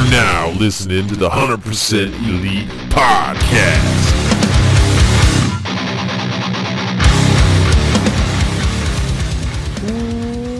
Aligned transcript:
are 0.00 0.10
now 0.10 0.50
listening 0.52 1.06
to 1.06 1.14
the 1.14 1.28
100% 1.28 2.06
Elite 2.26 2.68
Podcast. 2.88 4.08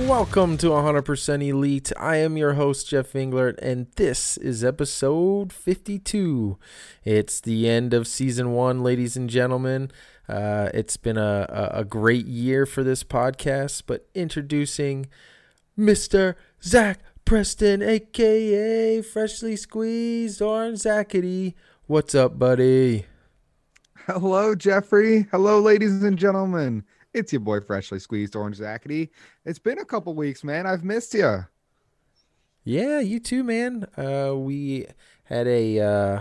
Welcome 0.07 0.59
to 0.59 0.67
100% 0.67 1.49
Elite. 1.49 1.91
I 1.99 2.17
am 2.17 2.37
your 2.37 2.55
host, 2.55 2.91
Jeff 2.91 3.15
Englert, 3.15 3.59
and 3.63 3.87
this 3.97 4.37
is 4.37 4.63
episode 4.63 5.55
52. 5.55 6.59
It's 7.05 7.41
the 7.41 7.67
end 7.67 7.95
of 7.95 8.07
season 8.07 8.53
one, 8.53 8.83
ladies 8.83 9.17
and 9.17 9.31
gentlemen. 9.31 9.91
Uh, 10.29 10.69
it's 10.75 10.99
been 10.99 11.17
a, 11.17 11.47
a, 11.49 11.81
a 11.81 11.85
great 11.85 12.27
year 12.27 12.67
for 12.67 12.85
this 12.85 13.03
podcast, 13.03 13.85
but 13.87 14.07
introducing 14.15 15.07
Mr. 15.79 16.35
Zach 16.63 17.01
Preston, 17.31 17.81
aka 17.81 19.01
Freshly 19.03 19.55
Squeezed 19.55 20.43
Orange 20.43 20.81
Zackety. 20.81 21.55
What's 21.87 22.13
up, 22.13 22.41
buddy? 22.41 23.07
Hello, 24.07 24.57
Jeffrey. 24.57 25.29
Hello, 25.31 25.61
ladies 25.61 26.03
and 26.03 26.19
gentlemen. 26.19 26.83
It's 27.15 27.33
your 27.33 27.39
boy, 27.39 27.61
Freshly 27.61 28.01
Squeezed 28.01 28.35
Orange 28.35 28.59
Zackety. 28.59 29.11
It's 29.45 29.61
been 29.61 29.79
a 29.79 29.85
couple 29.85 30.13
weeks, 30.15 30.43
man. 30.43 30.67
I've 30.67 30.83
missed 30.83 31.15
you. 31.15 31.47
Yeah, 32.65 32.99
you 32.99 33.21
too, 33.21 33.45
man. 33.45 33.87
Uh, 33.97 34.35
we 34.37 34.87
had 35.23 35.47
a 35.47 35.79
uh, 35.79 36.21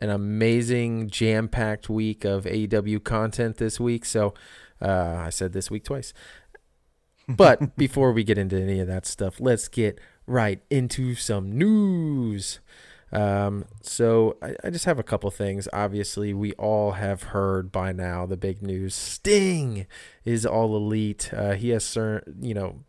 an 0.00 0.08
amazing 0.08 1.10
jam 1.10 1.48
packed 1.48 1.90
week 1.90 2.24
of 2.24 2.44
AEW 2.44 3.04
content 3.04 3.58
this 3.58 3.78
week. 3.78 4.06
So 4.06 4.32
uh, 4.80 5.16
I 5.26 5.28
said 5.28 5.52
this 5.52 5.70
week 5.70 5.84
twice. 5.84 6.14
But 7.28 7.76
before 7.76 8.12
we 8.12 8.24
get 8.24 8.38
into 8.38 8.58
any 8.58 8.80
of 8.80 8.86
that 8.86 9.04
stuff, 9.04 9.40
let's 9.40 9.68
get 9.68 10.00
right 10.28 10.62
into 10.70 11.14
some 11.14 11.56
news. 11.56 12.60
Um, 13.10 13.64
so 13.80 14.36
I, 14.42 14.54
I 14.64 14.70
just 14.70 14.84
have 14.84 14.98
a 14.98 15.02
couple 15.02 15.30
things. 15.30 15.66
Obviously, 15.72 16.34
we 16.34 16.52
all 16.52 16.92
have 16.92 17.24
heard 17.24 17.72
by 17.72 17.92
now 17.92 18.26
the 18.26 18.36
big 18.36 18.62
news. 18.62 18.94
Sting 18.94 19.86
is 20.24 20.44
all 20.44 20.76
elite. 20.76 21.30
Uh, 21.32 21.52
he 21.52 21.70
has, 21.70 21.96
you 21.96 22.54
know, 22.54 22.84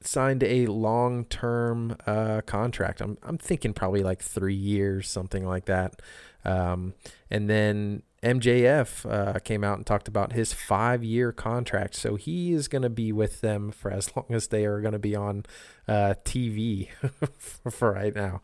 signed 0.00 0.42
a 0.42 0.66
long-term 0.66 1.96
uh, 2.06 2.40
contract. 2.46 3.00
I'm 3.00 3.18
I'm 3.22 3.38
thinking 3.38 3.74
probably 3.74 4.02
like 4.02 4.22
three 4.22 4.54
years, 4.54 5.08
something 5.08 5.44
like 5.44 5.66
that. 5.66 6.00
Um, 6.44 6.94
and 7.30 7.50
then 7.50 8.02
MJF 8.22 9.10
uh, 9.10 9.38
came 9.40 9.62
out 9.62 9.76
and 9.76 9.86
talked 9.86 10.08
about 10.08 10.32
his 10.32 10.52
five-year 10.52 11.32
contract. 11.32 11.94
So 11.94 12.16
he 12.16 12.52
is 12.52 12.68
going 12.68 12.82
to 12.82 12.90
be 12.90 13.12
with 13.12 13.40
them 13.40 13.70
for 13.70 13.90
as 13.90 14.14
long 14.16 14.26
as 14.30 14.48
they 14.48 14.64
are 14.64 14.80
going 14.80 14.92
to 14.92 14.98
be 14.98 15.14
on 15.14 15.44
uh, 15.86 16.14
TV 16.24 16.88
for 17.38 17.92
right 17.92 18.14
now. 18.14 18.40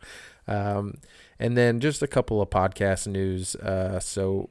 Um, 0.47 0.95
and 1.39 1.57
then 1.57 1.79
just 1.79 2.01
a 2.01 2.07
couple 2.07 2.41
of 2.41 2.49
podcast 2.49 3.07
news. 3.07 3.55
Uh, 3.55 3.99
so 3.99 4.49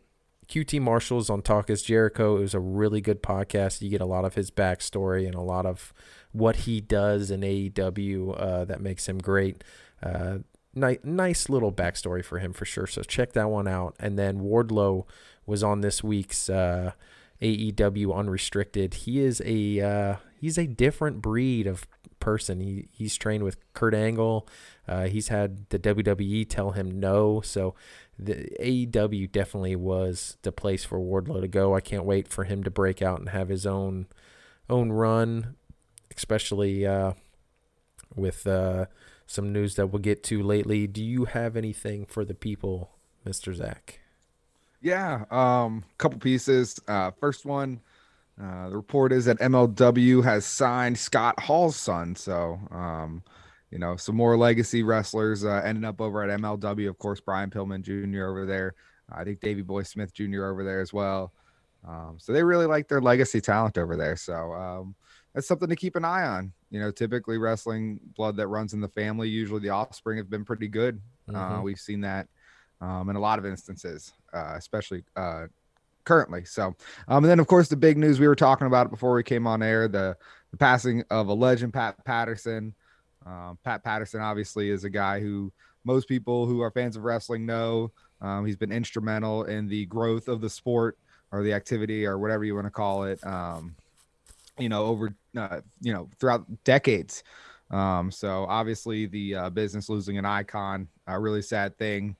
QT 0.48 0.80
Marshall's 0.80 1.30
on 1.30 1.40
Talk 1.40 1.70
is 1.70 1.82
Jericho. 1.82 2.36
It 2.36 2.40
was 2.40 2.54
a 2.54 2.60
really 2.60 3.00
good 3.00 3.22
podcast. 3.22 3.80
You 3.80 3.88
get 3.88 4.00
a 4.00 4.06
lot 4.06 4.24
of 4.24 4.34
his 4.34 4.50
backstory 4.50 5.26
and 5.26 5.34
a 5.34 5.40
lot 5.40 5.64
of 5.64 5.94
what 6.32 6.56
he 6.56 6.80
does 6.80 7.30
in 7.30 7.40
AEW 7.40 8.38
uh, 8.38 8.64
that 8.64 8.80
makes 8.80 9.08
him 9.08 9.18
great. 9.18 9.62
Ni- 10.74 10.98
nice 11.04 11.48
little 11.48 11.72
backstory 11.72 12.24
for 12.24 12.38
him 12.38 12.52
for 12.52 12.64
sure. 12.64 12.86
So 12.86 13.02
check 13.02 13.32
that 13.32 13.50
one 13.50 13.68
out. 13.68 13.94
And 14.00 14.18
then 14.18 14.40
Wardlow 14.40 15.04
was 15.46 15.62
on 15.62 15.80
this 15.80 16.02
week's 16.02 16.48
uh, 16.48 16.92
AEW 17.40 18.14
Unrestricted. 18.14 18.94
He 18.94 19.20
is 19.20 19.42
a 19.44 19.80
uh, 19.80 20.16
he's 20.40 20.58
a 20.58 20.66
different 20.66 21.20
breed 21.20 21.66
of 21.66 21.86
person. 22.20 22.60
He 22.60 22.88
he's 22.92 23.16
trained 23.16 23.44
with 23.44 23.56
Kurt 23.74 23.94
Angle. 23.94 24.48
Uh, 24.86 25.06
he's 25.06 25.28
had 25.28 25.68
the 25.70 25.78
WWE 25.78 26.48
tell 26.48 26.70
him 26.70 27.00
no. 27.00 27.40
So 27.40 27.74
the 28.18 28.48
AEW 28.60 29.30
definitely 29.30 29.76
was 29.76 30.36
the 30.42 30.52
place 30.52 30.84
for 30.84 30.98
Wardlow 30.98 31.40
to 31.40 31.48
go. 31.48 31.74
I 31.74 31.80
can't 31.80 32.04
wait 32.04 32.28
for 32.28 32.44
him 32.44 32.62
to 32.64 32.70
break 32.70 33.02
out 33.02 33.18
and 33.18 33.30
have 33.30 33.48
his 33.48 33.66
own 33.66 34.06
own 34.70 34.92
run, 34.92 35.56
especially 36.16 36.86
uh, 36.86 37.12
with 38.14 38.46
uh, 38.46 38.86
some 39.32 39.52
news 39.52 39.74
that 39.76 39.88
we'll 39.88 40.02
get 40.02 40.22
to 40.24 40.42
lately. 40.42 40.86
Do 40.86 41.02
you 41.02 41.24
have 41.24 41.56
anything 41.56 42.06
for 42.06 42.24
the 42.24 42.34
people, 42.34 42.90
Mister 43.24 43.52
Zach? 43.54 44.00
Yeah, 44.80 45.24
um, 45.30 45.84
a 45.92 45.96
couple 45.98 46.18
pieces. 46.18 46.78
Uh, 46.88 47.12
first 47.12 47.46
one, 47.46 47.80
uh, 48.40 48.68
the 48.68 48.76
report 48.76 49.12
is 49.12 49.24
that 49.26 49.38
MLW 49.38 50.24
has 50.24 50.44
signed 50.44 50.98
Scott 50.98 51.38
Hall's 51.38 51.76
son. 51.76 52.16
So, 52.16 52.58
um, 52.70 53.22
you 53.70 53.78
know, 53.78 53.96
some 53.96 54.16
more 54.16 54.36
legacy 54.36 54.82
wrestlers 54.82 55.44
uh, 55.44 55.62
ending 55.64 55.84
up 55.84 56.00
over 56.00 56.22
at 56.22 56.40
MLW. 56.40 56.88
Of 56.88 56.98
course, 56.98 57.20
Brian 57.20 57.50
Pillman 57.50 57.82
Jr. 57.82 58.26
over 58.26 58.44
there. 58.44 58.74
I 59.10 59.24
think 59.24 59.40
Davey 59.40 59.62
Boy 59.62 59.82
Smith 59.84 60.12
Jr. 60.12 60.46
over 60.46 60.64
there 60.64 60.80
as 60.80 60.92
well. 60.92 61.32
Um, 61.86 62.16
so 62.18 62.32
they 62.32 62.42
really 62.42 62.66
like 62.66 62.88
their 62.88 63.00
legacy 63.00 63.40
talent 63.40 63.78
over 63.78 63.96
there. 63.96 64.16
So 64.16 64.52
um, 64.52 64.94
that's 65.34 65.46
something 65.46 65.68
to 65.68 65.76
keep 65.76 65.96
an 65.96 66.04
eye 66.04 66.24
on. 66.24 66.52
You 66.72 66.80
know, 66.80 66.90
typically 66.90 67.38
wrestling 67.38 68.00
blood 68.16 68.36
that 68.38 68.48
runs 68.48 68.72
in 68.72 68.80
the 68.80 68.88
family. 68.88 69.28
Usually 69.28 69.60
the 69.60 69.68
offspring 69.68 70.18
have 70.18 70.28
been 70.28 70.44
pretty 70.44 70.66
good. 70.66 71.00
Uh, 71.28 71.32
mm-hmm. 71.32 71.54
Uh, 71.54 71.62
we've 71.62 71.78
seen 71.78 72.00
that 72.00 72.26
um, 72.80 73.08
in 73.08 73.16
a 73.16 73.20
lot 73.20 73.38
of 73.38 73.46
instances, 73.46 74.12
uh, 74.32 74.54
especially 74.56 75.04
uh, 75.14 75.46
currently. 76.04 76.44
So, 76.44 76.74
um, 77.08 77.24
and 77.24 77.26
then 77.26 77.38
of 77.38 77.46
course 77.46 77.68
the 77.68 77.76
big 77.76 77.96
news 77.96 78.18
we 78.18 78.26
were 78.26 78.34
talking 78.34 78.66
about 78.66 78.90
before 78.90 79.14
we 79.14 79.22
came 79.22 79.46
on 79.46 79.62
air 79.62 79.86
the 79.86 80.16
the 80.50 80.56
passing 80.56 81.04
of 81.10 81.28
a 81.28 81.34
legend, 81.34 81.72
Pat 81.72 82.02
Patterson. 82.04 82.74
Um, 83.24 83.58
Pat 83.64 83.84
Patterson 83.84 84.20
obviously 84.20 84.70
is 84.70 84.84
a 84.84 84.90
guy 84.90 85.20
who 85.20 85.52
most 85.84 86.08
people 86.08 86.46
who 86.46 86.60
are 86.60 86.70
fans 86.70 86.96
of 86.96 87.04
wrestling 87.04 87.46
know. 87.46 87.90
Um, 88.20 88.46
he's 88.46 88.56
been 88.56 88.72
instrumental 88.72 89.44
in 89.44 89.68
the 89.68 89.86
growth 89.86 90.28
of 90.28 90.40
the 90.40 90.50
sport 90.50 90.96
or 91.32 91.42
the 91.42 91.52
activity 91.52 92.06
or 92.06 92.18
whatever 92.18 92.44
you 92.44 92.54
want 92.54 92.66
to 92.66 92.70
call 92.70 93.04
it. 93.04 93.24
Um, 93.26 93.74
you 94.58 94.68
know, 94.68 94.84
over 94.84 95.14
uh, 95.36 95.60
you 95.80 95.92
know 95.92 96.08
throughout 96.18 96.44
decades. 96.64 97.22
Um, 97.70 98.10
so 98.10 98.44
obviously 98.48 99.06
the 99.06 99.34
uh, 99.34 99.50
business 99.50 99.88
losing 99.88 100.18
an 100.18 100.26
icon, 100.26 100.88
a 101.06 101.18
really 101.18 101.42
sad 101.42 101.76
thing. 101.78 102.16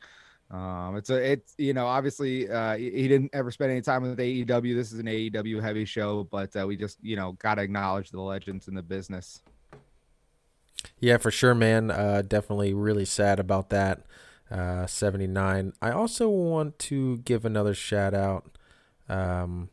Um, 0.51 0.97
it's 0.97 1.09
a 1.09 1.33
it's 1.33 1.55
you 1.57 1.73
know 1.73 1.87
obviously 1.87 2.49
uh, 2.49 2.77
he 2.77 3.09
didn't 3.09 3.31
ever 3.33 3.51
spend 3.51 3.71
any 3.71 3.81
time 3.81 4.03
with 4.03 4.19
AEW. 4.19 4.75
This 4.75 4.93
is 4.93 4.99
an 4.99 5.07
AEW 5.07 5.63
heavy 5.63 5.85
show, 5.85 6.25
but 6.25 6.55
uh, 6.57 6.67
we 6.67 6.77
just 6.77 6.99
you 7.03 7.17
know 7.17 7.33
got 7.33 7.55
to 7.57 7.63
acknowledge 7.63 8.11
the 8.11 8.21
legends 8.21 8.69
in 8.69 8.75
the 8.75 8.83
business. 8.83 9.43
Yeah, 11.01 11.17
for 11.17 11.31
sure, 11.31 11.55
man. 11.55 11.91
Uh, 11.91 12.23
definitely 12.27 12.75
really 12.75 13.05
sad 13.05 13.41
about 13.41 13.71
that. 13.71 14.03
Uh, 14.51 14.87
79. 14.87 15.73
I 15.81 15.91
also 15.91 16.29
want 16.29 16.79
to 16.81 17.19
give 17.19 17.45
another 17.45 17.73
shout 17.73 18.13
out. 18.13 18.59
Um, 19.09 19.71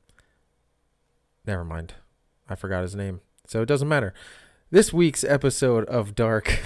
never 1.45 1.65
mind. 1.65 1.95
I 2.49 2.55
forgot 2.55 2.81
his 2.81 2.95
name. 2.95 3.21
So 3.47 3.61
it 3.61 3.67
doesn't 3.67 3.87
matter. 3.87 4.13
This 4.71 4.93
week's 4.93 5.23
episode 5.23 5.85
of 5.85 6.13
Dark 6.13 6.59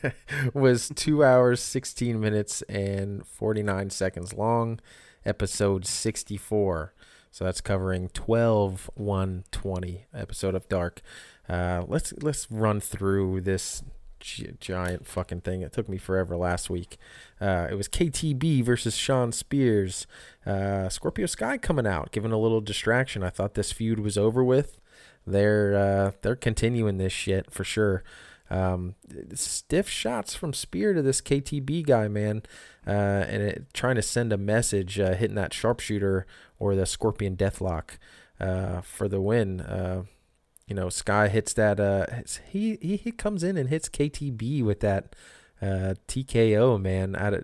was 0.54 0.90
two 0.94 1.22
hours, 1.22 1.60
16 1.60 2.18
minutes, 2.18 2.62
and 2.62 3.26
49 3.26 3.90
seconds 3.90 4.32
long. 4.32 4.80
Episode 5.26 5.86
64. 5.86 6.94
So 7.30 7.44
that's 7.44 7.60
covering 7.60 8.08
12 8.10 8.90
120 8.94 10.06
episode 10.14 10.54
of 10.54 10.68
Dark. 10.68 11.00
Uh, 11.48 11.82
let's 11.86 12.12
let's 12.22 12.50
run 12.50 12.80
through 12.80 13.42
this 13.42 13.82
gi- 14.20 14.54
giant 14.58 15.06
fucking 15.06 15.42
thing. 15.42 15.62
It 15.62 15.72
took 15.72 15.88
me 15.88 15.98
forever 15.98 16.36
last 16.36 16.70
week. 16.70 16.98
Uh, 17.40 17.68
it 17.70 17.74
was 17.74 17.88
KTB 17.88 18.64
versus 18.64 18.96
Shawn 18.96 19.32
Spears. 19.32 20.06
Uh, 20.46 20.88
Scorpio 20.88 21.26
Sky 21.26 21.58
coming 21.58 21.86
out, 21.86 22.12
giving 22.12 22.32
a 22.32 22.38
little 22.38 22.60
distraction. 22.60 23.22
I 23.22 23.30
thought 23.30 23.54
this 23.54 23.72
feud 23.72 24.00
was 24.00 24.16
over 24.16 24.42
with 24.42 24.78
they're 25.26 25.76
uh, 25.76 26.10
they're 26.22 26.36
continuing 26.36 26.98
this 26.98 27.12
shit 27.12 27.50
for 27.50 27.64
sure. 27.64 28.02
Um, 28.50 28.96
stiff 29.34 29.88
shots 29.88 30.34
from 30.34 30.52
Spear 30.52 30.92
to 30.92 31.00
this 31.00 31.22
KTB 31.22 31.86
guy, 31.86 32.06
man, 32.06 32.42
uh, 32.86 32.90
and 32.90 33.42
it, 33.42 33.66
trying 33.72 33.94
to 33.94 34.02
send 34.02 34.30
a 34.30 34.36
message, 34.36 35.00
uh, 35.00 35.14
hitting 35.14 35.36
that 35.36 35.54
sharpshooter 35.54 36.26
or 36.58 36.74
the 36.74 36.84
Scorpion 36.84 37.34
Deathlock 37.34 37.96
uh, 38.38 38.82
for 38.82 39.08
the 39.08 39.22
win. 39.22 39.62
Uh, 39.62 40.02
you 40.66 40.74
know, 40.74 40.90
Sky 40.90 41.28
hits 41.28 41.54
that. 41.54 41.80
Uh, 41.80 42.04
he, 42.50 42.76
he 42.82 42.96
he 42.96 43.10
comes 43.10 43.42
in 43.42 43.56
and 43.56 43.70
hits 43.70 43.88
KTB 43.88 44.62
with 44.62 44.80
that 44.80 45.16
TKO, 45.62 46.80
man. 46.80 47.16
I, 47.16 47.40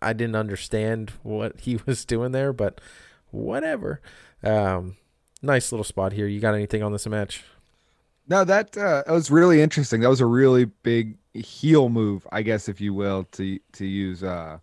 I 0.00 0.12
didn't 0.14 0.36
understand 0.36 1.12
what 1.22 1.60
he 1.60 1.78
was 1.86 2.04
doing 2.04 2.32
there, 2.32 2.52
but 2.52 2.80
whatever. 3.30 4.00
Um, 4.42 4.96
nice 5.42 5.72
little 5.72 5.84
spot 5.84 6.12
here. 6.12 6.26
You 6.26 6.40
got 6.40 6.54
anything 6.54 6.82
on 6.82 6.92
this 6.92 7.06
match? 7.06 7.44
No, 8.28 8.44
that 8.44 8.76
uh, 8.76 9.02
was 9.08 9.30
really 9.30 9.60
interesting. 9.60 10.00
That 10.00 10.08
was 10.08 10.20
a 10.20 10.26
really 10.26 10.66
big 10.66 11.16
heel 11.34 11.88
move, 11.88 12.26
I 12.30 12.42
guess, 12.42 12.68
if 12.68 12.80
you 12.80 12.94
will, 12.94 13.24
to 13.32 13.58
to 13.72 13.86
use 13.86 14.22
uh 14.22 14.58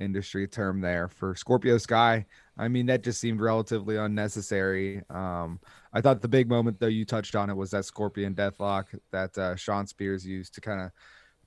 industry 0.00 0.46
term 0.46 0.80
there 0.80 1.08
for 1.08 1.34
Scorpio 1.34 1.78
Sky. 1.78 2.24
I 2.56 2.68
mean, 2.68 2.86
that 2.86 3.02
just 3.02 3.20
seemed 3.20 3.40
relatively 3.40 3.96
unnecessary. 3.96 5.02
Um, 5.10 5.60
I 5.92 6.00
thought 6.00 6.22
the 6.22 6.28
big 6.28 6.48
moment, 6.48 6.78
though, 6.80 6.86
you 6.86 7.04
touched 7.04 7.34
on 7.34 7.50
it 7.50 7.56
was 7.56 7.70
that 7.70 7.84
Scorpion 7.84 8.34
Deathlock 8.34 8.86
that 9.10 9.36
uh, 9.38 9.56
Shawn 9.56 9.86
Spears 9.86 10.26
used 10.26 10.54
to 10.54 10.60
kind 10.60 10.80
of 10.80 10.90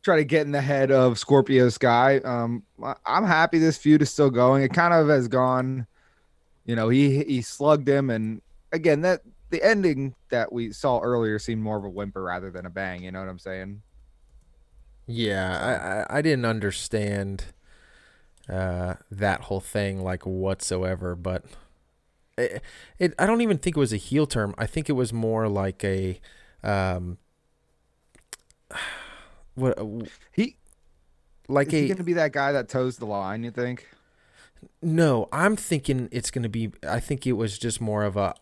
try 0.03 0.15
to 0.17 0.23
get 0.23 0.45
in 0.45 0.51
the 0.51 0.61
head 0.61 0.91
of 0.91 1.19
Scorpio 1.19 1.69
Sky. 1.69 2.17
Um, 2.19 2.63
I'm 3.05 3.25
happy 3.25 3.59
this 3.59 3.77
feud 3.77 4.01
is 4.01 4.09
still 4.09 4.29
going. 4.29 4.63
It 4.63 4.73
kind 4.73 4.93
of 4.93 5.07
has 5.09 5.27
gone, 5.27 5.85
you 6.65 6.75
know, 6.75 6.89
he 6.89 7.23
he 7.23 7.41
slugged 7.41 7.87
him, 7.87 8.09
and 8.09 8.41
again 8.71 9.01
that 9.01 9.21
the 9.49 9.63
ending 9.63 10.15
that 10.29 10.51
we 10.51 10.71
saw 10.71 10.99
earlier 10.99 11.37
seemed 11.39 11.61
more 11.61 11.77
of 11.77 11.83
a 11.83 11.89
whimper 11.89 12.23
rather 12.23 12.51
than 12.51 12.65
a 12.65 12.69
bang. 12.69 13.03
You 13.03 13.11
know 13.11 13.19
what 13.19 13.29
I'm 13.29 13.39
saying? 13.39 13.81
Yeah, 15.07 16.05
I 16.07 16.15
I, 16.15 16.17
I 16.19 16.21
didn't 16.21 16.45
understand 16.45 17.45
uh, 18.49 18.95
that 19.09 19.41
whole 19.41 19.59
thing 19.59 20.03
like 20.03 20.25
whatsoever, 20.25 21.15
but 21.15 21.45
it, 22.37 22.61
it 22.99 23.13
I 23.19 23.25
don't 23.25 23.41
even 23.41 23.57
think 23.57 23.75
it 23.77 23.79
was 23.79 23.93
a 23.93 23.97
heel 23.97 24.25
term. 24.25 24.55
I 24.57 24.65
think 24.65 24.89
it 24.89 24.93
was 24.93 25.13
more 25.13 25.47
like 25.47 25.83
a 25.83 26.19
um 26.63 27.17
what 29.55 29.77
he 30.31 30.57
like 31.47 31.67
is 31.67 31.73
a 31.73 31.81
he 31.81 31.87
gonna 31.89 32.03
be 32.03 32.13
that 32.13 32.31
guy 32.31 32.51
that 32.51 32.69
toes 32.69 32.97
the 32.97 33.05
line? 33.05 33.43
You 33.43 33.51
think? 33.51 33.87
No, 34.81 35.27
I'm 35.31 35.55
thinking 35.55 36.07
it's 36.11 36.31
gonna 36.31 36.49
be. 36.49 36.71
I 36.87 36.99
think 36.99 37.25
it 37.25 37.33
was 37.33 37.57
just 37.57 37.81
more 37.81 38.03
of 38.03 38.15
a, 38.15 38.35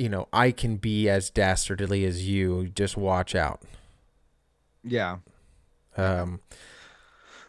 you 0.00 0.08
know, 0.08 0.28
I 0.32 0.50
can 0.50 0.76
be 0.76 1.08
as 1.08 1.30
dastardly 1.30 2.04
as 2.04 2.26
you. 2.26 2.70
Just 2.74 2.96
watch 2.96 3.34
out. 3.34 3.60
Yeah. 4.82 5.18
Um. 5.96 6.40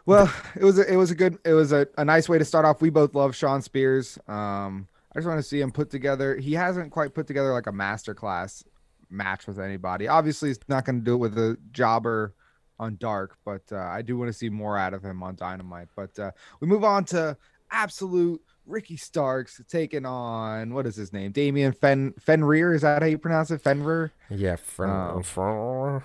Well, 0.04 0.32
it 0.56 0.64
was 0.64 0.78
a, 0.78 0.92
it 0.92 0.96
was 0.96 1.10
a 1.10 1.14
good 1.14 1.38
it 1.44 1.54
was 1.54 1.72
a, 1.72 1.86
a 1.96 2.04
nice 2.04 2.28
way 2.28 2.38
to 2.38 2.44
start 2.44 2.64
off. 2.64 2.82
We 2.82 2.90
both 2.90 3.14
love 3.14 3.34
Shawn 3.34 3.62
Spears. 3.62 4.18
Um, 4.28 4.88
I 5.14 5.18
just 5.18 5.28
want 5.28 5.38
to 5.38 5.42
see 5.42 5.60
him 5.60 5.70
put 5.70 5.90
together. 5.90 6.36
He 6.36 6.52
hasn't 6.54 6.90
quite 6.90 7.14
put 7.14 7.26
together 7.26 7.52
like 7.52 7.66
a 7.66 7.72
masterclass 7.72 8.64
match 9.08 9.46
with 9.46 9.58
anybody. 9.58 10.08
Obviously, 10.08 10.50
he's 10.50 10.58
not 10.68 10.84
going 10.84 10.98
to 10.98 11.04
do 11.04 11.14
it 11.14 11.18
with 11.18 11.38
a 11.38 11.56
jobber 11.70 12.34
on 12.78 12.96
Dark, 12.96 13.36
but 13.44 13.62
uh, 13.70 13.76
I 13.76 14.02
do 14.02 14.18
want 14.18 14.28
to 14.28 14.32
see 14.32 14.48
more 14.48 14.76
out 14.76 14.92
of 14.92 15.04
him 15.04 15.22
on 15.22 15.36
Dynamite. 15.36 15.88
But 15.94 16.18
uh, 16.18 16.32
we 16.60 16.66
move 16.66 16.82
on 16.82 17.04
to 17.06 17.36
absolute 17.70 18.42
Ricky 18.66 18.96
Starks 18.96 19.60
taking 19.68 20.06
on 20.06 20.72
what 20.72 20.86
is 20.86 20.96
his 20.96 21.12
name? 21.12 21.32
Damian 21.32 21.72
Fen 21.72 22.14
Fenrir. 22.20 22.74
Is 22.74 22.82
that 22.82 23.02
how 23.02 23.08
you 23.08 23.18
pronounce 23.18 23.50
it? 23.50 23.60
Fenrir. 23.60 24.12
Yeah, 24.30 24.56
Fen- 24.56 25.24
um, 25.36 26.02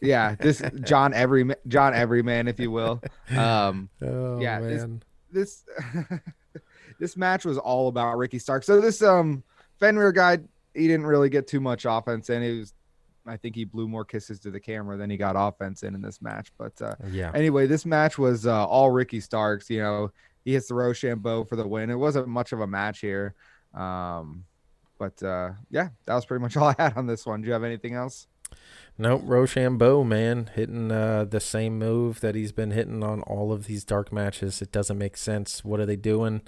yeah. 0.00 0.34
This 0.36 0.62
John 0.82 1.12
Every 1.12 1.50
John 1.68 1.94
Everyman, 1.94 2.48
if 2.48 2.60
you 2.60 2.70
will. 2.70 3.02
Um, 3.36 3.88
oh, 4.02 4.40
yeah. 4.40 4.60
Man. 4.60 5.02
This 5.32 5.64
this, 6.02 6.18
this 7.00 7.16
match 7.16 7.44
was 7.44 7.58
all 7.58 7.88
about 7.88 8.16
Ricky 8.16 8.38
Starks. 8.38 8.66
So 8.66 8.80
this 8.80 9.02
um 9.02 9.42
Fenrir 9.78 10.12
guy, 10.12 10.38
he 10.74 10.86
didn't 10.86 11.06
really 11.06 11.28
get 11.28 11.46
too 11.46 11.60
much 11.60 11.86
offense, 11.88 12.28
and 12.28 12.44
he 12.44 12.58
was 12.60 12.74
I 13.26 13.36
think 13.36 13.54
he 13.54 13.64
blew 13.64 13.86
more 13.88 14.04
kisses 14.04 14.40
to 14.40 14.50
the 14.50 14.60
camera 14.60 14.96
than 14.96 15.10
he 15.10 15.16
got 15.16 15.34
offense 15.36 15.82
in 15.82 15.94
in 15.94 16.02
this 16.02 16.22
match. 16.22 16.52
But 16.58 16.80
uh, 16.80 16.94
yeah. 17.10 17.30
Anyway, 17.34 17.66
this 17.66 17.84
match 17.84 18.18
was 18.18 18.46
uh, 18.46 18.66
all 18.66 18.90
Ricky 18.90 19.20
Starks. 19.20 19.68
You 19.68 19.80
know, 19.80 20.12
he 20.44 20.52
hits 20.54 20.68
the 20.68 20.74
Roshambo 20.74 21.48
for 21.48 21.56
the 21.56 21.66
win. 21.66 21.90
It 21.90 21.96
wasn't 21.96 22.28
much 22.28 22.52
of 22.52 22.60
a 22.60 22.66
match 22.66 23.00
here. 23.00 23.34
Um, 23.74 24.44
but 24.98 25.22
uh, 25.22 25.52
yeah, 25.70 25.88
that 26.06 26.14
was 26.14 26.26
pretty 26.26 26.42
much 26.42 26.56
all 26.58 26.68
I 26.68 26.74
had 26.78 26.96
on 26.96 27.06
this 27.06 27.24
one. 27.26 27.40
Do 27.40 27.46
you 27.46 27.52
have 27.52 27.64
anything 27.64 27.94
else? 27.94 28.26
Nope, 28.98 29.22
Roshambo, 29.22 30.04
man, 30.06 30.50
hitting 30.54 30.90
uh, 30.90 31.24
the 31.24 31.40
same 31.40 31.78
move 31.78 32.20
that 32.20 32.34
he's 32.34 32.52
been 32.52 32.72
hitting 32.72 33.02
on 33.02 33.22
all 33.22 33.52
of 33.52 33.66
these 33.66 33.84
dark 33.84 34.12
matches. 34.12 34.60
It 34.60 34.72
doesn't 34.72 34.98
make 34.98 35.16
sense. 35.16 35.64
What 35.64 35.80
are 35.80 35.86
they 35.86 35.96
doing? 35.96 36.42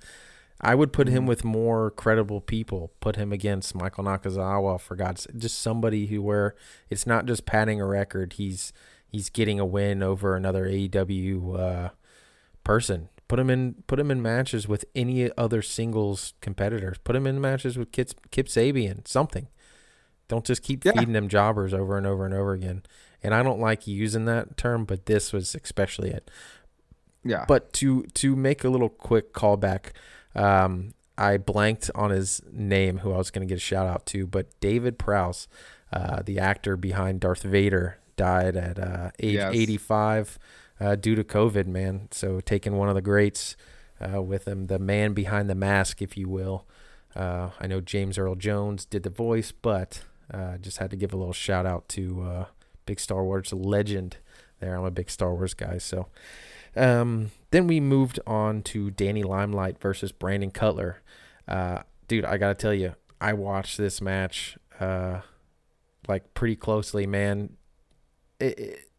I 0.60 0.74
would 0.74 0.92
put 0.92 1.08
him 1.08 1.24
Mhm. 1.24 1.28
with 1.28 1.44
more 1.44 1.90
credible 1.90 2.40
people. 2.40 2.92
Put 3.00 3.16
him 3.16 3.32
against 3.32 3.74
Michael 3.74 4.04
Nakazawa 4.04 4.80
for 4.80 4.96
God's 4.96 5.26
just 5.36 5.58
somebody 5.60 6.06
who 6.06 6.20
where 6.22 6.54
it's 6.90 7.06
not 7.06 7.26
just 7.26 7.46
padding 7.46 7.80
a 7.80 7.86
record. 7.86 8.34
He's 8.34 8.72
he's 9.08 9.28
getting 9.30 9.58
a 9.58 9.66
win 9.66 10.02
over 10.02 10.36
another 10.36 10.66
AEW 10.66 11.54
uh, 11.58 11.88
person. 12.64 13.08
Put 13.32 13.38
him 13.38 13.48
in 13.48 13.76
put 13.86 13.98
him 13.98 14.10
in 14.10 14.20
matches 14.20 14.68
with 14.68 14.84
any 14.94 15.30
other 15.38 15.62
singles 15.62 16.34
competitors. 16.42 16.98
Put 17.02 17.16
him 17.16 17.26
in 17.26 17.40
matches 17.40 17.78
with 17.78 17.90
Kip, 17.90 18.10
Kip 18.30 18.46
Sabian. 18.46 19.08
Something. 19.08 19.48
Don't 20.28 20.44
just 20.44 20.62
keep 20.62 20.84
Yeah. 20.84 20.92
feeding 20.92 21.14
them 21.14 21.28
jobbers 21.28 21.72
over 21.72 21.96
and 21.96 22.06
over 22.06 22.26
and 22.26 22.34
over 22.34 22.52
again. 22.52 22.82
And 23.22 23.34
I 23.34 23.42
don't 23.42 23.58
like 23.58 23.86
using 23.86 24.26
that 24.26 24.58
term, 24.58 24.84
but 24.84 25.06
this 25.06 25.32
was 25.32 25.54
especially 25.54 26.10
it. 26.10 26.30
Yeah. 27.24 27.46
But 27.48 27.72
to 27.80 28.02
to 28.02 28.36
make 28.36 28.64
a 28.64 28.68
little 28.68 28.90
quick 28.90 29.32
callback, 29.32 29.92
um, 30.34 30.92
I 31.16 31.38
blanked 31.38 31.90
on 31.94 32.10
his 32.10 32.42
name, 32.52 32.98
who 32.98 33.14
I 33.14 33.16
was 33.16 33.30
going 33.30 33.48
to 33.48 33.50
get 33.50 33.56
a 33.56 33.60
shout 33.60 33.86
out 33.86 34.04
to, 34.08 34.26
but 34.26 34.60
David 34.60 34.98
Prowse, 34.98 35.48
uh, 35.90 36.20
the 36.22 36.38
actor 36.38 36.76
behind 36.76 37.20
Darth 37.20 37.44
Vader, 37.44 37.96
died 38.18 38.56
at 38.56 38.78
uh, 38.78 39.10
age 39.18 39.36
Yes. 39.36 39.54
85 39.54 40.38
uh, 40.82 40.96
due 40.96 41.14
to 41.14 41.24
COVID. 41.24 41.66
Man, 41.66 42.08
so 42.10 42.40
taking 42.40 42.76
one 42.76 42.88
of 42.88 42.94
the 42.94 43.02
greats 43.02 43.56
uh, 44.00 44.20
with 44.20 44.46
him, 44.46 44.66
the 44.66 44.78
man 44.78 45.12
behind 45.12 45.48
the 45.48 45.54
mask, 45.54 46.02
if 46.02 46.16
you 46.16 46.28
will. 46.28 46.66
Uh, 47.14 47.50
I 47.60 47.66
know 47.66 47.80
James 47.80 48.18
Earl 48.18 48.34
Jones 48.34 48.84
did 48.84 49.02
the 49.02 49.10
voice, 49.10 49.52
but 49.52 50.02
uh, 50.32 50.56
just 50.58 50.78
had 50.78 50.90
to 50.90 50.96
give 50.96 51.12
a 51.12 51.16
little 51.16 51.34
shout 51.34 51.66
out 51.66 51.88
to 51.90 52.22
uh, 52.22 52.44
big 52.86 52.98
Star 52.98 53.22
Wars 53.22 53.52
legend. 53.52 54.16
There, 54.60 54.76
I'm 54.76 54.84
a 54.84 54.90
big 54.90 55.10
Star 55.10 55.34
Wars 55.34 55.54
guy, 55.54 55.78
so. 55.78 56.08
Um, 56.74 57.32
then 57.50 57.66
we 57.66 57.80
moved 57.80 58.18
on 58.26 58.62
to 58.62 58.90
Danny 58.90 59.22
Limelight 59.22 59.78
versus 59.78 60.10
Brandon 60.10 60.50
Cutler. 60.50 61.02
Uh, 61.46 61.82
dude, 62.08 62.24
I 62.24 62.38
gotta 62.38 62.54
tell 62.54 62.72
you, 62.72 62.94
I 63.20 63.34
watched 63.34 63.76
this 63.76 64.00
match 64.00 64.56
like 66.08 66.32
pretty 66.32 66.56
closely, 66.56 67.06
man. 67.06 67.50
It, 68.40 68.58
it, 68.58 68.91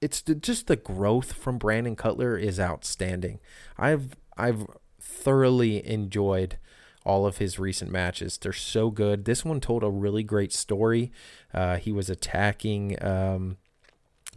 it's 0.00 0.20
the, 0.22 0.34
just 0.34 0.66
the 0.66 0.76
growth 0.76 1.32
from 1.32 1.58
Brandon 1.58 1.96
Cutler 1.96 2.36
is 2.36 2.58
outstanding. 2.58 3.38
I've 3.78 4.16
I've 4.36 4.66
thoroughly 5.00 5.86
enjoyed 5.86 6.56
all 7.04 7.26
of 7.26 7.38
his 7.38 7.58
recent 7.58 7.90
matches. 7.90 8.38
They're 8.38 8.52
so 8.52 8.90
good. 8.90 9.24
This 9.24 9.44
one 9.44 9.60
told 9.60 9.82
a 9.82 9.90
really 9.90 10.22
great 10.22 10.52
story. 10.52 11.12
Uh, 11.52 11.76
he 11.76 11.92
was 11.92 12.08
attacking 12.10 13.02
um, 13.02 13.56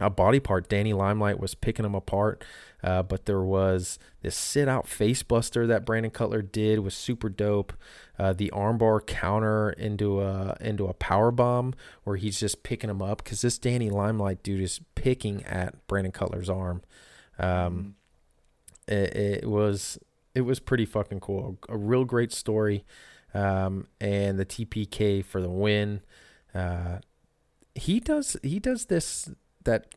a 0.00 0.10
body 0.10 0.40
part. 0.40 0.68
Danny 0.68 0.92
Limelight 0.92 1.38
was 1.38 1.54
picking 1.54 1.84
him 1.84 1.94
apart. 1.94 2.44
Uh, 2.84 3.02
but 3.02 3.24
there 3.24 3.40
was 3.40 3.98
this 4.20 4.36
sit 4.36 4.68
out 4.68 4.86
face 4.86 5.22
buster 5.22 5.66
that 5.66 5.86
Brandon 5.86 6.10
Cutler 6.10 6.42
did 6.42 6.80
was 6.80 6.92
super 6.92 7.30
dope. 7.30 7.72
Uh, 8.18 8.34
the 8.34 8.52
armbar 8.54 9.04
counter 9.04 9.70
into 9.70 10.20
a 10.20 10.54
into 10.60 10.86
a 10.86 10.92
power 10.92 11.30
bomb 11.30 11.72
where 12.04 12.16
he's 12.16 12.38
just 12.38 12.62
picking 12.62 12.90
him 12.90 13.00
up 13.00 13.24
because 13.24 13.40
this 13.40 13.56
Danny 13.56 13.88
Limelight 13.88 14.42
dude 14.42 14.60
is 14.60 14.82
picking 14.96 15.42
at 15.44 15.86
Brandon 15.86 16.12
Cutler's 16.12 16.50
arm. 16.50 16.82
Um, 17.38 17.94
it, 18.86 19.16
it 19.16 19.48
was 19.48 19.98
it 20.34 20.42
was 20.42 20.60
pretty 20.60 20.84
fucking 20.84 21.20
cool. 21.20 21.56
A 21.70 21.78
real 21.78 22.04
great 22.04 22.32
story, 22.32 22.84
um, 23.32 23.86
and 23.98 24.38
the 24.38 24.44
TPK 24.44 25.24
for 25.24 25.40
the 25.40 25.48
win. 25.48 26.02
Uh, 26.54 26.98
he 27.74 27.98
does 27.98 28.36
he 28.42 28.58
does 28.58 28.84
this 28.86 29.30
that 29.64 29.94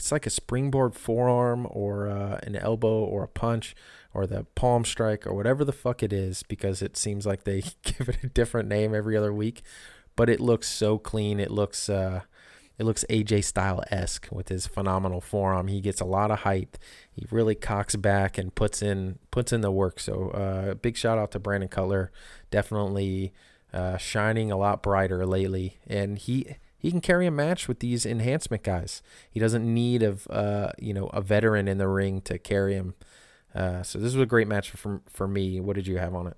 it's 0.00 0.12
like 0.12 0.26
a 0.26 0.30
springboard 0.30 0.94
forearm 0.94 1.66
or 1.70 2.08
uh, 2.08 2.40
an 2.42 2.56
elbow 2.56 3.04
or 3.04 3.22
a 3.22 3.28
punch 3.28 3.76
or 4.12 4.26
the 4.26 4.44
palm 4.56 4.84
strike 4.84 5.26
or 5.26 5.34
whatever 5.34 5.64
the 5.64 5.72
fuck 5.72 6.02
it 6.02 6.12
is 6.12 6.42
because 6.42 6.82
it 6.82 6.96
seems 6.96 7.24
like 7.24 7.44
they 7.44 7.62
give 7.82 8.08
it 8.08 8.18
a 8.24 8.28
different 8.28 8.68
name 8.68 8.94
every 8.94 9.16
other 9.16 9.32
week 9.32 9.62
but 10.20 10.28
it 10.28 10.38
looks 10.38 10.68
so 10.68 10.98
clean. 10.98 11.40
It 11.40 11.50
looks 11.50 11.88
uh 11.88 12.20
it 12.78 12.84
looks 12.84 13.06
AJ 13.08 13.44
style 13.44 13.82
esque 13.90 14.28
with 14.30 14.48
his 14.50 14.66
phenomenal 14.66 15.22
forearm. 15.22 15.68
He 15.68 15.80
gets 15.80 16.00
a 16.00 16.04
lot 16.04 16.30
of 16.30 16.40
height. 16.40 16.78
He 17.10 17.26
really 17.30 17.54
cocks 17.54 17.96
back 17.96 18.36
and 18.36 18.54
puts 18.54 18.82
in 18.82 19.18
puts 19.30 19.50
in 19.50 19.62
the 19.62 19.70
work. 19.70 19.98
So 19.98 20.28
uh 20.30 20.74
big 20.74 20.98
shout 20.98 21.16
out 21.18 21.30
to 21.32 21.38
Brandon 21.38 21.70
Cutler. 21.70 22.10
Definitely 22.50 23.32
uh 23.72 23.96
shining 23.96 24.50
a 24.50 24.58
lot 24.58 24.82
brighter 24.82 25.24
lately. 25.24 25.78
And 25.86 26.18
he 26.18 26.56
he 26.80 26.90
can 26.90 27.00
carry 27.00 27.26
a 27.26 27.30
match 27.30 27.68
with 27.68 27.80
these 27.80 28.06
enhancement 28.06 28.62
guys. 28.62 29.02
He 29.30 29.38
doesn't 29.38 29.62
need 29.72 30.02
of 30.02 30.26
uh, 30.30 30.70
you 30.78 30.94
know 30.94 31.06
a 31.08 31.20
veteran 31.20 31.68
in 31.68 31.78
the 31.78 31.88
ring 31.88 32.20
to 32.22 32.38
carry 32.38 32.74
him. 32.74 32.94
Uh, 33.54 33.82
so 33.82 33.98
this 33.98 34.14
was 34.14 34.22
a 34.22 34.26
great 34.26 34.48
match 34.48 34.70
for 34.70 35.02
for 35.08 35.28
me. 35.28 35.60
What 35.60 35.76
did 35.76 35.86
you 35.86 35.98
have 35.98 36.14
on 36.14 36.26
it? 36.26 36.36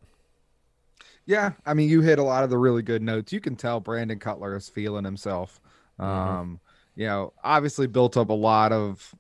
Yeah, 1.25 1.53
I 1.65 1.75
mean, 1.75 1.89
you 1.89 2.01
hit 2.01 2.19
a 2.19 2.23
lot 2.23 2.43
of 2.43 2.51
the 2.51 2.59
really 2.59 2.83
good 2.83 3.03
notes. 3.03 3.33
You 3.33 3.41
can 3.41 3.55
tell 3.55 3.79
Brandon 3.81 4.19
Cutler 4.19 4.57
is 4.57 4.69
feeling 4.69 5.05
himself. 5.05 5.61
Mhm. 6.01 6.05
Um, 6.05 6.61
you 6.97 7.07
know, 7.07 7.33
obviously 7.45 7.87
built 7.87 8.17
up 8.17 8.29
a 8.31 8.35
lot 8.35 8.73
of 8.73 9.15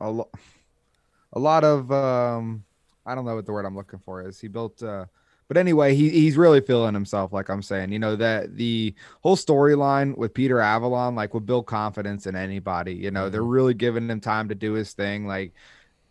a, 0.00 0.10
lo- 0.10 0.30
a 1.32 1.38
lot 1.38 1.64
of 1.64 1.90
um, 1.90 2.64
I 3.06 3.14
don't 3.14 3.24
know 3.24 3.34
what 3.34 3.46
the 3.46 3.52
word 3.52 3.64
I'm 3.64 3.76
looking 3.76 3.98
for 3.98 4.26
is. 4.26 4.40
He 4.40 4.48
built 4.48 4.82
uh 4.82 5.06
but 5.52 5.60
anyway, 5.60 5.94
he 5.94 6.08
he's 6.08 6.38
really 6.38 6.62
feeling 6.62 6.94
himself, 6.94 7.30
like 7.30 7.50
I'm 7.50 7.60
saying. 7.60 7.92
You 7.92 7.98
know, 7.98 8.16
that 8.16 8.56
the 8.56 8.94
whole 9.20 9.36
storyline 9.36 10.16
with 10.16 10.32
Peter 10.32 10.60
Avalon, 10.60 11.14
like 11.14 11.34
would 11.34 11.44
build 11.44 11.66
confidence 11.66 12.26
in 12.26 12.34
anybody. 12.34 12.94
You 12.94 13.10
know, 13.10 13.28
they're 13.28 13.42
really 13.42 13.74
giving 13.74 14.08
him 14.08 14.18
time 14.18 14.48
to 14.48 14.54
do 14.54 14.72
his 14.72 14.94
thing. 14.94 15.26
Like 15.26 15.52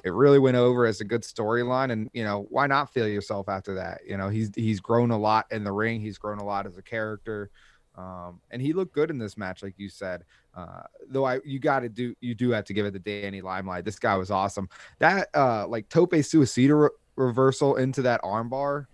it 0.03 0.13
really 0.13 0.38
went 0.38 0.57
over 0.57 0.86
as 0.86 1.01
a 1.01 1.05
good 1.05 1.24
storyline. 1.24 1.91
And, 1.91 2.12
you 2.13 2.24
know, 2.24 2.45
why 2.51 2.67
not 2.67 2.93
feel 2.93 3.07
yourself 3.07 3.50
after 3.50 3.74
that? 3.74 4.01
You 4.07 4.15
know, 4.15 4.29
he's 4.29 4.51
he's 4.53 4.79
grown 4.79 5.10
a 5.10 5.17
lot 5.17 5.48
in 5.50 5.63
the 5.63 5.71
ring, 5.71 6.01
he's 6.01 6.19
grown 6.19 6.38
a 6.38 6.45
lot 6.45 6.67
as 6.67 6.77
a 6.77 6.83
character. 6.83 7.50
Um, 7.98 8.41
and 8.51 8.62
he 8.62 8.74
looked 8.74 8.93
good 8.93 9.10
in 9.10 9.17
this 9.17 9.38
match, 9.38 9.63
like 9.63 9.74
you 9.77 9.89
said. 9.89 10.24
Uh, 10.55 10.83
though 11.10 11.25
I, 11.25 11.39
you 11.43 11.57
got 11.57 11.79
to 11.79 11.89
do, 11.89 12.13
you 12.21 12.36
do 12.36 12.51
have 12.51 12.65
to 12.65 12.75
give 12.75 12.86
it 12.86 12.91
to 12.91 13.00
Danny 13.00 13.41
Limelight. 13.41 13.86
This 13.86 13.98
guy 13.98 14.15
was 14.17 14.29
awesome. 14.29 14.69
That 15.00 15.29
uh, 15.33 15.65
like 15.67 15.89
tope 15.89 16.12
suicida 16.12 16.79
re- 16.79 16.89
reversal 17.15 17.77
into 17.77 18.03
that 18.03 18.21
armbar 18.21 18.86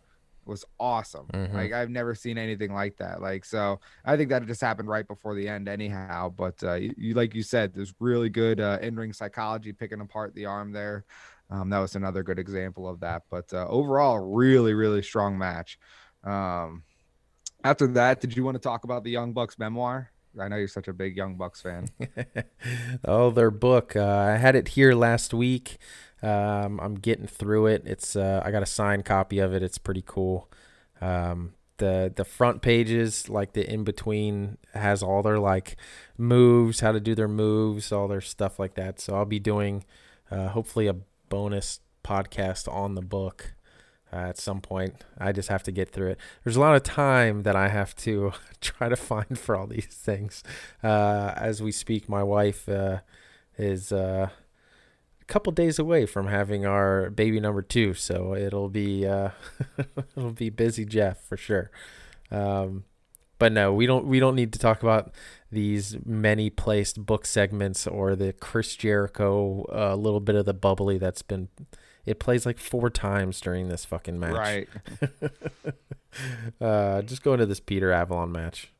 was 0.48 0.66
awesome. 0.80 1.28
Mhm. 1.28 1.54
Like 1.54 1.74
I've 1.74 1.90
never 1.90 2.16
seen 2.16 2.38
anything 2.38 2.74
like 2.74 2.98
that. 2.98 3.22
Like 3.22 3.46
so, 3.46 3.80
I 4.06 4.18
think 4.18 4.30
that 4.30 4.46
just 4.46 4.62
happened 4.62 4.90
right 4.90 5.08
before 5.08 5.36
the 5.36 5.48
end, 5.48 5.68
anyhow. 5.68 6.30
But 6.30 6.64
uh, 6.64 6.74
you, 6.76 6.94
you 6.98 7.14
like 7.14 7.36
you 7.36 7.44
said, 7.44 7.74
there's 7.74 7.94
really 8.00 8.30
good 8.30 8.60
uh, 8.60 8.80
in-ring 8.82 9.14
psychology 9.14 9.74
picking 9.74 10.02
apart 10.02 10.34
the 10.36 10.46
arm 10.46 10.72
there. 10.72 11.06
Um, 11.50 11.70
that 11.70 11.80
was 11.80 11.96
another 11.96 12.24
good 12.24 12.40
example 12.40 12.88
of 12.88 13.00
that. 13.02 13.24
But 13.30 13.54
uh, 13.54 13.68
overall, 13.68 14.20
really, 14.20 14.74
really 14.74 15.02
strong 15.02 15.38
match. 15.38 15.80
Um, 16.24 16.84
after 17.64 17.88
that, 17.88 18.22
did 18.22 18.36
you 18.36 18.44
want 18.44 18.56
to 18.56 18.60
talk 18.60 18.84
about 18.84 19.04
the 19.04 19.12
Young 19.12 19.34
Bucks 19.34 19.58
memoir? 19.58 20.12
I 20.40 20.48
know 20.48 20.58
you're 20.58 20.68
such 20.68 20.88
a 20.88 20.94
big 20.94 21.18
Young 21.18 21.36
Bucks 21.36 21.62
fan. 21.62 21.88
oh, 23.06 23.32
their 23.32 23.50
book. 23.52 23.96
Uh, 23.96 24.06
I 24.06 24.38
had 24.38 24.56
it 24.56 24.70
here 24.70 24.94
last 24.94 25.34
week. 25.34 25.78
Um, 26.24 26.80
I'm 26.80 26.96
getting 26.96 27.28
through 27.28 27.68
it. 27.68 27.84
It's 27.86 28.16
uh, 28.16 28.42
I 28.44 28.52
got 28.52 28.64
a 28.64 28.68
signed 28.68 29.06
copy 29.06 29.40
of 29.40 29.54
it. 29.54 29.64
It's 29.64 29.78
pretty 29.78 30.04
cool. 30.06 30.50
Um, 31.00 31.54
the 31.78 32.12
the 32.16 32.26
front 32.26 32.62
pages, 32.62 33.30
like 33.30 33.54
the 33.54 33.72
in 33.72 33.84
between, 33.84 34.58
has 34.74 35.04
all 35.04 35.22
their 35.22 35.40
like 35.40 35.78
moves, 36.18 36.80
how 36.80 36.92
to 36.92 37.00
do 37.00 37.16
their 37.16 37.28
moves, 37.28 37.92
all 37.92 38.08
their 38.08 38.22
stuff 38.22 38.60
like 38.60 38.76
that. 38.76 39.00
So 39.00 39.16
I'll 39.16 39.26
be 39.26 39.40
doing 39.40 39.84
uh, 40.32 40.50
hopefully 40.50 40.88
a 40.88 40.96
bonus 41.30 41.80
podcast 42.04 42.72
on 42.72 42.96
the 42.96 43.02
book 43.02 43.54
uh, 44.12 44.18
at 44.18 44.38
some 44.38 44.62
point. 44.62 45.04
I 45.18 45.32
just 45.32 45.50
have 45.50 45.64
to 45.64 45.72
get 45.72 45.92
through 45.92 46.12
it. 46.12 46.20
There's 46.44 46.56
a 46.56 46.62
lot 46.62 46.76
of 46.76 46.84
time 46.84 47.44
that 47.44 47.56
I 47.56 47.70
have 47.70 47.96
to 47.98 48.34
try 48.62 48.90
to 48.90 48.96
find 48.96 49.38
for 49.38 49.56
all 49.56 49.68
these 49.68 49.86
things. 49.86 50.44
Uh, 50.84 51.34
as 51.36 51.62
we 51.62 51.72
speak, 51.72 52.10
my 52.10 52.24
wife 52.24 52.68
uh, 52.70 53.00
is 53.58 53.92
uh, 53.92 54.30
couple 55.28 55.52
days 55.52 55.78
away 55.78 56.06
from 56.06 56.28
having 56.28 56.66
our 56.66 57.10
baby 57.10 57.40
number 57.40 57.62
two, 57.62 57.94
so 57.94 58.34
it'll 58.34 58.70
be 58.70 59.06
uh, 59.06 59.30
it'll 60.16 60.32
be 60.32 60.50
busy, 60.50 60.86
Jeff 60.86 61.22
for 61.22 61.38
sure. 61.38 61.70
Um, 62.32 62.86
but 63.40 63.52
no, 63.52 63.74
we 63.74 63.86
don't 63.86 64.06
we 64.06 64.20
don't 64.20 64.36
need 64.36 64.54
to 64.54 64.60
talk 64.60 64.82
about 64.82 65.14
these 65.52 65.98
many 66.06 66.50
placed 66.50 67.06
book 67.06 67.26
segments 67.26 67.86
or 67.86 68.16
the 68.16 68.34
Chris 68.34 68.76
Jericho 68.76 69.66
a 69.70 69.96
little 69.96 70.20
bit 70.20 70.36
of 70.36 70.46
the 70.46 70.54
bubbly 70.54 70.98
that's 70.98 71.22
been 71.22 71.50
it 72.06 72.20
plays 72.20 72.46
like 72.46 72.58
four 72.58 72.90
times 72.90 73.42
during 73.42 73.68
this 73.68 73.84
fucking 73.84 74.18
match. 74.20 74.34
Right. 74.34 74.70
uh, 76.62 77.02
just 77.02 77.22
go 77.22 77.34
into 77.34 77.46
this 77.46 77.60
Peter 77.60 77.92
Avalon 77.92 78.32
match. 78.32 78.72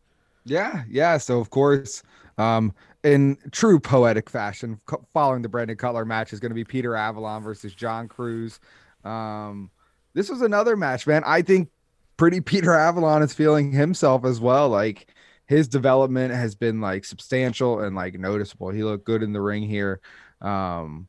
Yeah, 0.46 0.84
yeah. 0.90 1.18
So 1.18 1.40
of 1.40 1.50
course, 1.50 2.04
um, 2.38 2.74
in 3.04 3.38
true 3.52 3.80
poetic 3.80 4.30
fashion, 4.30 4.80
following 5.14 5.42
the 5.42 5.50
Brandon 5.50 5.78
Cutler 5.78 6.06
match 6.06 6.34
is 6.34 6.40
going 6.40 6.52
to 6.52 6.56
be 6.56 6.64
Peter 6.64 6.96
Avalon 6.96 7.44
versus 7.44 7.74
John 7.74 8.08
Cruz. 8.08 8.60
Um, 9.04 9.72
this 10.14 10.30
was 10.30 10.42
another 10.42 10.76
match, 10.76 11.06
man. 11.06 11.24
I 11.26 11.42
think 11.42 11.70
pretty 12.18 12.42
Peter 12.42 12.74
Avalon 12.74 13.22
is 13.22 13.34
feeling 13.34 13.72
himself 13.72 14.26
as 14.26 14.40
well. 14.40 14.70
Like 14.70 15.14
his 15.46 15.68
development 15.68 16.34
has 16.34 16.56
been 16.56 16.82
like 16.82 17.06
substantial 17.06 17.80
and 17.80 17.96
like 17.96 18.20
noticeable. 18.20 18.70
He 18.70 18.84
looked 18.84 19.06
good 19.06 19.24
in 19.24 19.34
the 19.34 19.42
ring 19.42 19.64
here. 19.64 20.02
Um, 20.42 21.08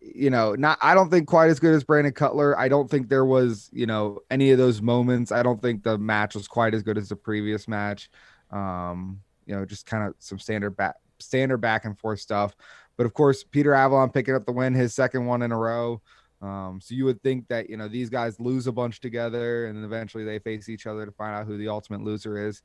you 0.00 0.30
know, 0.30 0.54
not 0.54 0.78
I 0.82 0.94
don't 0.94 1.10
think 1.10 1.26
quite 1.26 1.50
as 1.50 1.58
good 1.58 1.74
as 1.74 1.84
Brandon 1.84 2.12
Cutler. 2.12 2.58
I 2.58 2.68
don't 2.68 2.90
think 2.90 3.08
there 3.08 3.24
was, 3.24 3.70
you 3.72 3.86
know, 3.86 4.20
any 4.30 4.50
of 4.50 4.58
those 4.58 4.80
moments. 4.82 5.32
I 5.32 5.42
don't 5.42 5.60
think 5.60 5.82
the 5.82 5.98
match 5.98 6.34
was 6.34 6.46
quite 6.46 6.74
as 6.74 6.82
good 6.82 6.98
as 6.98 7.08
the 7.08 7.16
previous 7.16 7.66
match. 7.66 8.10
Um, 8.50 9.20
you 9.46 9.54
know, 9.54 9.64
just 9.64 9.86
kind 9.86 10.06
of 10.06 10.14
some 10.18 10.38
standard 10.38 10.76
back 10.76 10.96
standard 11.18 11.58
back 11.58 11.84
and 11.84 11.98
forth 11.98 12.20
stuff. 12.20 12.54
But 12.96 13.06
of 13.06 13.14
course, 13.14 13.42
Peter 13.42 13.74
Avalon 13.74 14.10
picking 14.10 14.34
up 14.34 14.46
the 14.46 14.52
win, 14.52 14.74
his 14.74 14.94
second 14.94 15.26
one 15.26 15.42
in 15.42 15.52
a 15.52 15.58
row. 15.58 16.00
Um, 16.42 16.78
so 16.82 16.94
you 16.94 17.04
would 17.06 17.22
think 17.22 17.48
that 17.48 17.70
you 17.70 17.76
know 17.76 17.88
these 17.88 18.10
guys 18.10 18.38
lose 18.38 18.66
a 18.66 18.72
bunch 18.72 19.00
together, 19.00 19.66
and 19.66 19.76
then 19.76 19.84
eventually 19.84 20.24
they 20.24 20.38
face 20.38 20.68
each 20.68 20.86
other 20.86 21.06
to 21.06 21.12
find 21.12 21.34
out 21.34 21.46
who 21.46 21.56
the 21.56 21.68
ultimate 21.68 22.02
loser 22.02 22.46
is. 22.46 22.62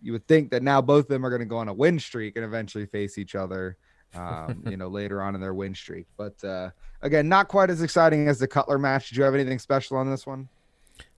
You 0.00 0.12
would 0.12 0.26
think 0.26 0.50
that 0.50 0.62
now 0.62 0.80
both 0.80 1.04
of 1.04 1.08
them 1.08 1.26
are 1.26 1.30
going 1.30 1.40
to 1.40 1.46
go 1.46 1.58
on 1.58 1.68
a 1.68 1.74
win 1.74 1.98
streak 1.98 2.36
and 2.36 2.44
eventually 2.44 2.86
face 2.86 3.18
each 3.18 3.34
other. 3.34 3.76
um, 4.14 4.62
you 4.70 4.76
know, 4.76 4.88
later 4.88 5.22
on 5.22 5.34
in 5.34 5.40
their 5.40 5.54
win 5.54 5.74
streak. 5.74 6.06
But 6.16 6.42
uh, 6.44 6.70
again, 7.02 7.28
not 7.28 7.48
quite 7.48 7.70
as 7.70 7.82
exciting 7.82 8.28
as 8.28 8.38
the 8.38 8.48
Cutler 8.48 8.78
match. 8.78 9.08
Did 9.08 9.18
you 9.18 9.24
have 9.24 9.34
anything 9.34 9.58
special 9.58 9.96
on 9.96 10.10
this 10.10 10.26
one? 10.26 10.48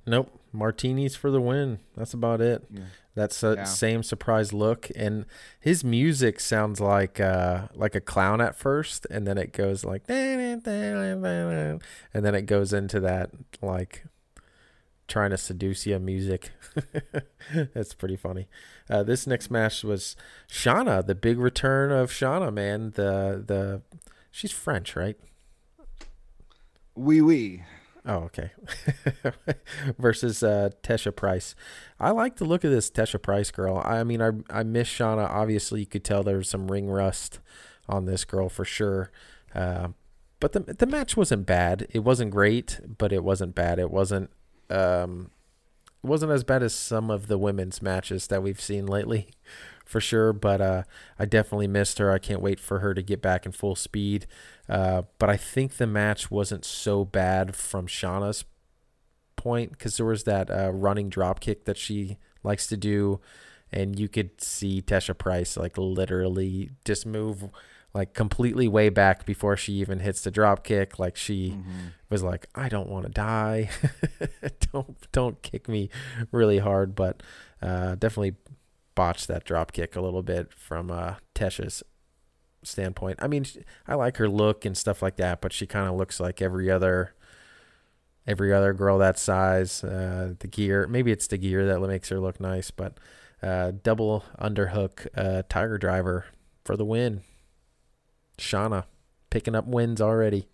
Nope, 0.06 0.30
martinis 0.52 1.14
for 1.16 1.30
the 1.30 1.40
win. 1.40 1.78
That's 1.97 2.14
about 2.14 2.40
it. 2.40 2.66
Yeah. 2.71 2.85
That's 3.14 3.40
the 3.40 3.54
Yeah. 3.57 3.64
same 3.64 4.02
surprise 4.02 4.52
look, 4.52 4.88
and 4.95 5.26
his 5.59 5.83
music 5.85 6.38
sounds 6.40 6.80
like 6.80 7.19
uh, 7.21 7.69
like 7.75 7.95
a 7.95 8.00
clown 8.00 8.40
at 8.40 8.57
first, 8.57 9.07
and 9.11 9.26
then 9.26 9.37
it 9.38 9.52
goes 9.52 9.85
like, 9.85 10.09
and 10.09 10.62
then 10.64 12.35
it 12.35 12.47
goes 12.47 12.73
into 12.73 13.00
that 13.00 13.30
like 13.61 14.04
trying 15.09 15.30
to 15.30 15.37
seduce 15.38 15.87
you 15.87 15.99
music. 15.99 16.50
That's 17.75 17.95
pretty 17.95 18.16
funny. 18.16 18.49
Uh, 18.88 19.02
this 19.02 19.26
next 19.26 19.50
match 19.50 19.83
was 19.83 20.14
Shanna, 20.47 21.02
the 21.02 21.16
big 21.16 21.38
return 21.38 21.90
of 21.90 22.12
Shanna, 22.12 22.50
man. 22.52 22.92
The 22.92 23.42
the 23.45 23.83
she's 24.30 24.52
French, 24.52 24.95
right? 24.95 25.16
Wee 26.95 27.21
wee. 27.21 27.62
Oh, 28.07 28.16
okay. 28.25 28.50
Versus 29.99 30.42
uh, 30.42 30.71
Tesha 30.83 31.14
Price. 31.14 31.54
I 31.99 32.11
like 32.11 32.37
the 32.37 32.47
look 32.47 32.64
of 32.64 32.71
this 32.71 32.90
Tesha 32.90 33.21
Price 33.21 33.50
girl. 33.50 33.83
I 33.85 34.04
mean, 34.04 34.23
I 34.23 34.30
I 34.49 34.62
miss 34.62 34.88
Shanna. 34.88 35.25
Obviously, 35.25 35.80
you 35.80 35.87
could 35.87 36.04
tell 36.04 36.23
there 36.23 36.38
was 36.38 36.49
some 36.49 36.71
ring 36.71 36.88
rust 36.88 37.40
on 37.88 38.07
this 38.07 38.25
girl 38.25 38.49
for 38.49 38.64
sure. 38.64 39.11
Uh, 39.54 39.88
but 40.38 40.52
the 40.52 40.61
the 40.61 40.87
match 40.87 41.16
wasn't 41.16 41.45
bad. 41.47 41.87
It 41.90 42.00
wasn't 42.00 42.30
great, 42.30 42.80
but 42.99 43.12
it 43.12 43.23
wasn't 43.23 43.54
bad. 43.54 43.78
It 43.78 43.90
wasn't 43.90 44.30
um, 44.71 45.30
it 46.02 46.07
wasn't 46.07 46.33
as 46.33 46.45
bad 46.45 46.62
as 46.62 46.75
some 46.75 47.11
of 47.11 47.26
the 47.26 47.37
women's 47.37 47.83
matches 47.83 48.28
that 48.28 48.42
we've 48.42 48.61
seen 48.61 48.87
lately, 48.87 49.28
for 49.85 50.00
sure. 50.00 50.33
But 50.33 50.62
uh, 50.62 50.83
I 51.19 51.26
definitely 51.26 51.69
missed 51.69 51.99
her. 51.99 52.11
I 52.11 52.19
can't 52.19 52.40
wait 52.40 52.59
for 52.59 52.78
her 52.78 52.95
to 52.95 53.02
get 53.02 53.21
back 53.21 53.45
in 53.45 53.52
full 53.52 53.76
speed. 53.76 54.26
Uh, 54.70 55.02
but 55.18 55.28
I 55.28 55.36
think 55.36 55.76
the 55.76 55.86
match 55.86 56.30
wasn't 56.30 56.64
so 56.64 57.04
bad 57.04 57.56
from 57.56 57.88
Shanna's 57.88 58.44
point 59.34 59.72
because 59.72 59.96
there 59.96 60.06
was 60.06 60.22
that 60.24 60.48
uh, 60.48 60.70
running 60.70 61.08
drop 61.08 61.40
kick 61.40 61.64
that 61.64 61.76
she 61.76 62.18
likes 62.44 62.68
to 62.68 62.76
do, 62.76 63.20
and 63.72 63.98
you 63.98 64.08
could 64.08 64.40
see 64.40 64.80
Tesha 64.80 65.16
Price 65.16 65.56
like 65.56 65.76
literally 65.76 66.70
just 66.84 67.04
move 67.04 67.50
like 67.92 68.14
completely 68.14 68.68
way 68.68 68.88
back 68.88 69.26
before 69.26 69.56
she 69.56 69.72
even 69.74 69.98
hits 69.98 70.22
the 70.22 70.30
drop 70.30 70.62
kick. 70.62 71.00
Like 71.00 71.16
she 71.16 71.56
was 72.08 72.22
like, 72.22 72.46
"I 72.54 72.68
don't 72.68 72.88
want 72.88 73.06
to 73.06 73.10
die. 73.10 73.70
don't 74.72 74.96
don't 75.10 75.42
kick 75.42 75.68
me 75.68 75.90
really 76.30 76.58
hard." 76.58 76.94
But 76.94 77.24
uh, 77.60 77.96
definitely 77.96 78.36
botched 78.94 79.26
that 79.26 79.44
drop 79.44 79.72
kick 79.72 79.96
a 79.96 80.00
little 80.00 80.22
bit 80.22 80.52
from 80.52 80.92
uh, 80.92 81.14
Tesha's 81.34 81.82
standpoint. 82.62 83.19
I 83.23 83.29
mean, 83.29 83.47
I 83.87 83.95
like 83.95 84.17
her 84.19 84.29
look 84.29 84.64
and 84.64 84.76
stuff 84.76 85.02
like 85.02 85.17
that, 85.17 85.40
but 85.40 85.52
she 85.52 85.67
kind 85.67 85.88
of 85.88 85.97
looks 85.97 86.21
like 86.21 86.43
every 86.43 86.71
other 86.71 87.14
every 88.26 88.52
other 88.52 88.73
girl 88.73 88.99
that 88.99 89.19
size. 89.19 89.83
Uh, 89.85 90.35
the 90.38 90.47
gear, 90.49 90.87
maybe 90.87 91.12
it's 91.12 91.26
the 91.26 91.38
gear 91.38 91.67
that 91.67 91.81
makes 91.81 92.09
her 92.09 92.21
look 92.21 92.40
nice, 92.40 92.71
but 92.71 92.99
uh, 93.43 93.73
double 93.83 94.25
underhook 94.40 95.07
uh, 95.17 95.43
Tiger 95.49 95.79
Driver 95.79 96.26
for 96.64 96.76
the 96.76 96.85
win. 96.85 97.23
Shanna 98.38 98.88
picking 99.31 99.55
up 99.55 99.69
wins 99.69 100.00
already. 100.00 100.49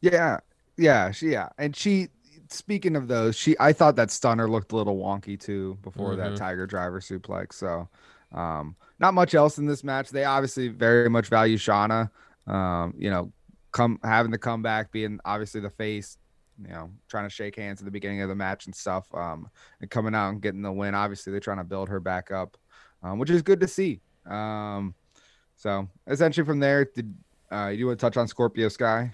Yeah, 0.00 0.38
yeah, 0.76 1.10
she 1.10 1.30
yeah, 1.32 1.48
and 1.58 1.74
she. 1.74 2.08
Speaking 2.52 2.96
of 2.96 3.06
those, 3.06 3.36
she 3.36 3.54
I 3.60 3.72
thought 3.72 3.94
that 3.94 4.10
stunner 4.10 4.48
looked 4.50 4.72
a 4.72 4.76
little 4.76 4.96
wonky 4.98 5.38
too 5.38 5.78
before 5.82 6.16
that 6.16 6.34
Mhm. 6.34 6.34
Tiger 6.34 6.66
Driver 6.66 6.98
suplex. 7.00 7.52
So, 7.52 7.88
um, 8.32 8.76
not 8.98 9.14
much 9.14 9.34
else 9.34 9.58
in 9.58 9.66
this 9.66 9.82
match. 9.82 10.10
They 10.10 10.24
obviously 10.24 10.68
very 10.68 11.08
much 11.08 11.28
value 11.28 11.56
Shanna. 11.56 12.10
Um, 12.46 12.94
you 12.96 13.10
know, 13.10 13.32
come 13.72 13.98
having 14.02 14.30
the 14.30 14.38
comeback, 14.38 14.92
being 14.92 15.18
obviously 15.24 15.60
the 15.60 15.70
face. 15.70 16.18
You 16.62 16.68
know, 16.74 16.90
trying 17.08 17.24
to 17.24 17.30
shake 17.30 17.56
hands 17.56 17.80
at 17.80 17.86
the 17.86 17.90
beginning 17.90 18.20
of 18.20 18.28
the 18.28 18.34
match 18.34 18.66
and 18.66 18.74
stuff. 18.74 19.06
Um, 19.14 19.48
and 19.80 19.90
coming 19.90 20.14
out 20.14 20.28
and 20.28 20.42
getting 20.42 20.60
the 20.60 20.70
win. 20.70 20.94
Obviously, 20.94 21.30
they're 21.30 21.40
trying 21.40 21.56
to 21.56 21.64
build 21.64 21.88
her 21.88 22.00
back 22.00 22.30
up, 22.30 22.58
um, 23.02 23.18
which 23.18 23.30
is 23.30 23.40
good 23.40 23.60
to 23.60 23.68
see. 23.68 24.00
Um, 24.28 24.94
so 25.56 25.88
essentially 26.06 26.44
from 26.44 26.60
there, 26.60 26.84
did 26.84 27.14
uh, 27.50 27.68
you 27.68 27.86
want 27.86 27.98
to 27.98 28.04
touch 28.04 28.18
on 28.18 28.28
Scorpio 28.28 28.68
Sky? 28.68 29.12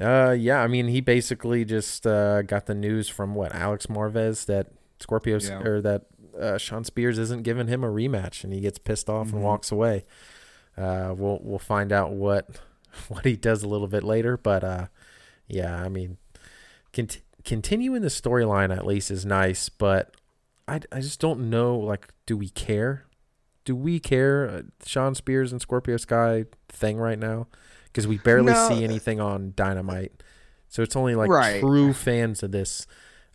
Uh, 0.00 0.34
yeah, 0.38 0.60
I 0.60 0.66
mean, 0.68 0.88
he 0.88 1.00
basically 1.00 1.64
just 1.64 2.06
uh, 2.06 2.42
got 2.42 2.66
the 2.66 2.74
news 2.74 3.08
from 3.08 3.34
what 3.34 3.54
Alex 3.54 3.86
Marvez 3.86 4.46
that 4.46 4.68
Scorpio 5.00 5.38
Yeah. 5.40 5.62
or 5.62 5.80
that 5.82 6.06
uh, 6.38 6.58
Shawn 6.58 6.84
Spears 6.84 7.18
isn't 7.18 7.42
giving 7.42 7.68
him 7.68 7.82
a 7.84 7.88
rematch, 7.88 8.44
and 8.44 8.52
he 8.52 8.60
gets 8.60 8.78
pissed 8.78 9.08
off 9.08 9.28
Mhm. 9.28 9.32
and 9.34 9.42
walks 9.42 9.70
away. 9.72 10.04
Uh, 10.76 11.14
we'll 11.16 11.40
we'll 11.42 11.58
find 11.58 11.92
out 11.92 12.12
what 12.12 12.60
what 13.08 13.24
he 13.24 13.36
does 13.36 13.62
a 13.62 13.68
little 13.68 13.88
bit 13.88 14.04
later, 14.04 14.36
but 14.36 14.62
uh, 14.64 14.86
yeah, 15.48 15.80
I 15.82 15.88
mean, 15.88 16.18
cont- 16.92 17.20
continuing 17.44 18.02
the 18.02 18.08
storyline 18.08 18.74
at 18.76 18.86
least 18.86 19.10
is 19.10 19.24
nice, 19.26 19.68
but 19.68 20.14
I 20.66 20.80
I 20.92 21.00
just 21.00 21.20
don't 21.20 21.50
know. 21.50 21.76
Like, 21.76 22.08
do 22.26 22.36
we 22.36 22.48
care? 22.50 23.04
Do 23.64 23.74
we 23.76 23.98
care? 24.00 24.48
Uh, 24.48 24.62
Shawn 24.86 25.14
Spears 25.14 25.52
and 25.52 25.60
Scorpio 25.60 25.96
Sky 25.98 26.44
thing 26.68 26.96
right 26.98 27.18
now 27.18 27.48
because 27.86 28.06
we 28.06 28.18
barely 28.18 28.52
No. 28.52 28.68
see 28.68 28.84
anything 28.84 29.20
on 29.20 29.52
Dynamite. 29.56 30.22
So 30.68 30.82
it's 30.82 30.96
only 30.96 31.14
like 31.14 31.30
Right. 31.30 31.60
true 31.60 31.92
fans 31.92 32.42
of 32.42 32.52
this 32.52 32.86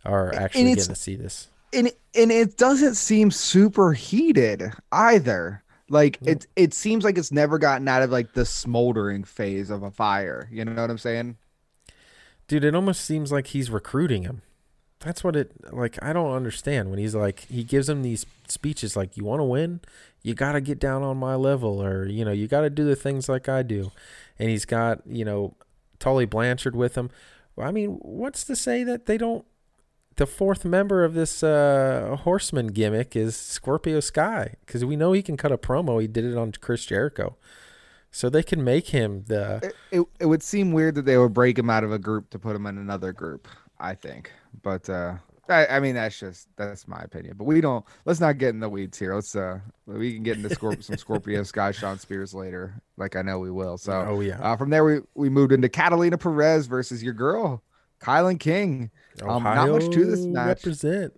are 0.04 0.32
actually 0.34 0.64
getting 0.74 0.84
to 0.86 0.94
see 0.94 1.16
this. 1.16 1.48
And 1.74 1.92
and 2.14 2.32
it 2.32 2.56
doesn't 2.56 2.94
seem 2.94 3.30
super 3.30 3.92
heated 3.92 4.72
either. 4.92 5.62
Like 5.88 6.18
it 6.22 6.46
it 6.56 6.72
seems 6.72 7.04
like 7.04 7.18
it's 7.18 7.32
never 7.32 7.58
gotten 7.58 7.86
out 7.88 8.02
of 8.02 8.10
like 8.10 8.32
the 8.32 8.46
smoldering 8.46 9.24
phase 9.24 9.70
of 9.70 9.82
a 9.82 9.90
fire. 9.90 10.48
You 10.50 10.64
know 10.64 10.80
what 10.80 10.90
I'm 10.90 10.98
saying? 10.98 11.36
Dude, 12.48 12.64
it 12.64 12.74
almost 12.74 13.04
seems 13.04 13.32
like 13.32 13.48
he's 13.48 13.70
recruiting 13.70 14.22
him. 14.22 14.42
That's 15.00 15.22
what 15.22 15.36
it 15.36 15.52
like. 15.72 16.02
I 16.02 16.12
don't 16.12 16.32
understand 16.32 16.88
when 16.88 16.98
he's 16.98 17.14
like 17.14 17.40
he 17.40 17.62
gives 17.62 17.88
him 17.88 18.02
these 18.02 18.24
speeches 18.48 18.96
like, 18.96 19.16
"You 19.16 19.24
want 19.24 19.40
to 19.40 19.44
win, 19.44 19.80
you 20.22 20.34
got 20.34 20.52
to 20.52 20.60
get 20.62 20.78
down 20.78 21.02
on 21.02 21.18
my 21.18 21.34
level, 21.34 21.82
or 21.82 22.06
you 22.06 22.24
know, 22.24 22.32
you 22.32 22.48
got 22.48 22.62
to 22.62 22.70
do 22.70 22.84
the 22.84 22.96
things 22.96 23.28
like 23.28 23.48
I 23.48 23.62
do." 23.62 23.92
And 24.38 24.48
he's 24.48 24.64
got 24.64 25.06
you 25.06 25.24
know, 25.24 25.54
Tully 25.98 26.24
Blanchard 26.24 26.74
with 26.74 26.96
him. 26.96 27.10
Well, 27.54 27.68
I 27.68 27.70
mean, 27.70 27.98
what's 28.00 28.44
to 28.44 28.56
say 28.56 28.82
that 28.84 29.04
they 29.04 29.18
don't? 29.18 29.44
The 30.16 30.26
fourth 30.26 30.64
member 30.64 31.04
of 31.04 31.14
this 31.14 31.42
uh, 31.42 32.16
horseman 32.20 32.68
gimmick 32.68 33.16
is 33.16 33.36
Scorpio 33.36 33.98
Sky 33.98 34.54
because 34.64 34.84
we 34.84 34.94
know 34.94 35.12
he 35.12 35.22
can 35.22 35.36
cut 35.36 35.50
a 35.50 35.58
promo. 35.58 36.00
He 36.00 36.06
did 36.06 36.24
it 36.24 36.36
on 36.36 36.52
Chris 36.52 36.84
Jericho, 36.84 37.36
so 38.12 38.30
they 38.30 38.44
can 38.44 38.62
make 38.62 38.88
him 38.88 39.24
the. 39.26 39.60
It, 39.62 39.74
it 39.90 40.06
it 40.20 40.26
would 40.26 40.42
seem 40.42 40.70
weird 40.70 40.94
that 40.94 41.04
they 41.04 41.18
would 41.18 41.34
break 41.34 41.58
him 41.58 41.68
out 41.68 41.82
of 41.82 41.90
a 41.90 41.98
group 41.98 42.30
to 42.30 42.38
put 42.38 42.54
him 42.54 42.66
in 42.66 42.78
another 42.78 43.12
group. 43.12 43.48
I 43.80 43.96
think, 43.96 44.30
but 44.62 44.88
uh, 44.88 45.16
I, 45.48 45.66
I 45.66 45.80
mean 45.80 45.96
that's 45.96 46.18
just 46.18 46.48
that's 46.56 46.86
my 46.86 47.00
opinion. 47.00 47.34
But 47.36 47.44
we 47.44 47.60
don't. 47.60 47.84
Let's 48.04 48.20
not 48.20 48.38
get 48.38 48.50
in 48.50 48.60
the 48.60 48.68
weeds 48.68 48.96
here. 48.96 49.16
Let's 49.16 49.34
uh, 49.34 49.58
we 49.86 50.14
can 50.14 50.22
get 50.22 50.36
into 50.36 50.48
Scorp- 50.48 50.84
some 50.84 50.96
Scorpio 50.96 51.42
Sky 51.44 51.72
Shawn 51.72 51.98
Spears 51.98 52.34
later. 52.34 52.80
Like 52.96 53.16
I 53.16 53.22
know 53.22 53.40
we 53.40 53.50
will. 53.50 53.78
So 53.78 54.04
oh 54.08 54.20
yeah, 54.20 54.38
uh, 54.40 54.56
from 54.56 54.70
there 54.70 54.84
we 54.84 55.00
we 55.14 55.28
moved 55.28 55.50
into 55.50 55.68
Catalina 55.68 56.18
Perez 56.18 56.66
versus 56.66 57.02
your 57.02 57.14
girl, 57.14 57.64
KiLynn 58.00 58.38
King. 58.38 58.90
Um, 59.22 59.42
not 59.44 59.68
much 59.68 59.88
to 59.90 60.04
this 60.04 60.24
match. 60.26 60.46
Represent. 60.64 61.12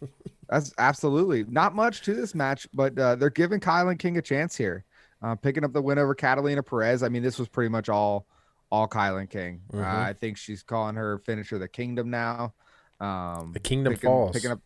That's 0.48 0.72
absolutely 0.78 1.44
not 1.44 1.74
much 1.74 2.02
to 2.02 2.14
this 2.14 2.34
match, 2.34 2.66
but 2.72 2.98
uh, 2.98 3.14
they're 3.16 3.30
giving 3.30 3.60
KiLynn 3.60 3.98
King 3.98 4.16
a 4.18 4.22
chance 4.22 4.56
here, 4.56 4.84
uh, 5.22 5.34
picking 5.34 5.64
up 5.64 5.72
the 5.72 5.82
win 5.82 5.98
over 5.98 6.14
Catalina 6.14 6.62
Perez. 6.62 7.02
I 7.02 7.08
mean, 7.08 7.22
this 7.22 7.38
was 7.38 7.48
pretty 7.48 7.68
much 7.68 7.88
all 7.88 8.26
all 8.70 8.86
KiLynn 8.88 9.30
King. 9.30 9.62
Uh, 9.72 9.76
Mhm. 9.78 9.84
I 9.84 10.12
think 10.12 10.36
she's 10.36 10.62
calling 10.62 10.94
her 10.96 11.18
finisher 11.18 11.58
the 11.58 11.68
Kingdom 11.68 12.10
now. 12.10 12.52
Um, 13.00 13.52
The 13.52 13.60
Kingdom 13.60 13.94
picking, 13.94 14.08
Falls. 14.08 14.32
Picking 14.36 14.50
up 14.50 14.60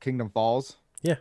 Kingdom 0.00 0.30
Falls. 0.30 0.76
Yeah, 1.02 1.16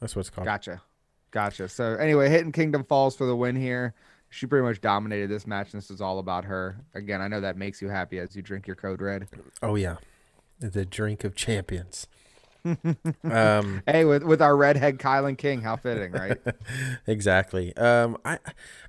that's 0.00 0.14
what 0.16 0.20
it's 0.20 0.30
called. 0.30 0.44
Gotcha, 0.46 0.82
gotcha. 1.30 1.68
So 1.68 1.94
anyway, 1.96 2.28
hitting 2.30 2.52
Kingdom 2.52 2.84
Falls 2.84 3.16
for 3.16 3.26
the 3.26 3.36
win 3.36 3.56
here. 3.56 3.94
She 4.34 4.46
pretty 4.46 4.66
much 4.66 4.80
dominated 4.80 5.30
this 5.30 5.46
match, 5.46 5.72
and 5.72 5.80
this 5.80 5.92
is 5.92 6.00
all 6.00 6.18
about 6.18 6.44
her. 6.44 6.80
Again, 6.92 7.20
I 7.20 7.28
know 7.28 7.40
that 7.40 7.56
makes 7.56 7.80
you 7.80 7.88
happy 7.88 8.18
as 8.18 8.34
you 8.34 8.42
drink 8.42 8.66
your 8.66 8.74
code 8.74 9.00
red. 9.00 9.28
Oh 9.62 9.76
yeah, 9.76 9.98
the 10.58 10.84
drink 10.84 11.22
of 11.22 11.36
champions. 11.36 12.08
um, 12.64 13.82
Hey, 13.86 14.04
with 14.04 14.24
with 14.24 14.42
our 14.42 14.56
redhead 14.56 14.98
KiLynn 14.98 15.38
King, 15.38 15.60
how 15.60 15.76
fitting, 15.76 16.10
right? 16.10 16.38
exactly. 17.06 17.76
Um, 17.76 18.16
I 18.24 18.38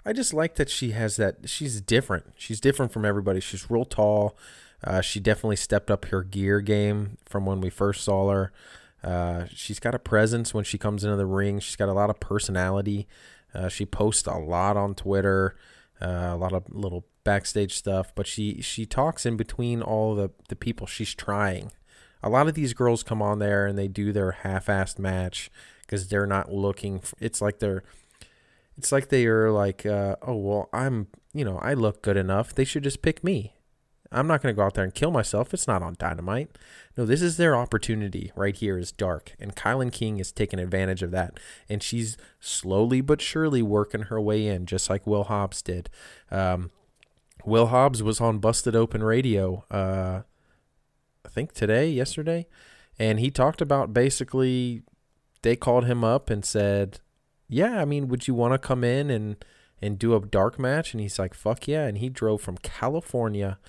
I 0.04 0.14
just 0.14 0.34
like 0.34 0.56
that 0.56 0.68
she 0.68 0.92
has 0.92 1.18
that. 1.18 1.48
She's 1.48 1.80
different. 1.80 2.34
She's 2.38 2.60
different 2.60 2.92
from 2.92 3.06
everybody. 3.06 3.40
She's 3.40 3.70
real 3.70 3.86
tall. 3.86 4.36
Uh, 4.84 5.02
she 5.02 5.20
definitely 5.20 5.58
stepped 5.58 5.92
up 5.92 6.06
her 6.06 6.24
gear 6.24 6.60
game 6.60 7.20
from 7.24 7.46
when 7.46 7.62
we 7.62 7.70
first 7.70 8.04
saw 8.04 8.32
her. 8.32 8.52
Uh, 9.04 9.46
she's 9.54 9.80
got 9.80 9.94
a 9.94 10.00
presence 10.00 10.56
when 10.56 10.64
she 10.64 10.80
comes 10.80 11.04
into 11.04 11.16
the 11.16 11.28
ring. 11.28 11.60
She's 11.60 11.76
got 11.76 11.90
a 11.90 11.94
lot 11.94 12.10
of 12.10 12.20
personality. 12.20 13.08
Uh, 13.56 13.70
she 13.70 13.86
posts 13.86 14.28
a 14.28 14.38
lot 14.38 14.78
on 14.78 14.96
Twitter, 14.96 15.56
uh, 16.02 16.32
a 16.34 16.38
lot 16.38 16.54
of 16.54 16.64
little 16.70 17.06
backstage 17.24 17.76
stuff. 17.76 18.14
But 18.14 18.28
she 18.28 18.62
she 18.62 18.86
talks 18.86 19.26
in 19.26 19.38
between 19.38 19.82
all 19.82 20.16
the 20.16 20.32
the 20.50 20.56
people 20.56 20.88
she's 20.88 21.14
trying. 21.14 21.72
A 22.22 22.30
lot 22.30 22.48
of 22.48 22.56
these 22.56 22.74
girls 22.74 23.04
come 23.04 23.22
on 23.22 23.40
there 23.40 23.68
and 23.68 23.78
they 23.78 23.88
do 23.88 24.12
their 24.12 24.32
half-assed 24.32 24.98
match 24.98 25.52
because 25.82 26.08
they're 26.08 26.26
not 26.26 26.52
looking. 26.52 26.98
f 26.98 27.14
it's 27.20 27.42
like 27.42 27.60
they're 27.60 27.84
it's 28.78 28.92
like 28.92 29.10
they 29.10 29.26
are 29.26 29.52
like, 29.52 29.86
uh, 29.86 30.16
oh 30.22 30.36
well, 30.36 30.70
I'm 30.74 31.08
you 31.34 31.46
know 31.46 31.58
I 31.60 31.74
look 31.74 32.02
good 32.02 32.18
enough. 32.18 32.54
They 32.54 32.66
should 32.66 32.84
just 32.84 33.02
pick 33.02 33.24
me. 33.24 33.54
I'm 34.12 34.28
not 34.28 34.42
going 34.42 34.54
to 34.54 34.56
go 34.56 34.66
out 34.66 34.76
there 34.76 34.84
and 34.84 34.94
kill 34.94 35.12
myself. 35.12 35.54
It's 35.54 35.68
not 35.68 35.82
on 35.82 35.96
dynamite. 35.98 36.58
No, 36.98 37.06
this 37.06 37.22
is 37.22 37.38
their 37.38 37.56
opportunity 37.56 38.32
right 38.36 38.56
here 38.56 38.78
is 38.78 38.92
dark. 38.92 39.34
And 39.40 39.56
KiLynn 39.56 39.92
King 39.92 40.20
is 40.20 40.32
taking 40.32 40.60
advantage 40.60 41.04
of 41.04 41.12
that. 41.12 41.40
And 41.68 41.84
she's 41.84 42.18
slowly 42.40 43.02
but 43.02 43.22
surely 43.22 43.62
working 43.62 44.04
her 44.04 44.22
way 44.22 44.48
in, 44.48 44.66
just 44.66 44.90
like 44.90 45.06
Will 45.06 45.26
Hobbs 45.26 45.62
did. 45.62 45.90
Um, 46.32 46.72
Will 47.46 47.68
Hobbs 47.68 48.02
was 48.02 48.22
on 48.22 48.40
Busted 48.40 48.76
Open 48.76 49.04
Radio, 49.04 49.66
uh, 49.70 50.22
I 51.26 51.30
think 51.30 51.54
today, 51.54 51.90
yesterday. 51.90 52.48
And 52.98 53.20
he 53.20 53.30
talked 53.30 53.62
about 53.62 53.94
basically 53.94 54.84
they 55.42 55.56
called 55.56 55.86
him 55.86 56.04
up 56.04 56.30
and 56.30 56.46
said, 56.46 57.00
Yeah, 57.48 57.82
I 57.82 57.86
mean, 57.86 58.08
would 58.08 58.28
you 58.28 58.34
want 58.34 58.54
to 58.54 58.58
come 58.58 58.84
in 58.84 59.10
and, 59.10 59.44
and 59.82 60.00
do 60.00 60.16
a 60.16 60.20
dark 60.22 60.58
match? 60.58 60.94
And 60.94 61.02
he's 61.02 61.20
like, 61.20 61.34
Fuck 61.34 61.68
yeah. 61.68 61.86
And 61.86 61.98
he 61.98 62.10
drove 62.10 62.42
from 62.42 62.58
California 62.58 63.60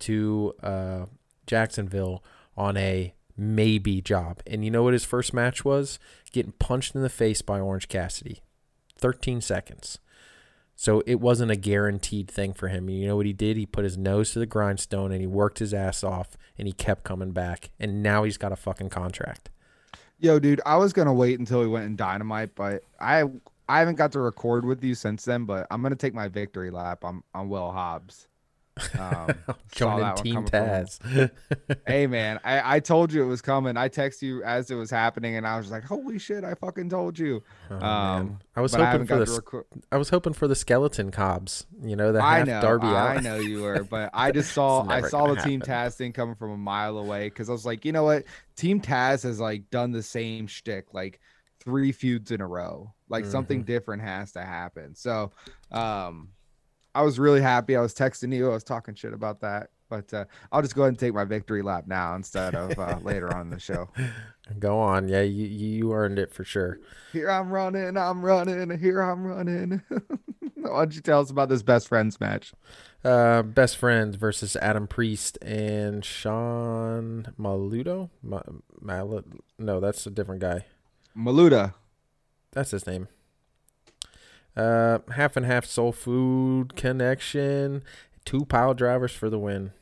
to 0.00 0.54
uh, 0.62 1.06
Jacksonville 1.46 2.22
on 2.56 2.76
a 2.76 3.14
maybe 3.36 4.00
job. 4.00 4.42
And 4.46 4.64
you 4.64 4.70
know 4.70 4.82
what 4.82 4.92
his 4.92 5.04
first 5.04 5.32
match 5.32 5.64
was? 5.64 5.98
Getting 6.32 6.52
punched 6.52 6.94
in 6.94 7.02
the 7.02 7.08
face 7.08 7.42
by 7.42 7.58
Orange 7.58 7.88
Cassidy. 7.88 8.42
13 8.98 9.40
seconds. 9.40 9.98
So 10.76 11.02
it 11.06 11.20
wasn't 11.20 11.50
a 11.50 11.56
guaranteed 11.56 12.30
thing 12.30 12.54
for 12.54 12.68
him. 12.68 12.88
You 12.88 13.06
know 13.06 13.16
what 13.16 13.26
he 13.26 13.34
did? 13.34 13.58
He 13.58 13.66
put 13.66 13.84
his 13.84 13.98
nose 13.98 14.30
to 14.32 14.38
the 14.38 14.46
grindstone 14.46 15.12
and 15.12 15.20
he 15.20 15.26
worked 15.26 15.58
his 15.58 15.74
ass 15.74 16.02
off 16.02 16.38
and 16.56 16.66
he 16.66 16.72
kept 16.72 17.04
coming 17.04 17.32
back. 17.32 17.70
And 17.78 18.02
now 18.02 18.24
he's 18.24 18.38
got 18.38 18.52
a 18.52 18.56
fucking 18.56 18.88
contract. 18.88 19.50
Yo, 20.18 20.38
dude, 20.38 20.60
I 20.64 20.76
was 20.76 20.92
gonna 20.94 21.12
wait 21.12 21.38
until 21.38 21.60
we 21.60 21.66
went 21.66 21.84
in 21.84 21.96
dynamite, 21.96 22.54
but 22.54 22.82
I 22.98 23.24
I 23.68 23.78
haven't 23.78 23.96
got 23.96 24.12
to 24.12 24.20
record 24.20 24.64
with 24.64 24.82
you 24.82 24.94
since 24.94 25.24
then. 25.24 25.44
But 25.44 25.66
I'm 25.70 25.82
gonna 25.82 25.96
take 25.96 26.14
my 26.14 26.28
victory 26.28 26.70
lap 26.70 27.04
on 27.04 27.22
on 27.34 27.48
Will 27.48 27.70
Hobbs. 27.70 28.28
Um, 28.98 29.34
Joining 29.72 30.14
Team 30.16 30.44
Taz. 30.46 31.30
hey 31.86 32.06
man, 32.06 32.40
I 32.44 32.76
I 32.76 32.80
told 32.80 33.12
you 33.12 33.22
it 33.22 33.26
was 33.26 33.42
coming. 33.42 33.76
I 33.76 33.88
texted 33.88 34.22
you 34.22 34.42
as 34.42 34.70
it 34.70 34.74
was 34.74 34.90
happening, 34.90 35.36
and 35.36 35.46
I 35.46 35.56
was 35.56 35.70
like, 35.70 35.84
"Holy 35.84 36.18
shit! 36.18 36.44
I 36.44 36.54
fucking 36.54 36.88
told 36.90 37.18
you." 37.18 37.42
Oh. 37.70 37.76
Um, 37.84 38.38
I 38.56 38.60
was 38.60 38.72
but 38.72 38.80
I 38.80 38.90
hoping 38.92 39.06
for 39.06 39.16
the. 39.24 39.64
I 39.92 39.96
was 39.96 40.08
hoping 40.10 40.32
for 40.32 40.48
the 40.48 40.54
skeleton 40.56 41.10
cobs. 41.10 41.66
You 41.82 41.96
know 41.96 42.12
the 42.12 42.22
I 42.22 42.38
half 42.38 42.46
know, 42.46 42.60
Darby 42.60 42.86
I 42.86 43.16
out. 43.16 43.22
know 43.22 43.36
you 43.36 43.62
were, 43.62 43.84
but 43.90 44.10
I 44.12 44.32
just 44.32 44.52
saw 44.52 44.86
I 44.88 45.02
saw 45.02 45.28
the 45.28 45.34
gonna 45.36 45.46
Team. 45.48 45.60
Taz 45.60 45.94
thing 45.96 46.12
coming 46.12 46.34
from 46.34 46.50
a 46.50 46.56
mile 46.58 46.98
away 46.98 47.28
because 47.28 47.48
I 47.48 47.52
was 47.52 47.66
like, 47.66 47.84
you 47.84 47.92
know 47.92 48.04
what, 48.04 48.24
Team 48.56 48.80
Taz 48.80 49.22
has 49.22 49.40
like 49.40 49.70
done 49.70 49.92
the 49.92 50.02
same 50.02 50.46
shtick 50.46 50.92
like 50.92 51.20
three 51.60 51.92
feuds 51.92 52.30
in 52.30 52.40
a 52.40 52.46
row. 52.46 52.92
Like 53.08 53.24
something 53.26 53.62
Mhm. 53.62 53.66
different 53.66 54.02
has 54.02 54.32
to 54.32 54.42
happen. 54.42 54.94
So, 54.94 55.32
um, 55.72 56.28
I 56.94 57.02
was 57.02 57.18
really 57.18 57.40
happy. 57.40 57.76
I 57.76 57.80
was 57.80 57.94
texting 57.94 58.34
you. 58.34 58.50
I 58.50 58.54
was 58.54 58.64
talking 58.64 58.94
shit 58.94 59.12
about 59.12 59.40
that, 59.40 59.70
but 59.88 60.12
uh, 60.12 60.24
I'll 60.50 60.62
just 60.62 60.74
go 60.74 60.82
ahead 60.82 60.90
and 60.90 60.98
take 60.98 61.14
my 61.14 61.24
victory 61.24 61.62
lap 61.62 61.84
now 61.86 62.14
instead 62.16 62.54
of 62.54 62.78
uh, 62.78 62.98
later 63.02 63.32
on 63.34 63.42
in 63.42 63.50
the 63.50 63.60
show. 63.60 63.88
Go 64.58 64.78
on, 64.78 65.08
yeah, 65.08 65.22
you 65.22 65.46
you 65.46 65.92
earned 65.92 66.18
it 66.18 66.32
for 66.34 66.44
sure. 66.44 66.80
Here 67.12 67.30
I'm 67.30 67.50
running, 67.50 67.96
I'm 67.96 68.24
running, 68.24 68.76
here 68.78 69.00
I'm 69.00 69.24
running. 69.24 69.82
Why 70.56 70.80
don't 70.80 70.94
you 70.94 71.00
tell 71.00 71.20
us 71.20 71.30
about 71.30 71.48
this 71.48 71.62
best 71.62 71.88
friends 71.88 72.20
match? 72.20 72.52
Uh, 73.02 73.42
best 73.42 73.76
friends 73.78 74.16
versus 74.16 74.56
Adam 74.56 74.86
Priest 74.86 75.38
and 75.40 76.04
Sean 76.04 77.32
Maludo. 77.38 78.10
Ma- 78.22 78.42
Mal- 78.80 79.24
no, 79.58 79.80
that's 79.80 80.06
a 80.06 80.10
different 80.10 80.42
guy. 80.42 80.66
Maluda. 81.16 81.74
That's 82.52 82.72
his 82.72 82.86
name. 82.86 83.08
Uh, 84.56 84.98
half 85.14 85.36
and 85.36 85.46
half 85.46 85.64
soul 85.64 85.92
food 85.92 86.76
connection. 86.76 87.82
Two 88.24 88.44
pile 88.44 88.74
drivers 88.74 89.12
for 89.12 89.30
the 89.30 89.38
win. 89.38 89.72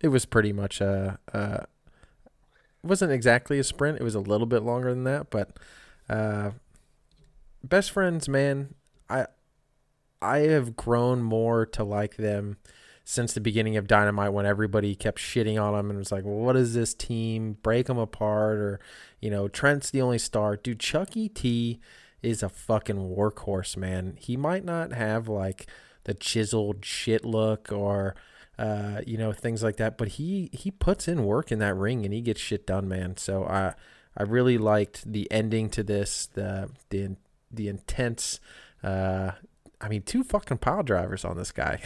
It 0.00 0.08
was 0.08 0.26
pretty 0.26 0.52
much 0.52 0.80
a. 0.80 1.18
Uh, 1.32 1.64
it 2.24 2.86
wasn't 2.86 3.12
exactly 3.12 3.58
a 3.58 3.64
sprint. 3.64 3.98
It 4.00 4.04
was 4.04 4.14
a 4.14 4.20
little 4.20 4.46
bit 4.46 4.62
longer 4.62 4.90
than 4.90 5.04
that, 5.04 5.30
but 5.30 5.58
uh, 6.08 6.52
best 7.62 7.90
friends, 7.90 8.28
man. 8.28 8.74
I 9.08 9.26
I 10.20 10.38
have 10.38 10.76
grown 10.76 11.22
more 11.22 11.66
to 11.66 11.84
like 11.84 12.16
them 12.16 12.56
since 13.04 13.32
the 13.32 13.40
beginning 13.40 13.76
of 13.76 13.86
Dynamite 13.86 14.32
when 14.32 14.46
everybody 14.46 14.96
kept 14.96 15.18
shitting 15.18 15.62
on 15.62 15.74
them 15.74 15.90
and 15.90 15.98
was 15.98 16.10
like, 16.10 16.24
well, 16.24 16.34
what 16.34 16.56
is 16.56 16.74
this 16.74 16.92
team? 16.92 17.56
Break 17.62 17.86
them 17.86 17.98
apart 17.98 18.58
or, 18.58 18.80
you 19.20 19.30
know, 19.30 19.46
Trent's 19.46 19.90
the 19.90 20.02
only 20.02 20.18
star. 20.18 20.56
Dude, 20.56 20.80
Chucky 20.80 21.28
T 21.28 21.78
is 22.26 22.42
a 22.42 22.48
fucking 22.48 23.14
workhorse, 23.16 23.76
man. 23.76 24.16
He 24.18 24.36
might 24.36 24.64
not 24.64 24.92
have 24.92 25.28
like 25.28 25.66
the 26.04 26.14
chiseled 26.14 26.84
shit 26.84 27.24
look 27.24 27.72
or 27.72 28.14
uh, 28.58 29.02
you 29.06 29.18
know, 29.18 29.32
things 29.32 29.62
like 29.62 29.76
that. 29.76 29.98
But 29.98 30.08
he 30.08 30.50
he 30.52 30.70
puts 30.70 31.08
in 31.08 31.24
work 31.24 31.52
in 31.52 31.58
that 31.58 31.76
ring 31.76 32.04
and 32.04 32.14
he 32.14 32.20
gets 32.20 32.40
shit 32.40 32.66
done, 32.66 32.88
man. 32.88 33.16
So 33.16 33.44
I 33.44 33.74
I 34.16 34.22
really 34.22 34.58
liked 34.58 35.10
the 35.10 35.30
ending 35.30 35.68
to 35.70 35.82
this, 35.82 36.26
the 36.26 36.70
the 36.90 37.16
the 37.50 37.68
intense. 37.68 38.40
Uh, 38.82 39.32
I 39.80 39.88
mean, 39.88 40.02
two 40.02 40.24
fucking 40.24 40.58
pile 40.58 40.82
drivers 40.82 41.24
on 41.24 41.36
this 41.36 41.52
guy. 41.52 41.80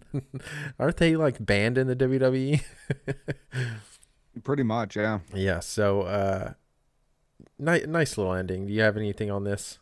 Aren't 0.78 0.98
they 0.98 1.16
like 1.16 1.44
banned 1.44 1.76
in 1.76 1.88
the 1.88 1.96
WWE? 1.96 2.62
Pretty 4.44 4.62
much, 4.62 4.96
yeah. 4.96 5.20
yeah. 5.34 5.60
So 5.60 6.02
uh, 6.02 6.52
nice 7.58 7.86
nice 7.86 8.16
little 8.18 8.32
ending. 8.34 8.66
Do 8.66 8.72
you 8.72 8.82
have 8.82 8.96
anything 8.96 9.30
on 9.30 9.44
this? 9.44 9.78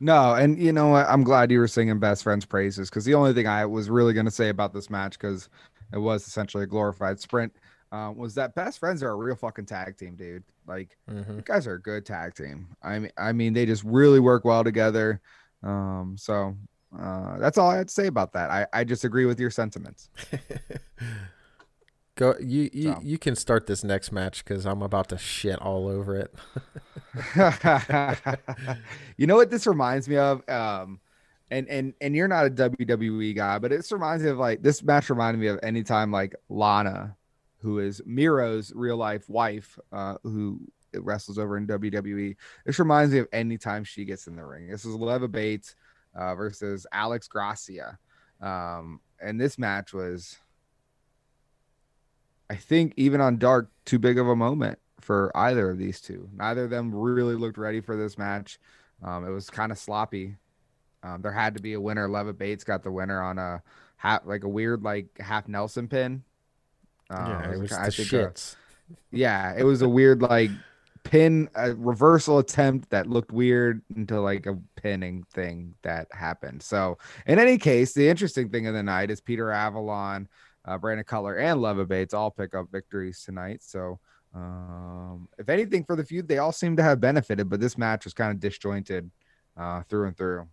No, 0.00 0.34
and 0.34 0.58
you 0.58 0.72
know 0.72 0.88
what? 0.88 1.06
I'm 1.08 1.22
glad 1.24 1.50
you 1.50 1.58
were 1.60 1.68
singing 1.68 1.98
best 1.98 2.22
friends 2.24 2.44
praises 2.44 2.90
because 2.90 3.04
the 3.04 3.14
only 3.14 3.32
thing 3.32 3.46
I 3.46 3.64
was 3.64 3.88
really 3.88 4.12
going 4.12 4.26
to 4.26 4.30
say 4.32 4.48
about 4.48 4.74
this 4.74 4.90
match 4.90 5.12
because 5.18 5.48
it 5.92 5.98
was 5.98 6.26
essentially 6.26 6.64
a 6.64 6.66
glorified 6.66 7.20
sprint 7.20 7.52
uh, 7.92 8.12
was 8.14 8.34
that 8.34 8.54
best 8.54 8.80
friends 8.80 9.02
are 9.02 9.10
a 9.10 9.14
real 9.14 9.36
fucking 9.36 9.66
tag 9.66 9.96
team, 9.96 10.16
dude. 10.16 10.42
Like 10.66 10.96
Mm-hmm. 11.10 11.36
you 11.36 11.42
guys 11.42 11.66
are 11.66 11.74
a 11.74 11.80
good 11.80 12.04
tag 12.04 12.34
team. 12.34 12.68
I 12.82 12.98
mean, 12.98 13.10
I 13.16 13.32
mean, 13.32 13.52
they 13.52 13.66
just 13.66 13.84
really 13.84 14.20
work 14.20 14.44
well 14.44 14.64
together. 14.64 15.20
Um, 15.62 16.16
so 16.18 16.56
uh, 16.98 17.38
that's 17.38 17.56
all 17.56 17.70
I 17.70 17.76
had 17.76 17.88
to 17.88 17.94
say 17.94 18.06
about 18.08 18.32
that. 18.32 18.50
I, 18.50 18.66
I 18.72 18.84
just 18.84 19.04
agree 19.04 19.26
with 19.26 19.38
your 19.40 19.50
sentiments. 19.50 20.10
Go 22.16 22.34
you 22.40 22.70
you, 22.72 22.92
So. 22.92 23.00
you 23.02 23.18
can 23.18 23.34
start 23.34 23.66
this 23.66 23.82
next 23.82 24.12
match 24.12 24.44
because 24.44 24.66
I'm 24.66 24.82
about 24.82 25.08
to 25.08 25.18
shit 25.18 25.58
all 25.60 25.88
over 25.88 26.16
it. 26.16 26.34
you 29.16 29.26
know 29.26 29.34
what 29.34 29.50
this 29.50 29.66
reminds 29.66 30.08
me 30.08 30.16
of? 30.16 30.48
Um, 30.48 31.00
and 31.50 31.68
and 31.68 31.94
and 32.00 32.14
you're 32.14 32.28
not 32.28 32.46
a 32.46 32.50
WWE 32.50 33.34
guy, 33.34 33.58
but 33.58 33.70
this 33.70 33.90
reminds 33.90 34.22
me 34.22 34.30
of 34.30 34.38
like 34.38 34.62
this 34.62 34.82
match 34.82 35.10
reminded 35.10 35.40
me 35.40 35.48
of 35.48 35.58
anytime 35.62 36.10
like 36.10 36.34
Lana, 36.48 37.16
who 37.58 37.80
is 37.80 38.00
Miro's 38.06 38.72
real 38.74 38.96
life 38.96 39.28
wife, 39.28 39.78
uh, 39.92 40.16
who 40.22 40.60
wrestles 40.94 41.38
over 41.38 41.56
in 41.56 41.66
WWE. 41.66 42.36
This 42.64 42.78
reminds 42.78 43.12
me 43.12 43.20
of 43.20 43.28
anytime 43.32 43.84
she 43.84 44.04
gets 44.04 44.26
in 44.26 44.36
the 44.36 44.44
ring. 44.44 44.68
This 44.68 44.84
is 44.84 44.94
Leva 44.94 45.28
Bates 45.28 45.74
uh, 46.14 46.34
versus 46.34 46.86
Alex 46.92 47.28
Gracia, 47.28 47.98
um, 48.40 49.00
and 49.20 49.40
this 49.40 49.58
match 49.58 49.92
was, 49.92 50.38
I 52.50 52.56
think, 52.56 52.92
even 52.96 53.20
on 53.20 53.38
Dark, 53.38 53.70
too 53.84 53.98
big 53.98 54.18
of 54.18 54.28
a 54.28 54.36
moment 54.36 54.78
for 55.00 55.30
either 55.36 55.70
of 55.70 55.78
these 55.78 56.00
two. 56.00 56.28
Neither 56.34 56.64
of 56.64 56.70
them 56.70 56.94
really 56.94 57.34
looked 57.34 57.58
ready 57.58 57.80
for 57.80 57.96
this 57.96 58.16
match. 58.18 58.58
Um, 59.02 59.26
it 59.26 59.30
was 59.30 59.50
kind 59.50 59.72
of 59.72 59.78
sloppy. 59.78 60.36
Um, 61.02 61.20
there 61.22 61.32
had 61.32 61.54
to 61.54 61.62
be 61.62 61.74
a 61.74 61.80
winner. 61.80 62.08
Leva 62.08 62.32
Bates 62.32 62.64
got 62.64 62.82
the 62.82 62.90
winner 62.90 63.20
on 63.20 63.38
a 63.38 63.62
half, 63.96 64.22
like 64.24 64.44
a 64.44 64.48
weird, 64.48 64.82
like 64.82 65.06
half 65.18 65.46
Nelson 65.48 65.88
pin. 65.88 66.22
Uh, 67.10 67.26
yeah, 67.44 67.50
it 67.52 67.58
was 67.58 67.70
ki- 67.70 67.76
the 67.76 67.80
I 67.82 67.90
think 67.90 68.12
a- 68.12 68.16
shits. 68.16 68.56
yeah, 69.10 69.54
it 69.56 69.64
was 69.64 69.82
a 69.82 69.88
weird 69.88 70.22
like 70.22 70.50
pin 71.02 71.50
a 71.54 71.74
reversal 71.74 72.38
attempt 72.38 72.88
that 72.88 73.06
looked 73.06 73.30
weird 73.30 73.82
into 73.94 74.18
like 74.22 74.46
a 74.46 74.56
pinning 74.76 75.22
thing 75.34 75.74
that 75.82 76.08
happened. 76.12 76.62
So 76.62 76.96
in 77.26 77.38
any 77.38 77.58
case, 77.58 77.92
the 77.92 78.08
interesting 78.08 78.48
thing 78.48 78.66
of 78.66 78.72
the 78.72 78.82
night 78.82 79.10
is 79.10 79.20
Peter 79.20 79.50
Avalon, 79.50 80.28
uh, 80.64 80.78
Brandon 80.78 81.04
Cutler, 81.04 81.36
and 81.36 81.60
Leva 81.60 81.84
Bates 81.84 82.14
all 82.14 82.30
pick 82.30 82.54
up 82.54 82.70
victories 82.72 83.22
tonight. 83.24 83.62
So 83.62 83.98
um, 84.34 85.28
if 85.38 85.48
anything 85.48 85.84
for 85.84 85.96
the 85.96 86.04
feud, 86.04 86.28
they 86.28 86.38
all 86.38 86.52
seem 86.52 86.76
to 86.76 86.82
have 86.82 87.00
benefited, 87.00 87.48
but 87.48 87.60
this 87.60 87.78
match 87.78 88.04
was 88.04 88.14
kind 88.14 88.30
of 88.32 88.40
disjointed 88.40 89.10
uh, 89.56 89.82
through 89.88 90.08
and 90.08 90.16
through. 90.16 90.48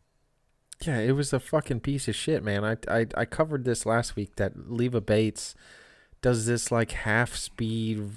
Yeah, 0.85 0.99
it 0.99 1.11
was 1.11 1.31
a 1.31 1.39
fucking 1.39 1.81
piece 1.81 2.07
of 2.07 2.15
shit, 2.15 2.43
man. 2.43 2.63
I 2.65 2.77
I 2.87 3.05
I 3.15 3.25
covered 3.25 3.65
this 3.65 3.85
last 3.85 4.15
week 4.15 4.35
that 4.37 4.69
Leva 4.71 4.99
Bates 5.01 5.53
does 6.21 6.45
this 6.45 6.71
like 6.71 6.91
half 6.91 7.35
speed 7.35 8.09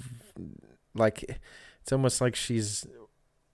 like 0.93 1.39
it's 1.81 1.91
almost 1.91 2.21
like 2.21 2.35
she's 2.35 2.85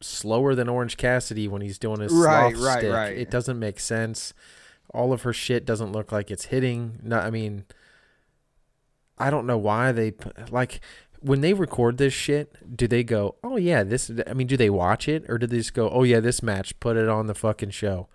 slower 0.02 0.56
than 0.56 0.70
Orange 0.70 0.98
Cassidy 0.98 1.48
when 1.48 1.62
he's 1.62 1.78
doing 1.78 2.00
his 2.00 2.14
Right, 2.14 2.56
right, 2.56 2.80
stick. 2.80 2.92
right. 2.94 3.18
It 3.18 3.30
doesn't 3.30 3.60
make 3.60 3.80
sense. 3.80 4.34
All 4.94 5.14
of 5.14 5.22
her 5.24 5.34
shit 5.34 5.66
doesn't 5.66 5.92
look 5.92 6.12
like 6.12 6.32
it's 6.32 6.46
hitting. 6.46 7.00
No, 7.04 7.20
I 7.20 7.30
mean 7.30 7.66
I 9.22 9.30
don't 9.30 9.46
know 9.46 9.58
why 9.58 9.92
they 9.92 10.14
like 10.50 10.82
when 11.22 11.42
they 11.42 11.54
record 11.54 11.98
this 11.98 12.14
shit, 12.14 12.76
do 12.76 12.88
they 12.88 13.04
go, 13.04 13.36
"Oh 13.44 13.58
yeah, 13.58 13.84
this 13.84 14.12
I 14.28 14.34
mean, 14.34 14.48
do 14.48 14.58
they 14.58 14.70
watch 14.70 15.08
it 15.08 15.24
or 15.30 15.38
do 15.38 15.48
they 15.48 15.58
just 15.58 15.74
go, 15.74 15.90
"Oh 15.90 16.04
yeah, 16.04 16.20
this 16.20 16.42
match, 16.42 16.80
put 16.80 16.98
it 16.98 17.08
on 17.08 17.28
the 17.28 17.36
fucking 17.36 17.70
show." 17.70 18.08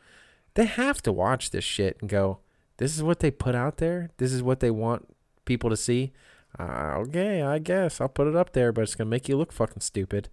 They 0.54 0.64
have 0.64 1.02
to 1.02 1.12
watch 1.12 1.50
this 1.50 1.64
shit 1.64 1.96
and 2.00 2.10
go, 2.10 2.40
"This 2.78 2.96
is 2.96 3.02
what 3.02 3.20
they 3.20 3.30
put 3.30 3.54
out 3.54 3.76
there. 3.76 4.10
This 4.18 4.32
is 4.32 4.42
what 4.42 4.60
they 4.60 4.70
want 4.70 5.14
people 5.44 5.70
to 5.70 5.76
see." 5.76 6.12
Uh, 6.58 6.94
okay, 6.96 7.42
I 7.42 7.58
guess 7.58 8.00
I'll 8.00 8.08
put 8.08 8.26
it 8.26 8.36
up 8.36 8.52
there, 8.52 8.72
but 8.72 8.82
it's 8.82 8.94
gonna 8.94 9.10
make 9.10 9.28
you 9.28 9.36
look 9.36 9.52
fucking 9.52 9.82
stupid 9.82 10.28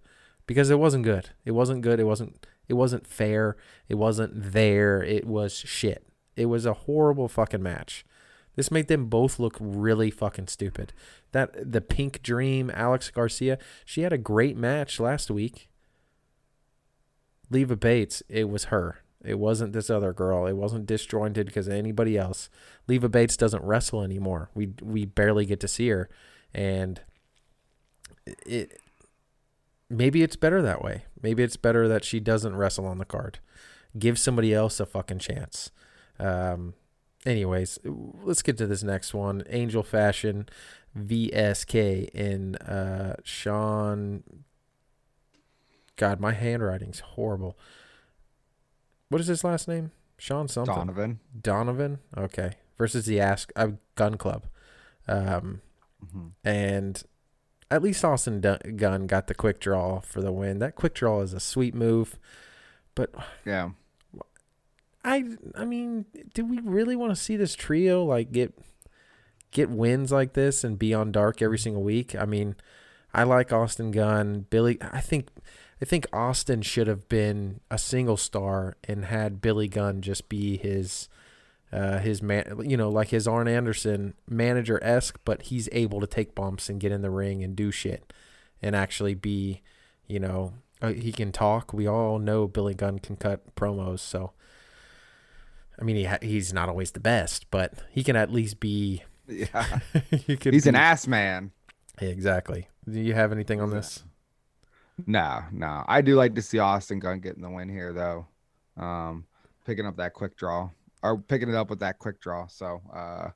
because 0.46 0.70
it 0.70 0.78
wasn't 0.78 1.04
good. 1.04 1.30
It 1.44 1.52
wasn't 1.52 1.82
good. 1.82 2.00
It 2.00 2.04
wasn't. 2.04 2.46
It 2.66 2.74
wasn't 2.74 3.06
fair. 3.06 3.56
It 3.88 3.96
wasn't 3.96 4.52
there. 4.52 5.02
It 5.02 5.26
was 5.26 5.54
shit. 5.54 6.06
It 6.34 6.46
was 6.46 6.66
a 6.66 6.72
horrible 6.72 7.28
fucking 7.28 7.62
match. 7.62 8.04
This 8.56 8.70
made 8.70 8.88
them 8.88 9.06
both 9.06 9.38
look 9.38 9.56
really 9.60 10.10
fucking 10.10 10.48
stupid. 10.48 10.92
That 11.32 11.72
the 11.72 11.80
Pink 11.80 12.22
Dream, 12.22 12.70
Alex 12.74 13.10
Garcia, 13.10 13.58
she 13.84 14.02
had 14.02 14.12
a 14.12 14.18
great 14.18 14.56
match 14.56 15.00
last 15.00 15.30
week. 15.30 15.68
Leva 17.50 17.76
Bates, 17.76 18.22
it 18.28 18.48
was 18.48 18.64
her. 18.64 19.00
It 19.24 19.38
wasn't 19.38 19.72
this 19.72 19.88
other 19.90 20.12
girl. 20.12 20.46
It 20.46 20.52
wasn't 20.52 20.86
disjointed 20.86 21.46
because 21.46 21.68
anybody 21.68 22.18
else. 22.18 22.50
Leva 22.86 23.08
Bates 23.08 23.36
doesn't 23.36 23.64
wrestle 23.64 24.02
anymore. 24.02 24.50
We 24.54 24.72
we 24.82 25.06
barely 25.06 25.46
get 25.46 25.60
to 25.60 25.68
see 25.68 25.88
her, 25.88 26.10
and 26.52 27.00
it 28.46 28.78
maybe 29.88 30.22
it's 30.22 30.36
better 30.36 30.60
that 30.62 30.82
way. 30.82 31.04
Maybe 31.22 31.42
it's 31.42 31.56
better 31.56 31.88
that 31.88 32.04
she 32.04 32.20
doesn't 32.20 32.56
wrestle 32.56 32.86
on 32.86 32.98
the 32.98 33.04
card. 33.04 33.38
Give 33.98 34.18
somebody 34.18 34.52
else 34.52 34.78
a 34.78 34.86
fucking 34.86 35.20
chance. 35.20 35.70
Um, 36.18 36.74
anyways, 37.26 37.78
let's 38.22 38.42
get 38.42 38.56
to 38.58 38.66
this 38.66 38.82
next 38.82 39.14
one. 39.14 39.42
Angel 39.48 39.82
Fashion 39.82 40.48
VSK 40.98 42.08
in 42.10 42.56
uh, 42.56 43.16
Sean. 43.24 44.22
God, 45.96 46.20
my 46.20 46.32
handwriting's 46.32 47.00
horrible. 47.00 47.56
What 49.08 49.20
is 49.20 49.26
his 49.28 49.44
last 49.44 49.68
name? 49.68 49.92
Sean 50.18 50.48
something. 50.48 50.74
Donovan. 50.74 51.20
Donovan. 51.40 51.98
Okay. 52.16 52.52
Versus 52.78 53.06
the 53.06 53.20
Ask 53.20 53.52
uh, 53.56 53.68
Gunn 53.94 54.16
Club. 54.16 54.46
Um, 55.06 55.60
Mhm. 56.04 56.32
and 56.44 57.02
at 57.70 57.82
least 57.82 58.04
Austin 58.04 58.40
Dun- 58.40 58.76
Gunn 58.76 59.06
got 59.06 59.26
the 59.26 59.34
quick 59.34 59.58
draw 59.60 60.00
for 60.00 60.20
the 60.20 60.32
win. 60.32 60.58
That 60.58 60.74
quick 60.74 60.94
draw 60.94 61.20
is 61.22 61.32
a 61.32 61.40
sweet 61.40 61.74
move, 61.74 62.18
but 62.94 63.14
Yeah. 63.44 63.70
I 65.04 65.24
I 65.54 65.64
mean, 65.64 66.06
do 66.32 66.44
we 66.44 66.60
really 66.60 66.96
want 66.96 67.12
to 67.12 67.16
see 67.20 67.36
this 67.36 67.54
trio 67.54 68.04
like 68.04 68.32
get 68.32 68.58
get 69.50 69.70
wins 69.70 70.10
like 70.10 70.32
this 70.32 70.64
and 70.64 70.78
be 70.78 70.94
on 70.94 71.12
dark 71.12 71.42
every 71.42 71.58
single 71.58 71.82
week? 71.82 72.16
I 72.16 72.24
mean, 72.24 72.56
I 73.12 73.24
like 73.24 73.52
Austin 73.52 73.90
Gunn, 73.90 74.46
Billy. 74.50 74.78
I 74.80 75.00
think 75.00 75.28
I 75.80 75.84
think 75.84 76.06
Austin 76.12 76.62
should 76.62 76.86
have 76.86 77.08
been 77.08 77.60
a 77.70 77.78
single 77.78 78.16
star 78.16 78.76
and 78.84 79.04
had 79.04 79.40
Billy 79.40 79.68
Gunn 79.68 80.00
just 80.00 80.28
be 80.28 80.56
his 80.56 81.08
uh, 81.72 81.98
his 81.98 82.22
man, 82.22 82.60
you 82.64 82.76
know, 82.76 82.88
like 82.88 83.08
his 83.08 83.26
Arn 83.26 83.48
Anderson 83.48 84.14
manager 84.28 84.82
esque, 84.82 85.18
but 85.24 85.42
he's 85.42 85.68
able 85.72 86.00
to 86.00 86.06
take 86.06 86.34
bumps 86.34 86.68
and 86.68 86.80
get 86.80 86.92
in 86.92 87.02
the 87.02 87.10
ring 87.10 87.42
and 87.42 87.56
do 87.56 87.70
shit 87.70 88.12
and 88.62 88.76
actually 88.76 89.14
be, 89.14 89.60
you 90.06 90.20
know, 90.20 90.54
uh, 90.80 90.92
he 90.92 91.10
can 91.10 91.32
talk. 91.32 91.72
We 91.72 91.86
all 91.88 92.18
know 92.18 92.46
Billy 92.46 92.74
Gunn 92.74 93.00
can 93.00 93.16
cut 93.16 93.54
promos, 93.56 93.98
so 93.98 94.32
I 95.80 95.84
mean, 95.84 95.96
he 95.96 96.04
ha- 96.04 96.18
he's 96.22 96.52
not 96.52 96.68
always 96.68 96.92
the 96.92 97.00
best, 97.00 97.50
but 97.50 97.74
he 97.90 98.04
can 98.04 98.16
at 98.16 98.30
least 98.30 98.60
be. 98.60 99.02
Yeah. 99.26 99.80
He's 100.42 100.66
an 100.66 100.74
ass 100.74 101.06
man. 101.06 101.50
Exactly. 101.98 102.68
Do 102.86 103.00
you 103.00 103.14
have 103.14 103.32
anything 103.32 103.60
on 103.60 103.70
this? 103.70 104.04
No, 105.06 105.42
no. 105.50 105.84
I 105.88 106.02
do 106.02 106.14
like 106.14 106.34
to 106.34 106.42
see 106.42 106.58
Austin 106.58 106.98
Gunn 106.98 107.20
getting 107.20 107.42
the 107.42 107.50
win 107.50 107.68
here, 107.68 107.92
though. 107.92 108.26
Um, 108.76 109.24
picking 109.64 109.86
up 109.86 109.96
that 109.96 110.12
quick 110.12 110.36
draw 110.36 110.68
or 111.02 111.18
picking 111.18 111.48
it 111.48 111.54
up 111.54 111.70
with 111.70 111.80
that 111.80 111.98
quick 111.98 112.20
draw. 112.20 112.46
So, 112.46 112.80
uh, 112.94 113.30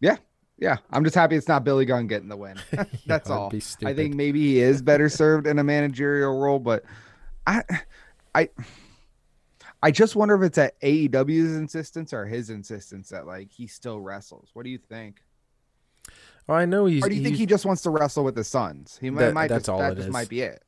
yeah, 0.00 0.16
yeah. 0.58 0.76
I'm 0.90 1.04
just 1.04 1.14
happy 1.14 1.36
it's 1.36 1.48
not 1.48 1.64
Billy 1.64 1.84
Gunn 1.84 2.06
getting 2.06 2.28
the 2.28 2.36
win. 2.36 2.56
That's 2.70 2.96
that'd 3.06 3.30
all. 3.30 3.50
be 3.50 3.62
I 3.84 3.94
think 3.94 4.14
maybe 4.14 4.40
he 4.40 4.60
is 4.60 4.82
better 4.82 5.08
served 5.08 5.46
in 5.46 5.58
a 5.58 5.64
managerial 5.64 6.38
role, 6.38 6.58
but 6.58 6.84
I, 7.46 7.62
I, 8.34 8.48
I 9.84 9.90
just 9.90 10.16
wonder 10.16 10.34
if 10.34 10.42
it's 10.42 10.58
at 10.58 10.80
AEW's 10.80 11.56
insistence 11.56 12.12
or 12.12 12.24
his 12.26 12.48
insistence 12.50 13.10
that 13.10 13.26
like 13.26 13.50
he 13.52 13.66
still 13.66 14.00
wrestles. 14.00 14.48
What 14.54 14.64
do 14.64 14.70
you 14.70 14.78
think? 14.78 15.20
Oh, 16.48 16.54
I 16.54 16.64
know 16.64 16.86
he's. 16.86 17.04
or 17.04 17.08
do 17.08 17.14
you 17.14 17.22
think 17.22 17.36
he 17.36 17.46
just 17.46 17.64
wants 17.64 17.82
to 17.82 17.90
wrestle 17.90 18.24
with 18.24 18.34
the 18.34 18.44
sons? 18.44 18.98
He 19.00 19.10
might, 19.10 19.20
That- 19.26 19.34
might 19.34 19.48
that's 19.48 19.60
just, 19.62 19.68
all 19.68 19.78
that 19.78 19.92
it 19.92 19.96
just 19.96 20.08
is. 20.08 20.12
might 20.12 20.28
be 20.28 20.40
it. 20.40 20.62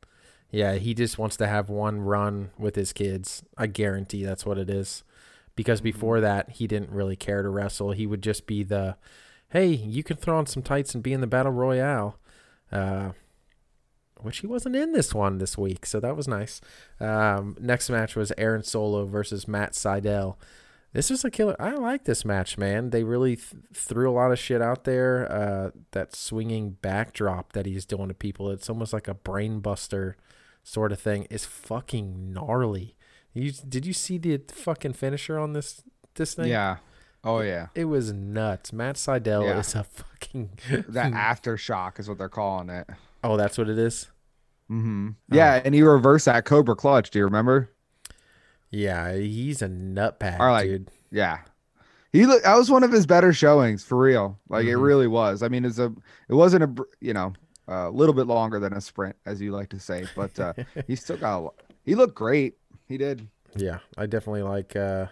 Yeah, 0.50 0.74
he 0.74 0.94
just 0.94 1.18
wants 1.18 1.37
to 1.38 1.46
have 1.46 1.68
one 1.68 2.00
run 2.00 2.50
with 2.59 2.76
his 2.76 2.92
kids. 2.92 3.42
I 3.59 3.66
guarantee 3.66 4.24
that's 4.24 4.46
what 4.46 4.59
it 4.59 4.70
is. 4.70 5.02
Because 5.55 5.81
Mm-hmm. 5.81 5.85
before 5.85 6.20
that, 6.20 6.50
he 6.50 6.66
didn't 6.66 6.90
really 6.90 7.16
care 7.16 7.42
to 7.42 7.48
wrestle. 7.48 7.92
He 7.92 8.07
would 8.07 8.22
just 8.22 8.46
be 8.46 8.62
the 8.62 8.96
hey, 9.50 9.68
you 9.68 10.02
can 10.02 10.16
throw 10.16 10.37
on 10.38 10.46
some 10.46 10.62
tights 10.62 10.94
and 10.94 11.02
be 11.02 11.12
in 11.12 11.20
the 11.20 11.26
battle 11.26 11.52
royale. 11.52 12.18
Uh, 12.70 13.11
which 14.20 14.38
he 14.38 14.46
wasn't 14.46 14.76
in 14.76 14.92
this 14.92 15.14
one 15.14 15.38
this 15.38 15.57
week, 15.59 15.87
so 15.87 16.00
that 16.00 16.16
was 16.16 16.26
nice. 16.29 16.61
Um, 17.00 17.57
next 17.61 17.90
match 17.90 18.16
was 18.16 18.33
Aaron 18.38 18.62
Solo 18.62 19.07
versus 19.07 19.46
Matt 19.46 19.72
Sydal. 19.72 20.37
This 20.92 21.11
was 21.11 21.24
a 21.24 21.31
killer. 21.31 21.57
I 21.61 21.72
like 21.72 22.05
this 22.05 22.24
match, 22.24 22.57
man. 22.57 22.88
They 22.90 23.05
really 23.05 23.37
th- 23.37 23.62
threw 23.74 24.11
a 24.11 24.14
lot 24.14 24.33
of 24.33 24.38
shit 24.38 24.62
out 24.62 24.85
there. 24.85 25.31
Uh, 25.31 25.70
that 25.90 26.14
swinging 26.16 26.70
backdrop 26.81 27.52
that 27.52 27.66
he's 27.66 27.85
doing 27.85 28.09
to 28.09 28.14
people, 28.14 28.50
it's 28.50 28.70
almost 28.70 28.94
like 28.94 29.07
a 29.07 29.12
brain 29.14 29.61
buster 29.61 30.16
sort 30.62 30.92
of 30.92 30.98
thing. 30.98 31.26
Is 31.29 31.44
fucking 31.44 32.33
gnarly. 32.33 32.96
You 33.35 33.52
did 33.52 33.85
you 33.85 33.92
see 33.92 34.16
the 34.16 34.40
fucking 34.50 34.94
finisher 34.94 35.38
on 35.38 35.52
this 35.52 35.83
this 36.14 36.33
thing? 36.33 36.48
Yeah. 36.48 36.79
Oh 37.22 37.40
yeah. 37.40 37.66
It 37.74 37.87
was 37.87 38.12
nuts. 38.14 38.72
Matt 38.72 38.94
Sydal 38.96 39.44
Yeah. 39.44 39.59
is 39.59 39.74
a 39.74 39.85
fucking 39.85 40.59
That 40.88 41.12
aftershock 41.42 41.98
is 42.00 42.09
what 42.09 42.16
they're 42.16 42.31
calling 42.31 42.70
it. 42.70 42.88
Oh, 43.26 43.36
that's 43.36 43.58
what 43.58 43.68
it 43.68 43.78
is. 43.78 44.08
Mm-hmm. 44.70 45.10
Yeah, 45.32 45.60
and 45.64 45.74
he 45.74 45.82
reversed 45.82 46.26
that 46.26 46.44
Cobra 46.44 46.76
clutch. 46.76 47.10
Do 47.10 47.18
you 47.18 47.24
remember? 47.24 47.70
Yeah, 48.70 49.14
he's 49.14 49.62
a 49.62 49.68
nutbag, 49.68 50.38
like, 50.38 50.66
dude. 50.66 50.90
Yeah. 51.10 51.38
He 52.12 52.24
look. 52.26 52.42
That 52.44 52.56
was 52.56 52.70
one 52.70 52.82
of 52.82 52.92
his 52.92 53.06
better 53.06 53.32
showings 53.32 53.84
for 53.84 53.98
real. 53.98 54.38
Like 54.48 54.66
it 54.66 54.76
Mhm. 54.76 54.82
really 54.82 55.06
was. 55.06 55.42
I 55.42 55.48
mean, 55.48 55.64
it's 55.64 55.78
a. 55.78 55.92
It 56.28 56.34
wasn't 56.34 56.64
a. 56.64 56.84
You 57.00 57.12
know, 57.14 57.32
a 57.68 57.90
little 57.90 58.14
bit 58.14 58.26
longer 58.26 58.58
than 58.58 58.72
a 58.72 58.80
sprint, 58.80 59.16
as 59.26 59.40
you 59.40 59.52
like 59.52 59.68
to 59.70 59.78
say, 59.80 60.06
but 60.16 60.38
uh, 60.38 60.52
he 60.86 60.96
still 60.96 61.16
got. 61.16 61.44
A, 61.44 61.48
he 61.84 61.94
looked 61.94 62.14
great. 62.14 62.56
He 62.88 62.96
did. 62.96 63.28
Yeah, 63.54 63.78
I 63.98 64.06
definitely 64.06 64.42
like 64.42 64.74
uh, 64.76 65.06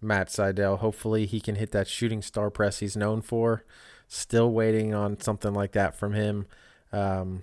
Matt 0.00 0.28
Sydal. 0.28 0.78
Hopefully, 0.78 1.24
he 1.26 1.40
can 1.40 1.54
hit 1.56 1.70
that 1.72 1.88
shooting 1.88 2.20
star 2.22 2.50
press 2.50 2.78
he's 2.80 2.96
known 2.96 3.22
for. 3.22 3.64
Still 4.06 4.50
waiting 4.52 4.92
on 4.94 5.20
something 5.20 5.54
like 5.54 5.72
that 5.72 5.94
from 5.96 6.12
him. 6.12 6.46
Um, 6.94 7.42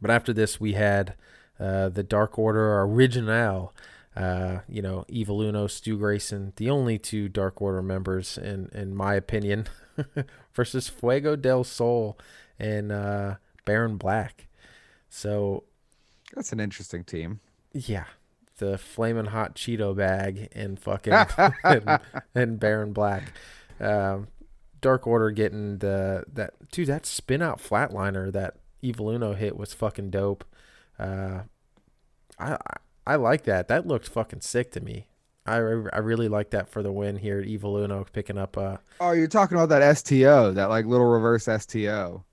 but 0.00 0.10
after 0.10 0.32
this, 0.32 0.60
we 0.60 0.72
had 0.74 1.14
uh, 1.58 1.88
the 1.88 2.02
Dark 2.02 2.38
Order 2.38 2.80
Original. 2.82 3.72
Uh, 4.16 4.60
you 4.68 4.80
know, 4.80 5.04
Evil 5.08 5.42
Uno, 5.42 5.66
Stu 5.66 5.98
Grayson, 5.98 6.52
the 6.54 6.70
only 6.70 6.98
two 6.98 7.28
Dark 7.28 7.60
Order 7.60 7.82
members, 7.82 8.38
in 8.38 8.68
in 8.72 8.94
my 8.94 9.14
opinion, 9.14 9.66
versus 10.54 10.88
Fuego 10.88 11.34
del 11.34 11.64
Sol 11.64 12.16
and 12.58 12.92
uh, 12.92 13.34
Baron 13.64 13.96
Black. 13.96 14.46
So 15.08 15.64
That's 16.34 16.52
an 16.52 16.60
interesting 16.60 17.02
team. 17.02 17.40
yeah, 17.72 18.04
the 18.58 18.78
flaming 18.78 19.26
hot 19.26 19.56
Cheeto 19.56 19.96
bag 19.96 20.48
and 20.52 20.78
fucking 20.78 21.12
and, 21.64 22.00
and 22.36 22.60
Baron 22.60 22.92
Black. 22.92 23.32
Um, 23.80 24.28
Dark 24.84 25.06
Order 25.06 25.30
getting 25.30 25.78
the 25.78 26.24
that 26.32 26.52
dude 26.70 26.88
that 26.88 27.06
spin 27.06 27.40
out 27.42 27.58
flatliner 27.58 28.30
that 28.32 28.56
Evil 28.82 29.08
Uno 29.08 29.32
hit 29.32 29.56
was 29.56 29.72
fucking 29.72 30.10
dope. 30.10 30.44
Uh, 30.98 31.40
I 32.38 32.58
I, 33.06 33.16
like 33.16 33.44
that. 33.44 33.68
That 33.68 33.86
looked 33.86 34.08
fucking 34.08 34.42
sick 34.42 34.70
to 34.72 34.80
me. 34.80 35.06
I 35.46 35.56
I 35.56 35.98
really 36.00 36.28
like 36.28 36.50
that 36.50 36.68
for 36.68 36.82
the 36.82 36.92
win 36.92 37.16
here 37.16 37.38
at 37.40 37.46
Evil 37.46 37.76
Uno 37.78 38.04
picking 38.12 38.36
up 38.38 38.56
uh 38.58 38.76
Oh, 39.00 39.12
you're 39.12 39.26
talking 39.26 39.56
about 39.56 39.70
that 39.70 39.96
STO, 39.98 40.52
that 40.52 40.68
like 40.68 40.84
little 40.86 41.06
reverse 41.06 41.44
STO. 41.46 42.24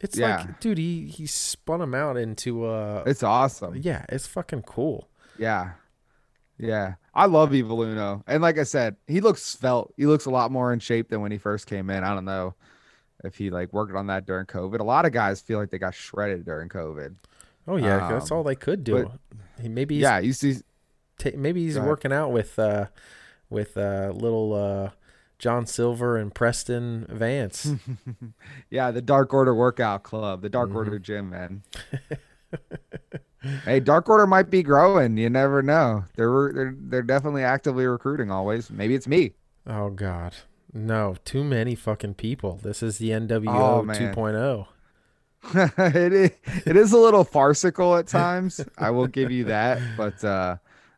it's 0.00 0.16
Yeah. 0.16 0.36
like 0.38 0.60
dude 0.60 0.78
he 0.78 1.06
he 1.06 1.26
spun 1.26 1.80
him 1.80 1.94
out 1.94 2.16
into 2.16 2.64
uh 2.64 3.02
It's 3.06 3.22
awesome. 3.22 3.76
yeah 3.76 4.04
it's 4.08 4.26
fucking 4.26 4.62
cool. 4.62 5.08
Yeah. 5.38 5.72
Yeah. 6.58 6.94
I 7.14 7.26
love 7.26 7.54
Evil 7.54 7.82
Uno. 7.82 8.22
And 8.26 8.42
like 8.42 8.58
I 8.58 8.62
said, 8.64 8.96
he 9.06 9.20
looks 9.20 9.42
svelte. 9.44 9.92
He 9.96 10.06
looks 10.06 10.26
a 10.26 10.30
lot 10.30 10.50
more 10.50 10.72
in 10.72 10.78
shape 10.80 11.08
than 11.08 11.20
when 11.20 11.32
he 11.32 11.38
first 11.38 11.66
came 11.66 11.90
in. 11.90 12.02
I 12.04 12.14
don't 12.14 12.24
know 12.24 12.54
if 13.22 13.36
he 13.36 13.50
like 13.50 13.72
worked 13.72 13.94
on 13.94 14.06
that 14.08 14.26
during 14.26 14.46
COVID. 14.46 14.80
A 14.80 14.84
lot 14.84 15.04
of 15.06 15.12
guys 15.12 15.40
feel 15.40 15.58
like 15.58 15.70
they 15.70 15.78
got 15.78 15.94
shredded 15.94 16.44
during 16.44 16.68
COVID. 16.68 17.14
Oh 17.66 17.76
yeah, 17.76 18.08
that's 18.10 18.30
Um, 18.30 18.38
all 18.38 18.44
they 18.44 18.56
could 18.56 18.84
do. 18.84 19.10
He 19.60 19.68
maybe 19.68 19.94
he's 19.96 20.02
yeah, 20.02 20.18
you 20.18 20.32
see 20.32 20.56
ta 21.18 21.30
maybe 21.36 21.64
he's 21.64 21.78
working 21.78 22.12
out 22.12 22.30
with 22.32 22.58
uh 22.58 22.86
with 23.48 23.76
uh 23.76 24.12
little 24.14 24.52
uh 24.54 24.90
John 25.38 25.66
Silver 25.66 26.16
and 26.16 26.34
Preston 26.34 27.06
Vance. 27.08 27.72
yeah, 28.70 28.90
the 28.90 29.00
Dark 29.02 29.32
Order 29.32 29.54
workout 29.54 30.02
club, 30.02 30.42
the 30.42 30.48
Dark 30.48 30.70
Mhm. 30.70 30.74
Order 30.76 30.98
gym, 30.98 31.30
man. 31.30 31.62
hey, 33.64 33.80
Dark 33.80 34.08
Order 34.08 34.26
might 34.26 34.50
be 34.50 34.62
growing. 34.62 35.16
You 35.16 35.30
never 35.30 35.62
know. 35.62 36.04
They're 36.16 36.52
they're 36.52 36.74
they're 36.78 37.02
definitely 37.02 37.42
actively 37.44 37.86
recruiting 37.86 38.30
always. 38.30 38.70
Maybe 38.70 38.94
it's 38.94 39.06
me. 39.08 39.32
oh 39.66 39.90
god. 39.90 40.34
No, 40.72 41.14
too 41.24 41.44
many 41.44 41.74
fucking 41.76 42.14
people. 42.14 42.58
This 42.62 42.82
is 42.82 42.98
the 42.98 43.10
NWO 43.10 43.46
Oh, 43.48 43.84
2.0. 43.86 44.66
it 45.94 46.12
is 46.12 46.30
it 46.66 46.76
is 46.76 46.92
a 46.92 46.98
little 46.98 47.22
farcical 47.24 47.96
at 47.96 48.06
times. 48.06 48.60
I 48.78 48.90
will 48.90 49.06
give 49.06 49.30
you 49.30 49.44
that, 49.44 49.78
but 49.96 50.24
uh, 50.24 50.56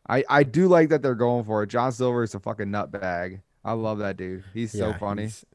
I 0.09 0.23
I 0.29 0.43
do 0.43 0.67
like 0.67 0.89
that 0.89 1.01
they're 1.01 1.15
going 1.15 1.43
for 1.43 1.63
it. 1.63 1.67
John 1.67 1.91
Silver 1.91 2.23
is 2.23 2.33
a 2.33 2.39
fucking 2.39 2.67
nutbag. 2.67 3.41
I 3.65 3.73
love 3.73 3.97
that 3.99 4.15
dude. 4.17 4.45
He's 4.53 4.71
so 4.71 4.93
funny. 4.93 5.23
he's- 5.23 5.45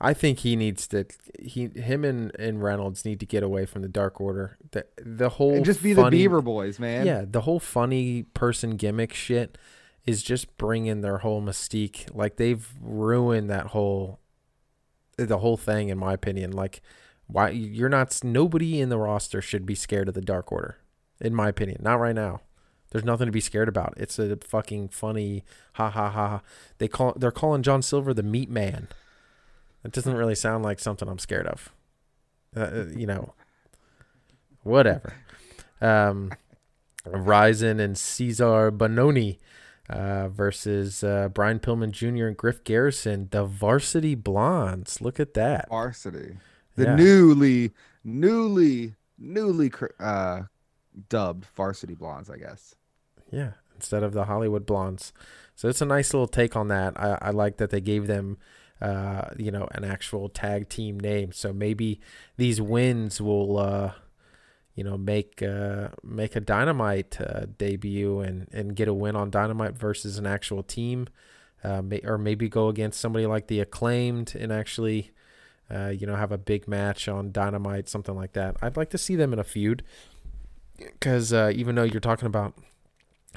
I 0.00 0.14
think 0.14 0.38
he 0.40 0.56
needs 0.56 0.86
to 0.88 1.04
he 1.38 1.66
him 1.68 2.04
and, 2.04 2.34
and 2.38 2.62
Reynolds 2.62 3.04
need 3.04 3.20
to 3.20 3.26
get 3.26 3.42
away 3.42 3.66
from 3.66 3.82
the 3.82 3.88
Dark 3.88 4.20
Order. 4.20 4.56
The 4.70 4.86
the 4.96 5.28
whole 5.30 5.54
And 5.54 5.64
just 5.64 5.82
be 5.82 5.94
funny, 5.94 6.16
the 6.16 6.22
Beaver 6.22 6.40
Boys, 6.40 6.78
man. 6.78 7.06
Yeah, 7.06 7.24
the 7.26 7.42
whole 7.42 7.60
funny 7.60 8.22
person 8.22 8.76
gimmick 8.76 9.12
shit 9.12 9.58
is 10.06 10.22
just 10.22 10.56
bringing 10.56 11.02
their 11.02 11.18
whole 11.18 11.42
mystique. 11.42 12.14
Like 12.14 12.36
they've 12.36 12.66
ruined 12.80 13.50
that 13.50 13.68
whole 13.68 14.20
the 15.16 15.38
whole 15.38 15.58
thing 15.58 15.90
in 15.90 15.98
my 15.98 16.14
opinion. 16.14 16.52
Like 16.52 16.80
why 17.26 17.50
you're 17.50 17.90
not 17.90 18.18
nobody 18.24 18.80
in 18.80 18.88
the 18.88 18.98
roster 18.98 19.42
should 19.42 19.66
be 19.66 19.74
scared 19.74 20.08
of 20.08 20.14
the 20.14 20.22
Dark 20.22 20.50
Order 20.50 20.78
in 21.20 21.34
my 21.34 21.48
opinion. 21.48 21.80
Not 21.82 22.00
right 22.00 22.14
now. 22.14 22.40
There's 22.90 23.04
nothing 23.04 23.26
to 23.26 23.32
be 23.32 23.40
scared 23.40 23.68
about. 23.68 23.94
It's 23.98 24.18
a 24.18 24.36
fucking 24.36 24.88
funny 24.88 25.44
ha 25.74 25.90
ha 25.90 26.10
ha. 26.10 26.40
They 26.78 26.88
call 26.88 27.14
they're 27.16 27.30
calling 27.30 27.62
John 27.62 27.82
Silver 27.82 28.14
the 28.14 28.22
meat 28.22 28.50
man. 28.50 28.88
That 29.82 29.92
doesn't 29.92 30.14
really 30.14 30.34
sound 30.34 30.62
like 30.64 30.78
something 30.78 31.08
I'm 31.08 31.18
scared 31.18 31.46
of. 31.46 31.70
Uh, 32.56 32.60
Uh, 32.60 32.84
you 32.94 33.06
know, 33.06 33.34
whatever. 34.62 35.12
Um, 35.80 36.32
Ryzen 37.06 37.80
and 37.80 37.96
Cezar 37.96 38.70
Bononi 38.76 39.38
uh, 39.88 40.28
versus 40.28 41.02
uh, 41.02 41.28
Brian 41.32 41.58
Pillman 41.58 41.90
Jr. 41.92 42.26
and 42.26 42.36
Griff 42.36 42.62
Garrison, 42.64 43.28
the 43.30 43.44
Varsity 43.44 44.14
Blondes. 44.14 45.00
Look 45.00 45.18
at 45.18 45.34
that. 45.34 45.68
Varsity. 45.68 46.36
The 46.76 46.84
Yeah. 46.84 46.94
newly, 46.96 47.72
newly, 48.04 48.94
newly 49.18 49.72
uh, 49.98 50.42
dubbed 51.08 51.46
Varsity 51.56 51.94
Blondes, 51.94 52.28
I 52.30 52.36
guess. 52.36 52.74
Yeah, 53.30 53.52
instead 53.74 54.02
of 54.02 54.12
the 54.12 54.24
Hollywood 54.24 54.66
Blondes. 54.66 55.12
So 55.54 55.68
it's 55.68 55.80
a 55.80 55.86
nice 55.86 56.12
little 56.12 56.28
take 56.28 56.56
on 56.56 56.68
that. 56.68 56.98
I, 57.00 57.18
I 57.22 57.30
like 57.30 57.56
that 57.58 57.70
they 57.70 57.80
gave 57.80 58.06
them, 58.06 58.38
uh, 58.80 59.28
you 59.36 59.50
know, 59.50 59.68
an 59.72 59.84
actual 59.84 60.28
tag 60.28 60.68
team 60.68 60.98
name. 60.98 61.32
So 61.32 61.52
maybe 61.52 62.00
these 62.36 62.60
wins 62.60 63.20
will, 63.20 63.58
uh, 63.58 63.92
you 64.74 64.84
know, 64.84 64.96
make 64.96 65.42
uh, 65.42 65.88
make 66.02 66.34
a 66.36 66.40
Dynamite 66.40 67.20
uh, 67.20 67.46
debut 67.58 68.20
and 68.20 68.48
and 68.52 68.74
get 68.74 68.88
a 68.88 68.94
win 68.94 69.16
on 69.16 69.30
Dynamite 69.30 69.76
versus 69.76 70.16
an 70.16 70.26
actual 70.26 70.62
team, 70.62 71.08
uh, 71.62 71.82
or 72.04 72.16
maybe 72.16 72.48
go 72.48 72.68
against 72.68 73.00
somebody 73.00 73.26
like 73.26 73.48
the 73.48 73.60
Acclaimed 73.60 74.34
and 74.34 74.50
actually, 74.50 75.10
uh, 75.70 75.88
you 75.88 76.06
know, 76.06 76.16
have 76.16 76.32
a 76.32 76.38
big 76.38 76.66
match 76.66 77.08
on 77.08 77.32
Dynamite, 77.32 77.88
something 77.88 78.16
like 78.16 78.32
that. 78.32 78.56
I'd 78.62 78.76
like 78.76 78.90
to 78.90 78.98
see 78.98 79.16
them 79.16 79.32
in 79.32 79.38
a 79.38 79.44
feud, 79.44 79.82
because 80.78 81.34
even 81.34 81.74
though 81.74 81.82
you're 81.82 82.00
talking 82.00 82.26
about 82.26 82.54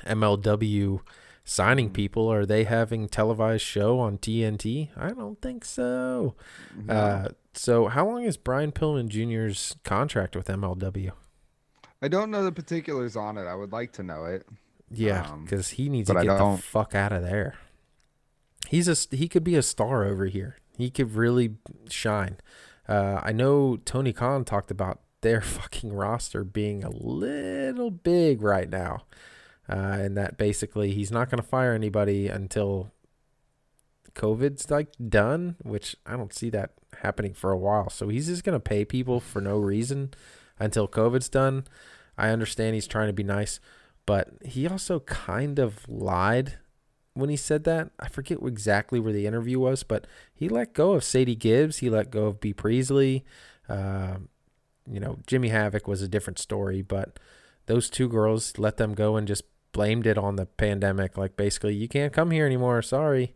MLW 0.05 1.01
signing 1.43 1.89
people, 1.91 2.31
are 2.31 2.45
they 2.45 2.63
having 2.63 3.07
televised 3.07 3.63
show 3.63 3.99
on 3.99 4.17
TNT? 4.17 4.89
I 4.97 5.09
don't 5.09 5.41
think 5.41 5.65
so. 5.65 6.35
Uh, 6.87 7.29
so 7.53 7.87
how 7.87 8.07
long 8.07 8.23
is 8.23 8.37
Brian 8.37 8.71
Pillman 8.71 9.07
Jr.'s 9.07 9.75
contract 9.83 10.35
with 10.35 10.47
MLW? 10.47 11.11
I 12.01 12.07
don't 12.07 12.31
know 12.31 12.43
the 12.43 12.51
particulars 12.51 13.15
on 13.15 13.37
it. 13.37 13.45
I 13.45 13.55
would 13.55 13.71
like 13.71 13.93
to 13.93 14.03
know 14.03 14.25
it. 14.25 14.45
Yeah, 14.91 15.29
Um, 15.31 15.43
because 15.43 15.69
he 15.71 15.89
needs 15.89 16.09
to 16.09 16.15
get 16.15 16.37
the 16.37 16.57
fuck 16.61 16.93
out 16.93 17.11
of 17.11 17.23
there. 17.23 17.55
He's 18.67 18.87
a 18.87 19.15
he 19.15 19.27
could 19.27 19.43
be 19.43 19.55
a 19.55 19.61
star 19.61 20.03
over 20.03 20.25
here. 20.25 20.57
He 20.77 20.89
could 20.89 21.15
really 21.15 21.55
shine. 21.89 22.37
Uh, 22.87 23.19
I 23.23 23.31
know 23.31 23.77
Tony 23.77 24.13
Khan 24.13 24.43
talked 24.45 24.71
about 24.71 24.99
their 25.21 25.41
fucking 25.57 25.93
roster 25.93 26.43
being 26.43 26.83
a 26.83 26.89
little 26.89 27.91
big 27.91 28.41
right 28.41 28.69
now, 28.69 29.05
uh, 29.69 29.97
and 29.99 30.17
that 30.17 30.37
basically 30.37 30.91
he's 30.91 31.11
not 31.11 31.29
going 31.29 31.41
to 31.41 31.47
fire 31.47 31.73
anybody 31.73 32.27
until 32.27 32.91
COVID's 34.13 34.69
like 34.69 34.89
done, 35.09 35.55
which 35.63 35.95
I 36.05 36.15
don't 36.17 36.33
see 36.33 36.49
that 36.51 36.71
happening 37.01 37.33
for 37.33 37.51
a 37.51 37.57
while. 37.57 37.89
So 37.89 38.09
he's 38.09 38.27
just 38.27 38.43
going 38.43 38.55
to 38.55 38.59
pay 38.59 38.85
people 38.85 39.19
for 39.19 39.41
no 39.41 39.57
reason 39.57 40.13
until 40.59 40.87
COVID's 40.87 41.29
done. 41.29 41.65
I 42.17 42.29
understand 42.29 42.75
he's 42.75 42.87
trying 42.87 43.07
to 43.07 43.13
be 43.13 43.23
nice, 43.23 43.59
but 44.05 44.29
he 44.43 44.67
also 44.67 44.99
kind 45.01 45.59
of 45.59 45.87
lied 45.89 46.57
when 47.13 47.29
he 47.29 47.37
said 47.37 47.63
that. 47.63 47.89
I 47.99 48.07
forget 48.07 48.39
exactly 48.43 48.99
where 48.99 49.13
the 49.13 49.25
interview 49.25 49.59
was, 49.59 49.83
but 49.83 50.05
he 50.33 50.49
let 50.49 50.73
go 50.73 50.93
of 50.93 51.03
Sadie 51.03 51.35
Gibbs. 51.35 51.77
He 51.77 51.89
let 51.89 52.11
go 52.11 52.27
of 52.27 52.39
Bea 52.39 52.53
Priestley. 52.53 53.25
Uh, 53.67 54.17
you 54.91 54.99
know, 54.99 55.19
Jimmy 55.25 55.49
Havoc 55.49 55.87
was 55.87 56.01
a 56.01 56.07
different 56.07 56.37
story, 56.37 56.81
but 56.81 57.17
those 57.65 57.89
two 57.89 58.09
girls 58.09 58.59
let 58.59 58.77
them 58.77 58.93
go 58.93 59.15
and 59.15 59.27
just 59.27 59.43
blamed 59.73 60.07
it 60.07 60.17
on 60.17 60.37
the 60.37 60.45
pandemic. 60.45 61.17
Like 61.17 61.35
basically, 61.35 61.75
you 61.75 61.87
can't 61.87 62.13
come 62.13 62.31
here 62.31 62.45
anymore. 62.45 62.81
Sorry. 62.81 63.35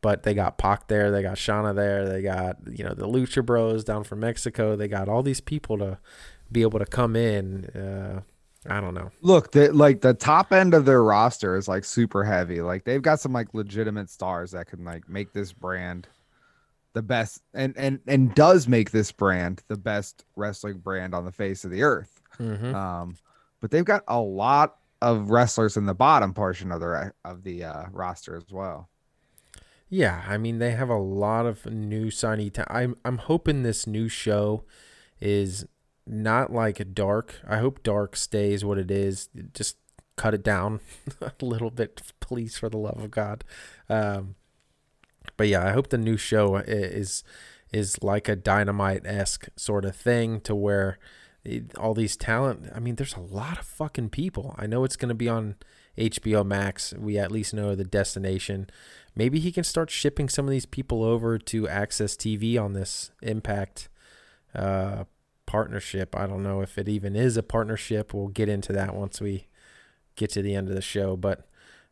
But 0.00 0.22
they 0.22 0.34
got 0.34 0.58
Pac 0.58 0.88
there, 0.88 1.10
they 1.10 1.22
got 1.22 1.38
Shanna 1.38 1.72
there, 1.72 2.06
they 2.06 2.20
got 2.20 2.58
you 2.70 2.84
know 2.84 2.92
the 2.92 3.06
Lucha 3.08 3.44
Bros 3.44 3.84
down 3.84 4.04
from 4.04 4.20
Mexico. 4.20 4.76
They 4.76 4.86
got 4.88 5.08
all 5.08 5.22
these 5.22 5.40
people 5.40 5.78
to 5.78 5.98
be 6.52 6.60
able 6.60 6.78
to 6.78 6.84
come 6.84 7.16
in. 7.16 7.64
Uh, 7.66 8.20
I 8.68 8.80
don't 8.80 8.94
know. 8.94 9.10
Look, 9.22 9.52
the, 9.52 9.72
like 9.72 10.00
the 10.00 10.14
top 10.14 10.52
end 10.52 10.74
of 10.74 10.84
their 10.84 11.02
roster 11.02 11.56
is 11.56 11.68
like 11.68 11.84
super 11.84 12.24
heavy. 12.24 12.60
Like 12.60 12.84
they've 12.84 13.00
got 13.00 13.20
some 13.20 13.32
like 13.32 13.54
legitimate 13.54 14.10
stars 14.10 14.52
that 14.52 14.66
can 14.66 14.84
like 14.84 15.08
make 15.08 15.32
this 15.32 15.52
brand 15.52 16.08
the 16.94 17.02
best 17.02 17.42
and 17.52 17.74
and 17.76 17.98
and 18.06 18.34
does 18.34 18.68
make 18.68 18.92
this 18.92 19.10
brand 19.10 19.62
the 19.68 19.76
best 19.76 20.24
wrestling 20.36 20.78
brand 20.78 21.12
on 21.14 21.24
the 21.24 21.32
face 21.32 21.64
of 21.64 21.70
the 21.70 21.82
earth. 21.82 22.22
Mm-hmm. 22.38 22.74
Um, 22.74 23.16
but 23.60 23.70
they've 23.70 23.84
got 23.84 24.04
a 24.08 24.18
lot 24.18 24.76
of 25.04 25.30
wrestlers 25.30 25.76
in 25.76 25.84
the 25.84 25.94
bottom 25.94 26.32
portion 26.32 26.72
of 26.72 26.80
the 26.80 27.12
of 27.24 27.44
the 27.44 27.62
uh, 27.62 27.84
roster 27.92 28.36
as 28.36 28.50
well. 28.50 28.88
Yeah, 29.88 30.24
I 30.26 30.38
mean 30.38 30.58
they 30.58 30.72
have 30.72 30.88
a 30.88 30.98
lot 30.98 31.46
of 31.46 31.66
new 31.66 32.06
signee. 32.06 32.64
I'm 32.68 32.96
I'm 33.04 33.18
hoping 33.18 33.62
this 33.62 33.86
new 33.86 34.08
show 34.08 34.64
is 35.20 35.66
not 36.06 36.52
like 36.52 36.94
dark. 36.94 37.36
I 37.46 37.58
hope 37.58 37.82
dark 37.82 38.16
stays 38.16 38.64
what 38.64 38.78
it 38.78 38.90
is. 38.90 39.28
Just 39.52 39.76
cut 40.16 40.34
it 40.34 40.42
down 40.42 40.80
a 41.20 41.32
little 41.44 41.70
bit, 41.70 42.00
please, 42.20 42.56
for 42.56 42.68
the 42.68 42.78
love 42.78 42.98
of 42.98 43.10
God. 43.10 43.44
Um, 43.88 44.36
but 45.36 45.48
yeah, 45.48 45.66
I 45.66 45.72
hope 45.72 45.90
the 45.90 45.98
new 45.98 46.16
show 46.16 46.56
is 46.56 47.24
is 47.72 48.02
like 48.02 48.28
a 48.28 48.36
dynamite 48.36 49.02
esque 49.04 49.48
sort 49.56 49.84
of 49.84 49.96
thing 49.96 50.40
to 50.42 50.54
where 50.54 50.98
all 51.78 51.94
these 51.94 52.16
talent. 52.16 52.70
I 52.74 52.80
mean, 52.80 52.96
there's 52.96 53.14
a 53.14 53.20
lot 53.20 53.58
of 53.58 53.66
fucking 53.66 54.10
people. 54.10 54.54
I 54.58 54.66
know 54.66 54.84
it's 54.84 54.96
going 54.96 55.10
to 55.10 55.14
be 55.14 55.28
on 55.28 55.56
HBO 55.98 56.44
Max. 56.44 56.94
We 56.94 57.18
at 57.18 57.30
least 57.30 57.54
know 57.54 57.74
the 57.74 57.84
destination. 57.84 58.68
Maybe 59.14 59.38
he 59.38 59.52
can 59.52 59.64
start 59.64 59.90
shipping 59.90 60.28
some 60.28 60.46
of 60.46 60.50
these 60.50 60.66
people 60.66 61.04
over 61.04 61.38
to 61.38 61.62
AXS 61.62 62.16
TV 62.16 62.60
on 62.60 62.72
this 62.72 63.10
Impact 63.22 63.88
uh, 64.54 65.04
partnership. 65.46 66.16
I 66.16 66.26
don't 66.26 66.42
know 66.42 66.62
if 66.62 66.78
it 66.78 66.88
even 66.88 67.14
is 67.14 67.36
a 67.36 67.42
partnership. 67.42 68.14
We'll 68.14 68.28
get 68.28 68.48
into 68.48 68.72
that 68.72 68.94
once 68.94 69.20
we 69.20 69.46
get 70.16 70.30
to 70.30 70.42
the 70.42 70.54
end 70.54 70.68
of 70.68 70.74
the 70.74 70.82
show. 70.82 71.16
But 71.16 71.46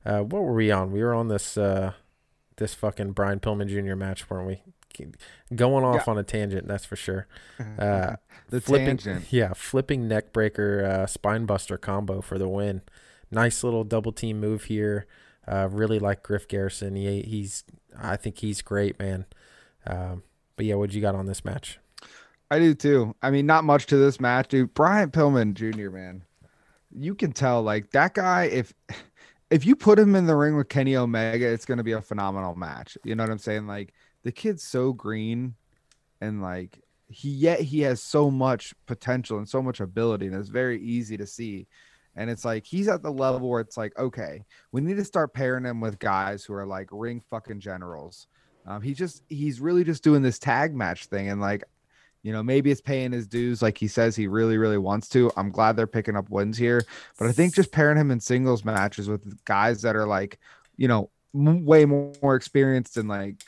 uh, 0.05 0.21
what 0.21 0.43
were 0.43 0.55
we 0.55 0.71
on? 0.71 0.93
We 0.93 1.03
were 1.03 1.15
on 1.15 1.29
this 1.29 1.57
uh, 1.57 1.93
this 2.57 2.75
fucking 2.75 3.13
Brian 3.13 3.41
Pillman 3.41 3.69
Jr. 3.69 3.95
match, 3.95 4.29
weren't 4.29 4.47
we? 4.47 4.63
Going 5.55 5.85
off 5.85 6.05
Yeah. 6.07 6.11
on 6.13 6.19
a 6.19 6.23
tangent, 6.23 6.67
that's 6.69 6.85
for 6.85 6.97
sure. 6.97 7.27
Uh, 7.79 8.17
The 8.49 8.61
flipping, 8.61 8.97
tangent. 8.99 9.33
yeah, 9.33 9.53
flipping 9.55 10.09
neck 10.09 10.33
breaker, 10.33 10.85
uh, 10.85 11.07
spine 11.07 11.47
buster 11.47 11.77
combo 11.79 12.21
for 12.21 12.39
the 12.39 12.49
win. 12.49 12.83
Nice 13.31 13.65
little 13.65 13.85
double 13.85 14.13
team 14.13 14.41
move 14.41 14.65
here. 14.65 15.07
Uh, 15.47 15.69
really 15.71 15.99
like 15.99 16.23
Griff 16.23 16.47
Garrison. 16.47 16.95
He, 16.95 17.23
he's, 17.23 17.65
I 17.99 18.17
think 18.17 18.39
he's 18.39 18.63
great, 18.63 18.99
man. 18.99 19.25
Um, 19.87 20.23
but 20.57 20.67
yeah, 20.67 20.75
what 20.77 20.93
you 20.93 21.01
got 21.01 21.15
on 21.15 21.27
this 21.27 21.45
match? 21.45 21.79
I 22.51 22.59
do 22.59 22.75
too. 22.75 23.17
I 23.23 23.31
mean, 23.31 23.47
not 23.47 23.65
much 23.65 23.87
to 23.87 23.97
this 23.97 24.21
match, 24.21 24.49
dude. 24.49 24.75
Brian 24.75 25.11
Pillman 25.11 25.55
Jr. 25.55 25.89
Man, 25.91 26.25
you 26.95 27.15
can 27.15 27.33
tell 27.33 27.63
like 27.63 27.91
that 27.93 28.13
guy. 28.15 28.45
If 28.45 28.75
if 29.51 29.65
you 29.65 29.75
put 29.75 29.99
him 29.99 30.15
in 30.15 30.27
the 30.27 30.37
ring 30.37 30.55
with 30.57 30.69
Kenny 30.69 30.95
Omega, 30.95 31.47
it's 31.47 31.65
gonna 31.65 31.83
be 31.83 31.93
a 31.93 32.03
phenomenal 32.03 32.55
match. 32.55 32.99
You 33.05 33.15
know 33.15 33.23
what 33.25 33.31
I'm 33.31 33.39
saying? 33.39 33.67
Like 33.67 33.95
the 34.23 34.33
kid's 34.33 34.63
so 34.63 34.93
green, 34.93 35.55
and 36.21 36.43
like 36.43 36.81
he 37.09 37.31
yet 37.31 37.61
he 37.61 37.81
has 37.81 38.03
so 38.03 38.31
much 38.31 38.75
potential 38.87 39.39
and 39.39 39.49
so 39.49 39.63
much 39.63 39.81
ability, 39.81 40.27
and 40.27 40.35
it's 40.35 40.49
very 40.49 40.81
easy 40.81 41.17
to 41.17 41.27
see. 41.27 41.67
And 42.15 42.29
it's 42.29 42.45
like 42.45 42.67
he's 42.67 42.89
at 42.89 43.03
the 43.03 43.11
level 43.11 43.49
where 43.49 43.61
it's 43.61 43.77
like, 43.77 43.99
okay, 43.99 44.45
we 44.71 44.81
need 44.81 44.97
to 44.97 45.05
start 45.05 45.33
pairing 45.33 45.65
him 45.65 45.81
with 45.81 45.99
guys 45.99 46.45
who 46.45 46.53
are 46.55 46.67
like 46.67 46.89
ring 46.91 47.23
fucking 47.31 47.61
generals. 47.61 48.27
Um, 48.67 48.83
he 48.83 48.95
just 48.95 49.23
he's 49.29 49.61
really 49.61 49.85
just 49.85 50.05
doing 50.05 50.23
this 50.23 50.39
tag 50.39 50.75
match 50.75 51.07
thing, 51.07 51.29
and 51.29 51.41
like 51.41 51.65
you 52.23 52.33
know, 52.33 52.43
maybe 52.43 52.71
it's 52.71 52.81
paying 52.81 53.13
his 53.13 53.27
dues 53.27 53.63
like 53.63 53.77
he 53.77 53.89
says 53.89 54.15
he 54.15 54.29
really, 54.29 54.57
really 54.57 54.79
wants 54.79 55.09
to. 55.11 55.31
I'm 55.37 55.51
glad 55.51 55.77
they're 55.77 55.87
picking 55.87 56.17
up 56.17 56.31
wins 56.31 56.57
here. 56.57 56.85
But 57.19 57.29
I 57.29 57.33
think 57.33 57.55
just 57.55 57.73
pairing 57.73 57.99
him 57.99 58.11
in 58.11 58.21
singles 58.21 58.65
matches 58.65 59.09
with 59.09 59.45
guys 59.45 59.83
that 59.83 59.97
are 59.97 60.07
like, 60.07 60.39
you 60.77 60.87
know, 60.87 61.11
way 61.33 61.85
more 61.85 62.37
experienced 62.37 62.97
and 62.97 63.09
like 63.09 63.43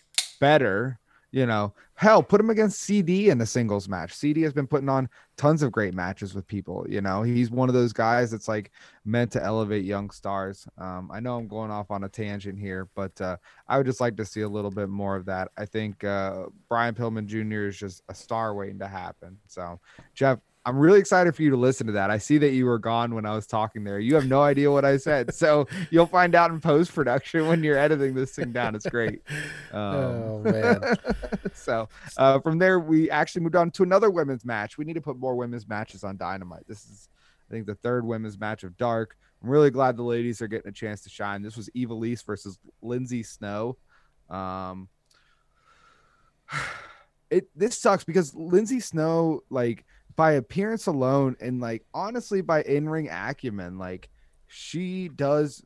better, 0.44 0.98
you 1.30 1.46
know, 1.46 1.72
hell, 1.94 2.22
put 2.22 2.38
him 2.38 2.50
against 2.50 2.82
CD 2.82 3.30
in 3.30 3.40
a 3.40 3.46
singles 3.46 3.88
match. 3.88 4.12
CD 4.12 4.42
has 4.42 4.52
been 4.52 4.66
putting 4.66 4.90
on 4.90 5.08
tons 5.38 5.62
of 5.62 5.72
great 5.72 5.94
matches 5.94 6.34
with 6.34 6.46
people. 6.46 6.84
You 6.86 7.00
know, 7.00 7.22
he's 7.22 7.50
one 7.50 7.70
of 7.70 7.74
those 7.74 7.94
guys 7.94 8.30
that's 8.30 8.46
like 8.46 8.70
meant 9.06 9.32
to 9.32 9.42
elevate 9.42 9.86
young 9.86 10.10
stars. 10.10 10.68
Um, 10.76 11.10
I 11.10 11.20
know 11.20 11.38
I'm 11.38 11.48
going 11.48 11.70
off 11.70 11.90
on 11.90 12.04
a 12.04 12.10
tangent 12.10 12.58
here, 12.58 12.90
but 12.94 13.18
uh, 13.22 13.38
I 13.66 13.78
would 13.78 13.86
just 13.86 14.02
like 14.02 14.18
to 14.18 14.24
see 14.26 14.42
a 14.42 14.48
little 14.48 14.70
bit 14.70 14.90
more 14.90 15.16
of 15.16 15.24
that. 15.24 15.48
I 15.56 15.64
think 15.64 16.04
uh, 16.04 16.44
Brian 16.68 16.94
Pillman 16.94 17.24
Jr. 17.24 17.68
is 17.68 17.78
just 17.78 18.02
a 18.10 18.14
star 18.14 18.54
waiting 18.54 18.78
to 18.80 18.86
happen. 18.86 19.38
So, 19.46 19.80
Jeff, 20.12 20.40
I'm 20.66 20.78
really 20.78 20.98
excited 20.98 21.36
for 21.36 21.42
you 21.42 21.50
to 21.50 21.56
listen 21.56 21.86
to 21.88 21.92
that. 21.92 22.10
I 22.10 22.16
see 22.16 22.38
that 22.38 22.50
you 22.50 22.64
were 22.64 22.78
gone 22.78 23.14
when 23.14 23.26
I 23.26 23.34
was 23.34 23.46
talking 23.46 23.84
there. 23.84 23.98
You 23.98 24.14
have 24.14 24.26
no 24.26 24.42
idea 24.42 24.70
what 24.70 24.84
I 24.84 24.96
said. 24.96 25.34
So, 25.34 25.68
you'll 25.90 26.06
find 26.06 26.34
out 26.34 26.50
in 26.50 26.60
post 26.60 26.94
production 26.94 27.46
when 27.46 27.62
you're 27.62 27.76
editing 27.76 28.14
this 28.14 28.34
thing 28.34 28.52
down. 28.52 28.74
It's 28.74 28.88
great. 28.88 29.20
Um, 29.72 29.82
oh 29.82 30.38
man, 30.44 30.80
so 31.54 31.88
uh, 32.16 32.38
from 32.38 32.58
there, 32.58 32.78
we 32.78 33.10
actually 33.10 33.42
moved 33.42 33.56
on 33.56 33.72
to 33.72 33.82
another 33.82 34.08
women's 34.08 34.44
match. 34.44 34.78
We 34.78 34.84
need 34.84 34.92
to 34.92 35.00
put 35.00 35.18
more 35.18 35.34
women's 35.34 35.66
matches 35.66 36.04
on 36.04 36.16
Dynamite. 36.16 36.68
This 36.68 36.84
is, 36.84 37.08
I 37.50 37.52
think, 37.52 37.66
the 37.66 37.74
third 37.74 38.06
women's 38.06 38.38
match 38.38 38.62
of 38.62 38.76
Dark. 38.76 39.16
I'm 39.42 39.50
really 39.50 39.70
glad 39.70 39.96
the 39.96 40.04
ladies 40.04 40.40
are 40.40 40.46
getting 40.46 40.68
a 40.68 40.72
chance 40.72 41.00
to 41.02 41.10
shine. 41.10 41.42
This 41.42 41.56
was 41.56 41.68
Ivelisse 41.70 42.24
versus 42.24 42.56
Lindsay 42.82 43.24
Snow. 43.24 43.78
Um, 44.30 44.88
it 47.30 47.48
this 47.56 47.76
sucks 47.76 48.04
because 48.04 48.32
Lindsay 48.34 48.78
Snow, 48.80 49.42
like 49.50 49.84
by 50.16 50.32
appearance 50.32 50.86
alone, 50.86 51.36
and 51.40 51.60
like 51.60 51.84
honestly 51.92 52.40
by 52.40 52.62
in 52.62 52.88
ring 52.88 53.08
acumen, 53.10 53.78
like 53.78 54.08
she 54.46 55.08
does. 55.08 55.62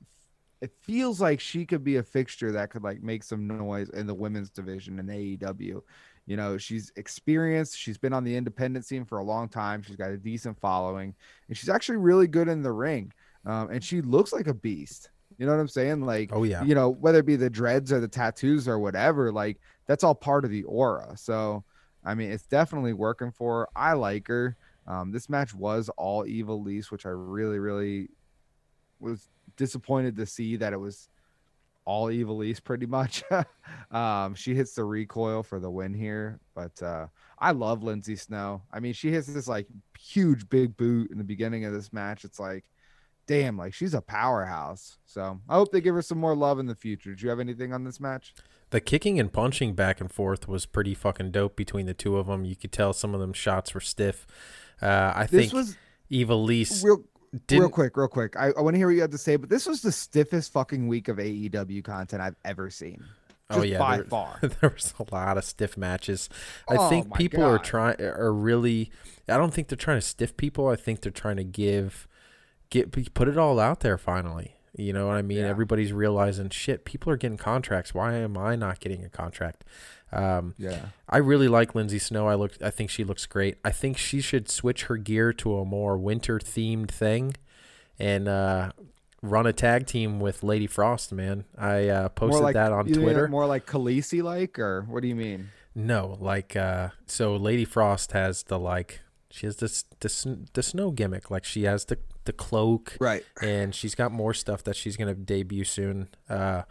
It 0.61 0.73
feels 0.83 1.21
like 1.21 1.39
she 1.39 1.65
could 1.65 1.85
be 1.85 1.97
a 1.97 2.03
fixture 2.03 2.51
that 2.53 2.71
could 2.71 2.83
like 2.83 3.01
make 3.01 3.23
some 3.23 3.47
noise 3.47 3.91
in 3.91 4.09
the 4.09 4.15
women's 4.15 4.51
division 4.51 4.99
in 4.99 5.07
AEW. 5.07 5.81
You 6.27 6.37
know, 6.37 6.59
she's 6.59 6.93
experienced. 6.97 7.79
She's 7.79 7.97
been 7.97 8.13
on 8.13 8.25
the 8.25 8.37
independent 8.37 8.85
scene 8.85 9.05
for 9.05 9.19
a 9.19 9.25
long 9.25 9.49
time. 9.49 9.83
She's 9.83 9.97
got 9.97 10.11
a 10.11 10.17
decent 10.17 10.59
following, 10.61 11.15
and 11.49 11.57
she's 11.57 11.69
actually 11.69 11.99
really 11.99 12.27
good 12.27 12.49
in 12.49 12.63
the 12.63 12.73
ring. 12.73 13.13
Um, 13.47 13.71
and 13.71 13.83
she 13.83 14.03
looks 14.03 14.33
like 14.33 14.47
a 14.47 14.55
beast. 14.55 15.11
You 15.39 15.47
know 15.47 15.53
what 15.53 15.61
I'm 15.61 15.69
saying? 15.69 16.03
Like, 16.03 16.31
oh 16.33 16.43
yeah, 16.43 16.65
you 16.65 16.75
know, 16.75 16.91
whether 16.91 17.21
it 17.21 17.27
be 17.27 17.37
the 17.37 17.49
dreads 17.49 17.93
or 17.93 18.01
the 18.01 18.09
tattoos 18.09 18.67
or 18.67 18.79
whatever, 18.79 19.31
like 19.31 19.59
that's 19.87 20.03
all 20.03 20.15
part 20.15 20.45
of 20.45 20.51
the 20.51 20.65
aura. 20.65 21.17
So, 21.17 21.65
I 22.09 22.15
mean, 22.15 22.31
it's 22.31 22.47
definitely 22.47 22.95
working 22.95 23.31
for 23.31 23.61
her. 23.61 23.69
I 23.77 23.93
like 23.93 24.29
her. 24.29 24.57
Um, 24.87 25.13
this 25.13 25.29
match 25.29 25.55
was 25.55 25.91
all 25.99 26.25
Ivelisse, 26.25 26.91
which 26.91 27.05
I 27.05 27.11
really, 27.11 27.59
really 27.59 28.09
was 28.99 29.29
disappointed 29.59 30.17
to 30.17 30.25
see 30.25 30.57
that 30.57 30.73
it 30.73 30.79
was 30.79 31.11
all 31.85 32.07
Ivelisse 32.07 32.65
pretty 32.65 32.87
much. 32.87 33.23
um, 33.91 34.35
she 34.35 34.55
hits 34.55 34.73
the 34.73 34.85
recoil 34.85 35.43
for 35.43 35.61
the 35.61 35.71
win 35.71 35.93
here, 35.93 36.41
but 36.55 36.83
uh, 36.83 37.09
I 37.39 37.51
love 37.51 37.83
Lindsay 37.83 38.17
Snow. 38.17 38.63
I 38.73 38.81
mean, 38.81 38.95
she 38.95 39.11
hits 39.11 39.27
this 39.27 39.47
like 39.47 39.67
huge 40.01 40.49
big 40.49 40.79
boot 40.79 41.11
in 41.11 41.19
the 41.19 41.25
beginning 41.25 41.67
of 41.67 41.75
this 41.75 41.93
match. 41.93 42.25
It's 42.25 42.41
like, 42.41 42.65
damn, 43.27 43.59
like 43.59 43.75
she's 43.75 43.93
a 43.93 44.01
powerhouse. 44.01 44.97
So 45.05 45.39
I 45.47 45.57
hope 45.57 45.73
they 45.73 45.83
give 45.83 45.95
her 45.95 46.01
some 46.01 46.19
more 46.19 46.35
love 46.35 46.59
in 46.59 46.65
the 46.65 46.75
future. 46.75 47.15
Do 47.15 47.23
you 47.25 47.29
have 47.29 47.41
anything 47.41 47.75
on 47.75 47.85
this 47.85 48.01
match? 48.01 48.35
The 48.71 48.81
kicking 48.81 49.19
and 49.19 49.33
punching 49.33 49.75
back 49.75 50.01
and 50.01 50.13
forth 50.13 50.47
was 50.47 50.67
pretty 50.67 50.95
fucking 50.95 51.31
dope 51.31 51.57
between 51.57 51.87
the 51.87 51.95
two 51.95 52.17
of 52.19 52.27
them. 52.27 52.45
You 52.45 52.55
could 52.57 52.73
tell 52.73 52.93
some 52.93 53.15
of 53.15 53.21
them 53.21 53.33
shots 53.33 53.73
were 53.75 53.81
stiff. 53.81 54.27
Uh, 54.83 55.13
I 55.15 55.27
This 55.31 55.51
think 55.51 55.53
was 55.55 55.77
Ivelisse 56.11 56.85
real, 56.85 57.03
real 57.51 57.69
quick, 57.71 57.97
real 57.97 58.09
quick. 58.09 58.37
I, 58.37 58.53
I 58.57 58.61
want 58.61 58.75
to 58.75 58.79
hear 58.79 58.89
what 58.89 58.95
you 58.95 59.01
have 59.01 59.11
to 59.11 59.19
say, 59.19 59.37
but 59.37 59.49
this 59.49 59.67
was 59.67 59.81
the 59.83 59.93
stiffest 59.93 60.53
fucking 60.53 60.87
week 60.87 61.09
of 61.09 61.17
AEW 61.17 61.83
content 61.83 62.23
I've 62.23 62.37
ever 62.45 62.69
seen. 62.71 63.05
Oh 63.51 63.63
yeah, 63.63 63.79
by 63.79 63.97
there, 63.97 64.05
far. 64.05 64.39
there 64.43 64.71
was 64.71 64.93
a 64.99 65.15
lot 65.15 65.39
of 65.39 65.45
stiff 65.45 65.79
matches. 65.79 66.29
I 66.69 66.77
Oh, 66.77 66.89
think 66.91 67.15
people 67.15 67.43
are 67.43 67.59
trying 67.59 67.99
are 68.01 68.33
really. 68.33 68.91
I 69.27 69.39
don't 69.39 69.55
think 69.55 69.69
they're 69.69 69.77
trying 69.77 69.97
to 69.99 70.07
stiff 70.07 70.37
people. 70.37 70.69
I 70.69 70.77
think 70.77 71.01
they're 71.01 71.11
trying 71.11 71.37
to 71.39 71.45
give, 71.45 72.07
get 72.69 72.93
put 73.15 73.27
it 73.29 73.39
all 73.39 73.59
out 73.59 73.81
there 73.81 73.97
finally. 73.97 74.57
You 74.79 74.93
know 74.93 75.07
what 75.09 75.17
I 75.17 75.23
mean? 75.23 75.39
Yeah. 75.39 75.49
Everybody's 75.49 75.93
realizing 75.93 76.51
shit. 76.51 76.85
People 76.85 77.13
are 77.13 77.17
getting 77.17 77.37
contracts. 77.37 77.93
Why 77.93 78.15
am 78.15 78.39
I 78.39 78.57
not 78.57 78.81
getting 78.81 79.05
a 79.05 79.09
contract? 79.09 79.65
Um, 80.13 80.55
Yeah. 80.57 80.87
I 81.09 81.19
really 81.19 81.49
like 81.49 81.75
Lindsay 81.75 81.99
Snow. 81.99 82.27
I 82.29 82.35
look. 82.35 82.53
I 82.63 82.71
think 82.71 82.89
she 82.91 83.05
looks 83.05 83.27
great. 83.27 83.59
I 83.65 83.71
think 83.71 83.99
she 83.99 84.21
should 84.21 84.49
switch 84.49 84.85
her 84.85 84.97
gear 84.97 85.33
to 85.35 85.59
a 85.59 85.65
more 85.65 85.99
winter 85.99 86.39
themed 86.39 86.91
thing, 86.91 87.35
and 87.99 88.29
uh, 88.29 88.71
run 89.23 89.47
a 89.47 89.53
tag 89.53 89.87
team 89.87 90.21
with 90.21 90.43
Lady 90.43 90.67
Frost, 90.67 91.13
man. 91.13 91.45
I 91.57 91.89
uh, 91.89 92.09
posted 92.11 92.43
like 92.43 92.55
that 92.55 92.73
on 92.73 92.87
Twitter. 92.87 93.29
More 93.29 93.47
like 93.47 93.67
Khaleesi 93.67 94.23
like, 94.23 94.59
or 94.59 94.83
what 94.83 95.03
do 95.03 95.09
you 95.09 95.17
mean? 95.17 95.51
No, 95.75 96.17
like 96.19 96.57
uh 96.57 96.89
so 97.07 97.37
Lady 97.37 97.65
Frost 97.65 98.11
has 98.13 98.43
the 98.45 98.59
like 98.59 99.01
she 99.31 99.47
has 99.47 99.57
this 99.57 99.85
this 100.01 100.27
the 100.53 100.63
snow 100.63 100.91
gimmick. 100.91 101.31
Like 101.31 101.45
she 101.45 101.65
has 101.65 101.85
the 101.85 101.99
the 102.29 102.33
cloak 102.33 102.97
Right. 103.01 103.25
and 103.43 103.75
she's 103.75 103.97
got 103.97 104.13
more 104.13 104.33
stuff 104.33 104.63
that 104.65 104.77
she's 104.77 104.97
gonna 104.97 105.15
debut 105.15 105.65
soon. 105.65 106.09
Uh 106.29 106.63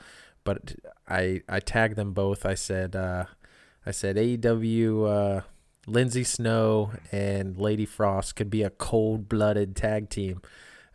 but 0.46 0.76
I 1.10 1.42
I 1.50 1.60
tagged 1.60 1.98
them 1.98 2.14
both. 2.14 2.46
I 2.46 2.54
said 2.56 2.96
uh 2.96 3.26
I 3.86 3.92
said 3.92 4.16
AEW 4.16 5.06
uh 5.06 5.42
Lindsay 5.86 6.24
Snow 6.24 6.92
and 7.12 7.58
Lady 7.58 7.86
Frost 7.86 8.36
could 8.36 8.50
be 8.50 8.64
a 8.64 8.70
cold 8.70 9.28
blooded 9.28 9.76
tag 9.76 10.10
team. 10.10 10.42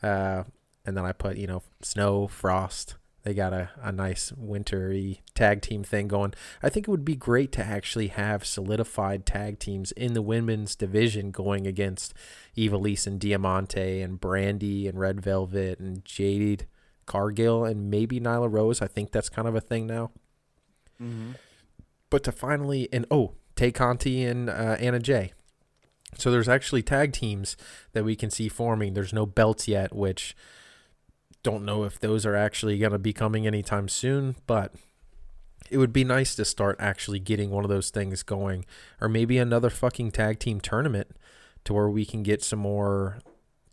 Uh 0.03 0.45
and 0.87 0.97
then 0.97 1.05
I 1.05 1.13
put, 1.13 1.37
you 1.37 1.47
know, 1.47 1.63
Snow, 1.83 2.27
Frost. 2.27 2.97
They 3.25 3.35
got 3.35 3.53
a, 3.53 3.71
a 3.81 3.93
nice 3.93 4.33
wintry 4.33 5.23
tag 5.35 5.63
team 5.63 5.85
thing 5.85 6.09
going. 6.09 6.35
I 6.63 6.69
think 6.69 6.89
it 6.89 6.91
would 6.91 7.05
be 7.05 7.15
great 7.15 7.53
to 7.53 7.65
actually 7.65 8.09
have 8.09 8.45
solidified 8.45 9.27
tag 9.27 9.61
teams 9.61 9.93
in 9.93 10.15
the 10.15 10.23
women's 10.23 10.75
division 10.75 11.31
going 11.31 11.67
against 11.67 12.15
Ivelisse 12.57 13.07
and 13.07 13.21
Diamante 13.21 14.01
and 14.01 14.21
Brandi 14.21 14.89
and 14.89 14.99
Red 14.99 15.21
Velvet 15.21 15.79
and 15.79 16.05
Jade 16.05 16.67
Cargill 17.07 17.65
and 17.65 17.91
maybe 17.91 18.19
Nyla 18.19 18.51
Rose. 18.51 18.83
I 18.83 18.89
think 18.89 19.13
that's 19.13 19.29
kind 19.29 19.47
of 19.47 19.55
a 19.55 19.61
thing 19.61 19.87
now. 19.87 20.11
Mm-hmm. 21.01 21.33
But 22.11 22.25
to 22.25 22.33
finally 22.33 22.89
and 22.93 23.07
oh, 23.11 23.35
Tay 23.55 23.71
Conti 23.71 24.25
and 24.25 24.51
uh, 24.51 24.77
Anna 24.81 24.99
Jay. 24.99 25.33
So 26.19 26.31
there's 26.31 26.49
actually 26.49 26.83
tag 26.83 27.13
teams 27.13 27.57
that 27.93 28.05
we 28.05 28.17
can 28.17 28.31
see 28.31 28.49
forming. 28.49 28.95
There's 28.95 29.13
no 29.13 29.27
belts 29.27 29.67
yet, 29.67 29.95
which 29.95 30.37
don't 31.43 31.65
know 31.65 31.85
if 31.85 31.99
those 31.99 32.25
are 32.25 32.37
actually 32.37 32.79
going 32.79 32.93
to 32.93 32.99
be 32.99 33.13
coming 33.13 33.47
anytime 33.47 33.89
soon, 33.89 34.37
but 34.47 34.75
it 35.71 35.79
would 35.79 35.93
be 35.93 36.05
nice 36.05 36.35
to 36.37 36.45
start 36.45 36.77
actually 36.79 37.19
getting 37.19 37.51
one 37.51 37.65
of 37.65 37.71
those 37.71 37.91
things 37.91 38.23
going 38.23 38.65
or 39.01 39.09
maybe 39.09 39.39
another 39.39 39.71
fucking 39.71 40.11
tag 40.11 40.39
team 40.39 40.61
tournament 40.61 41.09
to 41.65 41.73
where 41.73 41.89
we 41.89 42.05
can 42.05 42.23
get 42.23 42.43
some 42.43 42.59
more 42.59 43.19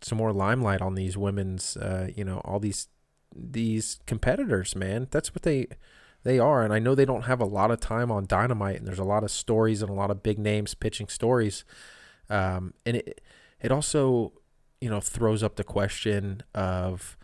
some 0.00 0.16
more 0.16 0.32
limelight 0.32 0.80
on 0.80 0.94
these 0.94 1.16
women's 1.16 1.76
uh, 1.76 2.08
you 2.14 2.24
know 2.24 2.38
all 2.38 2.58
these 2.58 2.88
these 3.34 4.00
competitors 4.06 4.74
man. 4.74 5.08
That's 5.10 5.34
what 5.34 5.42
they 5.42 5.66
they 6.22 6.38
are 6.38 6.62
and 6.62 6.72
i 6.72 6.78
know 6.78 6.94
they 6.94 7.04
don't 7.04 7.22
have 7.22 7.40
a 7.40 7.46
lot 7.46 7.70
of 7.70 7.80
time 7.80 8.10
on 8.10 8.26
dynamite 8.26 8.76
and 8.76 8.86
there's 8.86 8.98
a 8.98 9.04
lot 9.04 9.24
of 9.24 9.30
stories 9.30 9.80
and 9.80 9.90
a 9.90 9.94
lot 9.94 10.10
of 10.10 10.22
big 10.22 10.38
names 10.38 10.74
pitching 10.74 11.08
stories 11.08 11.64
um, 12.28 12.74
and 12.84 12.98
it 12.98 13.20
it 13.60 13.72
also 13.72 14.32
you 14.80 14.90
know 14.90 15.00
throws 15.00 15.42
up 15.42 15.56
the 15.56 15.64
question 15.64 16.42
of 16.54 17.16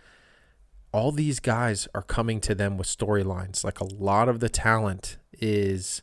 all 0.97 1.13
these 1.13 1.41
guys 1.41 1.87
are 1.95 2.01
coming 2.01 2.41
to 2.41 2.55
them 2.55 2.79
with 2.79 2.87
storylines. 2.87 3.63
Like 3.63 3.81
a 3.81 3.85
lot 3.85 4.31
of 4.31 4.41
the 4.41 4.49
talent 4.49 5.19
is 5.39 6.01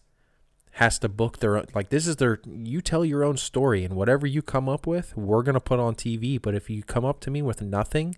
has 0.73 0.99
to 0.99 1.09
book 1.09 1.39
their 1.39 1.57
own, 1.57 1.65
like 1.73 1.89
this 1.89 2.05
is 2.05 2.17
their 2.17 2.39
you 2.45 2.79
tell 2.79 3.03
your 3.03 3.23
own 3.23 3.37
story 3.37 3.83
and 3.83 3.95
whatever 3.95 4.27
you 4.27 4.43
come 4.43 4.69
up 4.69 4.85
with, 4.85 5.17
we're 5.17 5.41
going 5.41 5.55
to 5.55 5.59
put 5.59 5.79
on 5.79 5.95
TV, 5.95 6.39
but 6.39 6.53
if 6.53 6.69
you 6.69 6.83
come 6.83 7.03
up 7.03 7.19
to 7.21 7.31
me 7.31 7.41
with 7.41 7.59
nothing, 7.59 8.15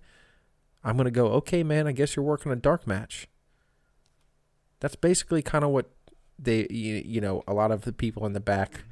I'm 0.83 0.97
going 0.97 1.05
to 1.05 1.11
go, 1.11 1.27
"Okay, 1.27 1.63
man, 1.63 1.87
I 1.87 1.93
guess 1.93 2.17
you're 2.17 2.25
working 2.25 2.51
a 2.51 2.57
dark 2.57 2.85
match." 2.85 3.29
That's 4.81 4.97
basically 4.97 5.41
kind 5.41 5.63
of 5.63 5.69
what 5.69 5.89
they 6.37 6.67
you, 6.69 7.01
you 7.05 7.21
know, 7.21 7.41
a 7.47 7.53
lot 7.53 7.71
of 7.71 7.83
the 7.83 7.93
people 7.93 8.25
in 8.25 8.33
the 8.33 8.41
back 8.41 8.83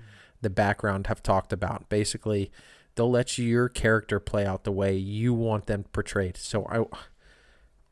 the 0.42 0.50
background 0.50 1.08
have 1.08 1.22
talked 1.22 1.52
about. 1.52 1.90
Basically, 1.90 2.50
they'll 2.96 3.12
let 3.12 3.38
your 3.38 3.68
character 3.68 4.22
play 4.22 4.46
out 4.46 4.64
the 4.64 4.72
way 4.72 4.96
you 4.96 5.34
want 5.34 5.66
them 5.66 5.84
portrayed. 5.92 6.38
So 6.38 6.66
I 6.66 6.86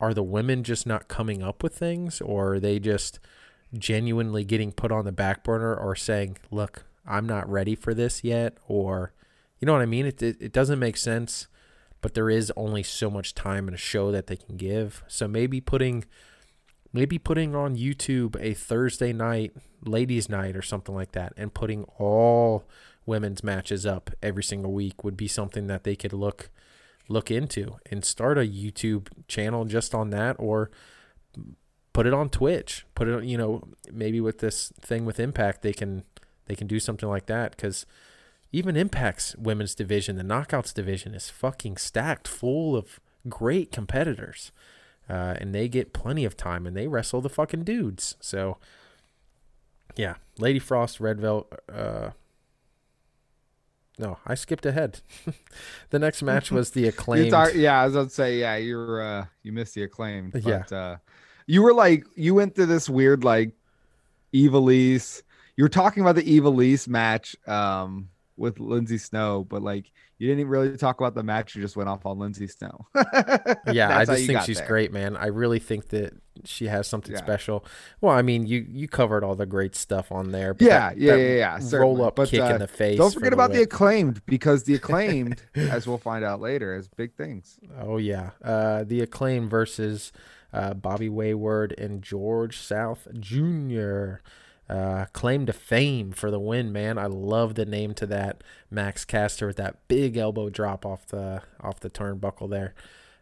are 0.02 0.12
the 0.12 0.22
women 0.22 0.62
just 0.62 0.86
not 0.86 1.08
coming 1.08 1.42
up 1.42 1.62
with 1.62 1.74
things 1.74 2.20
or 2.20 2.54
are 2.54 2.60
they 2.60 2.78
just 2.78 3.18
genuinely 3.78 4.44
getting 4.44 4.70
put 4.70 4.92
on 4.92 5.06
the 5.06 5.12
back 5.12 5.42
burner 5.42 5.74
or 5.74 5.96
saying 5.96 6.36
look 6.50 6.84
i'm 7.06 7.26
not 7.26 7.48
ready 7.48 7.74
for 7.74 7.94
this 7.94 8.22
yet 8.22 8.58
or 8.68 9.12
you 9.58 9.66
know 9.66 9.72
what 9.72 9.80
i 9.80 9.86
mean? 9.86 10.04
It, 10.04 10.22
it, 10.22 10.36
it 10.40 10.52
doesn't 10.52 10.78
make 10.78 10.98
sense 10.98 11.46
but 12.02 12.14
there 12.14 12.28
is 12.28 12.52
only 12.56 12.82
so 12.82 13.08
much 13.08 13.34
time 13.34 13.68
in 13.68 13.74
a 13.74 13.78
show 13.78 14.10
that 14.10 14.26
they 14.26 14.36
can 14.36 14.56
give. 14.56 15.02
So 15.06 15.26
maybe 15.26 15.60
putting 15.60 16.04
maybe 16.92 17.18
putting 17.18 17.54
on 17.54 17.74
youtube 17.74 18.36
a 18.38 18.52
thursday 18.52 19.14
night 19.14 19.50
ladies 19.82 20.28
night 20.28 20.54
or 20.54 20.60
something 20.60 20.94
like 20.94 21.12
that 21.12 21.32
and 21.38 21.54
putting 21.54 21.84
all 21.96 22.64
women's 23.06 23.42
matches 23.42 23.86
up 23.86 24.10
every 24.22 24.42
single 24.42 24.72
week 24.72 25.02
would 25.02 25.16
be 25.16 25.26
something 25.26 25.68
that 25.68 25.84
they 25.84 25.96
could 25.96 26.12
look 26.12 26.50
look 27.12 27.30
into 27.30 27.76
and 27.90 28.04
start 28.04 28.38
a 28.38 28.42
YouTube 28.42 29.08
channel 29.28 29.64
just 29.64 29.94
on 29.94 30.10
that 30.10 30.36
or 30.38 30.70
put 31.92 32.06
it 32.06 32.14
on 32.14 32.28
Twitch. 32.28 32.86
Put 32.94 33.08
it 33.08 33.24
you 33.24 33.36
know 33.36 33.68
maybe 33.92 34.20
with 34.20 34.38
this 34.38 34.72
thing 34.80 35.04
with 35.04 35.20
Impact 35.20 35.62
they 35.62 35.72
can 35.72 36.04
they 36.46 36.54
can 36.54 36.66
do 36.66 36.80
something 36.80 37.08
like 37.08 37.26
that 37.26 37.56
cuz 37.56 37.86
even 38.54 38.76
Impact's 38.76 39.34
women's 39.36 39.74
division, 39.74 40.16
the 40.16 40.22
Knockouts 40.22 40.74
division 40.74 41.14
is 41.14 41.30
fucking 41.30 41.78
stacked 41.78 42.28
full 42.28 42.76
of 42.76 43.00
great 43.28 43.72
competitors. 43.72 44.52
Uh, 45.08 45.34
and 45.38 45.54
they 45.54 45.68
get 45.68 45.92
plenty 45.92 46.24
of 46.24 46.36
time 46.36 46.66
and 46.66 46.76
they 46.76 46.86
wrestle 46.86 47.20
the 47.20 47.28
fucking 47.28 47.64
dudes. 47.64 48.16
So 48.20 48.58
yeah, 49.96 50.16
Lady 50.38 50.58
Frost, 50.58 51.00
Red 51.00 51.20
Velvet, 51.20 51.60
uh, 51.72 52.10
no, 53.98 54.18
I 54.26 54.34
skipped 54.34 54.66
ahead. 54.66 55.00
the 55.90 55.98
next 55.98 56.22
match 56.22 56.50
was 56.50 56.70
the 56.70 56.88
acclaimed. 56.88 57.30
talk, 57.30 57.54
yeah, 57.54 57.80
I 57.80 57.84
was 57.86 57.94
about 57.94 58.08
to 58.08 58.14
say, 58.14 58.38
yeah, 58.40 58.56
you're 58.56 59.02
uh 59.02 59.26
you 59.42 59.52
missed 59.52 59.74
the 59.74 59.82
acclaimed. 59.84 60.32
But, 60.32 60.44
Yeah. 60.44 60.64
uh 60.70 60.96
you 61.46 61.62
were 61.62 61.74
like 61.74 62.04
you 62.16 62.34
went 62.34 62.54
through 62.54 62.66
this 62.66 62.88
weird 62.88 63.24
like 63.24 63.52
Ivelisse. 64.34 65.22
You 65.56 65.64
were 65.64 65.68
talking 65.68 66.02
about 66.02 66.16
the 66.16 66.22
Ivelisse 66.40 66.88
match 66.88 67.36
um 67.46 68.08
with 68.36 68.58
Lindsay 68.58 68.98
Snow, 68.98 69.44
but 69.44 69.62
like 69.62 69.90
you 70.18 70.28
didn't 70.28 70.48
really 70.48 70.76
talk 70.76 71.00
about 71.00 71.14
the 71.14 71.22
match, 71.22 71.54
you 71.54 71.62
just 71.62 71.76
went 71.76 71.88
off 71.88 72.06
on 72.06 72.18
Lindsay 72.18 72.46
Snow. 72.46 72.86
yeah, 73.66 73.88
I 73.98 74.04
That's 74.04 74.10
just 74.10 74.26
think 74.26 74.40
she's 74.42 74.58
there. 74.58 74.66
great, 74.68 74.92
man. 74.92 75.16
I 75.16 75.26
really 75.26 75.58
think 75.58 75.88
that 75.88 76.14
she 76.44 76.66
has 76.66 76.86
something 76.86 77.12
Yeah. 77.14 77.18
special. 77.20 77.64
Well, 78.00 78.12
I 78.14 78.22
mean, 78.22 78.46
you 78.46 78.66
you 78.68 78.88
covered 78.88 79.22
all 79.24 79.34
the 79.34 79.46
great 79.46 79.74
stuff 79.76 80.10
on 80.12 80.32
there. 80.32 80.54
But 80.54 80.66
Yeah, 80.66 80.88
that- 80.90 80.98
yeah, 80.98 81.12
that 81.16 81.20
yeah, 81.20 81.58
yeah. 81.60 81.76
Roll 81.76 82.02
up 82.04 82.16
But, 82.16 82.28
kick 82.28 82.40
uh, 82.40 82.46
in 82.54 82.58
the 82.58 82.68
face. 82.68 82.98
Don't 82.98 83.12
forget 83.14 83.32
about 83.32 83.50
the 83.52 83.58
win. 83.58 83.64
acclaimed 83.64 84.22
because 84.26 84.64
the 84.64 84.74
acclaimed, 84.74 85.42
as 85.54 85.86
we'll 85.86 85.98
find 85.98 86.24
out 86.24 86.40
later, 86.40 86.74
is 86.74 86.88
big 86.88 87.14
things. 87.14 87.58
Oh 87.80 87.96
yeah, 87.98 88.30
uh, 88.44 88.84
the 88.84 89.00
acclaim 89.00 89.48
versus 89.48 90.12
uh, 90.52 90.74
Bobby 90.74 91.08
Wayward 91.08 91.74
and 91.78 92.02
George 92.02 92.58
South 92.58 93.08
Jr. 93.18 94.16
Uh, 94.68 95.04
claim 95.12 95.44
to 95.44 95.52
fame 95.52 96.12
for 96.12 96.30
the 96.30 96.38
win, 96.40 96.72
man. 96.72 96.96
I 96.96 97.06
love 97.06 97.56
the 97.56 97.66
name 97.66 97.92
to 97.94 98.06
that 98.06 98.42
Max 98.70 99.04
Caster 99.04 99.46
with 99.48 99.56
that 99.56 99.86
big 99.88 100.16
elbow 100.16 100.48
drop 100.50 100.86
off 100.86 101.06
the 101.06 101.42
off 101.60 101.80
the 101.80 101.90
turnbuckle 101.90 102.48
there. 102.48 102.74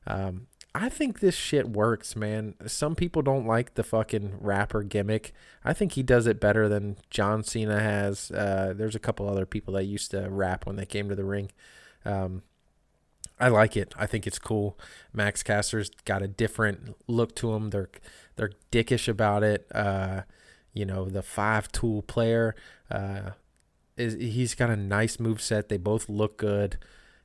Um, 0.06 0.46
I 0.74 0.88
think 0.88 1.18
this 1.18 1.34
shit 1.34 1.68
works, 1.68 2.14
man. 2.14 2.54
Some 2.66 2.94
people 2.94 3.22
don't 3.22 3.46
like 3.46 3.74
the 3.74 3.82
fucking 3.82 4.38
rapper 4.40 4.82
gimmick. 4.84 5.32
I 5.64 5.72
think 5.72 5.92
he 5.92 6.02
does 6.02 6.26
it 6.28 6.40
better 6.40 6.68
than 6.68 6.96
John 7.10 7.42
Cena 7.42 7.80
has. 7.80 8.30
Uh, 8.30 8.72
there's 8.76 8.94
a 8.94 9.00
couple 9.00 9.28
other 9.28 9.46
people 9.46 9.74
that 9.74 9.84
used 9.84 10.12
to 10.12 10.28
rap 10.30 10.66
when 10.66 10.76
they 10.76 10.86
came 10.86 11.08
to 11.08 11.16
the 11.16 11.24
ring. 11.24 11.50
Um, 12.04 12.42
I 13.40 13.48
like 13.48 13.76
it. 13.76 13.94
I 13.98 14.06
think 14.06 14.26
it's 14.26 14.38
cool. 14.38 14.78
Max 15.12 15.42
Caster's 15.42 15.90
got 16.04 16.22
a 16.22 16.28
different 16.28 16.94
look 17.08 17.34
to 17.36 17.52
him. 17.54 17.70
They're 17.70 17.88
they're 18.36 18.52
dickish 18.70 19.08
about 19.08 19.42
it. 19.42 19.66
Uh, 19.74 20.22
you 20.72 20.84
know, 20.84 21.06
the 21.06 21.22
five 21.22 21.72
tool 21.72 22.02
player 22.02 22.54
uh, 22.90 23.30
is 23.96 24.14
he's 24.14 24.54
got 24.54 24.70
a 24.70 24.76
nice 24.76 25.18
move 25.18 25.40
set. 25.40 25.68
They 25.68 25.78
both 25.78 26.08
look 26.08 26.36
good. 26.36 26.78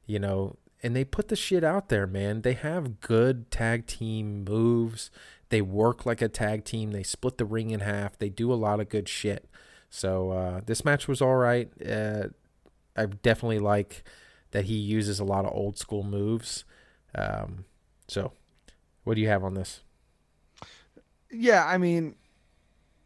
You 0.08 0.20
know, 0.20 0.56
and 0.84 0.96
they 0.96 1.04
put 1.04 1.30
the 1.30 1.36
shit 1.36 1.64
out 1.64 1.90
there, 1.90 2.08
man. 2.08 2.42
They 2.42 2.54
have 2.54 3.00
good 3.00 3.50
tag 3.52 3.88
team 3.88 4.44
moves. 4.44 5.10
They 5.50 5.62
work 5.62 6.06
like 6.06 6.22
a 6.22 6.30
tag 6.30 6.66
team. 6.66 6.92
They 6.92 7.04
split 7.04 7.38
the 7.38 7.46
ring 7.46 7.72
in 7.72 7.80
half. 7.80 8.18
They 8.18 8.30
do 8.30 8.52
a 8.52 8.56
lot 8.56 8.80
of 8.80 8.90
good 8.90 9.08
shit. 9.08 9.50
So 9.90 10.32
uh, 10.32 10.62
this 10.66 10.84
match 10.84 11.08
was 11.08 11.22
all 11.22 11.36
right. 11.36 11.70
Uh, 11.84 12.30
I 12.96 13.06
definitely 13.06 13.60
like 13.60 14.04
that 14.52 14.66
he 14.66 14.76
uses 14.76 15.20
a 15.20 15.24
lot 15.24 15.46
of 15.46 15.54
old 15.54 15.78
school 15.78 16.04
moves. 16.04 16.66
Um, 17.14 17.66
so, 18.08 18.32
what 19.04 19.16
do 19.16 19.22
you 19.22 19.28
have 19.28 19.44
on 19.44 19.54
this? 19.54 19.82
Yeah, 21.32 21.66
I 21.66 21.78
mean, 21.78 22.16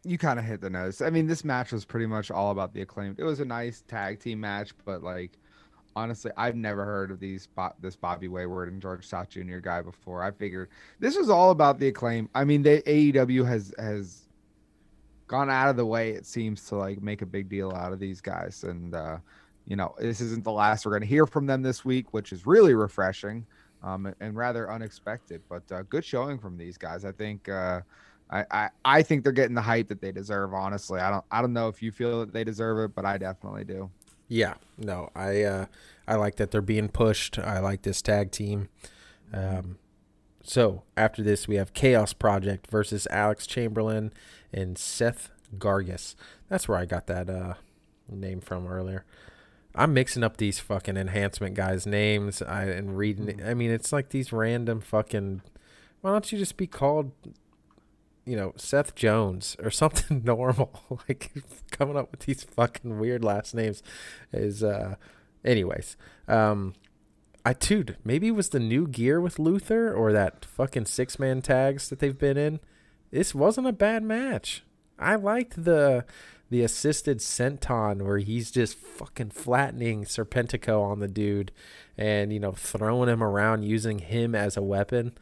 you 0.04 0.18
kind 0.18 0.38
of 0.38 0.44
hit 0.44 0.60
the 0.60 0.70
nose. 0.70 1.02
I 1.02 1.10
mean, 1.10 1.26
this 1.26 1.44
match 1.44 1.72
was 1.72 1.84
pretty 1.84 2.06
much 2.06 2.30
all 2.30 2.50
about 2.50 2.72
the 2.72 2.82
acclaimed. 2.82 3.18
It 3.18 3.24
was 3.24 3.40
a 3.40 3.44
nice 3.44 3.82
tag 3.82 4.20
team 4.20 4.40
match, 4.40 4.72
but 4.84 5.02
like 5.02 5.38
honestly, 5.96 6.30
I've 6.36 6.56
never 6.56 6.84
heard 6.84 7.10
of 7.10 7.20
these 7.20 7.48
this 7.80 7.96
Bobby 7.96 8.28
Wayward 8.28 8.72
and 8.72 8.80
George 8.82 9.06
South 9.06 9.28
Jr. 9.30 9.58
guy 9.58 9.82
before. 9.82 10.22
I 10.22 10.30
figured 10.30 10.68
this 10.98 11.16
was 11.16 11.30
all 11.30 11.50
about 11.50 11.78
the 11.78 11.88
acclaim. 11.88 12.28
I 12.34 12.44
mean, 12.44 12.62
they 12.62 12.82
AEW 12.82 13.46
has 13.46 13.74
has 13.78 14.28
gone 15.28 15.50
out 15.50 15.68
of 15.68 15.76
the 15.76 15.86
way 15.86 16.10
it 16.10 16.26
seems 16.26 16.64
to 16.66 16.76
like 16.76 17.02
make 17.02 17.22
a 17.22 17.26
big 17.26 17.48
deal 17.48 17.72
out 17.72 17.92
of 17.92 18.00
these 18.00 18.20
guys 18.20 18.64
and 18.64 18.94
uh 18.94 19.18
you 19.66 19.76
know, 19.76 19.94
this 19.98 20.20
isn't 20.20 20.42
the 20.44 20.50
last 20.50 20.84
we're 20.84 20.90
going 20.92 21.02
to 21.02 21.06
hear 21.08 21.26
from 21.26 21.46
them 21.46 21.62
this 21.62 21.84
week, 21.84 22.12
which 22.12 22.32
is 22.32 22.46
really 22.46 22.74
refreshing. 22.74 23.46
um, 23.82 24.12
and 24.20 24.36
rather 24.36 24.70
unexpected. 24.72 25.42
But 25.48 25.70
uh, 25.72 25.82
good 25.88 26.04
showing 26.04 26.38
from 26.38 26.56
these 26.58 26.76
guys. 26.76 27.04
I 27.04 27.12
think 27.12 27.48
uh, 27.48 27.82
I, 28.30 28.44
I 28.50 28.68
I 28.84 29.02
think 29.02 29.22
they're 29.24 29.32
getting 29.32 29.54
the 29.54 29.62
hype 29.62 29.88
that 29.88 30.00
they 30.00 30.12
deserve. 30.12 30.54
Honestly, 30.54 31.00
I 31.00 31.10
don't 31.10 31.24
I 31.30 31.40
don't 31.40 31.52
know 31.52 31.68
if 31.68 31.82
you 31.82 31.92
feel 31.92 32.20
that 32.20 32.32
they 32.32 32.44
deserve 32.44 32.78
it, 32.90 32.94
but 32.94 33.04
I 33.04 33.18
definitely 33.18 33.64
do. 33.64 33.90
Yeah, 34.30 34.54
no, 34.78 35.10
I 35.16 35.42
uh, 35.42 35.66
I 36.06 36.14
like 36.14 36.36
that 36.36 36.52
they're 36.52 36.62
being 36.62 36.88
pushed. 36.88 37.36
I 37.36 37.58
like 37.58 37.82
this 37.82 38.00
tag 38.00 38.30
team. 38.30 38.68
Um, 39.34 39.78
so 40.42 40.84
after 40.96 41.20
this, 41.22 41.48
we 41.48 41.56
have 41.56 41.74
Chaos 41.74 42.12
Project 42.12 42.70
versus 42.70 43.08
Alex 43.10 43.44
Chamberlain 43.44 44.12
and 44.52 44.78
Seth 44.78 45.30
Gargis. 45.58 46.14
That's 46.48 46.68
where 46.68 46.78
I 46.78 46.84
got 46.84 47.08
that 47.08 47.28
uh, 47.28 47.54
name 48.08 48.40
from 48.40 48.68
earlier. 48.68 49.04
I'm 49.74 49.92
mixing 49.92 50.22
up 50.22 50.36
these 50.36 50.60
fucking 50.60 50.96
enhancement 50.96 51.56
guys' 51.56 51.84
names 51.84 52.40
I, 52.40 52.66
and 52.66 52.96
reading. 52.96 53.42
I 53.44 53.54
mean, 53.54 53.72
it's 53.72 53.92
like 53.92 54.10
these 54.10 54.32
random 54.32 54.80
fucking. 54.80 55.42
Why 56.02 56.12
don't 56.12 56.30
you 56.30 56.38
just 56.38 56.56
be 56.56 56.68
called, 56.68 57.10
you 58.30 58.36
know, 58.36 58.52
Seth 58.56 58.94
Jones 58.94 59.56
or 59.62 59.70
something 59.82 60.22
normal? 60.24 60.82
like 61.08 61.32
coming 61.70 61.96
up 61.96 62.10
with 62.10 62.20
these 62.20 62.42
fucking 62.44 62.98
weird 62.98 63.24
last 63.24 63.54
names 63.54 63.82
is. 64.32 64.62
uh 64.62 64.94
Anyways, 65.44 65.96
um, 66.28 66.74
I 67.44 67.54
dude, 67.54 67.96
maybe 68.04 68.28
it 68.28 68.34
was 68.34 68.50
the 68.50 68.60
new 68.60 68.86
gear 68.86 69.20
with 69.20 69.38
Luther 69.38 69.92
or 69.92 70.12
that 70.12 70.44
fucking 70.44 70.86
six 70.86 71.18
man 71.18 71.40
tags 71.40 71.88
that 71.88 71.98
they've 71.98 72.18
been 72.18 72.36
in. 72.36 72.60
This 73.10 73.34
wasn't 73.34 73.66
a 73.66 73.72
bad 73.72 74.02
match. 74.02 74.62
I 74.98 75.14
liked 75.16 75.64
the 75.64 76.04
the 76.50 76.62
assisted 76.62 77.18
senton 77.18 78.02
where 78.02 78.18
he's 78.18 78.50
just 78.50 78.76
fucking 78.76 79.30
flattening 79.30 80.04
Serpentico 80.04 80.82
on 80.82 80.98
the 80.98 81.08
dude 81.08 81.52
and 81.96 82.32
you 82.32 82.40
know 82.40 82.52
throwing 82.52 83.08
him 83.08 83.22
around 83.22 83.62
using 83.62 84.00
him 84.00 84.34
as 84.34 84.56
a 84.56 84.62
weapon. 84.62 85.12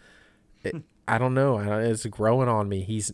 It, 0.65 0.77
I 1.09 1.19
don't 1.19 1.35
know. 1.35 1.59
It's 1.59 2.07
growing 2.07 2.49
on 2.49 2.69
me. 2.69 2.83
He's 2.83 3.13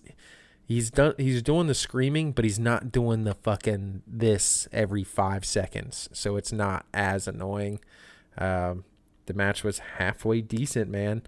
he's 0.67 0.91
done 0.91 1.15
he's 1.17 1.43
doing 1.43 1.67
the 1.67 1.75
screaming, 1.75 2.33
but 2.33 2.45
he's 2.45 2.59
not 2.59 2.93
doing 2.93 3.25
the 3.25 3.35
fucking 3.35 4.03
this 4.07 4.69
every 4.73 5.05
five 5.05 5.45
seconds. 5.45 6.09
So 6.13 6.37
it's 6.37 6.53
not 6.53 6.87
as 6.93 7.29
annoying. 7.29 7.81
Um, 8.37 8.85
the 9.27 9.35
match 9.35 9.65
was 9.65 9.79
halfway 9.79 10.41
decent, 10.41 10.91
man. 10.91 11.23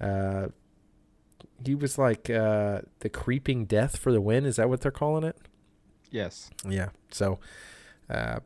Uh, 0.00 0.48
he 1.64 1.74
was 1.74 1.98
like 1.98 2.30
uh, 2.30 2.82
the 3.00 3.08
creeping 3.08 3.66
death 3.66 3.98
for 3.98 4.12
the 4.12 4.20
win. 4.20 4.46
Is 4.46 4.56
that 4.56 4.68
what 4.68 4.80
they're 4.80 4.90
calling 4.90 5.24
it? 5.24 5.36
Yes. 6.10 6.50
Yeah. 6.68 6.90
So, 7.10 7.38
uh, 8.10 8.40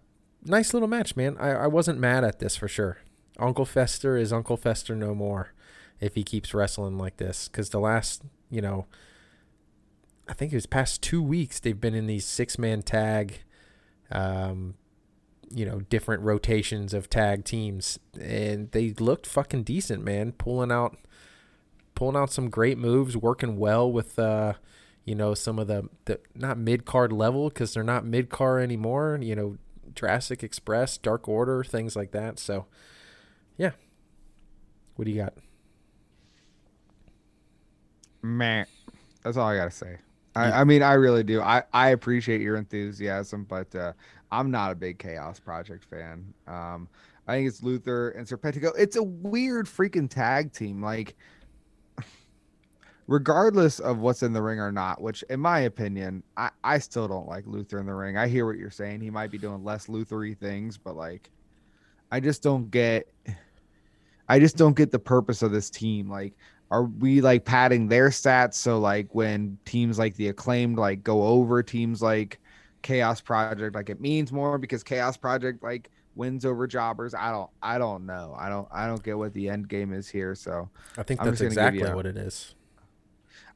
nice 0.44 0.72
little 0.72 0.88
match, 0.88 1.16
man. 1.16 1.36
I, 1.38 1.50
I 1.50 1.66
wasn't 1.66 1.98
mad 1.98 2.24
at 2.24 2.38
this 2.38 2.56
for 2.56 2.68
sure. 2.68 2.98
Uncle 3.38 3.64
Fester 3.64 4.16
is 4.16 4.32
Uncle 4.32 4.56
Fester 4.56 4.94
no 4.94 5.14
more 5.14 5.52
if 6.00 6.14
he 6.14 6.22
keeps 6.22 6.54
wrestling 6.54 6.98
like 6.98 7.16
this. 7.16 7.48
Because 7.48 7.70
the 7.70 7.80
last, 7.80 8.22
you 8.50 8.60
know, 8.60 8.86
I 10.28 10.34
think 10.34 10.52
it 10.52 10.56
was 10.56 10.66
past 10.66 11.02
two 11.02 11.22
weeks, 11.22 11.60
they've 11.60 11.80
been 11.80 11.94
in 11.94 12.06
these 12.06 12.24
six 12.24 12.58
man 12.58 12.82
tag, 12.82 13.40
um, 14.10 14.74
you 15.50 15.64
know, 15.64 15.80
different 15.80 16.22
rotations 16.22 16.92
of 16.92 17.08
tag 17.08 17.44
teams. 17.44 17.98
And 18.20 18.70
they 18.72 18.90
looked 18.92 19.26
fucking 19.26 19.62
decent, 19.62 20.04
man. 20.04 20.32
Pulling 20.32 20.72
out, 20.72 20.96
pulling 21.94 22.16
out 22.16 22.32
some 22.32 22.50
great 22.50 22.78
moves, 22.78 23.16
working 23.16 23.56
well 23.56 23.90
with, 23.90 24.18
uh, 24.18 24.54
you 25.04 25.14
know, 25.14 25.34
some 25.34 25.58
of 25.58 25.68
the, 25.68 25.88
the 26.06 26.18
not 26.34 26.58
mid 26.58 26.84
card 26.84 27.12
level 27.12 27.48
because 27.48 27.74
they're 27.74 27.84
not 27.84 28.04
mid 28.04 28.28
card 28.28 28.62
anymore. 28.62 29.18
You 29.22 29.36
know, 29.36 29.56
Jurassic 29.94 30.42
Express, 30.42 30.98
Dark 30.98 31.28
Order, 31.28 31.62
things 31.62 31.94
like 31.94 32.10
that. 32.10 32.40
So, 32.40 32.66
yeah. 33.56 33.70
What 34.96 35.04
do 35.04 35.10
you 35.12 35.18
got? 35.18 35.34
Man, 38.26 38.66
that's 39.22 39.36
all 39.36 39.48
I 39.48 39.56
gotta 39.56 39.70
say. 39.70 39.98
I, 40.34 40.60
I 40.60 40.64
mean, 40.64 40.82
I 40.82 40.94
really 40.94 41.22
do. 41.22 41.40
I, 41.40 41.62
I 41.72 41.90
appreciate 41.90 42.42
your 42.42 42.56
enthusiasm, 42.56 43.44
but 43.44 43.74
uh, 43.74 43.92
I'm 44.30 44.50
not 44.50 44.72
a 44.72 44.74
big 44.74 44.98
Chaos 44.98 45.38
Project 45.38 45.84
fan. 45.84 46.34
Um, 46.46 46.88
I 47.26 47.36
think 47.36 47.48
it's 47.48 47.62
Luther 47.62 48.10
and 48.10 48.26
Serpentico. 48.26 48.72
It's 48.76 48.96
a 48.96 49.02
weird 49.02 49.66
freaking 49.66 50.10
tag 50.10 50.52
team. 50.52 50.82
Like, 50.82 51.14
regardless 53.06 53.78
of 53.78 53.98
what's 53.98 54.22
in 54.22 54.32
the 54.32 54.42
ring 54.42 54.60
or 54.60 54.72
not, 54.72 55.00
which 55.00 55.22
in 55.30 55.40
my 55.40 55.60
opinion, 55.60 56.22
I, 56.36 56.50
I 56.62 56.78
still 56.78 57.08
don't 57.08 57.28
like 57.28 57.46
Luther 57.46 57.78
in 57.78 57.86
the 57.86 57.94
ring. 57.94 58.18
I 58.18 58.28
hear 58.28 58.44
what 58.44 58.58
you're 58.58 58.70
saying. 58.70 59.00
He 59.00 59.10
might 59.10 59.30
be 59.30 59.38
doing 59.38 59.64
less 59.64 59.88
Luthery 59.88 60.34
things, 60.34 60.76
but 60.76 60.96
like 60.96 61.30
I 62.10 62.20
just 62.20 62.42
don't 62.42 62.70
get 62.70 63.08
I 64.28 64.38
just 64.38 64.56
don't 64.56 64.76
get 64.76 64.90
the 64.90 64.98
purpose 64.98 65.42
of 65.42 65.52
this 65.52 65.70
team. 65.70 66.10
Like, 66.10 66.34
are 66.70 66.84
we 66.84 67.20
like 67.20 67.44
padding 67.44 67.88
their 67.88 68.08
stats 68.08 68.54
so 68.54 68.78
like 68.78 69.14
when 69.14 69.56
teams 69.64 69.98
like 69.98 70.14
the 70.16 70.28
acclaimed 70.28 70.78
like 70.78 71.04
go 71.04 71.22
over 71.24 71.62
teams 71.62 72.02
like 72.02 72.40
Chaos 72.86 73.20
Project, 73.20 73.74
like 73.74 73.90
it 73.90 74.00
means 74.00 74.32
more 74.32 74.58
because 74.58 74.84
Chaos 74.84 75.16
Project 75.16 75.60
like 75.60 75.90
wins 76.14 76.44
over 76.44 76.68
jobbers. 76.68 77.14
I 77.14 77.32
don't 77.32 77.50
I 77.60 77.78
don't 77.78 78.06
know. 78.06 78.36
I 78.38 78.48
don't 78.48 78.68
I 78.72 78.86
don't 78.86 79.02
get 79.02 79.18
what 79.18 79.32
the 79.34 79.48
end 79.48 79.68
game 79.68 79.92
is 79.92 80.08
here. 80.08 80.36
So 80.36 80.70
I 80.96 81.02
think 81.02 81.20
I'm 81.20 81.26
that's 81.26 81.40
just 81.40 81.56
gonna 81.56 81.72
give 81.72 81.74
exactly 81.74 81.92
a- 81.92 81.96
what 81.96 82.06
it 82.06 82.16
is. 82.16 82.54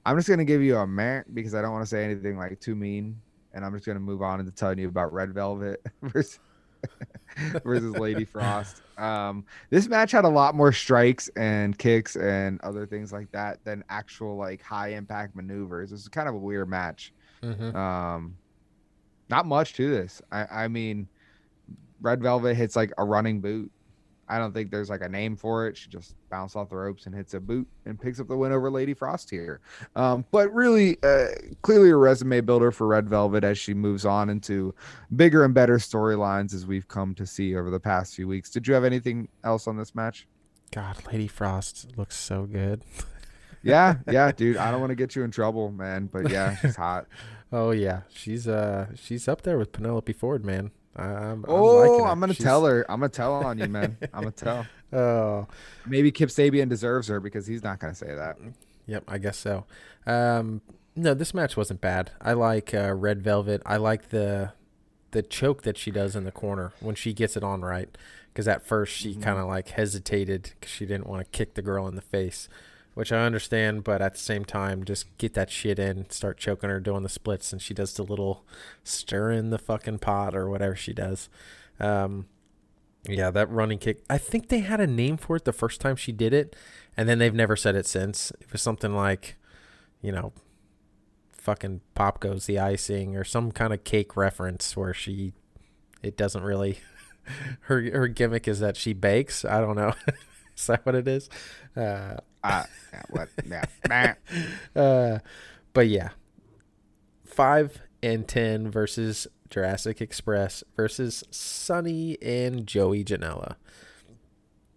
I'm 0.05 0.17
just 0.17 0.29
gonna 0.29 0.45
give 0.45 0.63
you 0.63 0.77
a 0.79 0.87
meh 0.87 1.23
because 1.33 1.55
I 1.55 1.63
don't 1.63 1.71
want 1.71 1.85
to 1.85 1.89
say 1.89 2.05
anything 2.05 2.39
like 2.39 2.59
too 2.59 2.75
mean, 2.75 3.21
and 3.55 3.65
I'm 3.65 3.73
just 3.73 3.87
gonna 3.87 4.01
move 4.01 4.21
on 4.21 4.41
into 4.41 4.51
telling 4.51 4.81
you 4.81 4.89
about 4.89 5.13
Red 5.13 5.33
Velvet 5.33 5.81
versus 6.03 6.41
versus 7.65 7.97
Lady 7.97 8.25
Frost. 8.25 8.83
Um, 9.01 9.45
this 9.71 9.89
match 9.89 10.13
had 10.13 10.25
a 10.25 10.29
lot 10.29 10.55
more 10.55 10.73
strikes 10.73 11.29
and 11.37 11.77
kicks 11.77 12.17
and 12.17 12.61
other 12.61 12.87
things 12.87 13.13
like 13.13 13.33
that 13.33 13.65
than 13.65 13.83
actual 13.89 14.37
like 14.37 14.63
high 14.63 14.89
impact 14.89 15.35
maneuvers. 15.35 15.91
This 15.91 16.01
is 16.01 16.09
kind 16.09 16.29
of 16.29 16.35
a 16.35 16.39
weird 16.39 16.69
match. 16.69 17.13
Mm-hmm. 17.43 17.75
Um, 17.75 18.37
not 19.29 19.47
much 19.47 19.75
to 19.75 19.91
this. 19.91 20.21
I, 20.31 20.65
I 20.65 20.69
mean, 20.69 21.09
Red 22.01 22.23
Velvet 22.23 22.55
hits 22.55 22.77
like 22.77 22.93
a 22.99 23.05
running 23.05 23.41
boot. 23.41 23.71
I 24.31 24.39
don't 24.39 24.53
think 24.53 24.70
there's 24.70 24.89
like 24.89 25.01
a 25.01 25.09
name 25.09 25.37
for 25.37 25.66
it. 25.66 25.76
She 25.76 25.91
just 25.91 26.14
bounced 26.31 26.55
off 26.55 26.70
the 26.70 26.76
ropes 26.76 27.07
and 27.07 27.14
hits 27.14 27.35
a 27.35 27.41
boot 27.41 27.66
and 27.85 28.01
picks 28.01 28.20
up 28.20 28.28
the 28.28 28.37
win 28.37 28.53
over 28.53 28.70
Lady 28.70 28.95
Frost 28.95 29.28
here. 29.28 29.61
Um, 29.97 30.24
but 30.31 30.53
really, 30.55 30.97
uh, 31.03 31.26
clearly 31.62 31.91
a 31.91 31.97
resume 31.97 32.41
builder 32.41 32.70
for 32.70 32.87
Red 32.87 33.09
Velvet 33.09 33.43
as 33.43 33.59
she 33.59 33.74
moves 33.74 34.07
on 34.07 34.31
into 34.31 34.74
bigger 35.16 35.45
and 35.45 35.53
better 35.53 35.78
storylines 35.78 36.55
as 36.55 36.64
we've 36.66 36.87
come 36.87 37.14
to 37.16 37.26
see 37.26 37.57
over 37.57 37.70
the 37.70 37.81
past 37.81 38.14
few 38.14 38.28
weeks. 38.28 38.51
Did 38.51 38.68
you 38.68 38.74
have 38.74 38.85
anything 38.85 39.28
else 39.43 39.66
on 39.66 39.76
this 39.76 39.95
match? 39.95 40.28
God, 40.70 40.97
Lady 41.11 41.26
Frost 41.26 41.89
looks 41.97 42.16
so 42.16 42.47
good. 42.47 42.85
Yeah, 43.62 43.97
yeah, 44.11 44.33
dude. 44.37 44.57
I 44.57 44.70
don't 44.70 44.81
want 44.81 44.91
to 44.91 44.97
get 44.97 45.14
you 45.14 45.22
in 45.22 45.31
trouble, 45.31 45.70
man, 45.70 46.07
but 46.11 46.31
yeah, 46.31 46.57
she's 46.57 46.76
hot. 46.76 47.07
Oh 47.53 47.72
yeah, 47.72 48.03
she's 48.09 48.47
uh 48.47 48.87
she's 48.95 49.26
up 49.26 49.43
there 49.43 49.59
with 49.59 49.72
Penelope 49.72 50.12
Ford, 50.12 50.45
man. 50.47 50.70
I, 50.97 51.05
I'm, 51.05 51.45
Oh, 51.49 52.05
I'm. 52.05 52.11
I'm 52.12 52.20
gonna 52.20 52.34
She's- 52.34 52.45
tell 52.45 52.64
her. 52.66 52.84
I'm 52.91 53.01
gonna 53.01 53.09
tell 53.11 53.32
on 53.34 53.59
you, 53.59 53.68
man. 53.68 53.97
I'm 54.12 54.22
gonna 54.22 54.30
tell. 54.32 54.66
Oh, 54.93 55.47
Maybe 55.86 56.11
Kip 56.11 56.30
Sabian 56.30 56.68
deserves 56.68 57.09
her 57.09 57.20
because 57.20 57.47
he's 57.47 57.62
not 57.62 57.78
gonna 57.78 57.95
say 57.95 58.14
that. 58.14 58.36
yep, 58.86 59.05
I 59.07 59.18
guess 59.18 59.36
so. 59.38 59.64
Um, 60.07 60.62
no, 60.97 61.14
this 61.14 61.32
match 61.32 61.57
wasn't 61.57 61.80
bad. 61.80 62.11
I 62.20 62.32
like 62.32 62.74
uh, 62.74 62.93
Red 62.95 63.22
Velvet. 63.22 63.62
I 63.64 63.76
like 63.76 64.09
the 64.09 64.53
the 65.12 65.22
choke 65.22 65.62
that 65.62 65.76
she 65.76 65.91
does 65.91 66.14
in 66.16 66.24
the 66.24 66.32
corner 66.32 66.72
when 66.80 66.95
she 66.95 67.12
gets 67.12 67.36
it 67.36 67.43
on 67.45 67.61
right. 67.62 67.97
Because 68.32 68.47
at 68.47 68.64
first 68.64 68.93
she 68.95 69.14
Mhm. 69.14 69.22
kind 69.22 69.38
of 69.41 69.47
like 69.49 69.68
hesitated 69.68 70.53
because 70.59 70.70
she 70.72 70.86
didn't 70.86 71.07
want 71.09 71.24
to 71.24 71.36
kick 71.36 71.55
the 71.55 71.62
girl 71.62 71.86
in 71.88 71.95
the 71.97 72.01
face, 72.03 72.49
which 72.95 73.12
I 73.12 73.24
understand. 73.24 73.84
But 73.84 74.03
at 74.03 74.14
the 74.14 74.20
same 74.20 74.45
time, 74.45 74.84
just 74.84 75.07
get 75.18 75.34
that 75.34 75.51
shit 75.51 75.78
in, 75.78 76.09
start 76.11 76.38
choking 76.38 76.70
her, 76.70 76.80
doing 76.80 77.03
the 77.03 77.09
splits, 77.09 77.53
and 77.53 77.61
she 77.61 77.74
does 77.74 77.95
the 77.95 78.03
little 78.03 78.45
stir 78.84 79.32
in 79.32 79.51
the 79.51 79.59
fucking 79.59 79.99
pot 79.99 80.34
or 80.34 80.49
whatever 80.49 80.76
she 80.76 80.93
does. 80.93 81.28
Um, 81.78 82.26
yeah, 83.09 83.30
that 83.30 83.51
running 83.51 83.78
kick. 83.78 84.05
I 84.11 84.18
think 84.18 84.49
they 84.49 84.61
had 84.61 84.80
a 84.80 84.86
name 84.86 85.16
for 85.16 85.36
it 85.36 85.45
the 85.45 85.53
first 85.53 85.80
time 85.80 85.97
she 85.97 86.12
did 86.12 86.34
it, 86.34 86.55
and 86.97 87.09
then 87.09 87.18
they've 87.18 87.34
never 87.34 87.57
said 87.57 87.74
it 87.74 87.86
since. 87.86 88.30
It 88.41 88.53
was 88.53 88.61
something 88.61 88.95
like, 88.95 89.36
you 90.03 90.12
know, 90.12 90.32
fucking 91.32 91.80
pop 91.95 92.20
goes 92.20 92.47
the 92.47 92.59
icing 92.59 93.16
or 93.16 93.24
some 93.24 93.51
kind 93.53 93.72
of 93.72 93.84
cake 93.84 94.16
reference 94.16 94.76
where 94.76 94.93
she, 94.93 95.32
it 96.03 96.16
doesn't 96.16 96.43
really. 96.43 96.78
Her 97.62 97.82
her 97.93 98.09
gimmick 98.09 98.49
is 98.49 98.59
that 98.59 98.76
she 98.76 98.93
bakes. 98.93 99.45
I 99.45 99.61
don't 99.61 99.76
know. 99.76 99.93
is 100.57 100.66
that 100.66 100.84
what 100.84 100.97
it 100.97 101.07
is? 101.07 101.28
Uh, 101.76 102.16
Uh, 102.43 102.64
what? 103.11 103.28
Yeah. 103.47 104.14
Uh, 104.74 105.18
but 105.72 105.88
yeah, 105.88 106.11
five 107.24 107.80
and 108.03 108.26
ten 108.26 108.70
versus 108.70 109.26
Jurassic 109.51 110.01
Express 110.01 110.62
versus 110.76 111.24
Sonny 111.30 112.16
and 112.22 112.66
Joey 112.66 113.05
Janela. 113.05 113.57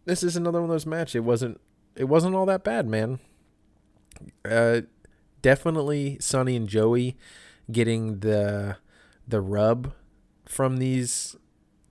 This 0.06 0.24
is 0.24 0.36
another 0.36 0.60
one 0.60 0.70
of 0.70 0.74
those 0.74 0.86
matches. 0.86 1.16
It 1.16 1.24
wasn't. 1.24 1.62
It 1.96 2.06
wasn't 2.06 2.36
all 2.36 2.46
that 2.48 2.64
bad, 2.64 2.88
man. 2.88 3.20
Uh, 4.44 4.82
definitely 5.42 6.18
Sonny 6.20 6.56
and 6.56 6.68
Joey 6.68 7.16
getting 7.72 8.20
the 8.20 8.78
the 9.28 9.42
rub 9.42 9.94
from 10.46 10.78
these 10.78 11.36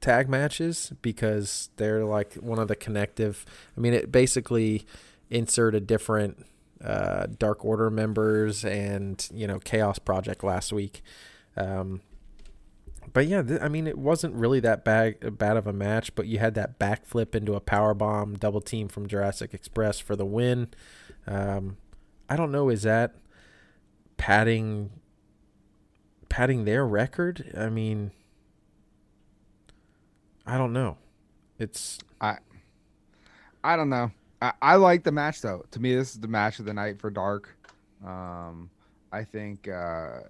tag 0.00 0.28
matches 0.28 0.92
because 1.00 1.70
they're 1.76 2.04
like 2.04 2.34
one 2.34 2.58
of 2.58 2.68
the 2.68 2.76
connective. 2.76 3.46
I 3.76 3.80
mean, 3.80 3.94
it 3.94 4.12
basically 4.12 4.84
inserted 5.32 5.86
different 5.86 6.44
uh, 6.84 7.26
Dark 7.38 7.64
Order 7.64 7.90
members 7.90 8.64
and 8.64 9.26
you 9.32 9.46
know 9.46 9.58
Chaos 9.58 9.98
Project 9.98 10.44
last 10.44 10.72
week. 10.72 11.02
Um, 11.56 12.02
but 13.12 13.26
yeah, 13.26 13.42
th- 13.42 13.60
I 13.60 13.68
mean, 13.68 13.86
it 13.86 13.98
wasn't 13.98 14.34
really 14.34 14.60
that 14.60 14.84
bad 14.84 15.38
bad 15.38 15.56
of 15.56 15.66
a 15.66 15.72
match. 15.72 16.14
But 16.14 16.26
you 16.26 16.38
had 16.38 16.54
that 16.54 16.78
backflip 16.78 17.34
into 17.34 17.54
a 17.54 17.60
power 17.60 17.94
bomb 17.94 18.34
double 18.36 18.60
team 18.60 18.88
from 18.88 19.06
Jurassic 19.06 19.54
Express 19.54 19.98
for 19.98 20.16
the 20.16 20.26
win. 20.26 20.68
Um, 21.26 21.78
I 22.28 22.36
don't 22.36 22.52
know, 22.52 22.68
is 22.68 22.82
that 22.82 23.14
padding 24.16 24.90
padding 26.28 26.64
their 26.64 26.86
record? 26.86 27.52
I 27.56 27.68
mean, 27.68 28.12
I 30.46 30.58
don't 30.58 30.72
know. 30.72 30.98
It's 31.58 31.98
I 32.20 32.38
I 33.62 33.76
don't 33.76 33.90
know. 33.90 34.10
I, 34.42 34.52
I 34.60 34.76
like 34.76 35.04
the 35.04 35.12
match 35.12 35.40
though. 35.40 35.64
To 35.70 35.80
me, 35.80 35.94
this 35.94 36.14
is 36.14 36.20
the 36.20 36.28
match 36.28 36.58
of 36.58 36.64
the 36.64 36.74
night 36.74 37.00
for 37.00 37.10
Dark. 37.10 37.56
Um, 38.04 38.68
I 39.12 39.22
think 39.22 39.68
uh, 39.68 40.20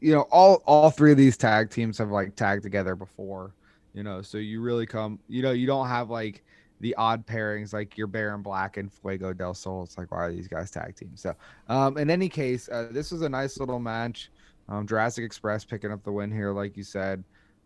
you 0.00 0.14
know 0.14 0.22
all 0.30 0.62
all 0.64 0.90
three 0.90 1.12
of 1.12 1.18
these 1.18 1.36
tag 1.36 1.70
teams 1.70 1.98
have 1.98 2.10
like 2.10 2.34
tagged 2.34 2.62
together 2.62 2.96
before. 2.96 3.52
You 3.92 4.02
know, 4.02 4.22
so 4.22 4.38
you 4.38 4.62
really 4.62 4.86
come. 4.86 5.18
You 5.28 5.42
know, 5.42 5.50
you 5.52 5.66
don't 5.66 5.88
have 5.88 6.08
like 6.10 6.42
the 6.80 6.94
odd 6.94 7.26
pairings 7.26 7.74
like 7.74 7.98
your 7.98 8.06
Baron 8.06 8.40
Black 8.40 8.78
and 8.78 8.90
Fuego 8.90 9.34
del 9.34 9.52
Sol. 9.52 9.84
It's 9.84 9.98
like 9.98 10.10
why 10.10 10.18
are 10.18 10.32
these 10.32 10.48
guys 10.48 10.70
tag 10.70 10.96
teams? 10.96 11.20
So, 11.20 11.34
um, 11.68 11.98
in 11.98 12.08
any 12.08 12.30
case, 12.30 12.68
uh, 12.70 12.88
this 12.90 13.12
was 13.12 13.20
a 13.22 13.28
nice 13.28 13.58
little 13.58 13.78
match. 13.78 14.30
Um, 14.70 14.86
Jurassic 14.86 15.24
Express 15.24 15.64
picking 15.64 15.92
up 15.92 16.02
the 16.02 16.12
win 16.12 16.30
here, 16.32 16.52
like 16.52 16.76
you 16.76 16.84
said. 16.84 17.22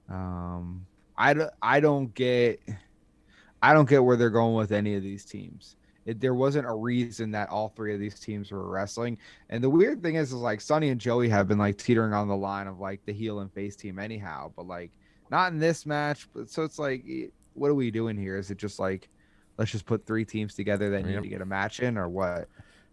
Um, 0.09 0.85
I, 1.17 1.35
d- 1.35 1.45
I 1.63 1.79
don't 1.79 2.13
get 2.15 2.61
I 3.65 3.73
don't 3.73 3.89
get 3.89 4.05
where 4.05 4.17
they're 4.17 4.29
going 4.29 4.55
with 4.55 4.73
any 4.73 4.95
of 4.95 5.03
these 5.03 5.25
teams. 5.25 5.77
It, 6.07 6.21
there 6.21 6.35
wasn't 6.35 6.67
a 6.67 6.73
reason 6.75 7.31
that 7.33 7.49
all 7.49 7.69
three 7.71 7.95
of 7.95 8.01
these 8.01 8.21
teams 8.21 8.51
were 8.53 8.69
wrestling. 8.69 9.19
And 9.49 9.63
the 9.65 9.71
weird 9.71 10.03
thing 10.03 10.17
is, 10.17 10.29
is 10.29 10.35
like 10.35 10.61
Sonny 10.61 10.91
and 10.91 11.01
Joey 11.01 11.29
have 11.31 11.49
been 11.49 11.59
like 11.59 11.79
teetering 11.79 12.13
on 12.13 12.29
the 12.29 12.37
line 12.37 12.67
of 12.67 12.79
like 12.81 13.05
the 13.07 13.13
heel 13.13 13.41
and 13.41 13.53
face 13.53 13.75
team 13.77 13.99
anyhow, 13.99 14.53
but 14.55 14.67
like 14.67 14.91
not 15.31 15.53
in 15.53 15.59
this 15.59 15.87
match. 15.87 16.29
But 16.35 16.51
so 16.51 16.63
it's 16.63 16.79
like, 16.79 17.05
what 17.55 17.69
are 17.69 17.75
we 17.75 17.91
doing 17.91 18.17
here? 18.17 18.37
Is 18.37 18.51
it 18.51 18.59
just 18.59 18.79
like 18.79 19.09
let's 19.57 19.71
just 19.71 19.87
put 19.87 20.05
three 20.05 20.25
teams 20.25 20.55
together 20.55 20.91
that 20.91 21.05
Yep. 21.05 21.07
need 21.07 21.23
to 21.23 21.29
get 21.29 21.41
a 21.41 21.47
match 21.47 21.81
in, 21.81 21.97
or 21.97 22.09
what? 22.09 22.49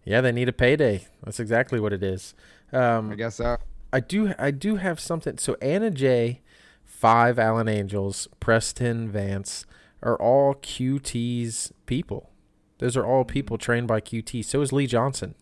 yeah, 0.06 0.22
they 0.22 0.32
need 0.32 0.50
a 0.50 0.54
payday. 0.54 1.06
That's 1.24 1.40
exactly 1.40 1.80
what 1.80 1.94
it 1.94 2.02
is. 2.04 2.34
Um, 2.74 3.12
I 3.12 3.16
guess 3.16 3.36
so. 3.36 3.58
I 3.94 4.00
do 4.00 4.34
I 4.40 4.52
do 4.52 4.78
have 4.78 5.00
something. 5.00 5.38
So 5.38 5.58
Anna 5.62 5.92
Jay, 5.92 6.42
Five 6.86 7.38
Alan 7.38 7.68
Angels, 7.68 8.28
Preston 8.40 9.10
Vance 9.10 9.66
are 10.02 10.16
all 10.16 10.56
QT's 10.56 11.72
people. 11.86 12.31
Those 12.82 12.98
are 12.98 13.06
all 13.06 13.24
people 13.24 13.60
trained 13.60 13.88
by 13.88 14.02
QT. 14.02 14.44
So 14.44 14.60
is 14.62 14.74
Lee 14.74 14.88
Johnson. 14.88 15.36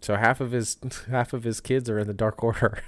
So 0.00 0.16
half 0.16 0.40
of 0.40 0.50
his 0.50 0.78
half 1.10 1.34
of 1.34 1.44
his 1.44 1.60
kids 1.60 1.90
are 1.90 1.98
in 1.98 2.06
the 2.06 2.14
Dark 2.14 2.42
Order. 2.42 2.82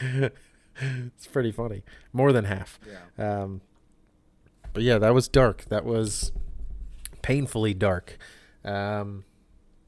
it's 0.00 1.26
pretty 1.30 1.52
funny. 1.52 1.82
More 2.14 2.32
than 2.32 2.46
half. 2.46 2.80
Yeah. 3.18 3.42
Um, 3.42 3.60
but 4.72 4.82
yeah, 4.82 4.96
that 4.96 5.12
was 5.12 5.28
dark. 5.28 5.66
That 5.66 5.84
was 5.84 6.32
painfully 7.20 7.74
dark. 7.74 8.16
Um, 8.64 9.24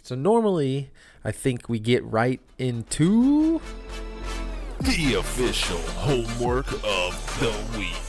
so 0.03 0.14
normally, 0.14 0.91
I 1.24 1.32
think 1.32 1.66
we 1.66 1.78
get 1.78 2.05
right 2.05 2.43
into. 2.59 3.62
The 4.80 5.14
official 5.14 5.78
homework 5.78 6.70
of 6.85 7.41
the 7.41 7.78
week. 7.78 8.04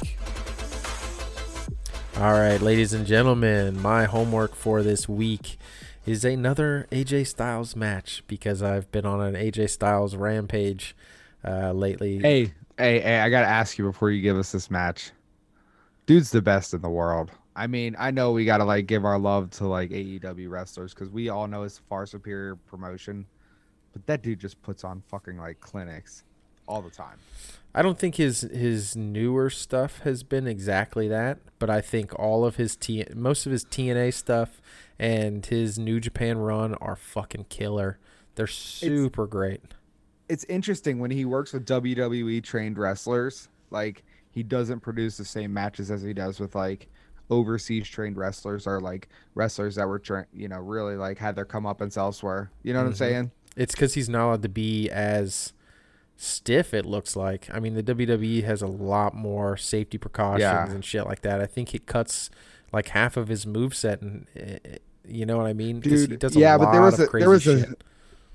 All 2.17 2.31
right, 2.31 2.61
ladies 2.61 2.93
and 2.93 3.05
gentlemen, 3.05 3.81
my 3.81 4.05
homework 4.05 4.55
for 4.55 4.81
this 4.81 5.09
week 5.09 5.57
is 6.05 6.23
another 6.23 6.87
AJ 6.89 7.27
Styles 7.27 7.75
match 7.75 8.23
because 8.25 8.63
I've 8.63 8.89
been 8.89 9.05
on 9.05 9.19
an 9.19 9.35
AJ 9.35 9.69
Styles 9.71 10.15
rampage 10.15 10.95
uh, 11.43 11.73
lately. 11.73 12.19
Hey, 12.19 12.53
hey, 12.77 13.01
hey! 13.01 13.19
I 13.19 13.29
gotta 13.29 13.47
ask 13.47 13.77
you 13.77 13.83
before 13.83 14.11
you 14.11 14.21
give 14.21 14.37
us 14.37 14.53
this 14.53 14.71
match. 14.71 15.11
Dude's 16.05 16.31
the 16.31 16.41
best 16.41 16.73
in 16.73 16.81
the 16.81 16.89
world. 16.89 17.31
I 17.53 17.67
mean, 17.67 17.97
I 17.99 18.11
know 18.11 18.31
we 18.31 18.45
gotta 18.45 18.63
like 18.63 18.87
give 18.87 19.03
our 19.03 19.19
love 19.19 19.49
to 19.51 19.67
like 19.67 19.89
AEW 19.89 20.49
wrestlers 20.49 20.93
because 20.93 21.09
we 21.09 21.27
all 21.27 21.49
know 21.49 21.63
it's 21.63 21.79
far 21.89 22.05
superior 22.05 22.55
promotion, 22.55 23.25
but 23.91 24.05
that 24.07 24.21
dude 24.21 24.39
just 24.39 24.61
puts 24.61 24.85
on 24.85 25.03
fucking 25.09 25.37
like 25.37 25.59
clinics 25.59 26.23
all 26.67 26.81
the 26.81 26.89
time. 26.89 27.17
I 27.73 27.81
don't 27.81 27.97
think 27.99 28.15
his 28.15 28.41
his 28.41 28.95
newer 28.95 29.49
stuff 29.49 29.99
has 29.99 30.23
been 30.23 30.47
exactly 30.47 31.07
that, 31.09 31.39
but 31.59 31.69
I 31.69 31.81
think 31.81 32.17
all 32.17 32.45
of 32.45 32.55
his 32.55 32.75
T 32.75 33.05
most 33.13 33.45
of 33.45 33.51
his 33.51 33.65
TNA 33.65 34.13
stuff 34.13 34.61
and 34.97 35.45
his 35.45 35.77
New 35.77 35.99
Japan 35.99 36.37
run 36.37 36.75
are 36.75 36.95
fucking 36.95 37.45
killer. 37.49 37.99
They're 38.35 38.47
super 38.47 39.27
great. 39.27 39.61
It's 40.29 40.45
interesting 40.45 40.99
when 40.99 41.11
he 41.11 41.25
works 41.25 41.51
with 41.53 41.65
WWE 41.65 42.41
trained 42.43 42.77
wrestlers, 42.77 43.49
like 43.71 44.03
he 44.31 44.41
doesn't 44.41 44.79
produce 44.79 45.17
the 45.17 45.25
same 45.25 45.53
matches 45.53 45.91
as 45.91 46.01
he 46.01 46.13
does 46.13 46.39
with 46.39 46.55
like 46.55 46.87
overseas 47.29 47.87
trained 47.89 48.15
wrestlers 48.17 48.67
or 48.67 48.79
like 48.79 49.09
wrestlers 49.33 49.75
that 49.75 49.87
were 49.87 49.99
trained, 49.99 50.27
you 50.33 50.47
know, 50.47 50.59
really 50.59 50.95
like 50.95 51.17
had 51.17 51.35
their 51.35 51.45
comeuppance 51.45 51.97
elsewhere. 51.97 52.51
You 52.63 52.71
know 52.73 52.79
what 52.79 52.87
I'm 52.87 52.93
Mhm. 52.93 52.97
saying? 52.97 53.31
It's 53.57 53.73
because 53.75 53.93
he's 53.95 54.09
not 54.09 54.27
allowed 54.27 54.41
to 54.43 54.49
be 54.49 54.89
as 54.89 55.53
stiff. 56.17 56.73
It 56.73 56.85
looks 56.85 57.15
like. 57.15 57.47
I 57.53 57.59
mean, 57.59 57.73
the 57.75 57.83
WWE 57.83 58.43
has 58.43 58.61
a 58.61 58.67
lot 58.67 59.13
more 59.15 59.57
safety 59.57 59.97
precautions 59.97 60.41
Yeah. 60.41 60.69
and 60.69 60.83
shit 60.83 61.05
like 61.05 61.21
that. 61.21 61.41
I 61.41 61.45
think 61.45 61.73
it 61.73 61.85
cuts 61.85 62.29
like 62.71 62.89
half 62.89 63.17
of 63.17 63.27
his 63.27 63.45
move 63.45 63.75
set 63.75 64.01
and 64.01 64.27
uh, 64.39 64.77
you 65.07 65.25
know 65.25 65.37
what 65.37 65.45
I 65.45 65.53
mean? 65.53 65.81
he 65.81 65.89
Dude, 66.07 66.23
yeah, 66.35 66.57
but 66.57 66.71
there 66.71 66.81
was 66.81 66.99
a 66.99 67.05
there 67.07 67.29
was 67.29 67.47
a 67.47 67.65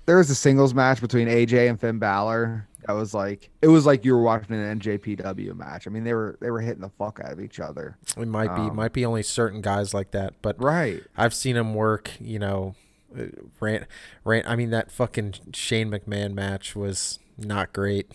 there 0.06 0.16
was 0.18 0.30
a 0.30 0.34
singles 0.34 0.72
match 0.74 1.00
between 1.00 1.28
AJ 1.28 1.68
and 1.68 1.80
Finn 1.80 1.98
Balor 1.98 2.66
that 2.86 2.92
was 2.92 3.12
like 3.12 3.50
it 3.60 3.68
was 3.68 3.86
like 3.86 4.04
you 4.04 4.14
were 4.14 4.22
watching 4.22 4.54
an 4.56 4.78
NJPW 4.80 5.54
match. 5.56 5.86
I 5.86 5.90
mean, 5.90 6.04
they 6.04 6.14
were 6.14 6.38
they 6.40 6.50
were 6.50 6.60
hitting 6.60 6.80
the 6.80 6.88
fuck 6.90 7.20
out 7.22 7.32
of 7.32 7.40
each 7.40 7.58
other. 7.60 7.96
It 8.16 8.28
might 8.28 8.54
be 8.54 8.62
um, 8.62 8.76
might 8.76 8.92
be 8.92 9.04
only 9.04 9.22
certain 9.22 9.60
guys 9.60 9.92
like 9.92 10.12
that, 10.12 10.34
but 10.42 10.62
Right. 10.62 11.02
I've 11.16 11.34
seen 11.34 11.56
him 11.56 11.74
work. 11.74 12.12
You 12.20 12.38
know, 12.38 12.74
uh, 13.18 13.24
rant, 13.60 13.84
rant. 14.24 14.46
I 14.48 14.54
mean, 14.56 14.70
that 14.70 14.90
fucking 14.92 15.34
Shane 15.52 15.90
McMahon 15.90 16.34
match 16.34 16.74
was 16.76 17.18
not 17.40 17.72
great, 17.72 18.10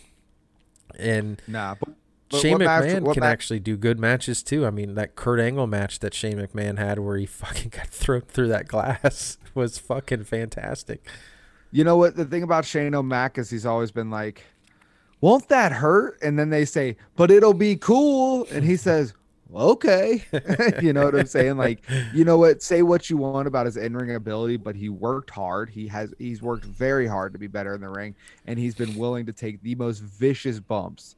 and 0.97 1.41
Nah. 1.47 1.75
But, 1.79 1.89
but 2.29 2.41
Shane 2.41 2.57
match- 2.57 2.83
McMahon 2.83 3.01
what 3.01 3.13
can 3.13 3.21
match- 3.21 3.33
actually 3.33 3.59
do 3.59 3.77
good 3.77 3.99
matches 3.99 4.41
too. 4.43 4.65
I 4.65 4.69
mean, 4.71 4.95
that 4.95 5.15
Kurt 5.15 5.39
Angle 5.39 5.67
match 5.67 5.99
that 5.99 6.13
Shane 6.13 6.37
McMahon 6.37 6.77
had, 6.77 6.99
where 6.99 7.17
he 7.17 7.25
fucking 7.27 7.69
got 7.69 7.87
thrown 7.87 8.21
through 8.21 8.47
that 8.49 8.67
glass, 8.67 9.37
was 9.53 9.77
fucking 9.77 10.23
fantastic. 10.25 11.05
You 11.71 11.83
know 11.83 11.97
what? 11.97 12.15
The 12.15 12.25
thing 12.25 12.43
about 12.43 12.65
Shane 12.65 12.95
O'Mac 12.95 13.37
is 13.37 13.49
he's 13.49 13.65
always 13.65 13.91
been 13.91 14.09
like, 14.09 14.43
"Won't 15.21 15.49
that 15.49 15.71
hurt?" 15.73 16.17
And 16.21 16.39
then 16.39 16.49
they 16.49 16.63
say, 16.65 16.97
"But 17.15 17.31
it'll 17.31 17.53
be 17.53 17.75
cool," 17.75 18.47
and 18.51 18.63
he 18.63 18.75
says. 18.77 19.13
Okay, 19.53 20.23
you 20.81 20.93
know 20.93 21.05
what 21.05 21.15
I'm 21.15 21.27
saying? 21.27 21.57
Like, 21.57 21.83
you 22.13 22.25
know 22.25 22.37
what? 22.37 22.61
Say 22.61 22.81
what 22.81 23.09
you 23.09 23.17
want 23.17 23.47
about 23.47 23.65
his 23.65 23.77
in-ring 23.77 24.15
ability, 24.15 24.57
but 24.57 24.75
he 24.75 24.89
worked 24.89 25.29
hard. 25.29 25.69
He 25.69 25.87
has 25.87 26.13
he's 26.17 26.41
worked 26.41 26.65
very 26.65 27.07
hard 27.07 27.33
to 27.33 27.39
be 27.39 27.47
better 27.47 27.73
in 27.75 27.81
the 27.81 27.89
ring, 27.89 28.15
and 28.47 28.57
he's 28.57 28.75
been 28.75 28.95
willing 28.95 29.25
to 29.27 29.33
take 29.33 29.61
the 29.61 29.75
most 29.75 29.99
vicious 29.99 30.59
bumps. 30.59 31.15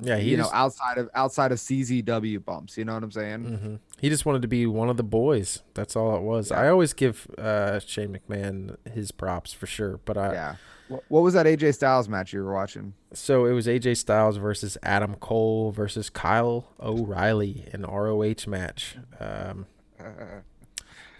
Yeah, 0.00 0.18
he 0.18 0.30
you 0.32 0.36
know, 0.36 0.50
outside 0.52 0.98
of 0.98 1.08
outside 1.14 1.50
of 1.50 1.58
CZW 1.58 2.44
bumps. 2.44 2.76
You 2.76 2.84
know 2.84 2.94
what 2.94 3.02
I'm 3.02 3.10
saying? 3.10 3.44
hmm 3.44 3.74
He 4.00 4.08
just 4.08 4.26
wanted 4.26 4.42
to 4.42 4.48
be 4.48 4.66
one 4.66 4.88
of 4.90 4.96
the 4.96 5.02
boys. 5.02 5.62
That's 5.74 5.96
all 5.96 6.14
it 6.16 6.22
was. 6.22 6.50
Yeah. 6.50 6.60
I 6.60 6.68
always 6.68 6.92
give 6.92 7.26
uh, 7.38 7.80
Shane 7.80 8.16
McMahon 8.16 8.76
his 8.92 9.10
props 9.10 9.52
for 9.52 9.66
sure, 9.66 9.98
but 10.04 10.16
I, 10.18 10.32
Yeah. 10.32 10.54
What, 10.88 11.22
was 11.22 11.34
that 11.34 11.46
AJ 11.46 11.74
Styles 11.74 12.08
match 12.08 12.32
you 12.32 12.42
were 12.42 12.52
watching? 12.52 12.94
So 13.12 13.44
it 13.44 13.52
was 13.52 13.66
AJ 13.66 13.98
Styles 13.98 14.36
versus 14.36 14.78
Adam 14.82 15.14
Cole 15.16 15.70
versus 15.70 16.08
Kyle 16.08 16.72
O'Reilly, 16.80 17.66
an 17.72 17.82
ROH 17.82 18.46
match. 18.46 18.96
Um, 19.20 19.66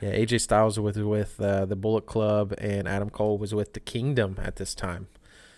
yeah, 0.01 0.15
AJ 0.15 0.41
Styles 0.41 0.81
was 0.81 0.99
with 0.99 1.41
uh, 1.41 1.67
the 1.67 1.77
Bullet 1.77 2.07
Club, 2.07 2.55
and 2.59 2.89
Adam 2.89 3.11
Cole 3.11 3.37
was 3.39 3.55
with 3.55 3.75
the 3.75 3.81
Kingdom 3.81 4.39
at 4.43 4.57
this 4.57 4.75
time. 4.75 5.09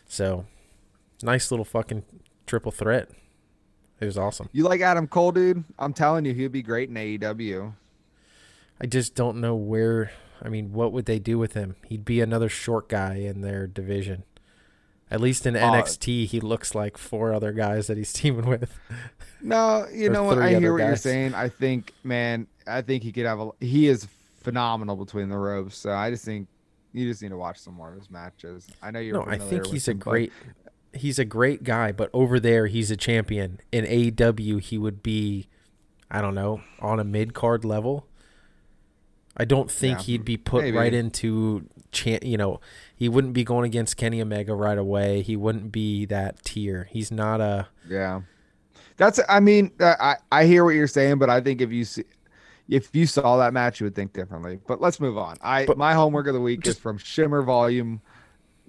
So 0.07 0.47
nice 1.23 1.51
little 1.51 1.65
fucking 1.65 2.05
triple 2.47 2.73
threat. 2.73 3.09
It 4.01 4.07
was 4.07 4.17
awesome. 4.17 4.49
You 4.53 4.65
like 4.65 4.81
Adam 4.81 5.07
Cole, 5.07 5.31
dude? 5.31 5.63
I'm 5.79 5.93
telling 5.93 6.25
you, 6.25 6.33
he'd 6.33 6.53
be 6.53 6.63
great 6.63 6.89
in 6.89 6.95
AEW. 6.97 7.75
I 8.81 8.87
just 8.87 9.15
don't 9.15 9.41
know 9.41 9.55
where. 9.55 10.11
I 10.43 10.49
mean, 10.49 10.73
what 10.73 10.93
would 10.93 11.07
they 11.07 11.19
do 11.19 11.39
with 11.39 11.55
him? 11.55 11.77
He'd 11.87 12.05
be 12.05 12.21
another 12.21 12.49
short 12.49 12.89
guy 12.89 13.17
in 13.17 13.41
their 13.43 13.67
division. 13.67 14.25
At 15.11 15.21
least 15.21 15.45
in 15.45 15.57
Uh, 15.57 15.73
NXT, 15.73 16.27
he 16.27 16.41
looks 16.41 16.75
like 16.75 16.97
four 16.97 17.33
other 17.35 17.53
guys 17.53 17.89
that 17.89 17.97
he's 17.97 18.13
teaming 18.15 18.47
with. 18.47 18.79
No, 19.43 19.87
you 19.93 20.09
know 20.09 20.23
what? 20.25 20.39
I 20.39 20.51
hear 20.59 20.73
what 20.73 20.83
you're 20.85 20.97
saying. 20.97 21.35
I 21.35 21.49
think, 21.49 21.93
man, 22.05 22.47
I 22.67 22.83
think 22.83 23.03
he 23.03 23.13
could 23.13 23.27
have 23.27 23.41
a. 23.41 23.51
He 23.61 23.89
is 23.89 24.07
phenomenal 24.43 24.97
between 24.97 25.29
the 25.29 25.37
ropes. 25.37 25.77
So 25.77 25.91
I 25.91 26.11
just 26.11 26.25
think 26.25 26.47
you 26.93 27.09
just 27.09 27.23
need 27.23 27.31
to 27.31 27.37
watch 27.37 27.59
some 27.59 27.75
more 27.75 27.91
of 27.93 27.99
his 27.99 28.11
matches. 28.11 28.69
I 28.83 28.91
know 28.91 29.01
you're. 29.01 29.17
no, 29.17 29.31
I 29.31 29.39
think 29.39 29.67
he's 29.67 29.89
a 29.89 29.93
him, 29.93 29.99
but 29.99 30.11
great. 30.11 30.33
he's 30.95 31.19
a 31.19 31.25
great 31.25 31.65
guy, 31.65 31.91
but 31.93 32.09
over 32.13 32.39
there 32.39 32.67
he's 32.69 32.91
a 32.91 32.97
champion. 32.97 33.61
In 33.73 33.85
AEW, 33.85 34.61
he 34.61 34.79
would 34.79 35.03
be, 35.03 35.49
I 36.11 36.21
don't 36.21 36.35
know, 36.35 36.63
on 36.81 37.01
a 37.01 37.05
mid 37.05 37.35
card 37.35 37.65
level. 37.65 38.07
I 39.41 39.45
don't 39.47 39.71
think 39.71 40.01
Yeah, 40.01 40.05
he'd 40.05 40.25
be 40.27 40.37
put 40.37 40.65
maybe. 40.65 40.77
right 40.77 40.93
into, 40.93 41.67
cha- 41.93 42.19
you 42.21 42.37
know, 42.37 42.61
he 42.95 43.09
wouldn't 43.09 43.33
be 43.33 43.43
going 43.43 43.65
against 43.65 43.97
Kenny 43.97 44.21
Omega 44.21 44.55
right 44.55 44.77
away. 44.77 45.23
He 45.23 45.35
wouldn't 45.35 45.73
be 45.73 46.05
that 46.07 46.45
tier. 46.45 46.89
He's 46.91 47.11
not 47.11 47.41
a. 47.41 47.67
Yeah, 47.89 48.21
that's. 48.99 49.19
I 49.31 49.41
mean, 49.41 49.73
uh, 49.81 49.95
I 49.99 50.17
I 50.31 50.45
hear 50.45 50.63
what 50.67 50.75
you're 50.75 50.87
saying, 50.87 51.19
but 51.19 51.31
I 51.31 51.41
think 51.41 51.63
if 51.63 51.73
you 51.73 51.87
see, 51.87 52.05
if 52.69 52.95
you 52.95 53.07
saw 53.07 53.39
that 53.39 53.55
match, 53.55 53.81
you 53.81 53.85
would 53.87 53.95
think 53.95 54.13
differently. 54.13 54.61
But 54.67 54.83
let's 54.83 55.01
move 55.01 55.17
on. 55.17 55.39
I 55.41 55.65
But- 55.65 55.79
my 55.79 55.95
homework 55.95 56.27
of 56.27 56.35
the 56.35 56.41
week 56.41 56.61
Just- 56.61 56.77
is 56.77 56.83
from 56.83 56.99
Shimmer 56.99 57.41
Volume. 57.41 58.03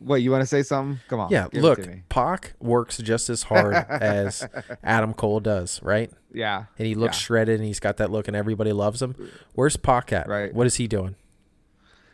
Wait, 0.03 0.19
you 0.23 0.31
want 0.31 0.41
to 0.41 0.47
say 0.47 0.63
something? 0.63 0.99
Come 1.07 1.19
on. 1.19 1.29
Yeah, 1.31 1.47
look. 1.53 1.79
Pac 2.09 2.53
works 2.59 2.97
just 2.97 3.29
as 3.29 3.43
hard 3.43 3.75
as 3.75 4.47
Adam 4.83 5.13
Cole 5.13 5.39
does, 5.39 5.81
right? 5.83 6.11
Yeah, 6.33 6.63
And 6.77 6.87
he 6.87 6.95
looks 6.95 7.17
Yeah. 7.17 7.21
shredded 7.21 7.59
and 7.59 7.67
he's 7.67 7.79
got 7.79 7.97
that 7.97 8.09
look 8.09 8.27
and 8.27 8.35
everybody 8.35 8.71
loves 8.73 9.01
him. 9.01 9.15
Where's 9.53 9.77
Pac 9.77 10.11
at? 10.13 10.27
Right. 10.27 10.53
What 10.53 10.65
is 10.67 10.75
he 10.75 10.87
doing? 10.87 11.15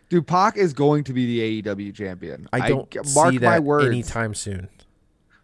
dude, 0.09 0.25
Pac 0.25 0.55
is 0.57 0.71
going 0.73 1.03
to 1.03 1.13
be 1.13 1.25
the 1.25 1.61
AEW 1.61 1.93
champion. 1.93 2.47
I 2.53 2.69
don't 2.69 2.93
mark 3.13 3.33
see 3.33 3.39
my 3.39 3.59
words. 3.59 3.85
anytime 3.87 4.33
soon. 4.33 4.69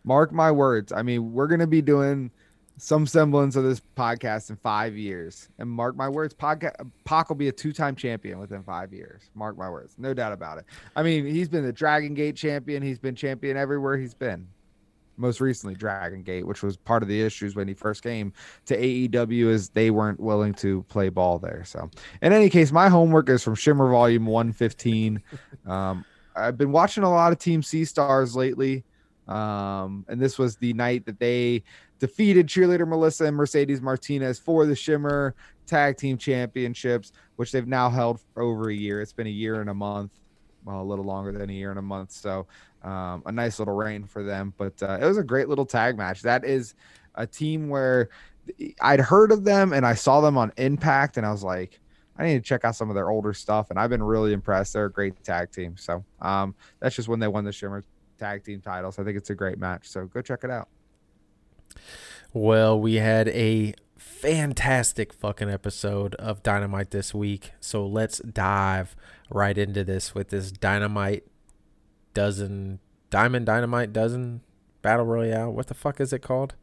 Mark 0.06 0.32
my 0.32 0.52
words. 0.52 0.92
I 0.92 1.02
mean, 1.02 1.34
we're 1.34 1.48
gonna 1.48 1.68
be 1.68 1.82
doing 1.82 2.32
some 2.78 3.06
semblance 3.06 3.56
of 3.56 3.64
this 3.64 3.82
podcast 3.96 4.50
in 4.50 4.56
five 4.58 4.96
years, 4.98 5.50
and 5.60 5.70
mark 5.70 5.96
my 5.96 6.10
words, 6.10 6.34
Pac, 6.34 6.76
Pac 7.06 7.30
will 7.30 7.36
be 7.36 7.48
a 7.48 7.52
two-time 7.52 7.96
champion 7.96 8.40
within 8.40 8.64
five 8.64 8.92
years. 8.92 9.22
Mark 9.36 9.58
my 9.58 9.70
words, 9.70 9.96
no 9.98 10.14
doubt 10.14 10.34
about 10.34 10.58
it. 10.58 10.66
I 10.96 11.04
mean, 11.04 11.26
he's 11.26 11.50
been 11.50 11.64
the 11.64 11.74
Dragon 11.74 12.14
Gate 12.14 12.36
champion. 12.36 12.82
He's 12.82 13.00
been 13.00 13.16
champion 13.16 13.58
everywhere 13.58 13.98
he's 13.98 14.14
been. 14.14 14.48
Most 15.16 15.40
recently, 15.40 15.76
Dragon 15.76 16.24
Gate, 16.24 16.48
which 16.48 16.64
was 16.64 16.76
part 16.76 17.04
of 17.04 17.10
the 17.10 17.22
issues 17.22 17.56
when 17.56 17.68
he 17.68 17.76
first 17.76 18.02
came 18.02 18.34
to 18.66 18.76
AEW, 18.76 19.50
is 19.50 19.70
they 19.70 19.92
weren't 19.92 20.20
willing 20.20 20.56
to 20.56 20.82
play 20.90 21.10
ball 21.10 21.38
there. 21.38 21.64
So, 21.66 21.92
in 22.24 22.34
any 22.34 22.50
case, 22.50 22.72
my 22.72 22.90
homework 22.90 23.30
is 23.30 23.44
from 23.44 23.54
Shimmer 23.54 23.90
Volume 23.90 24.26
115. 24.26 25.22
Um, 25.66 26.04
I've 26.36 26.58
been 26.58 26.74
watching 26.74 27.06
a 27.06 27.10
lot 27.10 27.32
of 27.32 27.40
Team 27.40 27.64
Sea 27.64 27.86
Stars 27.86 28.36
lately. 28.36 28.84
Um, 29.28 30.06
and 30.10 30.20
this 30.22 30.38
was 30.38 30.58
the 30.58 30.74
night 30.74 31.06
that 31.06 31.20
they 31.20 31.64
defeated 32.00 32.48
cheerleader 32.48 32.88
Melissa 32.88 33.26
and 33.26 33.36
Mercedes 33.36 33.82
Martinez 33.82 34.40
for 34.40 34.66
the 34.66 34.76
Shimmer 34.76 35.36
Tag 35.66 35.98
Team 35.98 36.18
Championships, 36.18 37.12
which 37.38 37.52
they've 37.52 37.68
now 37.68 37.90
held 37.90 38.20
for 38.34 38.44
over 38.44 38.70
a 38.70 38.74
year. 38.74 39.02
It's 39.02 39.14
been 39.14 39.28
a 39.28 39.32
year 39.32 39.62
and 39.62 39.70
a 39.70 39.74
month, 39.74 40.12
well, 40.66 40.82
a 40.82 40.84
little 40.84 41.06
longer 41.06 41.32
than 41.32 41.50
a 41.50 41.54
year 41.54 41.70
and 41.70 41.80
a 41.80 41.84
month. 41.84 42.12
So, 42.12 42.48
um, 42.84 43.24
a 43.26 43.32
nice 43.32 43.60
little 43.60 43.76
reign 43.76 44.04
for 44.04 44.24
them. 44.24 44.54
But 44.58 44.82
uh, 44.84 44.98
it 45.02 45.06
was 45.06 45.18
a 45.18 45.24
great 45.24 45.48
little 45.48 45.66
tag 45.66 45.98
match. 45.98 46.22
That 46.22 46.44
is 46.44 46.76
a 47.16 47.26
team 47.26 47.70
where 47.70 48.10
I'd 48.82 49.00
heard 49.00 49.32
of 49.32 49.44
them 49.44 49.74
and 49.74 49.86
I 49.86 49.94
saw 49.94 50.22
them 50.22 50.38
on 50.38 50.52
Impact, 50.58 51.18
and 51.18 51.26
I 51.26 51.32
was 51.32 51.44
like, 51.44 51.80
I 52.18 52.26
need 52.26 52.36
to 52.36 52.42
check 52.42 52.64
out 52.64 52.76
some 52.76 52.90
of 52.90 52.96
their 52.96 53.10
older 53.10 53.34
stuff, 53.34 53.70
and 53.70 53.80
I've 53.80 53.90
been 53.90 54.04
really 54.04 54.34
impressed. 54.34 54.74
They're 54.74 54.86
a 54.86 54.92
great 54.92 55.24
tag 55.24 55.52
team. 55.52 55.76
So 55.78 56.04
um, 56.22 56.54
that's 56.80 56.96
just 56.96 57.08
when 57.08 57.20
they 57.20 57.28
won 57.28 57.44
the 57.44 57.52
Shimmer 57.52 57.84
tag 58.20 58.44
team 58.44 58.62
titles. 58.62 59.00
I 59.00 59.04
think 59.04 59.18
it's 59.18 59.30
a 59.32 59.36
great 59.36 59.58
match. 59.58 59.88
So 59.88 60.06
go 60.06 60.22
check 60.22 60.44
it 60.44 60.52
out. 60.52 60.68
Well, 62.34 62.80
we 62.80 62.96
had 62.96 63.28
a 63.30 63.74
fantastic 63.98 65.14
fucking 65.14 65.50
episode 65.50 66.16
of 66.16 66.42
Dynamite 66.44 66.92
this 66.92 67.14
week. 67.14 67.52
So 67.60 67.86
let's 67.86 68.20
dive 68.20 68.96
right 69.30 69.58
into 69.58 69.84
this 69.84 70.16
with 70.16 70.30
this 70.30 70.52
Dynamite 70.52 71.26
dozen, 72.14 72.80
Diamond 73.10 73.46
Dynamite 73.46 73.92
dozen 73.94 74.42
battle 74.82 75.06
royale. 75.06 75.52
What 75.52 75.68
the 75.68 75.74
fuck 75.74 76.00
is 76.00 76.14
it 76.14 76.22
called? 76.22 76.56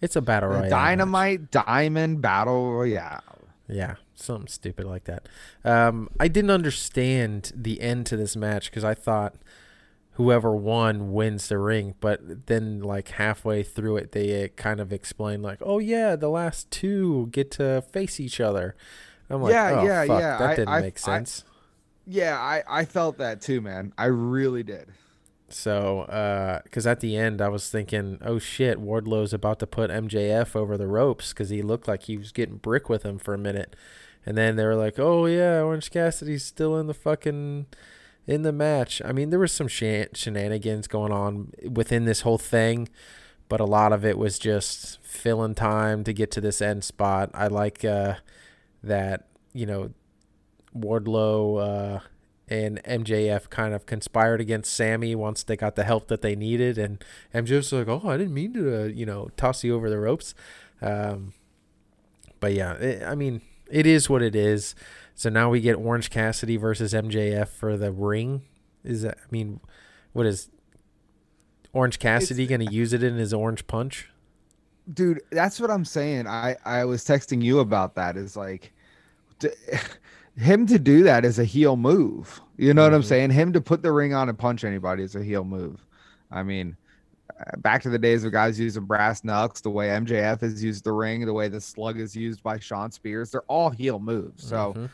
It's 0.00 0.16
a 0.16 0.20
battle 0.20 0.48
royale. 0.48 0.62
match. 0.62 0.70
Dynamite 0.70 1.50
Diamond 1.52 2.20
Battle 2.20 2.72
Royale. 2.72 3.22
Yeah, 3.68 3.94
something 4.14 4.48
stupid 4.48 4.84
like 4.84 5.04
that. 5.04 5.28
Um, 5.64 6.08
I 6.18 6.26
didn't 6.28 6.50
understand 6.50 7.52
the 7.54 7.80
end 7.80 8.06
to 8.06 8.16
this 8.16 8.34
match 8.34 8.70
because 8.70 8.84
I 8.84 8.94
thought 8.94 9.34
whoever 10.12 10.54
won 10.54 11.12
wins 11.12 11.48
the 11.48 11.58
ring, 11.58 11.94
but 12.00 12.46
then 12.46 12.80
like 12.80 13.08
halfway 13.08 13.62
through 13.62 13.96
it, 13.96 14.12
they 14.12 14.44
uh, 14.44 14.48
kind 14.56 14.80
of 14.80 14.92
explain 14.92 15.42
like, 15.42 15.58
"Oh 15.62 15.78
yeah, 15.78 16.16
the 16.16 16.28
last 16.28 16.70
two 16.70 17.28
get 17.32 17.50
to 17.52 17.82
face 17.82 18.20
each 18.20 18.40
other." 18.40 18.74
I'm 19.30 19.40
like, 19.42 19.52
Yeah, 19.52 19.80
"Oh 19.80 19.84
yeah, 19.84 20.06
fuck, 20.06 20.20
yeah, 20.20 20.38
that 20.38 20.50
I- 20.50 20.54
didn't 20.56 20.68
I- 20.68 20.80
make 20.80 20.96
I- 20.98 21.00
sense." 21.00 21.44
Yeah, 22.06 22.36
I, 22.38 22.62
I 22.68 22.84
felt 22.84 23.18
that 23.18 23.40
too, 23.40 23.60
man. 23.60 23.92
I 23.96 24.06
really 24.06 24.64
did. 24.64 24.88
So, 25.48 26.04
because 26.64 26.86
at 26.86 27.00
the 27.00 27.16
end, 27.16 27.40
I 27.40 27.48
was 27.48 27.70
thinking, 27.70 28.18
oh 28.22 28.38
shit, 28.38 28.80
Wardlow's 28.80 29.32
about 29.32 29.58
to 29.60 29.66
put 29.66 29.90
MJF 29.90 30.56
over 30.56 30.76
the 30.76 30.86
ropes 30.88 31.32
because 31.32 31.50
he 31.50 31.62
looked 31.62 31.86
like 31.86 32.04
he 32.04 32.16
was 32.16 32.32
getting 32.32 32.56
brick 32.56 32.88
with 32.88 33.04
him 33.04 33.18
for 33.18 33.34
a 33.34 33.38
minute. 33.38 33.76
And 34.26 34.36
then 34.36 34.56
they 34.56 34.64
were 34.64 34.74
like, 34.74 34.98
oh 34.98 35.26
yeah, 35.26 35.60
Orange 35.60 35.90
Cassidy's 35.90 36.44
still 36.44 36.76
in 36.78 36.86
the 36.86 36.94
fucking 36.94 37.66
in 38.26 38.42
the 38.42 38.52
match. 38.52 39.02
I 39.04 39.12
mean, 39.12 39.30
there 39.30 39.38
was 39.38 39.52
some 39.52 39.68
shan- 39.68 40.08
shenanigans 40.14 40.86
going 40.88 41.12
on 41.12 41.52
within 41.70 42.04
this 42.04 42.22
whole 42.22 42.38
thing, 42.38 42.88
but 43.48 43.60
a 43.60 43.64
lot 43.64 43.92
of 43.92 44.04
it 44.04 44.18
was 44.18 44.38
just 44.38 45.02
filling 45.02 45.54
time 45.54 46.04
to 46.04 46.12
get 46.12 46.30
to 46.32 46.40
this 46.40 46.62
end 46.62 46.84
spot. 46.84 47.30
I 47.34 47.48
like 47.48 47.84
uh, 47.84 48.16
that, 48.82 49.28
you 49.52 49.66
know, 49.66 49.90
Wardlow. 50.76 51.96
Uh, 51.98 52.00
and 52.48 52.82
MJF 52.84 53.48
kind 53.48 53.72
of 53.72 53.86
conspired 53.86 54.40
against 54.40 54.74
Sammy 54.74 55.14
once 55.14 55.42
they 55.42 55.56
got 55.56 55.74
the 55.74 55.84
help 55.84 56.08
that 56.08 56.20
they 56.20 56.36
needed, 56.36 56.76
and 56.76 57.02
MJF's 57.32 57.72
like, 57.72 57.88
"Oh, 57.88 58.02
I 58.04 58.18
didn't 58.18 58.34
mean 58.34 58.52
to, 58.54 58.82
uh, 58.82 58.84
you 58.86 59.06
know, 59.06 59.30
toss 59.38 59.64
you 59.64 59.74
over 59.74 59.88
the 59.88 59.98
ropes." 59.98 60.34
Um, 60.82 61.32
but 62.40 62.52
yeah, 62.52 62.74
it, 62.74 63.02
I 63.04 63.14
mean, 63.14 63.40
it 63.70 63.86
is 63.86 64.10
what 64.10 64.20
it 64.20 64.36
is. 64.36 64.74
So 65.14 65.28
now 65.30 65.50
we 65.50 65.60
get 65.60 65.74
Orange 65.74 66.10
Cassidy 66.10 66.56
versus 66.56 66.92
MJF 66.92 67.48
for 67.48 67.76
the 67.76 67.92
ring. 67.92 68.42
Is 68.84 69.02
that? 69.02 69.18
I 69.18 69.26
mean, 69.30 69.60
what 70.12 70.26
is 70.26 70.50
Orange 71.72 71.98
Cassidy 71.98 72.46
going 72.46 72.64
to 72.66 72.72
use 72.72 72.92
it 72.92 73.02
in 73.02 73.16
his 73.16 73.32
Orange 73.32 73.66
Punch? 73.66 74.08
dude 74.94 75.20
that's 75.30 75.60
what 75.60 75.70
i'm 75.70 75.84
saying 75.84 76.26
i 76.26 76.56
i 76.64 76.84
was 76.84 77.04
texting 77.04 77.40
you 77.40 77.60
about 77.60 77.94
that 77.94 78.16
is 78.16 78.36
like 78.36 78.72
to, 79.38 79.48
him 80.36 80.66
to 80.66 80.76
do 80.76 81.04
that 81.04 81.24
is 81.24 81.38
a 81.38 81.44
heel 81.44 81.76
move 81.76 82.40
you 82.56 82.74
know 82.74 82.82
what 82.82 82.92
i'm 82.92 83.00
Mhm. 83.00 83.04
saying 83.04 83.30
him 83.30 83.52
to 83.52 83.60
put 83.60 83.80
the 83.80 83.92
ring 83.92 84.12
on 84.12 84.28
and 84.28 84.36
punch 84.36 84.64
anybody 84.64 85.04
is 85.04 85.14
a 85.14 85.22
heel 85.22 85.44
move 85.44 85.86
i 86.32 86.42
mean 86.42 86.76
uh, 87.38 87.56
back 87.58 87.80
to 87.82 87.90
the 87.90 87.98
days 87.98 88.24
of 88.24 88.32
guys 88.32 88.58
using 88.58 88.82
brass 88.84 89.22
knucks 89.22 89.60
the 89.60 89.70
way 89.70 89.86
mjf 89.86 90.40
has 90.40 90.64
used 90.64 90.82
the 90.82 90.90
ring 90.90 91.24
the 91.26 91.32
way 91.32 91.46
the 91.46 91.60
slug 91.60 92.00
is 92.00 92.16
used 92.16 92.42
by 92.42 92.58
shawn 92.58 92.90
spears 92.90 93.30
they're 93.30 93.42
all 93.42 93.70
heel 93.70 94.00
moves 94.00 94.44
so 94.44 94.74
Mhm. 94.76 94.90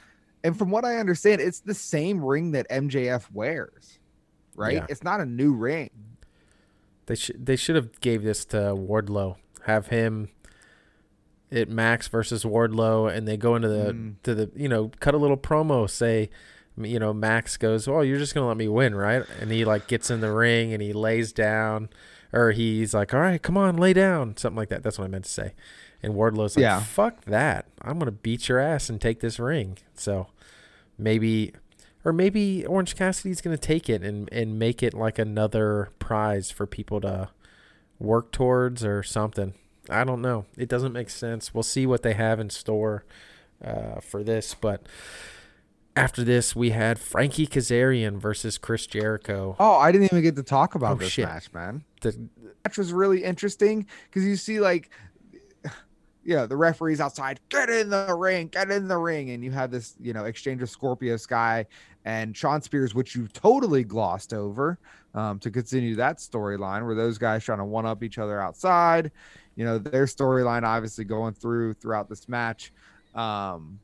And 0.48 0.58
from 0.58 0.70
what 0.70 0.84
i 0.84 0.96
understand 0.96 1.40
it's 1.40 1.60
the 1.60 1.74
same 1.74 2.24
ring 2.24 2.50
that 2.52 2.68
mjf 2.70 3.24
wears 3.32 3.98
right 4.56 4.74
Yeah. 4.74 4.86
it's 4.88 5.04
not 5.04 5.20
a 5.20 5.26
new 5.26 5.52
ring 5.52 5.90
They 7.06 7.14
should 7.14 7.44
they 7.46 7.56
should 7.56 7.76
have 7.76 8.00
gave 8.00 8.22
this 8.22 8.44
to 8.46 8.56
Wardlow. 8.74 9.36
Have 9.64 9.86
him 9.88 10.28
it 11.50 11.68
Max 11.70 12.08
versus 12.08 12.44
Wardlow 12.44 13.10
and 13.14 13.26
they 13.26 13.36
go 13.38 13.56
into 13.56 13.68
the 13.68 13.92
Mm. 13.92 14.14
to 14.24 14.34
the 14.34 14.50
you 14.54 14.68
know, 14.68 14.90
cut 15.00 15.14
a 15.14 15.18
little 15.18 15.36
promo, 15.38 15.88
say 15.88 16.28
you 16.76 16.98
know, 16.98 17.12
Max 17.12 17.56
goes, 17.56 17.88
Oh, 17.88 18.02
you're 18.02 18.18
just 18.18 18.34
gonna 18.34 18.46
let 18.46 18.56
me 18.56 18.68
win, 18.68 18.94
right? 18.94 19.24
And 19.40 19.50
he 19.50 19.64
like 19.64 19.86
gets 19.88 20.10
in 20.10 20.20
the 20.20 20.30
ring 20.32 20.72
and 20.72 20.82
he 20.82 20.92
lays 20.92 21.32
down 21.32 21.88
or 22.32 22.50
he's 22.52 22.92
like, 22.94 23.14
All 23.14 23.20
right, 23.20 23.42
come 23.42 23.56
on, 23.56 23.76
lay 23.78 23.92
down, 23.94 24.36
something 24.36 24.56
like 24.58 24.68
that. 24.68 24.82
That's 24.82 24.98
what 24.98 25.06
I 25.06 25.08
meant 25.08 25.24
to 25.24 25.30
say. 25.30 25.54
And 26.02 26.14
Wardlow's 26.14 26.56
like, 26.56 26.62
Yeah. 26.62 26.80
Fuck 26.80 27.24
that. 27.24 27.66
I'm 27.80 27.98
gonna 27.98 28.12
beat 28.12 28.48
your 28.50 28.58
ass 28.60 28.90
and 28.90 29.00
take 29.00 29.20
this 29.20 29.38
ring. 29.40 29.78
So 29.94 30.26
maybe 30.98 31.52
or 32.04 32.12
maybe 32.12 32.64
Orange 32.66 32.96
Cassidy's 32.96 33.40
gonna 33.40 33.56
take 33.58 33.88
it 33.88 34.02
and, 34.02 34.28
and 34.32 34.58
make 34.58 34.82
it 34.82 34.94
like 34.94 35.18
another 35.18 35.90
prize 35.98 36.50
for 36.50 36.66
people 36.66 37.00
to 37.02 37.28
work 37.98 38.30
towards 38.32 38.84
or 38.84 39.02
something. 39.02 39.54
I 39.90 40.04
don't 40.04 40.20
know. 40.22 40.44
It 40.56 40.68
doesn't 40.68 40.92
make 40.92 41.10
sense. 41.10 41.54
We'll 41.54 41.62
see 41.62 41.86
what 41.86 42.02
they 42.02 42.12
have 42.14 42.38
in 42.40 42.50
store 42.50 43.04
uh, 43.64 44.00
for 44.00 44.22
this. 44.22 44.54
But 44.54 44.82
after 45.96 46.22
this, 46.22 46.54
we 46.54 46.70
had 46.70 46.98
Frankie 46.98 47.46
Kazarian 47.46 48.18
versus 48.18 48.56
Chris 48.58 48.86
Jericho. 48.86 49.56
oh 49.58 49.76
i 49.78 49.90
didn't 49.90 50.04
even 50.12 50.22
get 50.22 50.36
to 50.36 50.42
talk 50.44 50.74
about 50.76 50.92
Oh, 50.92 50.98
this 51.00 51.10
shit. 51.10 51.24
match 51.26 51.52
man 51.52 51.82
The, 52.02 52.28
match 52.64 52.78
was 52.78 52.92
really 52.92 53.24
interesting 53.24 53.86
because 54.08 54.24
you 54.24 54.36
see 54.36 54.60
like 54.60 54.90
yeah 56.28 56.44
the 56.44 56.56
referees 56.56 57.00
outside 57.00 57.40
get 57.48 57.70
in 57.70 57.88
the 57.88 58.14
ring 58.14 58.48
get 58.48 58.70
in 58.70 58.86
the 58.86 58.98
ring 58.98 59.30
and 59.30 59.42
you 59.42 59.50
have 59.50 59.70
this 59.70 59.96
you 59.98 60.12
know 60.12 60.26
exchange 60.26 60.60
of 60.60 60.68
scorpio 60.68 61.16
sky 61.16 61.64
and 62.04 62.36
shawn 62.36 62.60
spears 62.60 62.94
which 62.94 63.16
you 63.16 63.26
totally 63.28 63.82
glossed 63.82 64.34
over 64.34 64.78
um, 65.14 65.38
to 65.38 65.50
continue 65.50 65.96
that 65.96 66.18
storyline 66.18 66.84
where 66.84 66.94
those 66.94 67.16
guys 67.16 67.42
trying 67.42 67.56
to 67.56 67.64
one 67.64 67.86
up 67.86 68.02
each 68.02 68.18
other 68.18 68.42
outside 68.42 69.10
you 69.56 69.64
know 69.64 69.78
their 69.78 70.04
storyline 70.04 70.64
obviously 70.64 71.02
going 71.02 71.32
through 71.32 71.72
throughout 71.72 72.10
this 72.10 72.28
match 72.28 72.74
um, 73.14 73.80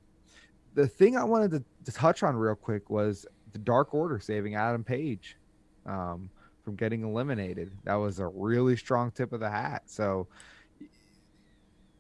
the 0.75 0.87
thing 0.87 1.17
i 1.17 1.25
wanted 1.25 1.51
to, 1.51 1.65
to 1.87 1.93
touch 1.93 2.23
on 2.23 2.37
real 2.37 2.55
quick 2.55 2.91
was 2.91 3.25
the 3.53 3.59
dark 3.59 3.95
order 3.95 4.21
saving 4.21 4.55
adam 4.55 4.85
page 4.85 5.39
um, 5.87 6.29
from 6.63 6.77
getting 6.77 7.05
eliminated. 7.05 7.71
That 7.85 7.97
was 7.97 8.21
a 8.21 8.27
really 8.27 8.75
strong 8.75 9.11
tip 9.11 9.33
of 9.33 9.41
the 9.41 9.51
hat. 9.51 9.83
So 9.85 10.27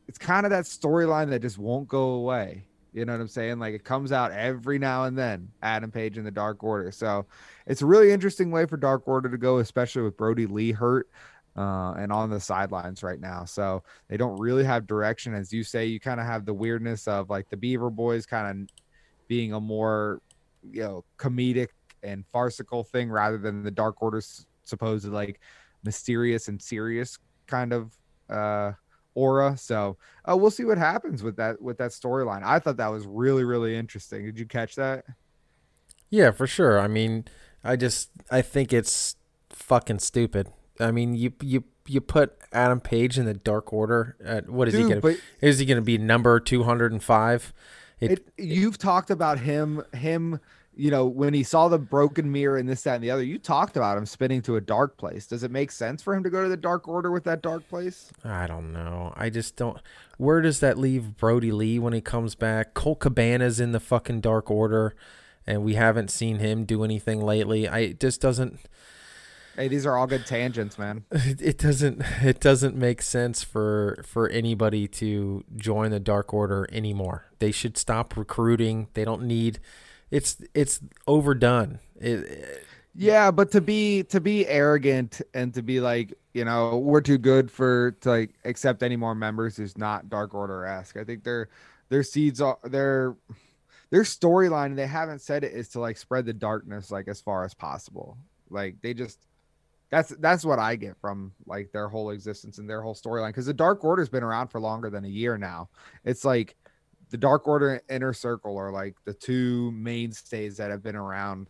it's 0.08 0.18
kind 0.18 0.46
of 0.46 0.50
that 0.50 0.64
storyline 0.64 1.30
that 1.30 1.42
just 1.42 1.58
won't 1.58 1.88
go 1.88 2.10
away. 2.10 2.64
You 2.92 3.04
know 3.04 3.12
what 3.12 3.20
I'm 3.20 3.28
saying? 3.28 3.58
Like 3.58 3.74
it 3.74 3.82
comes 3.82 4.12
out 4.12 4.30
every 4.30 4.78
now 4.78 5.04
and 5.04 5.18
then, 5.18 5.50
Adam 5.62 5.90
Page 5.90 6.16
in 6.16 6.24
the 6.24 6.30
Dark 6.30 6.62
Order. 6.62 6.92
So 6.92 7.26
it's 7.66 7.82
a 7.82 7.86
really 7.86 8.12
interesting 8.12 8.52
way 8.52 8.66
for 8.66 8.76
Dark 8.76 9.08
Order 9.08 9.28
to 9.28 9.36
go, 9.36 9.58
especially 9.58 10.02
with 10.02 10.16
Brodie 10.16 10.46
Lee 10.46 10.70
hurt 10.70 11.08
uh, 11.56 11.94
and 11.94 12.12
on 12.12 12.30
the 12.30 12.38
sidelines 12.38 13.02
right 13.02 13.18
now. 13.18 13.44
So 13.44 13.82
they 14.08 14.16
don't 14.16 14.38
really 14.38 14.62
have 14.62 14.86
direction. 14.86 15.34
As 15.34 15.52
you 15.52 15.64
say, 15.64 15.86
you 15.86 15.98
kind 15.98 16.20
of 16.20 16.26
have 16.26 16.44
the 16.44 16.54
weirdness 16.54 17.08
of 17.08 17.30
like 17.30 17.48
the 17.50 17.56
Beaver 17.56 17.90
Boys 17.90 18.26
kind 18.26 18.62
of 18.62 18.68
being 19.26 19.52
a 19.52 19.60
more, 19.60 20.20
you 20.70 20.82
know, 20.82 21.04
comedic 21.18 21.68
and 22.04 22.24
farcical 22.32 22.84
thing 22.84 23.10
rather 23.10 23.38
than 23.38 23.64
the 23.64 23.70
Dark 23.72 24.02
Order's 24.02 24.46
supposed 24.62 25.06
like 25.06 25.40
mysterious 25.84 26.48
and 26.48 26.62
serious 26.62 27.18
kind 27.46 27.72
of 27.72 27.92
uh 28.30 28.72
aura. 29.14 29.56
So 29.56 29.96
uh, 30.28 30.36
we'll 30.36 30.50
see 30.50 30.64
what 30.64 30.78
happens 30.78 31.22
with 31.22 31.36
that 31.36 31.60
with 31.62 31.78
that 31.78 31.90
storyline. 31.90 32.42
I 32.44 32.58
thought 32.58 32.76
that 32.78 32.88
was 32.88 33.06
really 33.06 33.44
really 33.44 33.76
interesting. 33.76 34.24
Did 34.24 34.38
you 34.38 34.46
catch 34.46 34.74
that? 34.76 35.04
Yeah, 36.10 36.30
for 36.30 36.46
sure. 36.46 36.78
I 36.78 36.86
mean, 36.88 37.24
I 37.62 37.76
just 37.76 38.10
I 38.30 38.42
think 38.42 38.72
it's 38.72 39.16
fucking 39.50 39.98
stupid. 40.00 40.48
I 40.80 40.90
mean, 40.90 41.14
you 41.14 41.32
you 41.42 41.64
you 41.86 42.00
put 42.00 42.36
Adam 42.52 42.80
Page 42.80 43.18
in 43.18 43.26
the 43.26 43.34
Dark 43.34 43.72
Order. 43.72 44.16
At, 44.24 44.48
what 44.48 44.68
is 44.68 44.74
Dude, 44.74 44.82
he 44.84 44.88
gonna? 44.88 45.00
but- 45.00 45.18
Is 45.40 45.58
he 45.58 45.66
gonna 45.66 45.82
be 45.82 45.98
number 45.98 46.40
two 46.40 46.62
hundred 46.62 46.92
and 46.92 47.02
five? 47.02 47.52
It, 48.00 48.10
It, 48.10 48.28
you've 48.36 48.78
talked 48.78 49.10
about 49.10 49.38
him 49.40 49.82
him 49.94 50.40
you 50.76 50.90
know 50.90 51.06
when 51.06 51.34
he 51.34 51.42
saw 51.42 51.68
the 51.68 51.78
broken 51.78 52.30
mirror 52.30 52.56
and 52.56 52.68
this 52.68 52.82
that 52.82 52.96
and 52.96 53.04
the 53.04 53.10
other 53.10 53.22
you 53.22 53.38
talked 53.38 53.76
about 53.76 53.96
him 53.96 54.06
spinning 54.06 54.42
to 54.42 54.56
a 54.56 54.60
dark 54.60 54.96
place 54.96 55.26
does 55.26 55.42
it 55.42 55.50
make 55.50 55.70
sense 55.70 56.02
for 56.02 56.14
him 56.14 56.22
to 56.22 56.30
go 56.30 56.42
to 56.42 56.48
the 56.48 56.56
dark 56.56 56.88
order 56.88 57.10
with 57.10 57.24
that 57.24 57.42
dark 57.42 57.68
place 57.68 58.10
I 58.24 58.46
don't 58.46 58.72
know. 58.72 59.12
I 59.16 59.30
just 59.30 59.56
don't. 59.56 59.78
Where 60.18 60.40
does 60.40 60.60
that 60.60 60.78
leave 60.78 61.16
Brodie 61.16 61.52
Lee 61.52 61.78
when 61.78 61.92
he 61.92 62.00
comes 62.00 62.34
back? 62.34 62.74
Colt 62.74 63.00
Cabana's 63.00 63.60
in 63.60 63.72
the 63.72 63.80
fucking 63.80 64.20
Dark 64.20 64.50
Order, 64.50 64.94
and 65.46 65.62
we 65.64 65.74
haven't 65.74 66.10
seen 66.10 66.38
him 66.38 66.64
do 66.64 66.84
anything 66.84 67.20
lately. 67.20 67.68
I 67.68 67.78
it 67.80 68.00
just 68.00 68.20
doesn't. 68.20 68.58
hey 69.56 69.68
these 69.68 69.86
are 69.86 69.96
all 69.96 70.06
good 70.06 70.26
tangents 70.26 70.78
man 70.78 71.04
It, 71.12 71.40
it 71.42 71.58
doesn't. 71.58 72.02
It 72.22 72.40
doesn't 72.40 72.76
make 72.76 73.02
sense 73.02 73.42
for 73.44 74.02
for 74.06 74.28
anybody 74.28 74.88
to 74.88 75.44
join 75.56 75.90
the 75.90 76.00
Dark 76.00 76.32
Order 76.32 76.66
anymore. 76.72 77.26
They 77.38 77.50
should 77.52 77.76
stop 77.76 78.16
recruiting. 78.16 78.88
They 78.94 79.04
don't 79.04 79.22
need. 79.22 79.58
It's 80.14 80.36
it's 80.54 80.80
overdone. 81.08 81.80
It, 82.00 82.64
yeah 82.94 83.32
but 83.32 83.50
to 83.50 83.60
be 83.60 84.04
to 84.04 84.20
be 84.20 84.46
arrogant 84.46 85.20
and 85.34 85.52
to 85.54 85.60
be 85.62 85.80
like 85.80 86.14
you 86.32 86.44
know 86.44 86.78
we're 86.78 87.00
too 87.00 87.18
good 87.18 87.50
for 87.50 87.90
to 88.02 88.10
like 88.10 88.30
accept 88.44 88.84
any 88.84 88.94
more 88.94 89.16
members 89.16 89.58
is 89.58 89.76
not 89.76 90.08
dark 90.08 90.32
order-esque. 90.32 90.96
I 90.96 91.02
think 91.02 91.24
their 91.24 91.48
their 91.88 92.04
seeds 92.04 92.40
are 92.40 92.58
their 92.62 93.16
their 93.90 94.02
storyline 94.02 94.76
they 94.76 94.86
haven't 94.86 95.20
said 95.20 95.42
it 95.42 95.52
is 95.52 95.68
to 95.70 95.80
like 95.80 95.96
spread 95.96 96.26
the 96.26 96.32
darkness 96.32 96.92
like 96.92 97.08
as 97.08 97.20
far 97.20 97.44
as 97.44 97.52
possible. 97.52 98.16
Like 98.50 98.76
they 98.82 98.94
just 98.94 99.18
that's 99.90 100.10
that's 100.20 100.44
what 100.44 100.58
i 100.58 100.74
get 100.74 100.96
from 101.00 101.32
like 101.46 101.70
their 101.72 101.88
whole 101.88 102.10
existence 102.10 102.58
and 102.58 102.68
their 102.68 102.82
whole 102.82 102.94
storyline 102.94 103.28
because 103.28 103.46
the 103.46 103.52
dark 103.52 103.84
order's 103.84 104.08
been 104.08 104.24
around 104.24 104.48
for 104.48 104.60
longer 104.60 104.90
than 104.90 105.04
a 105.04 105.08
year 105.08 105.36
now. 105.36 105.68
It's 106.04 106.24
like 106.24 106.54
the 107.14 107.18
dark 107.18 107.46
order 107.46 107.74
and 107.74 107.80
inner 107.88 108.12
circle 108.12 108.58
are 108.58 108.72
like 108.72 108.96
the 109.04 109.14
two 109.14 109.70
mainstays 109.70 110.56
that 110.56 110.72
have 110.72 110.82
been 110.82 110.96
around 110.96 111.46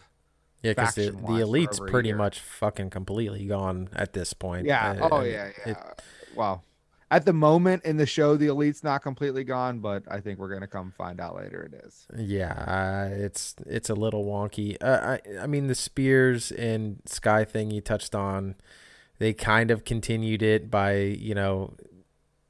yeah, 0.62 0.72
because 0.72 0.94
the, 0.94 1.10
the 1.10 1.40
elite's 1.40 1.80
pretty 1.80 2.12
much 2.12 2.38
fucking 2.38 2.90
completely 2.90 3.46
gone 3.46 3.88
at 3.94 4.12
this 4.12 4.34
point. 4.34 4.66
Yeah. 4.66 4.90
Uh, 5.00 5.08
oh 5.10 5.16
I 5.20 5.24
yeah. 5.24 5.50
Yeah. 5.64 5.72
it- 5.72 6.02
well, 6.36 6.64
at 7.10 7.24
the 7.24 7.32
moment 7.32 7.86
in 7.86 7.96
the 7.96 8.04
show, 8.04 8.36
the 8.36 8.48
elite's 8.48 8.84
not 8.84 9.00
completely 9.02 9.42
gone, 9.42 9.78
but 9.78 10.02
I 10.06 10.20
think 10.20 10.38
we're 10.38 10.52
gonna 10.52 10.66
come 10.66 10.92
find 10.98 11.18
out 11.18 11.34
later 11.34 11.62
it 11.62 11.82
is. 11.86 12.06
Yeah, 12.14 12.52
uh, 12.52 13.08
it's 13.14 13.54
it's 13.64 13.88
a 13.88 13.94
little 13.94 14.26
wonky. 14.26 14.76
Uh, 14.82 15.16
I 15.16 15.44
I 15.44 15.46
mean 15.46 15.68
the 15.68 15.74
Spears 15.74 16.52
and 16.52 17.00
Sky 17.06 17.46
thing 17.46 17.70
you 17.70 17.80
touched 17.80 18.14
on, 18.14 18.56
they 19.18 19.32
kind 19.32 19.70
of 19.70 19.86
continued 19.86 20.42
it 20.42 20.70
by 20.70 20.96
you 20.96 21.34
know 21.34 21.72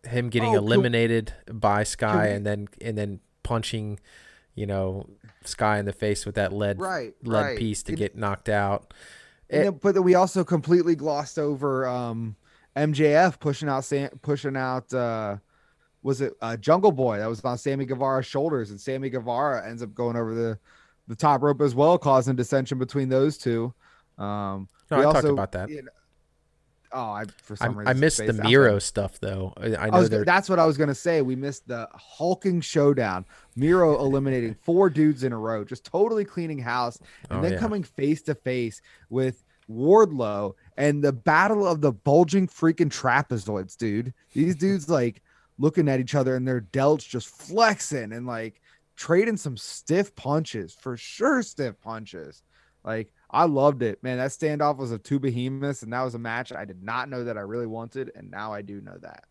him 0.06 0.28
getting 0.30 0.54
Oh, 0.54 0.58
eliminated 0.58 1.32
by 1.50 1.84
Sky 1.84 2.28
we- 2.28 2.32
and 2.34 2.46
then 2.46 2.68
and 2.80 2.96
then 2.98 3.20
punching, 3.42 4.00
you 4.54 4.66
know, 4.66 5.08
Sky 5.44 5.78
in 5.78 5.84
the 5.84 5.92
face 5.92 6.24
with 6.26 6.34
that 6.36 6.52
lead 6.52 6.80
Right. 6.80 7.14
lead 7.22 7.58
piece 7.58 7.82
to 7.84 7.92
It- 7.92 7.96
get 7.96 8.16
knocked 8.16 8.48
out. 8.48 8.92
and 9.50 9.60
It- 9.60 9.64
then- 9.64 9.80
but 9.94 10.02
we 10.02 10.14
also 10.14 10.44
completely 10.44 10.94
glossed 10.96 11.38
over 11.38 11.86
um, 11.86 12.36
MJF 12.76 13.38
pushing 13.38 13.68
out 13.68 13.84
Sam, 13.84 14.10
pushing 14.22 14.56
out. 14.56 14.92
Uh, 14.92 15.36
was 16.02 16.20
it 16.20 16.34
uh, 16.42 16.56
Jungle 16.56 16.92
Boy 16.92 17.18
that 17.18 17.26
was 17.28 17.40
on 17.42 17.56
Sammy 17.58 17.84
Guevara's 17.86 18.26
shoulders, 18.26 18.70
and 18.70 18.80
Sammy 18.80 19.08
Guevara 19.10 19.66
ends 19.66 19.82
up 19.82 19.94
going 19.94 20.16
over 20.16 20.34
the 20.34 20.58
the 21.06 21.14
top 21.14 21.42
rope 21.42 21.60
as 21.60 21.74
well, 21.74 21.98
causing 21.98 22.34
dissension 22.34 22.78
between 22.78 23.10
those 23.10 23.36
two. 23.36 23.74
Um, 24.16 24.68
No, 24.90 24.98
we 24.98 25.04
I 25.04 25.12
talked 25.12 25.24
about 25.26 25.52
that. 25.52 25.68
you 25.68 25.82
know- 25.82 25.90
oh, 26.94 27.10
I 27.10 27.24
for 27.42 27.54
I, 27.60 27.66
some 27.66 27.76
reason 27.78 27.88
I 27.88 27.92
missed 27.92 28.24
the 28.24 28.32
Miro 28.32 28.78
stuff 28.78 29.20
though. 29.20 29.52
I, 29.56 29.74
I 29.74 29.86
I 29.88 29.98
was, 29.98 30.08
that's 30.08 30.48
what 30.48 30.58
I 30.58 30.66
was 30.66 30.78
gonna 30.78 30.94
say. 30.94 31.20
We 31.22 31.36
missed 31.36 31.68
the 31.68 31.88
hulking 31.94 32.60
showdown. 32.60 33.26
Miro 33.56 33.98
eliminating 34.00 34.54
four 34.54 34.88
dudes 34.88 35.24
in 35.24 35.32
a 35.32 35.38
row, 35.38 35.64
just 35.64 35.84
totally 35.84 36.24
cleaning 36.24 36.58
house, 36.58 36.98
and 37.30 37.40
Oh, 37.40 37.42
then 37.42 37.52
yeah. 37.52 37.58
coming 37.58 37.82
face 37.82 38.22
to 38.22 38.34
face 38.34 38.80
with 39.10 39.44
Wardlow 39.70 40.54
and 40.76 41.02
the 41.02 41.12
battle 41.12 41.66
of 41.66 41.80
the 41.80 41.92
bulging 41.92 42.46
freaking 42.48 42.90
trapezoids, 42.90 43.76
dude. 43.76 44.12
These 44.32 44.56
dudes 44.64 44.88
like 44.88 45.22
looking 45.58 45.88
at 45.88 46.00
each 46.00 46.14
other 46.14 46.36
and 46.36 46.46
their 46.46 46.60
delts 46.60 47.08
just 47.08 47.28
flexing 47.28 48.12
and 48.12 48.26
like 48.26 48.60
trading 48.96 49.36
some 49.36 49.56
stiff 49.56 50.14
punches 50.16 50.74
for 50.74 50.96
sure, 50.96 51.42
stiff 51.42 51.80
punches. 51.80 52.42
Like 52.84 53.12
I 53.34 53.44
loved 53.46 53.82
it, 53.82 54.02
man. 54.02 54.18
That 54.18 54.30
standoff 54.30 54.76
was 54.76 54.92
of 54.92 55.02
two 55.02 55.18
behemoths, 55.18 55.82
and 55.82 55.92
that 55.92 56.02
was 56.02 56.14
a 56.14 56.18
match 56.18 56.52
I 56.52 56.64
did 56.64 56.82
not 56.82 57.08
know 57.08 57.24
that 57.24 57.36
I 57.36 57.40
really 57.40 57.66
wanted, 57.66 58.12
and 58.14 58.30
now 58.30 58.52
I 58.52 58.62
do 58.62 58.80
know 58.80 58.96
that. 59.02 59.24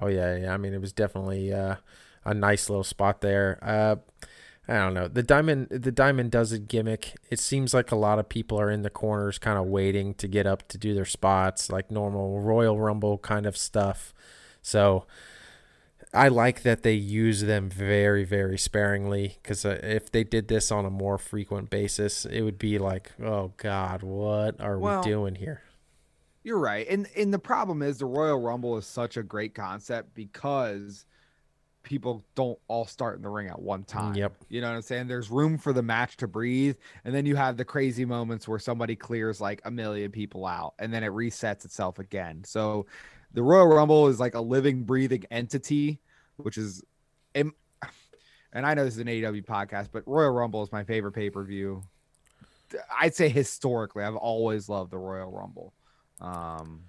Oh 0.00 0.06
yeah, 0.06 0.36
yeah. 0.36 0.54
I 0.54 0.56
mean, 0.56 0.72
it 0.72 0.80
was 0.80 0.92
definitely 0.92 1.52
uh, 1.52 1.76
a 2.24 2.34
nice 2.34 2.70
little 2.70 2.84
spot 2.84 3.22
there. 3.22 3.58
Uh, 3.60 3.96
I 4.68 4.74
don't 4.74 4.94
know. 4.94 5.08
The 5.08 5.22
diamond, 5.22 5.68
the 5.70 5.92
diamond 5.92 6.30
does 6.30 6.52
a 6.52 6.58
gimmick. 6.58 7.14
It 7.28 7.40
seems 7.40 7.74
like 7.74 7.90
a 7.90 7.96
lot 7.96 8.18
of 8.18 8.28
people 8.28 8.60
are 8.60 8.70
in 8.70 8.82
the 8.82 8.90
corners, 8.90 9.38
kind 9.38 9.58
of 9.58 9.66
waiting 9.66 10.14
to 10.14 10.28
get 10.28 10.46
up 10.46 10.68
to 10.68 10.78
do 10.78 10.94
their 10.94 11.04
spots, 11.04 11.70
like 11.70 11.90
normal 11.90 12.40
Royal 12.40 12.78
Rumble 12.78 13.18
kind 13.18 13.46
of 13.46 13.56
stuff. 13.56 14.14
So 14.62 15.04
I 16.16 16.28
like 16.28 16.62
that 16.62 16.82
they 16.82 16.94
use 16.94 17.42
them 17.42 17.68
very, 17.68 18.24
very 18.24 18.58
sparingly. 18.58 19.38
Because 19.42 19.64
uh, 19.64 19.78
if 19.82 20.10
they 20.10 20.24
did 20.24 20.48
this 20.48 20.72
on 20.72 20.84
a 20.84 20.90
more 20.90 21.18
frequent 21.18 21.70
basis, 21.70 22.24
it 22.24 22.42
would 22.42 22.58
be 22.58 22.78
like, 22.78 23.12
oh 23.22 23.52
God, 23.56 24.02
what 24.02 24.60
are 24.60 24.78
Well, 24.78 25.00
we 25.00 25.10
doing 25.10 25.34
here? 25.34 25.62
You're 26.42 26.58
right. 26.58 26.86
And 26.88 27.08
and 27.16 27.34
the 27.34 27.38
problem 27.38 27.82
is 27.82 27.98
the 27.98 28.06
Royal 28.06 28.40
Rumble 28.40 28.76
is 28.76 28.86
such 28.86 29.16
a 29.16 29.22
great 29.22 29.54
concept 29.54 30.14
because 30.14 31.04
people 31.82 32.24
don't 32.34 32.58
all 32.66 32.84
start 32.84 33.16
in 33.16 33.22
the 33.22 33.28
ring 33.28 33.48
at 33.48 33.60
one 33.60 33.84
time. 33.84 34.14
Yep. 34.14 34.34
You 34.48 34.60
know 34.60 34.68
what 34.68 34.76
I'm 34.76 34.82
saying? 34.82 35.06
There's 35.06 35.30
room 35.30 35.56
for 35.56 35.72
the 35.72 35.82
match 35.82 36.16
to 36.18 36.26
breathe. 36.26 36.76
And 37.04 37.14
then 37.14 37.26
you 37.26 37.36
have 37.36 37.56
the 37.56 37.64
crazy 37.64 38.04
moments 38.04 38.48
where 38.48 38.58
somebody 38.58 38.96
clears 38.96 39.40
like 39.40 39.60
a 39.64 39.70
million 39.70 40.10
people 40.10 40.46
out 40.46 40.74
and 40.80 40.92
then 40.92 41.04
it 41.04 41.12
resets 41.12 41.64
itself 41.64 42.00
again. 42.00 42.42
So 42.44 42.86
the 43.32 43.42
Royal 43.42 43.68
Rumble 43.68 44.08
is 44.08 44.18
like 44.18 44.34
a 44.34 44.40
living, 44.40 44.82
breathing 44.82 45.24
entity, 45.30 46.00
which 46.36 46.58
is 46.58 46.82
and 48.56 48.64
I 48.64 48.72
know 48.72 48.84
this 48.84 48.94
is 48.94 49.00
an 49.00 49.06
AEW 49.06 49.44
podcast, 49.44 49.88
but 49.92 50.02
Royal 50.06 50.30
Rumble 50.30 50.62
is 50.62 50.72
my 50.72 50.82
favorite 50.82 51.12
pay-per-view. 51.12 51.82
I'd 52.98 53.14
say 53.14 53.28
historically, 53.28 54.02
I've 54.02 54.16
always 54.16 54.68
loved 54.68 54.90
the 54.90 54.98
Royal 54.98 55.30
Rumble. 55.30 55.74
Um, 56.22 56.84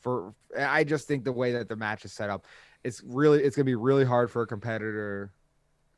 for 0.00 0.34
I 0.58 0.82
just 0.82 1.06
think 1.06 1.22
the 1.22 1.32
way 1.32 1.52
that 1.52 1.68
the 1.68 1.76
match 1.76 2.04
is 2.04 2.12
set 2.12 2.30
up, 2.30 2.46
it's 2.82 3.00
really 3.04 3.42
it's 3.44 3.54
gonna 3.54 3.64
be 3.64 3.76
really 3.76 4.04
hard 4.04 4.28
for 4.28 4.42
a 4.42 4.46
competitor, 4.46 5.32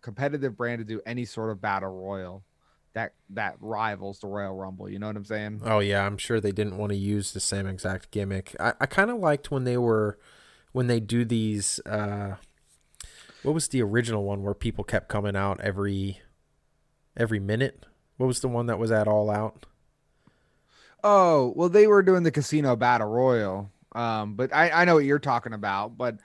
competitive 0.03 0.55
brand 0.55 0.81
to 0.81 0.85
do 0.85 1.01
any 1.07 1.25
sort 1.25 1.51
of 1.51 1.63
battle 1.63 1.89
royal 1.89 2.45
that 2.93 3.15
that 3.31 3.57
rivals 3.59 4.21
the 4.21 4.27
Royal 4.27 4.55
Rumble. 4.55 4.89
You 4.89 4.99
know 4.99 5.07
what 5.07 5.17
I'm 5.17 5.25
saying? 5.25 5.63
Oh 5.65 5.79
yeah, 5.79 6.05
I'm 6.05 6.19
sure 6.19 6.41
they 6.41 6.53
didn't 6.53 6.77
want 6.77 6.91
to 6.91 6.99
use 6.99 7.33
the 7.33 7.41
same 7.41 7.67
exact 7.67 8.11
gimmick. 8.11 8.55
I, 8.61 8.75
I 8.81 8.87
kind 8.87 9.11
of 9.11 9.17
liked 9.17 9.51
when 9.51 9.65
they 9.65 9.79
were 9.79 10.19
when 10.73 10.89
they 10.89 11.01
do 11.01 11.25
these. 11.25 11.81
Uh, 11.87 12.37
what 13.43 13.55
was 13.55 13.69
the 13.69 13.83
original 13.83 14.25
one 14.25 14.43
where 14.43 14.55
people 14.55 14.85
kept 14.85 15.09
coming 15.09 15.37
out 15.37 15.61
every 15.61 16.21
every 17.17 17.41
minute? 17.41 17.87
What 18.17 18.27
was 18.27 18.41
the 18.41 18.49
one 18.49 18.67
that 18.67 18.79
was 18.79 18.91
at 18.91 19.09
All 19.09 19.31
Out? 19.31 19.67
Oh 21.03 21.53
well, 21.57 21.69
they 21.69 21.87
were 21.87 22.03
doing 22.03 22.23
the 22.23 22.31
Casino 22.31 22.77
Battle 22.77 23.09
Royal. 23.09 23.71
Um, 23.93 24.35
but 24.35 24.55
I 24.55 24.71
I 24.71 24.85
know 24.85 24.95
what 24.97 25.05
you're 25.05 25.19
talking 25.19 25.53
about, 25.53 25.97
but. 25.97 26.19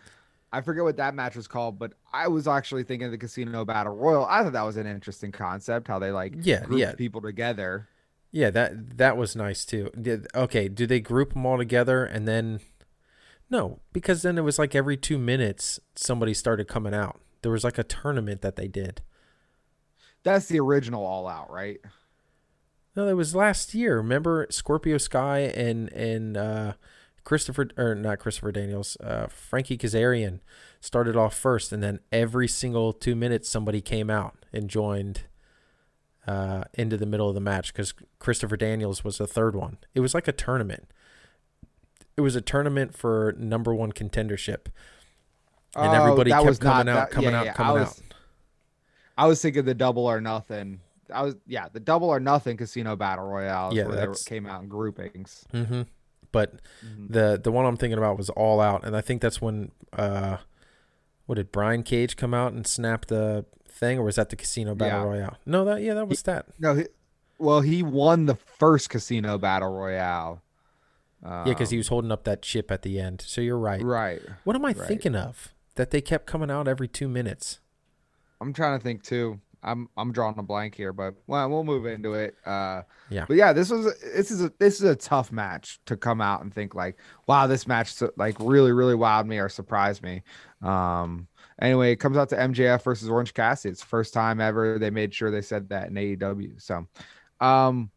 I 0.53 0.61
forget 0.61 0.85
what 0.85 0.95
that 0.97 1.13
match 1.15 1.35
was 1.35 1.49
called, 1.49 1.77
but 1.77 1.91
I 2.13 2.29
was 2.29 2.47
actually 2.47 2.83
thinking 2.83 3.07
of 3.07 3.11
the 3.11 3.17
Casino 3.17 3.65
Battle 3.65 3.93
Royal. 3.93 4.25
I 4.25 4.41
thought 4.41 4.53
that 4.53 4.61
was 4.61 4.77
an 4.77 4.87
interesting 4.87 5.33
concept, 5.33 5.85
how 5.89 5.99
they 5.99 6.11
like 6.11 6.33
Yeah, 6.43 6.63
yeah. 6.71 6.93
people 6.93 7.19
together. 7.19 7.89
Yeah, 8.31 8.51
that 8.51 8.97
that 8.97 9.17
was 9.17 9.35
nice 9.35 9.65
too. 9.65 9.89
Did, 10.01 10.27
okay, 10.33 10.69
do 10.69 10.87
they 10.87 11.01
group 11.01 11.33
them 11.33 11.45
all 11.45 11.57
together 11.57 12.05
and 12.05 12.25
then? 12.25 12.61
No, 13.49 13.79
because 13.93 14.21
then 14.21 14.37
it 14.37 14.43
was 14.43 14.57
like 14.57 14.75
every 14.75 14.97
two 14.97 15.17
minutes 15.17 15.79
somebody 15.95 16.33
started 16.33 16.67
coming 16.67 16.93
out. 16.93 17.21
There 17.41 17.51
was 17.51 17.63
like 17.63 17.77
a 17.77 17.83
tournament 17.83 18.41
that 18.41 18.55
they 18.55 18.67
did. 18.67 19.01
That's 20.23 20.47
the 20.47 20.59
original 20.59 21.05
All 21.05 21.27
Out, 21.27 21.51
right? 21.51 21.79
No, 22.95 23.05
that 23.05 23.15
was 23.15 23.35
last 23.35 23.75
year. 23.75 23.97
Remember 23.97 24.47
Scorpio 24.49 24.97
Sky 24.97 25.39
and 25.39 25.91
and 25.93 26.37
uh, 26.37 26.73
Christopher 27.23 27.67
or 27.77 27.93
not 27.93 28.19
Christopher 28.19 28.51
Daniels, 28.51 28.97
uh, 29.03 29.27
Frankie 29.27 29.77
Kazarian 29.77 30.39
started 30.79 31.15
off 31.15 31.35
first, 31.35 31.71
and 31.71 31.83
then 31.83 31.99
every 32.11 32.47
single 32.47 32.93
two 32.93 33.15
minutes 33.15 33.49
somebody 33.49 33.81
came 33.81 34.09
out 34.09 34.37
and 34.53 34.69
joined 34.69 35.23
uh, 36.27 36.63
into 36.73 36.97
the 36.97 37.05
middle 37.05 37.27
of 37.27 37.35
the 37.35 37.41
match 37.41 37.73
because 37.73 37.93
Christopher 38.19 38.57
Daniels 38.57 39.03
was 39.03 39.17
the 39.17 39.27
third 39.27 39.55
one. 39.55 39.77
It 39.93 39.99
was 39.99 40.13
like 40.13 40.27
a 40.27 40.31
tournament. 40.31 40.89
It 42.17 42.21
was 42.21 42.35
a 42.35 42.41
tournament 42.41 42.95
for 42.95 43.35
number 43.37 43.73
one 43.75 43.91
contendership, 43.91 44.67
and 45.75 45.87
Oh, 45.89 45.91
everybody 45.91 46.31
kept 46.31 46.45
was 46.45 46.57
coming 46.59 46.87
out, 46.87 47.09
that- 47.09 47.11
coming 47.11 47.31
yeah, 47.31 47.39
out, 47.39 47.45
yeah, 47.45 47.51
I 47.51 47.55
coming 47.55 47.73
was- 47.81 47.99
out. 47.99 48.13
I 49.17 49.27
was 49.27 49.41
thinking 49.41 49.65
the 49.65 49.73
double 49.73 50.05
or 50.05 50.21
nothing. 50.21 50.79
I 51.13 51.23
was 51.23 51.35
yeah, 51.45 51.67
the 51.71 51.79
double 51.81 52.07
or 52.09 52.19
nothing 52.19 52.57
casino 52.57 52.95
battle 52.95 53.25
royale 53.25 53.73
Yeah, 53.73 53.87
where 53.87 54.07
they 54.07 54.13
came 54.25 54.45
out 54.45 54.63
in 54.63 54.69
groupings. 54.69 55.45
hmm 55.51 55.83
But 56.31 56.55
Mhm. 56.85 57.11
the 57.11 57.39
the 57.41 57.51
one 57.51 57.65
I'm 57.65 57.77
thinking 57.77 57.97
about 57.97 58.17
was 58.17 58.29
All 58.31 58.59
Out, 58.61 58.85
and 58.85 58.95
I 58.95 59.01
think 59.01 59.21
that's 59.21 59.41
when 59.41 59.71
uh, 59.93 60.37
what 61.25 61.35
did 61.35 61.51
Brian 61.51 61.83
Cage 61.83 62.15
come 62.17 62.33
out 62.33 62.53
and 62.53 62.65
snap 62.67 63.05
the 63.05 63.45
thing, 63.67 63.99
or 63.99 64.03
was 64.03 64.15
that 64.15 64.29
the 64.29 64.35
Casino 64.35 64.73
Battle 64.75 64.99
Yeah. 65.01 65.05
Royale? 65.05 65.37
No, 65.45 65.63
that 65.65 65.81
yeah, 65.81 65.93
that 65.95 66.07
was 66.07 66.21
that. 66.23 66.47
No, 66.59 66.75
he, 66.75 66.87
well, 67.37 67.61
he 67.61 67.83
won 67.83 68.25
the 68.25 68.35
first 68.35 68.89
casino 68.89 69.37
battle 69.37 69.71
royale. 69.73 70.41
Yeah, 71.25 71.43
because 71.45 71.71
he 71.71 71.77
Um, 71.77 71.79
was 71.79 71.87
holding 71.87 72.11
up 72.11 72.23
that 72.25 72.41
chip 72.41 72.71
at 72.71 72.83
the 72.83 72.99
end. 72.99 73.21
So 73.25 73.41
you're 73.41 73.57
right. 73.57 73.81
right. 73.81 74.21
What 74.43 74.55
am 74.55 74.63
I 74.65 74.69
right. 74.69 74.87
thinking 74.87 75.15
of? 75.15 75.53
That 75.75 75.91
they 75.91 75.99
kept 76.01 76.25
coming 76.25 76.49
out 76.51 76.67
every 76.67 76.87
two 76.87 77.07
minutes. 77.09 77.59
I'm 78.39 78.53
trying 78.53 78.77
to 78.77 78.83
think 78.83 79.03
too. 79.03 79.39
I'm 79.63 79.89
I'm 79.97 80.11
drawing 80.11 80.37
a 80.37 80.43
blank 80.43 80.75
here, 80.75 80.93
but 80.93 81.15
well, 81.25 81.49
we'll 81.49 81.63
move 81.63 81.87
into 81.87 82.13
it. 82.13 82.35
Uh, 82.45 82.83
Yeah. 83.09 83.25
But 83.27 83.37
yeah, 83.37 83.51
this 83.51 83.71
was 83.71 83.85
this 84.01 84.29
is 84.29 84.43
a 84.43 84.53
this 84.59 84.75
is 84.75 84.83
a 84.83 84.95
tough 84.95 85.31
match 85.31 85.79
to 85.87 85.97
come 85.97 86.21
out 86.21 86.41
and 86.43 86.53
think 86.53 86.75
like, 86.75 86.97
wow, 87.27 87.47
this 87.47 87.65
match 87.67 87.95
like 88.15 88.35
really 88.39 88.71
really 88.71 88.93
wowed 88.93 89.25
me 89.25 89.39
or 89.39 89.49
surprised 89.49 90.03
me. 90.03 90.21
Um. 90.61 91.27
Anyway, 91.61 91.91
it 91.93 91.95
comes 91.95 92.17
out 92.17 92.27
to 92.29 92.35
MJF 92.35 92.83
versus 92.83 93.09
Orange 93.09 93.33
Cassidy. 93.33 93.71
It's 93.71 93.79
the 93.79 93.87
first 93.87 94.13
time 94.13 94.39
ever 94.41 94.77
they 94.77 94.89
made 94.89 95.13
sure 95.13 95.31
they 95.31 95.41
said 95.41 95.69
that 95.69 95.87
in 95.87 95.95
AEW. 95.95 96.61
So, 96.61 96.85
um. 97.41 97.89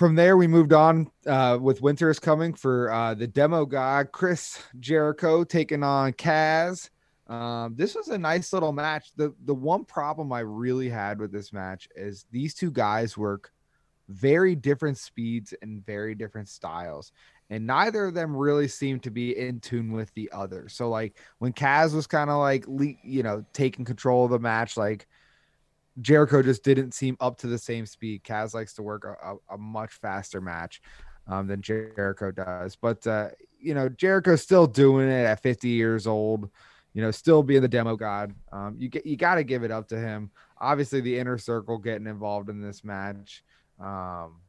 From 0.00 0.14
there, 0.14 0.38
we 0.38 0.46
moved 0.46 0.72
on 0.72 1.10
uh, 1.26 1.58
with 1.60 1.82
Winter 1.82 2.08
is 2.08 2.18
coming 2.18 2.54
for 2.54 2.90
uh, 2.90 3.12
the 3.12 3.26
demo 3.26 3.66
guy, 3.66 4.04
Chris 4.10 4.58
Jericho, 4.80 5.44
taking 5.44 5.82
on 5.82 6.14
Kaz. 6.14 6.88
Um, 7.26 7.74
this 7.76 7.94
was 7.94 8.08
a 8.08 8.16
nice 8.16 8.54
little 8.54 8.72
match. 8.72 9.10
The 9.14 9.34
the 9.44 9.54
one 9.54 9.84
problem 9.84 10.32
I 10.32 10.40
really 10.40 10.88
had 10.88 11.18
with 11.18 11.32
this 11.32 11.52
match 11.52 11.86
is 11.94 12.24
these 12.32 12.54
two 12.54 12.70
guys 12.70 13.18
work 13.18 13.52
very 14.08 14.54
different 14.54 14.96
speeds 14.96 15.52
and 15.60 15.84
very 15.84 16.14
different 16.14 16.48
styles. 16.48 17.12
And 17.50 17.66
neither 17.66 18.06
of 18.06 18.14
them 18.14 18.34
really 18.34 18.68
seemed 18.68 19.02
to 19.02 19.10
be 19.10 19.36
in 19.36 19.60
tune 19.60 19.92
with 19.92 20.14
the 20.14 20.32
other. 20.32 20.70
So 20.70 20.88
like 20.88 21.18
when 21.40 21.52
Kaz 21.52 21.94
was 21.94 22.06
kind 22.06 22.30
of 22.30 22.38
like 22.38 22.64
you 23.04 23.22
know 23.22 23.44
taking 23.52 23.84
control 23.84 24.24
of 24.24 24.30
the 24.30 24.38
match, 24.38 24.78
like 24.78 25.06
Jericho 26.00 26.42
just 26.42 26.64
didn't 26.64 26.92
seem 26.92 27.16
up 27.20 27.38
to 27.38 27.46
the 27.46 27.58
same 27.58 27.86
speed. 27.86 28.24
Kaz 28.24 28.54
likes 28.54 28.74
to 28.74 28.82
work 28.82 29.04
a, 29.04 29.32
a, 29.32 29.54
a 29.54 29.58
much 29.58 29.92
faster 29.92 30.40
match 30.40 30.80
um, 31.26 31.46
than 31.46 31.62
Jericho 31.62 32.30
does. 32.30 32.76
But 32.76 33.06
uh, 33.06 33.28
you 33.58 33.74
know 33.74 33.88
Jericho's 33.88 34.42
still 34.42 34.66
doing 34.66 35.08
it 35.08 35.24
at 35.24 35.42
50 35.42 35.68
years 35.68 36.06
old 36.06 36.50
you 36.92 37.02
know, 37.02 37.10
still 37.10 37.42
being 37.42 37.62
the 37.62 37.68
demo 37.68 37.96
god. 37.96 38.34
Um, 38.52 38.76
you 38.78 38.88
get 38.88 39.06
you 39.06 39.16
got 39.16 39.36
to 39.36 39.44
give 39.44 39.62
it 39.62 39.70
up 39.70 39.88
to 39.88 39.98
him. 39.98 40.30
Obviously, 40.58 41.00
the 41.00 41.18
inner 41.18 41.38
circle 41.38 41.78
getting 41.78 42.06
involved 42.06 42.48
in 42.48 42.60
this 42.60 42.84
match. 42.84 43.44
Um, 43.78 44.40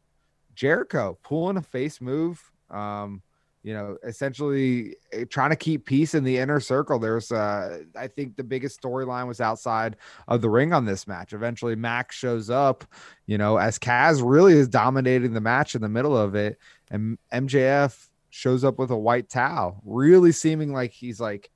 Jericho 0.56 1.18
pulling 1.24 1.58
a 1.58 1.62
face 1.62 2.02
move. 2.02 2.42
Um, 2.70 3.22
you 3.64 3.74
know, 3.74 3.98
essentially 4.04 4.96
eh, 5.12 5.26
trying 5.30 5.52
to 5.52 5.56
keep 5.56 5.86
peace 5.86 6.14
in 6.14 6.24
the 6.24 6.38
inner 6.38 6.60
circle. 6.60 6.98
There's, 6.98 7.32
uh, 7.32 7.84
I 7.96 8.08
think 8.08 8.36
the 8.36 8.44
biggest 8.44 8.82
storyline 8.82 9.28
was 9.28 9.40
outside 9.40 9.98
of 10.28 10.42
the 10.42 10.50
ring 10.50 10.74
on 10.74 10.86
this 10.86 11.08
match. 11.08 11.34
Eventually, 11.34 11.76
Max 11.76 12.16
shows 12.16 12.50
up, 12.50 12.86
you 13.28 13.38
know, 13.38 13.58
as 13.58 13.78
Kaz 13.78 14.22
really 14.24 14.54
is 14.54 14.68
dominating 14.68 15.34
the 15.34 15.42
match 15.42 15.76
in 15.76 15.82
the 15.82 15.90
middle 15.90 16.18
of 16.18 16.36
it, 16.36 16.58
and 16.90 17.18
MJF 17.34 18.08
shows 18.30 18.64
up 18.64 18.80
with 18.80 18.92
a 18.92 18.98
white 18.98 19.30
towel, 19.30 19.82
really 19.86 20.32
seeming 20.32 20.74
like 20.74 20.92
he's 20.92 21.20
like 21.20 21.52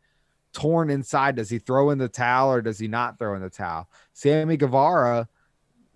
torn 0.54 0.90
inside. 0.90 1.36
Does 1.36 1.50
he 1.50 1.58
throw 1.58 1.90
in 1.90 1.98
the 1.98 2.10
towel 2.10 2.52
or 2.52 2.62
does 2.62 2.78
he 2.78 2.88
not 2.88 3.18
throw 3.18 3.36
in 3.36 3.42
the 3.42 3.50
towel? 3.50 3.90
Sammy 4.14 4.58
Guevara 4.58 5.28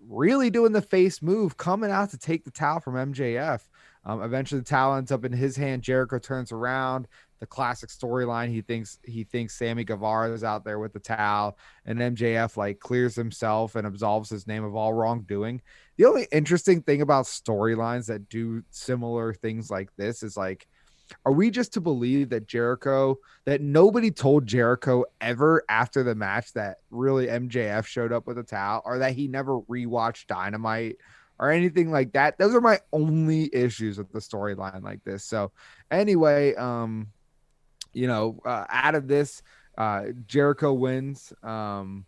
really 0.08 0.50
doing 0.50 0.72
the 0.72 0.82
face 0.82 1.22
move, 1.22 1.56
coming 1.56 1.90
out 1.90 2.10
to 2.10 2.18
take 2.18 2.44
the 2.44 2.50
towel 2.50 2.80
from 2.80 2.94
MJF. 2.94 3.60
Um, 4.04 4.22
eventually, 4.22 4.60
the 4.60 4.66
towel 4.66 4.96
ends 4.96 5.12
up 5.12 5.24
in 5.24 5.32
his 5.32 5.56
hand. 5.56 5.82
Jericho 5.82 6.18
turns 6.18 6.52
around. 6.52 7.06
The 7.40 7.46
classic 7.46 7.88
storyline. 7.88 8.50
He 8.50 8.60
thinks 8.60 8.98
he 9.02 9.24
thinks 9.24 9.56
Sammy 9.56 9.82
Guevara 9.82 10.30
is 10.32 10.44
out 10.44 10.62
there 10.62 10.78
with 10.78 10.92
the 10.92 11.00
towel, 11.00 11.56
and 11.86 11.98
MJF 11.98 12.58
like 12.58 12.80
clears 12.80 13.14
himself 13.14 13.76
and 13.76 13.86
absolves 13.86 14.28
his 14.28 14.46
name 14.46 14.62
of 14.62 14.74
all 14.74 14.92
wrongdoing. 14.92 15.62
The 15.96 16.04
only 16.04 16.28
interesting 16.32 16.82
thing 16.82 17.00
about 17.00 17.24
storylines 17.24 18.06
that 18.08 18.28
do 18.28 18.62
similar 18.70 19.32
things 19.32 19.70
like 19.70 19.88
this 19.96 20.22
is 20.22 20.36
like 20.36 20.66
are 21.24 21.32
we 21.32 21.50
just 21.50 21.72
to 21.74 21.80
believe 21.80 22.30
that 22.30 22.46
Jericho 22.46 23.18
that 23.44 23.60
nobody 23.60 24.10
told 24.10 24.46
Jericho 24.46 25.04
ever 25.20 25.64
after 25.68 26.02
the 26.02 26.14
match 26.14 26.52
that 26.52 26.78
really 26.90 27.26
MJF 27.26 27.84
showed 27.86 28.12
up 28.12 28.26
with 28.26 28.38
a 28.38 28.42
towel 28.42 28.82
or 28.84 28.98
that 28.98 29.14
he 29.14 29.28
never 29.28 29.60
rewatched 29.62 30.26
Dynamite 30.26 30.96
or 31.40 31.50
anything 31.50 31.90
like 31.90 32.12
that? 32.12 32.38
Those 32.38 32.54
are 32.54 32.60
my 32.60 32.78
only 32.92 33.52
issues 33.52 33.98
with 33.98 34.12
the 34.12 34.20
storyline 34.20 34.82
like 34.84 35.02
this. 35.02 35.24
So 35.24 35.50
anyway, 35.90 36.54
um 36.54 37.08
you 37.92 38.06
know, 38.06 38.38
uh, 38.44 38.66
out 38.68 38.94
of 38.94 39.08
this 39.08 39.42
uh 39.76 40.04
Jericho 40.26 40.72
wins 40.72 41.32
um 41.42 42.06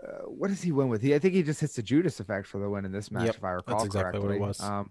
uh, 0.00 0.26
what 0.26 0.46
does 0.48 0.62
he 0.62 0.70
win 0.70 0.88
with? 0.88 1.02
He, 1.02 1.12
I 1.12 1.18
think 1.18 1.34
he 1.34 1.42
just 1.42 1.60
hits 1.60 1.74
the 1.74 1.82
Judas 1.82 2.20
effect 2.20 2.46
for 2.46 2.60
the 2.60 2.70
win 2.70 2.84
in 2.84 2.92
this 2.92 3.10
match, 3.10 3.26
Yep, 3.26 3.36
if 3.38 3.44
I 3.44 3.50
recall 3.50 3.84
exactly 3.84 4.20
what 4.20 4.26
it 4.26 4.38
correctly. 4.38 4.46
was. 4.46 4.60
Um, 4.60 4.90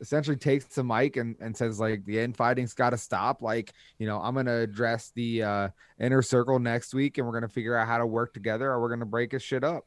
essentially 0.00 0.36
takes 0.36 0.64
the 0.66 0.82
mic 0.84 1.16
and, 1.16 1.36
and 1.40 1.56
says 1.56 1.78
like 1.80 2.04
the 2.04 2.18
infighting's 2.18 2.74
got 2.74 2.90
to 2.90 2.98
stop 2.98 3.40
like 3.40 3.72
you 3.98 4.06
know 4.06 4.18
i'm 4.20 4.34
gonna 4.34 4.58
address 4.58 5.12
the 5.14 5.42
uh 5.42 5.68
inner 5.98 6.20
circle 6.20 6.58
next 6.58 6.92
week 6.92 7.16
and 7.16 7.26
we're 7.26 7.32
gonna 7.32 7.48
figure 7.48 7.74
out 7.76 7.86
how 7.86 7.96
to 7.98 8.06
work 8.06 8.34
together 8.34 8.70
or 8.70 8.80
we're 8.80 8.90
gonna 8.90 9.06
break 9.06 9.32
his 9.32 9.42
shit 9.42 9.64
up 9.64 9.86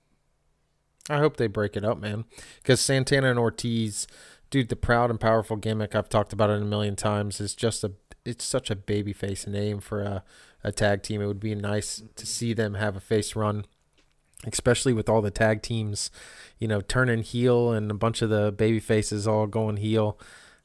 I 1.09 1.17
hope 1.17 1.37
they 1.37 1.47
break 1.47 1.75
it 1.77 1.85
up, 1.85 1.99
man. 1.99 2.25
Because 2.57 2.81
Santana 2.81 3.29
and 3.29 3.39
Ortiz, 3.39 4.07
dude, 4.49 4.69
the 4.69 4.75
proud 4.75 5.09
and 5.09 5.19
powerful 5.19 5.57
gimmick 5.57 5.95
I've 5.95 6.09
talked 6.09 6.33
about 6.33 6.49
it 6.49 6.61
a 6.61 6.65
million 6.65 6.95
times 6.95 7.39
is 7.39 7.55
just 7.55 7.83
a. 7.83 7.93
It's 8.23 8.43
such 8.43 8.71
a 8.71 8.75
babyface 8.75 9.45
name 9.45 9.79
for 9.79 10.01
a, 10.01 10.23
a 10.63 10.71
tag 10.71 11.03
team. 11.03 11.21
It 11.21 11.27
would 11.27 11.39
be 11.39 11.53
nice 11.53 12.01
to 12.15 12.25
see 12.25 12.53
them 12.53 12.73
have 12.73 12.95
a 12.95 12.99
face 12.99 13.35
run, 13.35 13.65
especially 14.47 14.93
with 14.93 15.07
all 15.07 15.21
the 15.21 15.29
tag 15.29 15.61
teams, 15.61 16.09
you 16.57 16.67
know, 16.67 16.81
turning 16.81 17.21
heel 17.21 17.71
and 17.71 17.91
a 17.91 17.93
bunch 17.93 18.23
of 18.23 18.31
the 18.31 18.51
baby 18.51 18.79
faces 18.79 19.27
all 19.27 19.45
going 19.45 19.77
heel. 19.77 20.19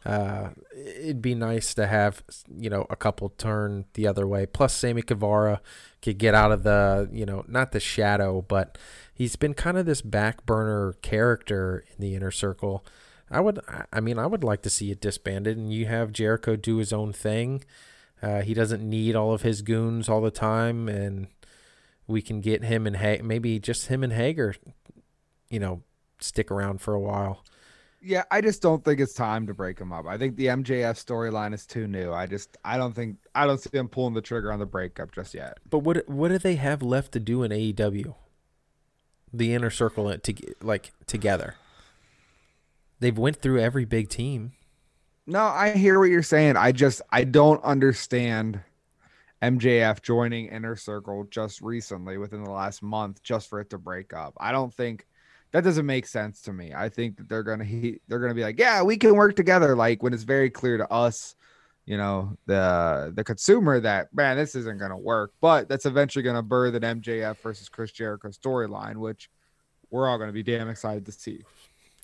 Uh, 0.04 0.50
it'd 0.74 1.20
be 1.20 1.34
nice 1.34 1.74
to 1.74 1.86
have 1.86 2.22
you 2.56 2.70
know 2.70 2.86
a 2.88 2.96
couple 2.96 3.28
turn 3.28 3.84
the 3.92 4.06
other 4.06 4.26
way. 4.26 4.46
Plus, 4.46 4.72
Sammy 4.72 5.02
Guevara 5.02 5.60
could 6.00 6.16
get 6.16 6.34
out 6.34 6.52
of 6.52 6.62
the 6.62 7.10
you 7.12 7.26
know 7.26 7.44
not 7.46 7.72
the 7.72 7.80
shadow, 7.80 8.40
but 8.40 8.78
he's 9.20 9.36
been 9.36 9.52
kind 9.52 9.76
of 9.76 9.84
this 9.84 10.00
back 10.00 10.46
burner 10.46 10.94
character 11.02 11.84
in 11.90 11.96
the 12.00 12.14
inner 12.14 12.30
circle. 12.30 12.82
I 13.30 13.40
would, 13.40 13.60
I- 13.92 14.00
mean, 14.00 14.18
I 14.18 14.26
would 14.26 14.42
like 14.42 14.62
to 14.62 14.70
see 14.70 14.90
it 14.90 15.00
disbanded, 15.00 15.58
and 15.58 15.70
you 15.72 15.84
have 15.86 16.10
Jericho 16.12 16.56
do 16.56 16.78
his 16.78 16.90
own 16.92 17.12
thing. 17.12 17.62
Uh, 18.22 18.40
he 18.40 18.54
doesn't 18.54 18.82
need 18.82 19.14
all 19.14 19.32
of 19.34 19.42
his 19.42 19.60
goons 19.62 20.08
all 20.08 20.22
the 20.22 20.30
time, 20.30 20.88
and 20.88 21.26
we 22.06 22.22
can 22.22 22.40
get 22.40 22.64
him 22.64 22.86
and 22.86 22.96
ha- 22.96 23.22
maybe 23.22 23.58
just 23.58 23.86
him 23.88 24.02
and 24.02 24.12
Hager, 24.14 24.54
you 25.50 25.60
know, 25.60 25.82
stick 26.18 26.50
around 26.50 26.80
for 26.80 26.94
a 26.94 27.00
while. 27.00 27.44
yeah 28.02 28.22
i 28.30 28.40
just 28.40 28.62
don't 28.62 28.82
think 28.84 28.98
it's 29.00 29.12
time 29.14 29.46
to 29.46 29.52
break 29.54 29.78
him 29.78 29.92
up 29.92 30.06
i 30.06 30.16
think 30.18 30.34
the 30.36 30.46
mjf 30.46 30.96
storyline 31.04 31.52
is 31.54 31.64
too 31.66 31.86
new 31.86 32.10
i 32.12 32.26
just 32.26 32.56
i 32.64 32.76
don't 32.78 32.94
think 32.94 33.16
i 33.34 33.46
don't 33.46 33.60
see 33.60 33.70
him 33.76 33.88
pulling 33.88 34.14
the 34.14 34.22
trigger 34.22 34.50
on 34.52 34.58
the 34.58 34.64
breakup 34.66 35.12
just 35.12 35.34
yet 35.34 35.58
But 35.68 35.80
what 35.80 36.08
what 36.08 36.28
do 36.28 36.38
they 36.38 36.56
have 36.56 36.80
left 36.82 37.12
to 37.12 37.20
do 37.20 37.42
in 37.42 37.50
AEW? 37.52 38.14
The 39.32 39.54
inner 39.54 39.70
circle 39.70 40.16
to 40.16 40.34
like 40.60 40.92
together. 41.06 41.56
They've 42.98 43.16
went 43.16 43.36
through 43.36 43.60
every 43.60 43.84
big 43.84 44.08
team. 44.08 44.52
No, 45.26 45.44
I 45.44 45.70
hear 45.72 45.98
what 45.98 46.10
you're 46.10 46.22
saying. 46.22 46.56
I 46.56 46.72
just 46.72 47.02
I 47.10 47.24
don't 47.24 47.62
understand 47.62 48.60
MJF 49.42 50.02
joining 50.02 50.46
Inner 50.46 50.76
Circle 50.76 51.24
just 51.30 51.60
recently 51.62 52.18
within 52.18 52.44
the 52.44 52.50
last 52.50 52.82
month 52.82 53.22
just 53.22 53.48
for 53.48 53.60
it 53.60 53.70
to 53.70 53.78
break 53.78 54.12
up. 54.12 54.34
I 54.38 54.52
don't 54.52 54.74
think 54.74 55.06
that 55.52 55.64
doesn't 55.64 55.86
make 55.86 56.06
sense 56.06 56.42
to 56.42 56.52
me. 56.52 56.72
I 56.74 56.88
think 56.88 57.16
that 57.16 57.28
they're 57.28 57.42
gonna 57.42 57.64
he, 57.64 58.00
they're 58.08 58.18
gonna 58.18 58.34
be 58.34 58.42
like, 58.42 58.58
yeah, 58.58 58.82
we 58.82 58.96
can 58.96 59.14
work 59.14 59.36
together. 59.36 59.74
Like 59.74 60.02
when 60.02 60.12
it's 60.12 60.24
very 60.24 60.50
clear 60.50 60.76
to 60.76 60.90
us, 60.92 61.34
you 61.86 61.96
know, 61.96 62.36
the 62.46 63.12
the 63.14 63.24
consumer 63.24 63.80
that 63.80 64.14
man, 64.14 64.36
this 64.36 64.54
isn't 64.54 64.78
gonna 64.78 64.98
work. 64.98 65.32
But 65.40 65.68
that's 65.68 65.86
eventually 65.86 66.22
gonna 66.22 66.42
birth 66.42 66.74
an 66.74 66.82
MJF 67.00 67.38
versus 67.38 67.68
Chris 67.68 67.92
Jericho 67.92 68.28
storyline, 68.28 68.96
which 68.96 69.30
we're 69.90 70.08
all 70.08 70.18
gonna 70.18 70.32
be 70.32 70.42
damn 70.42 70.68
excited 70.68 71.06
to 71.06 71.12
see. 71.12 71.42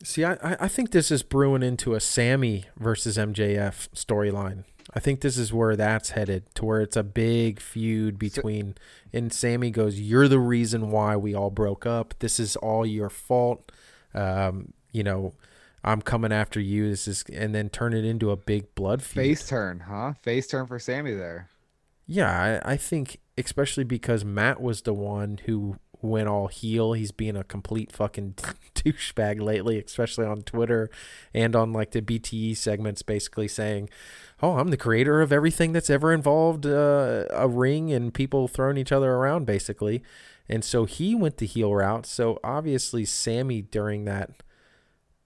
See, 0.02 0.24
I, 0.24 0.36
I 0.42 0.68
think 0.68 0.90
this 0.90 1.10
is 1.10 1.22
brewing 1.22 1.62
into 1.62 1.94
a 1.94 2.00
Sammy 2.00 2.66
versus 2.76 3.16
MJF 3.16 3.88
storyline. 3.94 4.64
I 4.92 5.00
think 5.00 5.20
this 5.20 5.38
is 5.38 5.52
where 5.52 5.74
that's 5.74 6.10
headed 6.10 6.54
to 6.54 6.64
where 6.64 6.80
it's 6.80 6.96
a 6.96 7.02
big 7.02 7.60
feud 7.60 8.18
between 8.18 8.74
and 9.12 9.32
Sammy 9.32 9.70
goes, 9.70 9.98
"You're 9.98 10.28
the 10.28 10.38
reason 10.38 10.90
why 10.90 11.16
we 11.16 11.34
all 11.34 11.50
broke 11.50 11.86
up. 11.86 12.14
This 12.18 12.38
is 12.38 12.56
all 12.56 12.84
your 12.84 13.10
fault. 13.10 13.72
Um, 14.14 14.72
you 14.92 15.02
know, 15.02 15.32
I'm 15.86 16.02
coming 16.02 16.32
after 16.32 16.58
you. 16.58 16.90
This 16.90 17.06
is 17.06 17.24
and 17.32 17.54
then 17.54 17.68
turn 17.70 17.94
it 17.94 18.04
into 18.04 18.30
a 18.32 18.36
big 18.36 18.74
blood 18.74 19.02
feud. 19.02 19.24
Face 19.24 19.48
turn, 19.48 19.80
huh? 19.80 20.14
Face 20.20 20.48
turn 20.48 20.66
for 20.66 20.80
Sammy 20.80 21.14
there. 21.14 21.48
Yeah, 22.06 22.60
I, 22.64 22.72
I 22.72 22.76
think 22.76 23.20
especially 23.38 23.84
because 23.84 24.24
Matt 24.24 24.60
was 24.60 24.82
the 24.82 24.92
one 24.92 25.38
who 25.46 25.76
went 26.02 26.28
all 26.28 26.48
heel. 26.48 26.92
He's 26.92 27.12
being 27.12 27.36
a 27.36 27.44
complete 27.44 27.92
fucking 27.92 28.34
douchebag 28.74 29.40
lately, 29.40 29.78
especially 29.78 30.26
on 30.26 30.42
Twitter 30.42 30.90
and 31.32 31.54
on 31.54 31.72
like 31.72 31.92
the 31.92 32.02
BTE 32.02 32.56
segments, 32.56 33.02
basically 33.02 33.46
saying, 33.46 33.88
"Oh, 34.42 34.58
I'm 34.58 34.68
the 34.68 34.76
creator 34.76 35.22
of 35.22 35.32
everything 35.32 35.72
that's 35.72 35.90
ever 35.90 36.12
involved 36.12 36.66
uh, 36.66 37.26
a 37.30 37.46
ring 37.46 37.92
and 37.92 38.12
people 38.12 38.48
throwing 38.48 38.76
each 38.76 38.92
other 38.92 39.12
around, 39.12 39.46
basically." 39.46 40.02
And 40.48 40.64
so 40.64 40.84
he 40.84 41.14
went 41.14 41.38
the 41.38 41.46
heel 41.46 41.74
route. 41.74 42.06
So 42.06 42.40
obviously, 42.42 43.04
Sammy 43.04 43.62
during 43.62 44.04
that 44.04 44.42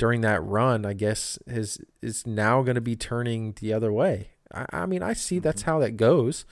during 0.01 0.22
that 0.22 0.42
run, 0.42 0.86
I 0.86 0.94
guess, 0.94 1.38
is 1.46 1.78
is 2.01 2.26
now 2.26 2.62
going 2.62 2.74
to 2.74 2.80
be 2.80 2.96
turning 2.96 3.55
the 3.61 3.74
other 3.74 3.92
way. 3.92 4.30
I, 4.53 4.64
I 4.72 4.86
mean, 4.86 5.03
I 5.03 5.12
see 5.12 5.38
that's 5.38 5.62
how 5.62 5.78
that 5.80 5.98
goes. 5.98 6.46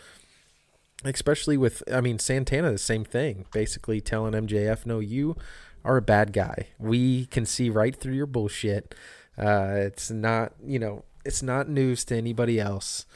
Especially 1.03 1.57
with 1.57 1.83
I 1.91 2.03
mean 2.03 2.19
Santana 2.19 2.71
the 2.71 2.79
same 2.79 3.05
thing. 3.05 3.47
Basically 3.51 4.03
telling 4.03 4.35
MJF 4.35 4.85
no 4.85 4.99
you 4.99 5.35
are 5.83 5.97
a 5.97 6.03
bad 6.03 6.35
guy. 6.35 6.69
We 6.79 7.25
can 7.27 7.47
see 7.47 7.71
right 7.71 7.97
through 7.97 8.15
your 8.15 8.27
bullshit. 8.27 8.95
Uh, 9.39 9.77
it's 9.77 10.11
not 10.11 10.53
you 10.63 10.79
know 10.79 11.05
it's 11.25 11.43
not 11.43 11.71
news 11.71 12.05
to 12.07 12.17
anybody 12.17 12.61
else. 12.61 13.07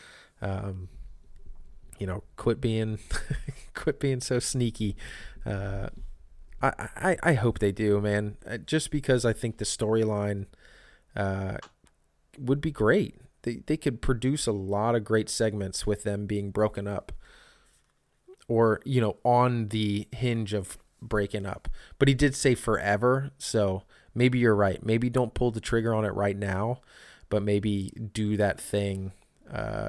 Um, 0.41 0.89
you 1.99 2.07
know 2.07 2.23
quit 2.37 2.59
being 2.59 3.01
quit 3.75 4.01
being 4.01 4.21
so 4.21 4.39
sneaky. 4.39 4.97
Uh, 5.45 5.89
I, 6.63 7.17
I 7.23 7.35
hope 7.35 7.59
they 7.59 7.73
do 7.73 8.01
man 8.01 8.37
uh, 8.47 8.59
just 8.59 8.91
because 8.91 9.25
I 9.25 9.33
think 9.33 9.59
the 9.59 9.65
storyline 9.65 10.47
uh, 11.17 11.57
would 12.39 12.61
be 12.61 12.71
great 12.71 13.17
they, 13.43 13.63
they 13.67 13.77
could 13.77 14.01
produce 14.01 14.47
a 14.47 14.53
lot 14.53 14.95
of 14.95 15.05
great 15.05 15.29
segments 15.29 15.87
with 15.87 16.05
them 16.05 16.27
being 16.27 16.51
broken 16.51 16.87
up 16.87 17.13
or 18.49 18.81
you 18.85 19.01
know 19.01 19.17
on 19.25 19.69
the 19.69 20.07
hinge 20.13 20.53
of 20.53 20.79
breaking 21.01 21.47
up. 21.47 21.69
But 21.99 22.09
he 22.09 22.15
did 22.15 22.35
say 22.35 22.55
forever, 22.55 23.31
so 23.39 23.83
maybe 24.15 24.39
you're 24.39 24.55
right. 24.55 24.85
Maybe 24.85 25.11
don't 25.11 25.35
pull 25.35 25.51
the 25.51 25.61
trigger 25.61 25.95
on 25.95 26.05
it 26.05 26.15
right 26.15 26.37
now, 26.37 26.81
but 27.29 27.43
maybe 27.43 27.93
do 28.13 28.37
that 28.37 28.61
thing 28.61 29.13
uh, 29.53 29.89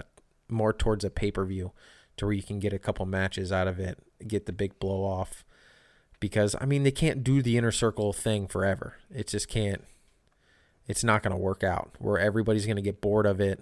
more 0.50 0.74
towards 0.74 1.04
a 1.04 1.10
pay 1.10 1.32
per 1.32 1.46
view, 1.46 1.72
to 2.18 2.26
where 2.26 2.34
you 2.34 2.44
can 2.44 2.60
get 2.60 2.74
a 2.74 2.80
couple 2.80 3.06
matches 3.06 3.52
out 3.52 3.68
of 3.68 3.80
it, 3.80 4.00
get 4.28 4.46
the 4.46 4.52
big 4.52 4.80
blow 4.80 5.04
off. 5.04 5.46
Because 6.24 6.56
I 6.62 6.66
mean, 6.66 6.84
they 6.84 6.92
can't 6.92 7.22
do 7.22 7.42
the 7.42 7.58
inner 7.58 7.70
circle 7.70 8.14
thing 8.14 8.48
forever. 8.48 8.96
It 9.14 9.28
just 9.28 9.50
can't. 9.50 9.84
It's 10.88 11.04
not 11.04 11.22
going 11.22 11.34
to 11.34 11.38
work 11.38 11.66
out. 11.66 11.92
Where 12.00 12.18
everybody's 12.18 12.66
going 12.66 12.78
to 12.78 12.82
get 12.82 13.02
bored 13.02 13.26
of 13.26 13.42
it. 13.42 13.62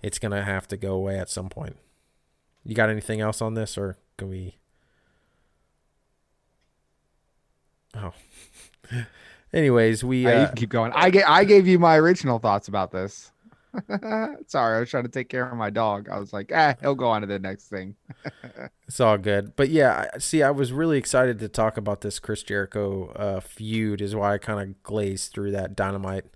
It's 0.00 0.18
going 0.18 0.32
to 0.32 0.42
have 0.42 0.66
to 0.68 0.78
go 0.78 0.94
away 0.94 1.18
at 1.18 1.28
some 1.28 1.50
point. 1.50 1.76
You 2.64 2.74
got 2.74 2.88
anything 2.88 3.20
else 3.20 3.42
on 3.42 3.52
this, 3.52 3.76
or 3.76 3.98
can 4.16 4.30
we? 4.30 4.56
Oh. 7.94 8.14
Anyways, 9.52 10.02
we. 10.02 10.26
Uh, 10.26 10.50
keep 10.52 10.70
going. 10.70 10.92
I 10.94 11.10
gave 11.10 11.24
I 11.28 11.44
gave 11.44 11.68
you 11.68 11.78
my 11.78 11.98
original 11.98 12.38
thoughts 12.38 12.68
about 12.68 12.90
this. 12.90 13.31
Sorry, 14.46 14.76
I 14.76 14.80
was 14.80 14.90
trying 14.90 15.04
to 15.04 15.10
take 15.10 15.28
care 15.28 15.48
of 15.48 15.56
my 15.56 15.70
dog. 15.70 16.08
I 16.08 16.18
was 16.18 16.32
like, 16.32 16.52
ah, 16.54 16.74
he'll 16.80 16.94
go 16.94 17.08
on 17.08 17.22
to 17.22 17.26
the 17.26 17.38
next 17.38 17.68
thing. 17.68 17.96
it's 18.86 19.00
all 19.00 19.18
good. 19.18 19.56
But 19.56 19.70
yeah, 19.70 20.06
see, 20.18 20.42
I 20.42 20.50
was 20.50 20.72
really 20.72 20.98
excited 20.98 21.38
to 21.38 21.48
talk 21.48 21.76
about 21.76 22.02
this 22.02 22.18
Chris 22.18 22.42
Jericho 22.42 23.10
uh, 23.12 23.40
feud, 23.40 24.00
is 24.00 24.14
why 24.14 24.34
I 24.34 24.38
kind 24.38 24.60
of 24.60 24.82
glazed 24.82 25.32
through 25.32 25.52
that 25.52 25.74
dynamite 25.74 26.26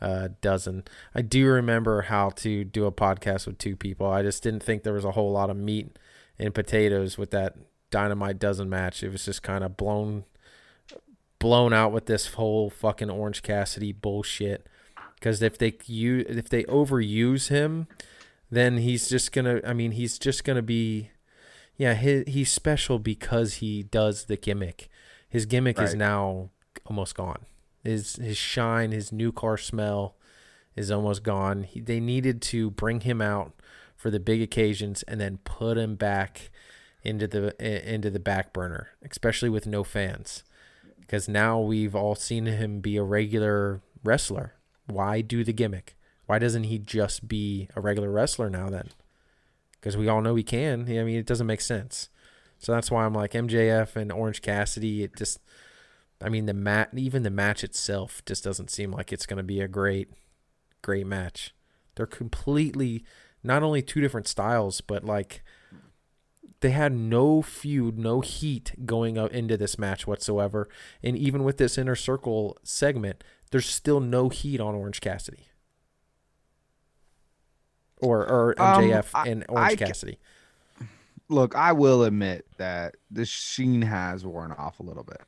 uh, 0.00 0.28
dozen. 0.40 0.84
I 1.14 1.22
do 1.22 1.46
remember 1.46 2.02
how 2.02 2.30
to 2.30 2.64
do 2.64 2.86
a 2.86 2.92
podcast 2.92 3.46
with 3.46 3.58
two 3.58 3.76
people. 3.76 4.08
I 4.08 4.22
just 4.22 4.42
didn't 4.42 4.62
think 4.62 4.82
there 4.82 4.92
was 4.92 5.04
a 5.04 5.12
whole 5.12 5.30
lot 5.30 5.50
of 5.50 5.56
meat 5.56 5.96
and 6.38 6.52
potatoes 6.52 7.16
with 7.16 7.30
that 7.30 7.56
dynamite 7.90 8.40
dozen 8.40 8.68
match. 8.68 9.04
It 9.04 9.12
was 9.12 9.24
just 9.24 9.42
kind 9.42 9.62
of 9.62 9.76
blown 9.76 10.24
blown 11.38 11.72
out 11.72 11.90
with 11.90 12.06
this 12.06 12.34
whole 12.34 12.70
fucking 12.70 13.10
Orange 13.10 13.42
Cassidy 13.42 13.92
bullshit. 13.92 14.68
Because 15.22 15.40
if 15.40 15.56
they 15.56 15.72
use, 15.86 16.26
if 16.28 16.48
they 16.48 16.64
overuse 16.64 17.46
him, 17.46 17.86
then 18.50 18.78
he's 18.78 19.08
just 19.08 19.30
gonna. 19.30 19.60
I 19.64 19.72
mean, 19.72 19.92
he's 19.92 20.18
just 20.18 20.42
gonna 20.42 20.62
be. 20.62 21.10
Yeah, 21.76 21.94
he, 21.94 22.24
he's 22.26 22.50
special 22.50 22.98
because 22.98 23.54
he 23.54 23.84
does 23.84 24.24
the 24.24 24.36
gimmick. 24.36 24.90
His 25.28 25.46
gimmick 25.46 25.78
right. 25.78 25.86
is 25.86 25.94
now 25.94 26.50
almost 26.86 27.14
gone. 27.14 27.46
His 27.84 28.16
his 28.16 28.36
shine, 28.36 28.90
his 28.90 29.12
new 29.12 29.30
car 29.30 29.56
smell, 29.56 30.16
is 30.74 30.90
almost 30.90 31.22
gone. 31.22 31.62
He, 31.62 31.78
they 31.78 32.00
needed 32.00 32.42
to 32.42 32.72
bring 32.72 33.02
him 33.02 33.22
out 33.22 33.52
for 33.94 34.10
the 34.10 34.18
big 34.18 34.42
occasions 34.42 35.04
and 35.04 35.20
then 35.20 35.38
put 35.44 35.78
him 35.78 35.94
back 35.94 36.50
into 37.04 37.28
the 37.28 37.54
into 37.60 38.10
the 38.10 38.18
back 38.18 38.52
burner, 38.52 38.88
especially 39.08 39.50
with 39.50 39.68
no 39.68 39.84
fans. 39.84 40.42
Because 40.98 41.28
now 41.28 41.60
we've 41.60 41.94
all 41.94 42.16
seen 42.16 42.46
him 42.46 42.80
be 42.80 42.96
a 42.96 43.04
regular 43.04 43.82
wrestler. 44.02 44.54
Why 44.92 45.20
do 45.20 45.44
the 45.44 45.52
gimmick? 45.52 45.96
Why 46.26 46.38
doesn't 46.38 46.64
he 46.64 46.78
just 46.78 47.28
be 47.28 47.68
a 47.74 47.80
regular 47.80 48.10
wrestler 48.10 48.48
now 48.48 48.70
then? 48.70 48.90
Because 49.72 49.96
we 49.96 50.08
all 50.08 50.20
know 50.20 50.34
he 50.34 50.42
can. 50.42 50.82
I 50.82 51.02
mean, 51.04 51.16
it 51.16 51.26
doesn't 51.26 51.46
make 51.46 51.60
sense. 51.60 52.08
So 52.58 52.72
that's 52.72 52.90
why 52.90 53.04
I'm 53.04 53.14
like 53.14 53.32
MJF 53.32 53.96
and 53.96 54.12
Orange 54.12 54.40
Cassidy. 54.40 55.02
It 55.02 55.16
just, 55.16 55.40
I 56.22 56.28
mean, 56.28 56.46
the 56.46 56.54
mat, 56.54 56.90
even 56.94 57.24
the 57.24 57.30
match 57.30 57.64
itself, 57.64 58.22
just 58.24 58.44
doesn't 58.44 58.70
seem 58.70 58.92
like 58.92 59.12
it's 59.12 59.26
going 59.26 59.38
to 59.38 59.42
be 59.42 59.60
a 59.60 59.68
great, 59.68 60.10
great 60.80 61.06
match. 61.06 61.54
They're 61.96 62.06
completely 62.06 63.04
not 63.42 63.62
only 63.62 63.82
two 63.82 64.00
different 64.00 64.28
styles, 64.28 64.80
but 64.80 65.04
like 65.04 65.42
they 66.60 66.70
had 66.70 66.92
no 66.92 67.42
feud, 67.42 67.98
no 67.98 68.20
heat 68.20 68.86
going 68.86 69.18
out 69.18 69.32
into 69.32 69.56
this 69.56 69.78
match 69.78 70.06
whatsoever. 70.06 70.68
And 71.02 71.18
even 71.18 71.42
with 71.42 71.58
this 71.58 71.76
inner 71.76 71.96
circle 71.96 72.56
segment, 72.62 73.24
there's 73.52 73.66
still 73.66 74.00
no 74.00 74.28
heat 74.28 74.60
on 74.60 74.74
Orange 74.74 75.00
Cassidy. 75.00 75.46
Or 77.98 78.26
or 78.26 78.54
MJF 78.56 79.14
um, 79.14 79.28
and 79.28 79.44
Orange 79.48 79.72
I, 79.72 79.76
Cassidy. 79.76 80.18
Look, 81.28 81.54
I 81.54 81.70
will 81.72 82.02
admit 82.02 82.46
that 82.56 82.96
the 83.10 83.24
sheen 83.24 83.82
has 83.82 84.26
worn 84.26 84.50
off 84.50 84.80
a 84.80 84.82
little 84.82 85.04
bit. 85.04 85.20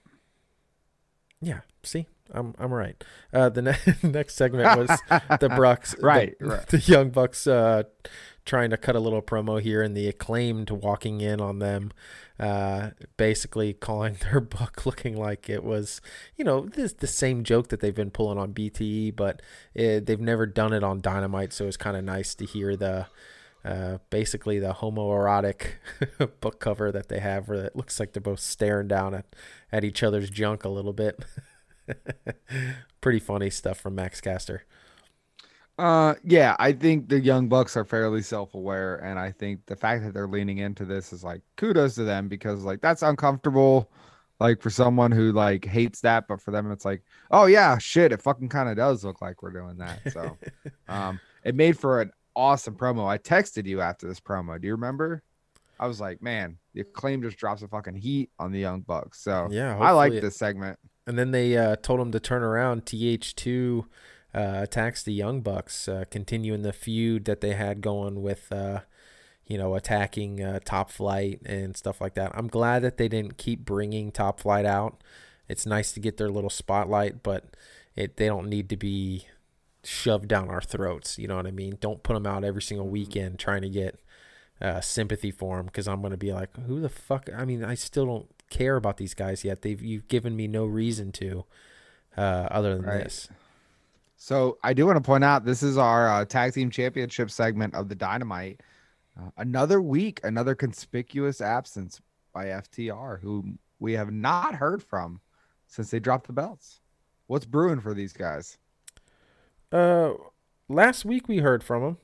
Yeah, 1.41 1.61
see, 1.85 2.09
I'm 2.33 2.55
I'm 2.59 2.73
right. 2.73 3.03
Uh, 3.33 3.49
the 3.51 3.63
ne- 3.63 3.79
next 4.03 4.35
segment 4.35 4.77
was 4.77 4.89
the 5.41 5.49
Bucks, 5.49 5.95
right, 6.01 6.37
the, 6.41 6.47
right. 6.47 6.67
the 6.69 6.79
Young 6.79 7.11
Bucks 7.11 7.47
uh, 7.47 7.85
trying 8.45 8.71
to 8.71 8.77
cut 8.77 8.97
a 8.97 9.01
little 9.01 9.23
promo 9.23 9.61
here, 9.61 9.83
and 9.83 9.97
the 9.97 10.09
acclaimed 10.09 10.71
walking 10.71 11.21
in 11.21 11.41
on 11.41 11.59
them, 11.59 11.93
uh, 12.39 12.91
basically 13.17 13.73
calling 13.73 14.15
their 14.23 14.41
book 14.41 14.85
looking 14.87 15.17
like 15.17 15.49
it 15.49 15.65
was, 15.65 16.01
you 16.37 16.45
know, 16.45 16.67
this 16.67 16.93
the 16.93 17.07
same 17.07 17.45
joke 17.45 17.69
that 17.69 17.81
they've 17.81 17.95
been 17.95 18.11
pulling 18.11 18.39
on 18.39 18.53
BTE, 18.53 19.17
but 19.17 19.41
it, 19.75 20.07
they've 20.07 20.21
never 20.21 20.47
done 20.47 20.73
it 20.73 20.85
on 20.85 21.01
Dynamite, 21.01 21.53
so 21.53 21.67
it's 21.67 21.77
kind 21.77 21.97
of 21.97 22.05
nice 22.05 22.35
to 22.35 22.45
hear 22.45 22.77
the. 22.77 23.07
Uh, 23.67 23.97
basically 24.11 24.59
the 24.59 24.75
homoerotic 24.75 25.77
book 26.41 26.61
cover 26.61 26.93
that 26.93 27.09
they 27.09 27.19
have 27.19 27.49
where 27.49 27.65
it 27.65 27.75
looks 27.75 27.99
like 27.99 28.13
they're 28.13 28.21
both 28.21 28.41
staring 28.41 28.87
down 28.87 29.15
at, 29.15 29.25
at 29.73 29.85
each 29.85 30.03
other's 30.03 30.29
junk 30.29 30.65
a 30.65 30.69
little 30.69 30.93
bit. 30.93 31.25
Pretty 33.01 33.21
funny 33.21 33.49
stuff 33.49 33.81
from 33.81 33.95
Max 33.95 34.21
Caster. 34.21 34.65
Uh, 35.79 36.15
yeah, 36.23 36.55
I 36.59 36.73
think 36.73 37.09
the 37.09 37.19
Young 37.19 37.49
Bucks 37.49 37.77
are 37.77 37.85
fairly 37.85 38.23
self-aware, 38.23 38.97
and 38.97 39.19
I 39.19 39.33
think 39.33 39.67
the 39.67 39.75
fact 39.75 40.05
that 40.05 40.15
they're 40.15 40.29
leaning 40.29 40.59
into 40.59 40.85
this 40.85 41.13
is 41.13 41.25
like 41.25 41.43
kudos 41.57 41.97
to 41.97 42.05
them 42.05 42.29
because 42.29 42.63
like 42.63 42.81
that's 42.81 43.03
uncomfortable, 43.03 43.91
like 44.39 44.63
for 44.63 44.71
someone 44.71 45.11
who 45.11 45.33
like 45.33 45.65
hates 45.65 46.01
that, 46.03 46.29
but 46.29 46.41
for 46.41 46.53
them 46.53 46.71
it's 46.71 46.85
like, 46.85 47.03
oh 47.33 47.47
yeah, 47.47 47.77
shit, 47.79 48.13
it 48.13 48.23
fucking 48.23 48.51
kind 48.51 48.69
of 48.69 48.77
does 48.77 49.05
look 49.05 49.21
like 49.21 49.43
we're 49.43 49.51
doing 49.51 49.77
that. 49.79 50.01
So, 50.13 50.39
um, 50.89 51.19
it 51.43 51.57
made 51.57 51.77
for 51.77 52.01
an 52.01 52.13
awesome 52.37 52.77
promo. 52.77 53.09
I 53.09 53.19
texted 53.19 53.67
you 53.67 53.81
after 53.81 54.07
this 54.07 54.21
promo. 54.21 54.61
Do 54.61 54.69
you 54.69 54.75
remember? 54.75 55.25
I 55.81 55.89
was 55.89 56.01
like, 56.01 56.23
man, 56.23 56.59
the 56.73 56.83
acclaim 56.83 57.21
just 57.21 57.37
drops 57.37 57.63
a 57.63 57.69
fucking 57.69 57.97
heat 57.97 58.31
on 58.39 58.53
the 58.53 58.61
Young 58.61 58.83
Bucks. 58.83 59.21
So 59.21 59.49
yeah, 59.51 59.77
I 59.77 59.91
like 59.91 60.13
this 60.13 60.37
segment 60.37 60.79
and 61.07 61.19
then 61.19 61.31
they 61.31 61.57
uh, 61.57 61.77
told 61.77 62.01
him 62.01 62.13
to 62.13 62.21
turn 62.21 62.43
around. 62.43 62.87
TH2 62.87 63.85
uh, 64.35 64.61
attacks 64.63 65.03
the 65.03 65.13
Young 65.13 65.41
Bucks, 65.41 65.89
uh, 65.89 66.05
continuing 66.11 66.63
the 66.63 66.73
feud 66.73 67.25
that 67.27 67.41
they 67.41 67.53
had 67.55 67.81
going 67.81 68.21
with, 68.23 68.51
uh, 68.51 68.81
you 69.47 69.57
know, 69.57 69.75
attacking 69.75 70.43
uh, 70.43 70.59
Top 70.65 70.91
Flight 70.91 71.41
and 71.45 71.77
stuff 71.77 72.01
like 72.01 72.15
that. 72.15 72.33
I'm 72.35 72.49
glad 72.49 72.83
that 72.83 72.97
they 72.97 73.09
didn't 73.09 73.37
keep 73.37 73.65
bringing 73.65 74.11
Top 74.11 74.41
Flight 74.41 74.65
out. 74.67 75.03
It's 75.49 75.67
nice 75.67 75.93
to 75.93 76.01
get 76.01 76.17
their 76.17 76.31
little 76.31 76.51
spotlight, 76.51 77.23
but 77.23 77.55
it 77.95 78.17
they 78.17 78.27
don't 78.27 78.49
need 78.49 78.69
to 78.71 78.77
be 78.77 79.27
shoved 79.85 80.27
down 80.29 80.49
our 80.49 80.63
throats. 80.63 81.19
You 81.19 81.29
know 81.29 81.37
what 81.37 81.47
I 81.47 81.51
mean? 81.51 81.77
Don't 81.81 82.03
put 82.03 82.15
them 82.15 82.27
out 82.27 82.43
every 82.45 82.63
single 82.63 82.89
weekend 82.89 83.39
trying 83.39 83.63
to 83.63 83.69
get 83.69 84.01
uh, 84.61 84.81
sympathy 84.81 85.31
for 85.31 85.59
them 85.59 85.67
because 85.67 85.87
I'm 85.87 86.01
gonna 86.03 86.17
be 86.17 86.33
like, 86.33 86.57
who 86.67 86.81
the 86.81 86.89
fuck? 86.89 87.29
I 87.37 87.45
mean, 87.45 87.63
I 87.63 87.75
still 87.75 88.07
don't 88.07 88.29
care 88.51 88.77
about 88.77 88.97
these 88.97 89.15
guys 89.15 89.45
yet. 89.45 89.63
They've 89.63 89.81
you've 89.81 90.09
given 90.09 90.35
me 90.35 90.49
no 90.49 90.65
reason 90.65 91.13
to, 91.13 91.45
uh, 92.17 92.49
other 92.51 92.75
than 92.77 92.87
Right. 92.87 93.05
this. 93.05 93.29
So 94.17 94.59
I 94.63 94.73
do 94.73 94.87
want 94.87 94.97
to 94.97 95.03
point 95.03 95.25
out 95.25 95.45
this 95.45 95.63
is 95.63 95.77
our 95.77 96.09
uh, 96.09 96.25
tag 96.25 96.55
team 96.55 96.71
championship 96.71 97.31
segment 97.31 97.75
of 97.75 97.89
the 97.89 97.95
Dynamite. 97.95 98.61
Uh, 99.19 99.31
another 99.37 99.81
week, 99.81 100.21
another 100.25 100.55
conspicuous 100.55 101.41
absence 101.41 102.01
by 102.33 102.47
FTR, 102.47 103.21
who 103.21 103.45
we 103.79 103.93
have 103.93 104.13
not 104.13 104.55
heard 104.55 104.83
from 104.83 105.21
since 105.67 105.91
they 105.91 106.01
dropped 106.01 106.27
the 106.27 106.33
belts. 106.33 106.81
What's 107.27 107.47
brewing 107.47 107.81
for 107.81 107.95
these 107.95 108.13
guys? 108.13 108.59
Uh, 109.73 110.13
last 110.69 111.05
week 111.05 111.29
we 111.29 111.39
heard 111.39 111.65
from 111.65 111.83
him. 111.83 111.97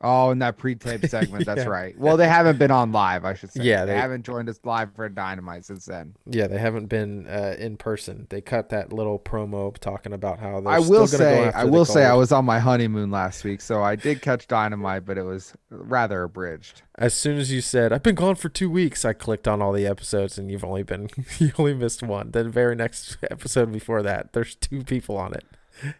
Oh, 0.00 0.30
in 0.30 0.38
that 0.38 0.58
pre-tape 0.58 1.04
segment, 1.08 1.44
that's 1.44 1.62
Yeah. 1.64 1.68
right. 1.68 1.98
Well, 1.98 2.16
they 2.16 2.28
haven't 2.28 2.56
been 2.58 2.70
on 2.70 2.92
live, 2.92 3.24
I 3.24 3.34
should 3.34 3.50
say. 3.50 3.64
Yeah, 3.64 3.84
they, 3.84 3.94
they- 3.94 3.98
haven't 3.98 4.24
joined 4.24 4.48
us 4.48 4.60
live 4.62 4.94
for 4.94 5.08
Dynamite 5.08 5.64
since 5.64 5.86
then. 5.86 6.14
Yeah, 6.24 6.46
they 6.46 6.58
haven't 6.58 6.86
been 6.86 7.26
uh, 7.26 7.56
in 7.58 7.76
person. 7.76 8.28
They 8.30 8.40
cut 8.40 8.68
that 8.68 8.92
little 8.92 9.18
promo 9.18 9.76
talking 9.76 10.12
about 10.12 10.38
how 10.38 10.60
they're 10.60 10.72
I 10.72 10.78
will 10.78 11.08
say, 11.08 11.50
I 11.52 11.64
will 11.64 11.84
say, 11.84 12.04
I 12.04 12.14
was 12.14 12.30
on 12.30 12.44
my 12.44 12.60
honeymoon 12.60 13.10
last 13.10 13.42
week, 13.42 13.60
so 13.60 13.82
I 13.82 13.96
did 13.96 14.22
catch 14.22 14.46
Dynamite, 14.46 15.04
but 15.04 15.18
it 15.18 15.24
was 15.24 15.54
rather 15.70 16.22
abridged. 16.22 16.82
As 16.96 17.14
soon 17.14 17.38
as 17.38 17.50
you 17.52 17.60
said 17.60 17.92
I've 17.92 18.02
been 18.02 18.14
gone 18.14 18.34
for 18.36 18.48
two 18.48 18.70
weeks, 18.70 19.04
I 19.04 19.12
clicked 19.12 19.48
on 19.48 19.60
all 19.60 19.72
the 19.72 19.86
episodes, 19.86 20.38
and 20.38 20.48
you've 20.50 20.64
only 20.64 20.82
been 20.84 21.08
you 21.40 21.50
only 21.58 21.74
missed 21.74 22.02
one. 22.04 22.30
The 22.30 22.44
very 22.44 22.76
next 22.76 23.18
episode 23.30 23.72
before 23.72 24.02
that, 24.02 24.32
there's 24.32 24.54
two 24.54 24.84
people 24.84 25.16
on 25.16 25.34
it, 25.34 25.44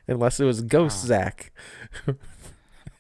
unless 0.07 0.39
it 0.39 0.45
was 0.45 0.61
Ghost 0.63 1.05
Ah. 1.05 1.07
Zach, 1.09 1.53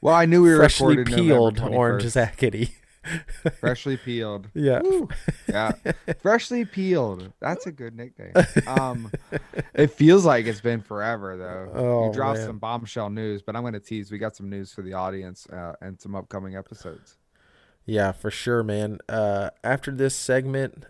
Well, 0.00 0.14
I 0.14 0.26
knew 0.26 0.42
we 0.42 0.50
were 0.50 0.58
freshly 0.58 1.04
peeled 1.04 1.60
orange 1.60 2.04
21st. 2.04 2.36
Zackety. 2.36 2.70
freshly 3.60 3.96
peeled. 3.96 4.48
Yeah, 4.54 4.80
Woo. 4.80 5.08
Yeah, 5.48 5.72
freshly 6.22 6.64
peeled. 6.64 7.32
That's 7.40 7.66
a 7.66 7.72
good 7.72 7.96
nickname. 7.96 8.32
Um, 8.66 9.10
it 9.74 9.88
feels 9.92 10.24
like 10.24 10.46
it's 10.46 10.60
been 10.60 10.80
forever 10.80 11.36
though. 11.36 11.72
Oh, 11.78 12.06
you 12.06 12.12
dropped 12.12 12.38
man. 12.38 12.46
some 12.46 12.58
bombshell 12.58 13.10
news, 13.10 13.42
but 13.42 13.56
I'm 13.56 13.62
going 13.62 13.74
to 13.74 13.80
tease. 13.80 14.10
We 14.10 14.18
got 14.18 14.36
some 14.36 14.50
news 14.50 14.72
for 14.72 14.82
the 14.82 14.94
audience 14.94 15.46
uh, 15.48 15.74
and 15.80 16.00
some 16.00 16.14
upcoming 16.14 16.56
episodes. 16.56 17.16
Yeah, 17.86 18.12
for 18.12 18.30
sure, 18.30 18.62
man. 18.62 18.98
Uh, 19.08 19.50
after 19.64 19.90
this 19.90 20.14
segment 20.14 20.86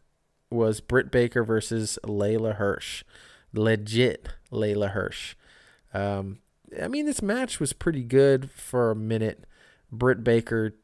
was 0.51 0.81
Britt 0.81 1.11
Baker 1.11 1.45
versus 1.45 1.99
Leyla 2.05 2.57
Hirsch, 2.57 3.05
legit 3.53 4.31
Leyla 4.51 4.91
Hirsch. 4.91 5.35
Um, 5.95 6.39
I 6.83 6.89
mean, 6.89 7.07
this 7.07 7.23
match 7.23 7.61
was 7.61 7.73
pretty 7.73 8.03
good 8.03 8.51
for 8.51 8.91
a 8.91 8.97
minute. 8.97 9.45
Britt 9.91 10.23
Baker. 10.23 10.75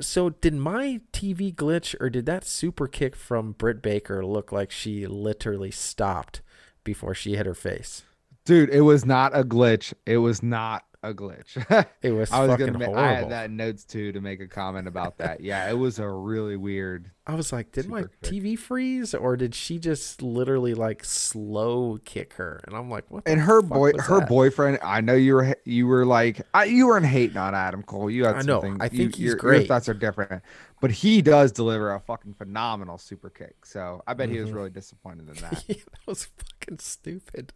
So, 0.00 0.30
did 0.30 0.54
my 0.54 1.00
TV 1.12 1.54
glitch, 1.54 1.94
or 2.00 2.08
did 2.08 2.24
that 2.26 2.44
super 2.44 2.86
kick 2.86 3.14
from 3.14 3.52
Britt 3.52 3.82
Baker 3.82 4.24
look 4.24 4.50
like 4.50 4.70
she 4.70 5.06
literally 5.06 5.70
stopped 5.70 6.40
before 6.84 7.14
she 7.14 7.36
hit 7.36 7.44
her 7.44 7.54
face? 7.54 8.02
Dude, 8.46 8.70
it 8.70 8.80
was 8.80 9.04
not 9.04 9.36
a 9.36 9.44
glitch. 9.44 9.92
It 10.06 10.18
was 10.18 10.42
not 10.42 10.86
a 11.02 11.14
glitch. 11.14 11.56
It 12.02 12.12
was 12.12 12.30
I 12.32 12.40
was 12.40 12.50
fucking 12.50 12.66
gonna. 12.66 12.78
Ma- 12.78 12.84
horrible. 12.86 13.04
I 13.04 13.12
had 13.12 13.30
that 13.30 13.50
notes 13.50 13.84
too 13.84 14.12
to 14.12 14.20
make 14.20 14.40
a 14.40 14.46
comment 14.48 14.86
about 14.88 15.18
that. 15.18 15.40
Yeah, 15.40 15.68
it 15.68 15.74
was 15.76 15.98
a 15.98 16.08
really 16.08 16.56
weird. 16.56 17.10
I 17.26 17.34
was 17.34 17.52
like, 17.52 17.72
did 17.72 17.88
my. 17.88 18.04
TV 18.22 18.58
freeze 18.58 19.14
or 19.14 19.36
did 19.36 19.54
she 19.54 19.78
just 19.78 20.22
literally 20.22 20.74
like 20.74 21.04
slow 21.04 21.98
kick 22.04 22.34
her? 22.34 22.60
And 22.66 22.74
I'm 22.76 22.88
like, 22.90 23.04
what? 23.10 23.24
And 23.26 23.40
her 23.40 23.62
boy, 23.62 23.92
her 23.98 24.20
that? 24.20 24.28
boyfriend. 24.28 24.78
I 24.82 25.00
know 25.00 25.14
you 25.14 25.34
were 25.34 25.56
you 25.64 25.86
were 25.86 26.06
like 26.06 26.40
I, 26.54 26.64
you 26.64 26.86
weren't 26.86 27.06
hating 27.06 27.36
on 27.36 27.54
Adam 27.54 27.82
Cole. 27.82 28.10
You 28.10 28.24
had 28.24 28.36
I 28.36 28.42
know. 28.42 28.60
I 28.80 28.84
you- 28.84 28.90
think 28.90 29.14
he's 29.16 29.18
your, 29.26 29.36
great. 29.36 29.58
Your 29.58 29.66
thoughts 29.68 29.88
are 29.88 29.94
different, 29.94 30.42
but 30.80 30.90
he 30.90 31.22
does 31.22 31.52
deliver 31.52 31.92
a 31.94 32.00
fucking 32.00 32.34
phenomenal 32.34 32.98
super 32.98 33.30
kick. 33.30 33.64
So 33.66 34.02
I 34.06 34.14
bet 34.14 34.28
he 34.28 34.40
was 34.40 34.50
Mhm. 34.50 34.54
really 34.54 34.70
disappointed 34.70 35.28
in 35.28 35.34
that. 35.36 35.64
yeah, 35.68 35.76
that 35.76 36.06
was 36.06 36.24
fucking 36.24 36.78
stupid. 36.78 37.52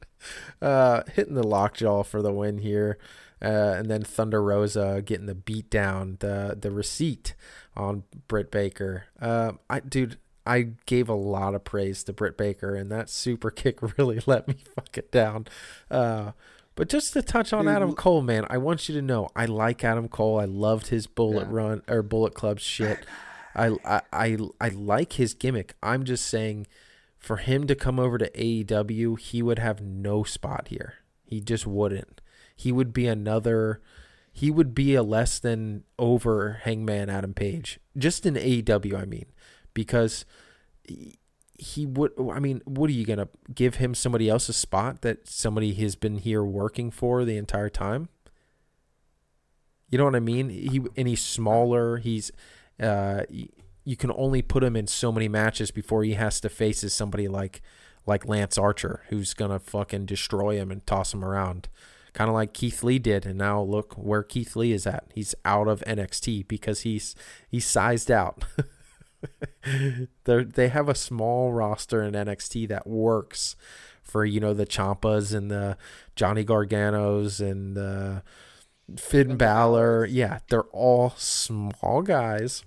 Uh, 0.61 1.03
hitting 1.15 1.35
the 1.35 1.47
lockjaw 1.47 2.03
for 2.03 2.23
the 2.23 2.33
win 2.33 2.59
here, 2.59 2.99
uh, 3.41 3.75
and 3.77 3.91
then 3.91 4.03
Thunder 4.03 4.43
Rosa 4.43 5.03
getting 5.05 5.27
the 5.27 5.35
beat 5.35 5.71
down, 5.71 6.17
the 6.21 6.57
the 6.61 6.71
receipt 6.71 7.35
on 7.77 8.05
Britt 8.29 8.51
Baker. 8.51 9.05
Uh, 9.21 9.53
I 9.71 9.81
dude, 9.81 10.19
I 10.47 10.71
gave 10.87 11.09
a 11.09 11.15
lot 11.15 11.55
of 11.55 11.65
praise 11.65 12.03
to 12.05 12.13
Britt 12.13 12.37
Baker, 12.37 12.75
and 12.75 12.91
that 12.91 13.09
super 13.11 13.51
kick 13.51 13.79
really 13.99 14.21
let 14.27 14.47
me 14.49 14.57
fuck 14.75 14.97
it 14.99 15.11
down. 15.13 15.47
Uh, 15.91 16.33
but 16.75 16.89
just 16.89 17.13
to 17.13 17.23
touch 17.23 17.53
on 17.53 17.67
Dude, 17.67 17.75
Adam 17.75 17.95
Cole, 17.95 18.23
man, 18.23 18.47
I 18.49 18.59
want 18.59 18.89
you 18.89 18.95
to 18.95 19.03
know 19.03 19.29
I 19.37 19.45
like 19.47 19.85
Adam 19.85 20.09
Cole. 20.09 20.41
I 20.41 20.45
loved 20.47 20.89
his 20.89 21.07
Bullet 21.07 21.49
Yeah. 21.49 21.55
Run 21.57 21.83
or 21.89 22.03
Bullet 22.03 22.35
Club 22.35 22.59
shit. 22.61 23.05
I, 23.55 23.77
I 23.85 24.01
I 24.13 24.39
I 24.61 24.69
like 24.69 25.15
his 25.15 25.35
gimmick. 25.35 25.75
I'm 25.83 26.05
just 26.05 26.27
saying, 26.27 26.67
for 27.19 27.37
him 27.37 27.67
to 27.67 27.75
come 27.75 28.01
over 28.01 28.17
to 28.19 28.31
AEW, 28.31 29.19
he 29.19 29.43
would 29.43 29.59
have 29.59 29.83
no 29.83 30.23
spot 30.25 30.69
here. 30.69 30.95
He 31.27 31.41
just 31.41 31.67
wouldn't. 31.67 32.21
He 32.57 32.73
would 32.73 32.93
be 32.93 33.07
another. 33.07 33.81
He 34.33 34.51
would 34.51 34.75
be 34.75 34.95
a 34.95 35.03
less 35.03 35.39
than 35.39 35.85
over 35.99 36.61
Hangman 36.63 37.11
Adam 37.11 37.35
Page, 37.35 37.79
just 37.99 38.25
in 38.25 38.35
AEW. 38.35 38.95
I 39.01 39.05
mean, 39.05 39.27
because 39.75 40.25
he, 41.59 41.87
would. 41.87 42.13
I 42.33 42.41
mean, 42.41 42.63
what 42.65 42.91
are 42.91 42.95
you 42.95 43.05
gonna 43.05 43.29
give 43.55 43.77
him? 43.77 43.95
Somebody 43.95 44.29
else's 44.29 44.57
spot 44.57 45.03
that 45.03 45.29
somebody 45.29 45.75
has 45.75 45.97
been 45.97 46.19
here 46.19 46.43
working 46.43 46.91
for 46.91 47.25
the 47.25 47.37
entire 47.37 47.69
time. 47.69 48.09
You 49.91 49.99
know 49.99 50.05
what 50.05 50.17
I 50.17 50.21
mean? 50.21 50.49
He 50.49 50.81
and 50.97 51.07
he's 51.07 51.23
smaller. 51.23 51.99
He's 51.99 52.33
uh, 52.81 53.25
you 53.85 53.97
can 53.97 54.13
only 54.17 54.43
put 54.43 54.65
him 54.65 54.77
in 54.77 54.87
so 54.87 55.13
many 55.13 55.29
matches 55.29 55.71
before 55.71 56.05
he 56.05 56.15
has 56.15 56.41
to 56.41 56.49
face 56.49 56.81
somebody 56.93 57.29
like 57.29 57.63
like 58.07 58.27
Lance 58.27 58.59
Archer, 58.59 59.03
who's 59.11 59.35
gonna 59.35 59.59
fucking 59.59 60.07
destroy 60.07 60.57
him 60.57 60.71
and 60.71 60.85
toss 60.87 61.13
him 61.15 61.25
around, 61.25 61.69
kind 62.13 62.29
of 62.29 62.35
like 62.35 62.53
Keith 62.53 62.83
Lee 62.83 62.99
did. 62.99 63.27
And 63.27 63.39
now 63.39 63.63
look 63.63 63.95
where 63.95 64.23
Keith 64.23 64.57
Lee 64.57 64.73
is 64.73 64.87
at. 64.87 65.05
He's 65.15 65.35
out 65.45 65.69
of 65.69 65.83
NXT 65.87 66.49
because 66.49 66.81
he's 66.81 67.15
he's 67.49 67.67
sized 67.67 68.11
out. 68.11 68.45
they 70.25 70.45
they 70.45 70.69
have 70.69 70.89
a 70.89 70.95
small 70.95 71.53
roster 71.53 72.03
in 72.03 72.15
NXT 72.15 72.69
that 72.69 72.87
works 72.87 73.57
for 74.03 74.25
you 74.25 74.41
know 74.41 74.55
the 74.55 74.67
Ciampas 74.67 75.35
and 75.35 75.51
the 75.51 75.77
Johnny 76.17 76.45
Garganos 76.45 77.41
and 77.41 77.77
the 77.77 78.23
Finn 78.97 79.37
Balor. 79.37 80.07
Yeah, 80.07 80.41
they're 80.49 80.63
all 80.65 81.15
small 81.17 82.03
guys, 82.03 82.65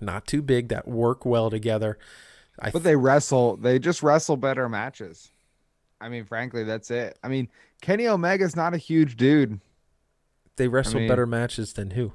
not 0.00 0.26
too 0.26 0.42
big 0.42 0.68
that 0.68 0.88
work 0.88 1.24
well 1.24 1.50
together. 1.50 1.98
I 2.58 2.70
But 2.70 2.82
they 2.82 2.96
wrestle. 2.96 3.56
They 3.56 3.78
just 3.78 4.02
wrestle 4.02 4.36
better 4.36 4.68
matches. 4.68 5.30
I 6.00 6.08
mean, 6.08 6.24
frankly, 6.24 6.64
that's 6.64 6.90
it. 6.90 7.18
I 7.22 7.28
mean, 7.28 7.48
Kenny 7.80 8.06
Omega's 8.06 8.56
not 8.56 8.74
a 8.74 8.78
huge 8.78 9.16
dude. 9.16 9.60
they 10.56 10.68
wrestle 10.68 11.00
mean- 11.00 11.08
better 11.08 11.26
matches 11.26 11.74
than 11.74 11.92
who? 11.92 12.12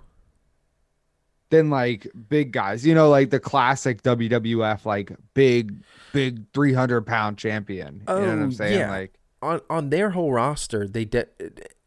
Than 1.52 1.70
like 1.70 2.08
big 2.30 2.52
guys. 2.52 2.86
You 2.86 2.96
know, 2.96 3.10
like 3.10 3.30
the 3.30 3.40
classic 3.40 4.02
WWF, 4.02 4.86
like 4.86 5.12
big, 5.36 5.84
big 6.14 6.44
300 6.54 7.06
pound 7.06 7.38
champion. 7.38 8.02
You 8.08 8.14
know 8.16 8.20
what 8.22 8.28
Oh, 8.30 8.42
I'm 8.44 8.52
saying? 8.52 8.80
yeah. 8.80 8.90
Like, 8.90 9.14
on 9.44 9.62
on 9.70 9.90
their 9.90 10.10
whole 10.12 10.32
roster, 10.34 10.88
they 10.88 11.06
de- 11.06 11.26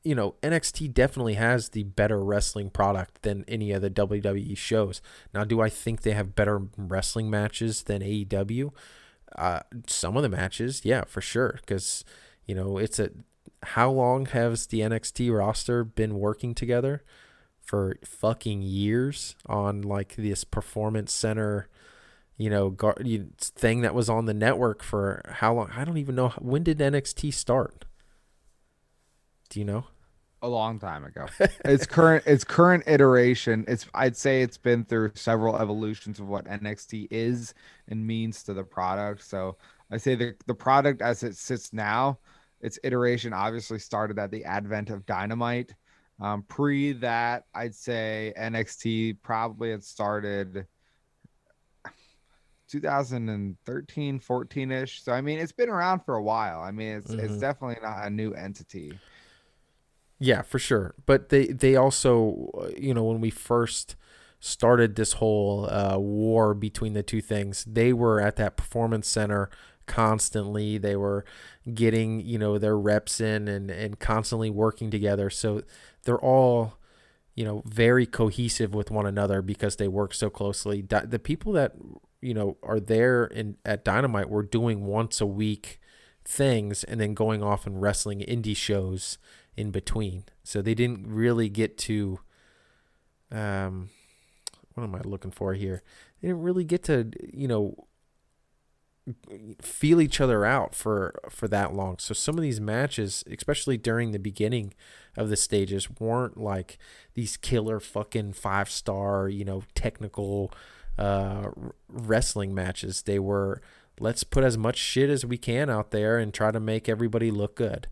you 0.04 0.14
know 0.14 0.34
NXT 0.42 0.92
definitely 0.92 1.34
has 1.34 1.70
the 1.70 1.82
better 1.84 2.22
wrestling 2.22 2.68
product 2.70 3.22
than 3.22 3.44
any 3.48 3.72
of 3.72 3.80
the 3.82 3.90
WWE 3.90 4.56
shows. 4.56 5.00
Now, 5.32 5.44
do 5.44 5.60
I 5.60 5.68
think 5.68 6.02
they 6.02 6.12
have 6.12 6.34
better 6.34 6.62
wrestling 6.76 7.30
matches 7.30 7.84
than 7.84 8.02
AEW? 8.02 8.72
Uh, 9.36 9.60
some 9.86 10.16
of 10.16 10.22
the 10.22 10.28
matches, 10.28 10.82
yeah, 10.84 11.04
for 11.04 11.20
sure, 11.20 11.58
because 11.60 12.04
you 12.46 12.54
know 12.54 12.78
it's 12.78 12.98
a. 12.98 13.10
How 13.62 13.90
long 13.90 14.26
has 14.26 14.66
the 14.66 14.80
NXT 14.80 15.34
roster 15.36 15.84
been 15.84 16.18
working 16.18 16.54
together? 16.54 17.02
For 17.64 17.96
fucking 18.04 18.62
years 18.62 19.36
on 19.46 19.82
like 19.82 20.16
this 20.16 20.44
performance 20.44 21.12
center 21.12 21.68
you 22.36 22.50
know, 22.50 22.68
gar- 22.70 22.96
thing 23.38 23.82
that 23.82 23.94
was 23.94 24.08
on 24.08 24.26
the 24.26 24.34
network 24.34 24.82
for 24.82 25.22
how 25.28 25.54
long? 25.54 25.70
I 25.76 25.84
don't 25.84 25.98
even 25.98 26.16
know. 26.16 26.30
When 26.40 26.64
did 26.64 26.78
NXT 26.78 27.32
start? 27.32 27.84
Do 29.48 29.60
you 29.60 29.64
know? 29.64 29.86
a 30.44 30.48
long 30.48 30.78
time 30.78 31.04
ago. 31.04 31.26
it's 31.64 31.86
current 31.86 32.22
its 32.26 32.44
current 32.44 32.84
iteration. 32.86 33.64
It's 33.66 33.86
I'd 33.94 34.16
say 34.16 34.42
it's 34.42 34.58
been 34.58 34.84
through 34.84 35.12
several 35.14 35.56
evolutions 35.56 36.20
of 36.20 36.28
what 36.28 36.44
NXT 36.44 37.08
is 37.10 37.54
and 37.88 38.06
means 38.06 38.42
to 38.44 38.52
the 38.52 38.62
product. 38.62 39.24
So 39.24 39.56
I 39.90 39.96
say 39.96 40.14
the 40.14 40.34
the 40.46 40.54
product 40.54 41.00
as 41.00 41.22
it 41.22 41.36
sits 41.36 41.72
now, 41.72 42.18
its 42.60 42.78
iteration 42.84 43.32
obviously 43.32 43.78
started 43.78 44.18
at 44.18 44.30
the 44.30 44.44
advent 44.44 44.90
of 44.90 45.06
Dynamite. 45.06 45.74
Um, 46.20 46.42
pre 46.42 46.92
that, 46.94 47.44
I'd 47.54 47.74
say 47.74 48.32
NXT 48.38 49.18
probably 49.22 49.70
had 49.72 49.82
started 49.82 50.66
2013, 52.68 54.18
14 54.18 54.72
ish. 54.72 55.02
So 55.02 55.12
I 55.12 55.20
mean, 55.20 55.38
it's 55.38 55.52
been 55.52 55.68
around 55.68 56.00
for 56.00 56.14
a 56.14 56.22
while. 56.22 56.60
I 56.60 56.70
mean, 56.70 56.96
it's 56.96 57.10
mm-hmm. 57.10 57.24
it's 57.24 57.38
definitely 57.38 57.82
not 57.82 58.06
a 58.06 58.10
new 58.10 58.32
entity. 58.32 58.98
Yeah, 60.18 60.42
for 60.42 60.58
sure. 60.58 60.94
But 61.06 61.28
they 61.28 61.46
they 61.46 61.76
also, 61.76 62.70
you 62.76 62.94
know, 62.94 63.04
when 63.04 63.20
we 63.20 63.30
first 63.30 63.96
started 64.40 64.94
this 64.96 65.14
whole 65.14 65.68
uh, 65.70 65.98
war 65.98 66.54
between 66.54 66.92
the 66.92 67.02
two 67.02 67.20
things, 67.20 67.64
they 67.64 67.92
were 67.92 68.20
at 68.20 68.36
that 68.36 68.56
performance 68.56 69.08
center 69.08 69.50
constantly. 69.86 70.78
They 70.78 70.96
were 70.96 71.24
getting, 71.72 72.20
you 72.20 72.38
know, 72.38 72.58
their 72.58 72.76
reps 72.76 73.20
in 73.20 73.48
and 73.48 73.70
and 73.70 73.98
constantly 73.98 74.50
working 74.50 74.90
together. 74.90 75.30
So 75.30 75.62
they're 76.04 76.18
all 76.18 76.74
you 77.34 77.44
know 77.44 77.62
very 77.66 78.06
cohesive 78.06 78.74
with 78.74 78.90
one 78.90 79.06
another 79.06 79.42
because 79.42 79.76
they 79.76 79.88
work 79.88 80.14
so 80.14 80.30
closely 80.30 80.82
the 80.82 81.18
people 81.18 81.52
that 81.52 81.72
you 82.20 82.32
know 82.32 82.56
are 82.62 82.80
there 82.80 83.24
in 83.24 83.56
at 83.64 83.84
dynamite 83.84 84.30
were 84.30 84.42
doing 84.42 84.86
once 84.86 85.20
a 85.20 85.26
week 85.26 85.80
things 86.24 86.84
and 86.84 87.00
then 87.00 87.14
going 87.14 87.42
off 87.42 87.66
and 87.66 87.80
wrestling 87.82 88.20
indie 88.20 88.56
shows 88.56 89.18
in 89.56 89.70
between. 89.70 90.24
So 90.42 90.62
they 90.62 90.74
didn't 90.74 91.06
really 91.06 91.48
get 91.48 91.76
to 91.78 92.20
um 93.30 93.90
what 94.74 94.84
am 94.84 94.94
I 94.94 95.00
looking 95.04 95.30
for 95.30 95.54
here? 95.54 95.82
They 96.20 96.28
didn't 96.28 96.42
really 96.42 96.64
get 96.64 96.82
to, 96.84 97.10
you 97.32 97.46
know, 97.46 97.86
feel 99.60 100.00
each 100.00 100.20
other 100.20 100.44
out 100.44 100.74
for 100.74 101.14
for 101.30 101.48
that 101.48 101.74
long. 101.74 101.98
So 101.98 102.14
some 102.14 102.36
of 102.36 102.42
these 102.42 102.60
matches, 102.60 103.24
especially 103.30 103.76
during 103.76 104.12
the 104.12 104.18
beginning 104.18 104.74
of 105.16 105.28
the 105.28 105.36
stages, 105.36 105.88
weren't 105.98 106.38
like 106.38 106.78
these 107.14 107.36
killer 107.36 107.80
fucking 107.80 108.32
five 108.32 108.70
star, 108.70 109.28
you 109.28 109.44
know, 109.44 109.62
technical 109.74 110.52
uh 110.98 111.50
wrestling 111.88 112.54
matches. 112.54 113.02
They 113.02 113.18
were 113.18 113.60
let's 114.00 114.24
put 114.24 114.44
as 114.44 114.56
much 114.58 114.76
shit 114.76 115.10
as 115.10 115.24
we 115.24 115.38
can 115.38 115.70
out 115.70 115.90
there 115.90 116.18
and 116.18 116.32
try 116.32 116.50
to 116.50 116.60
make 116.60 116.88
everybody 116.88 117.30
look 117.30 117.56
good 117.56 117.88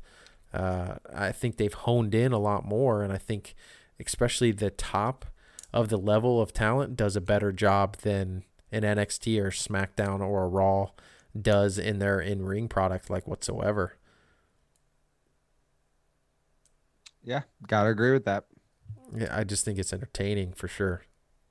uh, 0.52 0.96
I 1.12 1.32
think 1.32 1.56
they've 1.56 1.72
honed 1.72 2.14
in 2.14 2.32
a 2.32 2.38
lot 2.38 2.64
more, 2.64 3.02
and 3.02 3.12
I 3.12 3.18
think 3.18 3.54
especially 3.98 4.52
the 4.52 4.70
top 4.70 5.24
of 5.72 5.88
the 5.88 5.96
level 5.96 6.40
of 6.40 6.52
talent 6.52 6.96
does 6.96 7.16
a 7.16 7.20
better 7.20 7.52
job 7.52 7.96
than 7.98 8.44
an 8.72 8.82
NXT 8.82 9.40
or 9.40 9.50
SmackDown 9.50 10.20
or 10.20 10.44
a 10.44 10.48
Raw 10.48 10.90
does 11.40 11.78
in 11.78 11.98
their 11.98 12.20
in 12.20 12.44
ring 12.44 12.68
product, 12.68 13.10
like 13.10 13.28
whatsoever. 13.28 13.96
Yeah, 17.22 17.42
gotta 17.68 17.90
agree 17.90 18.12
with 18.12 18.24
that. 18.24 18.46
Yeah, 19.14 19.28
I 19.30 19.44
just 19.44 19.64
think 19.64 19.78
it's 19.78 19.92
entertaining 19.92 20.52
for 20.52 20.68
sure. 20.68 21.02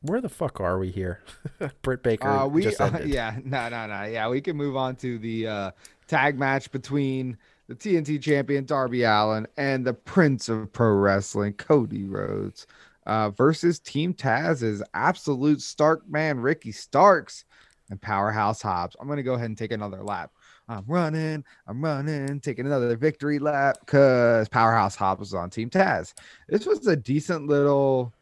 Where 0.02 0.20
the 0.20 0.30
fuck 0.30 0.60
are 0.60 0.80
we 0.80 0.90
here? 0.90 1.22
Britt 1.84 2.02
Baker. 2.02 2.28
Uh, 2.28 2.48
we 2.48 2.76
uh, 2.76 3.00
yeah 3.06 3.38
no 3.46 3.70
no 3.70 3.88
no 3.88 4.04
yeah 4.04 4.28
we 4.28 4.42
can 4.42 4.58
move 4.58 4.76
on 4.76 4.96
to 4.98 5.20
the 5.20 5.48
uh, 5.48 5.72
tag 6.08 6.40
match 6.40 6.72
between 6.72 7.38
the 7.68 7.76
TNT 7.76 8.22
champion 8.22 8.66
Darby 8.66 9.04
Allin 9.04 9.48
and 9.58 9.86
the 9.86 9.94
Prince 9.94 10.50
of 10.50 10.74
Pro 10.74 10.92
Wrestling 10.94 11.54
Cody 11.54 12.06
Rhodes 12.06 12.66
uh, 13.12 13.30
versus 13.32 13.78
Team 13.78 14.14
Taz's 14.14 14.82
absolute 14.94 15.62
Stark 15.62 16.10
man 16.10 16.40
Ricky 16.40 16.72
Starks 16.72 17.44
and 17.90 18.02
Powerhouse 18.02 18.62
Hobbs. 18.62 18.96
I'm 18.98 19.08
gonna 19.10 19.22
go 19.22 19.34
ahead 19.34 19.48
and 19.48 19.58
take 19.58 19.74
another 19.74 20.02
lap. 20.02 20.32
I'm 20.70 20.86
running, 20.88 21.44
I'm 21.68 21.84
running, 21.84 22.40
taking 22.40 22.66
another 22.66 22.96
victory 22.96 23.38
lap 23.38 23.80
because 23.82 24.48
Powerhouse 24.48 24.96
Hobbs 24.96 25.20
was 25.20 25.34
on 25.34 25.50
Team 25.50 25.70
Taz. 25.70 26.14
This 26.48 26.66
was 26.66 26.88
a 26.88 26.96
decent 26.96 27.48
little, 27.48 28.14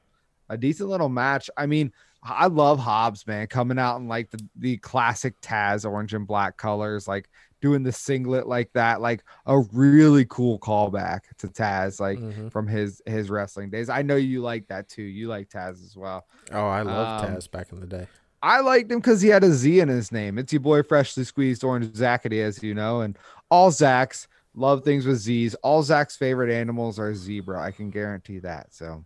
a 0.49 0.57
decent 0.57 0.89
little 0.89 1.09
match. 1.09 1.51
I 1.55 1.67
mean, 1.67 1.93
I 2.23 2.47
love 2.47 2.79
Hobbs, 2.79 3.27
man, 3.27 3.45
coming 3.45 3.77
out 3.77 3.97
in 3.97 4.07
like 4.07 4.31
the, 4.31 4.43
the 4.55 4.77
classic 4.77 5.39
Taz 5.39 5.87
orange 5.87 6.15
and 6.15 6.25
black 6.25 6.57
colors. 6.57 7.07
Like 7.07 7.29
doing 7.61 7.83
the 7.83 7.91
singlet 7.91 8.47
like 8.47 8.71
that, 8.73 9.01
like 9.01 9.23
a 9.45 9.59
really 9.73 10.25
cool 10.25 10.59
callback 10.59 11.21
to 11.39 11.47
Taz, 11.47 11.99
like 11.99 12.19
mm-hmm. 12.19 12.49
from 12.49 12.67
his 12.67 13.01
his 13.05 13.29
wrestling 13.29 13.69
days. 13.69 13.89
I 13.89 14.01
know 14.01 14.15
you 14.15 14.41
like 14.41 14.67
that 14.67 14.89
too. 14.89 15.03
You 15.03 15.27
like 15.27 15.49
Taz 15.49 15.83
as 15.83 15.95
well. 15.95 16.25
Oh, 16.51 16.67
I 16.67 16.81
love 16.81 17.23
um, 17.23 17.35
Taz 17.35 17.49
back 17.49 17.71
in 17.71 17.79
the 17.79 17.87
day. 17.87 18.07
I 18.41 18.61
liked 18.61 18.91
him 18.91 18.99
because 18.99 19.21
he 19.21 19.29
had 19.29 19.43
a 19.43 19.51
Z 19.51 19.79
in 19.79 19.89
his 19.89 20.11
name. 20.11 20.37
It's 20.37 20.53
your 20.53 20.61
boy, 20.61 20.83
freshly 20.83 21.25
squeezed 21.25 21.63
orange 21.63 21.87
Zackety, 21.93 22.41
as 22.41 22.63
you 22.63 22.73
know, 22.73 23.01
and 23.01 23.17
all 23.49 23.69
Zacks 23.69 24.27
love 24.55 24.83
things 24.83 25.05
with 25.05 25.17
Z's. 25.17 25.55
All 25.55 25.83
Zach's 25.83 26.15
favorite 26.15 26.51
animals 26.51 26.99
are 26.99 27.13
zebra. 27.13 27.61
I 27.61 27.71
can 27.71 27.89
guarantee 27.89 28.39
that. 28.39 28.73
So, 28.73 29.03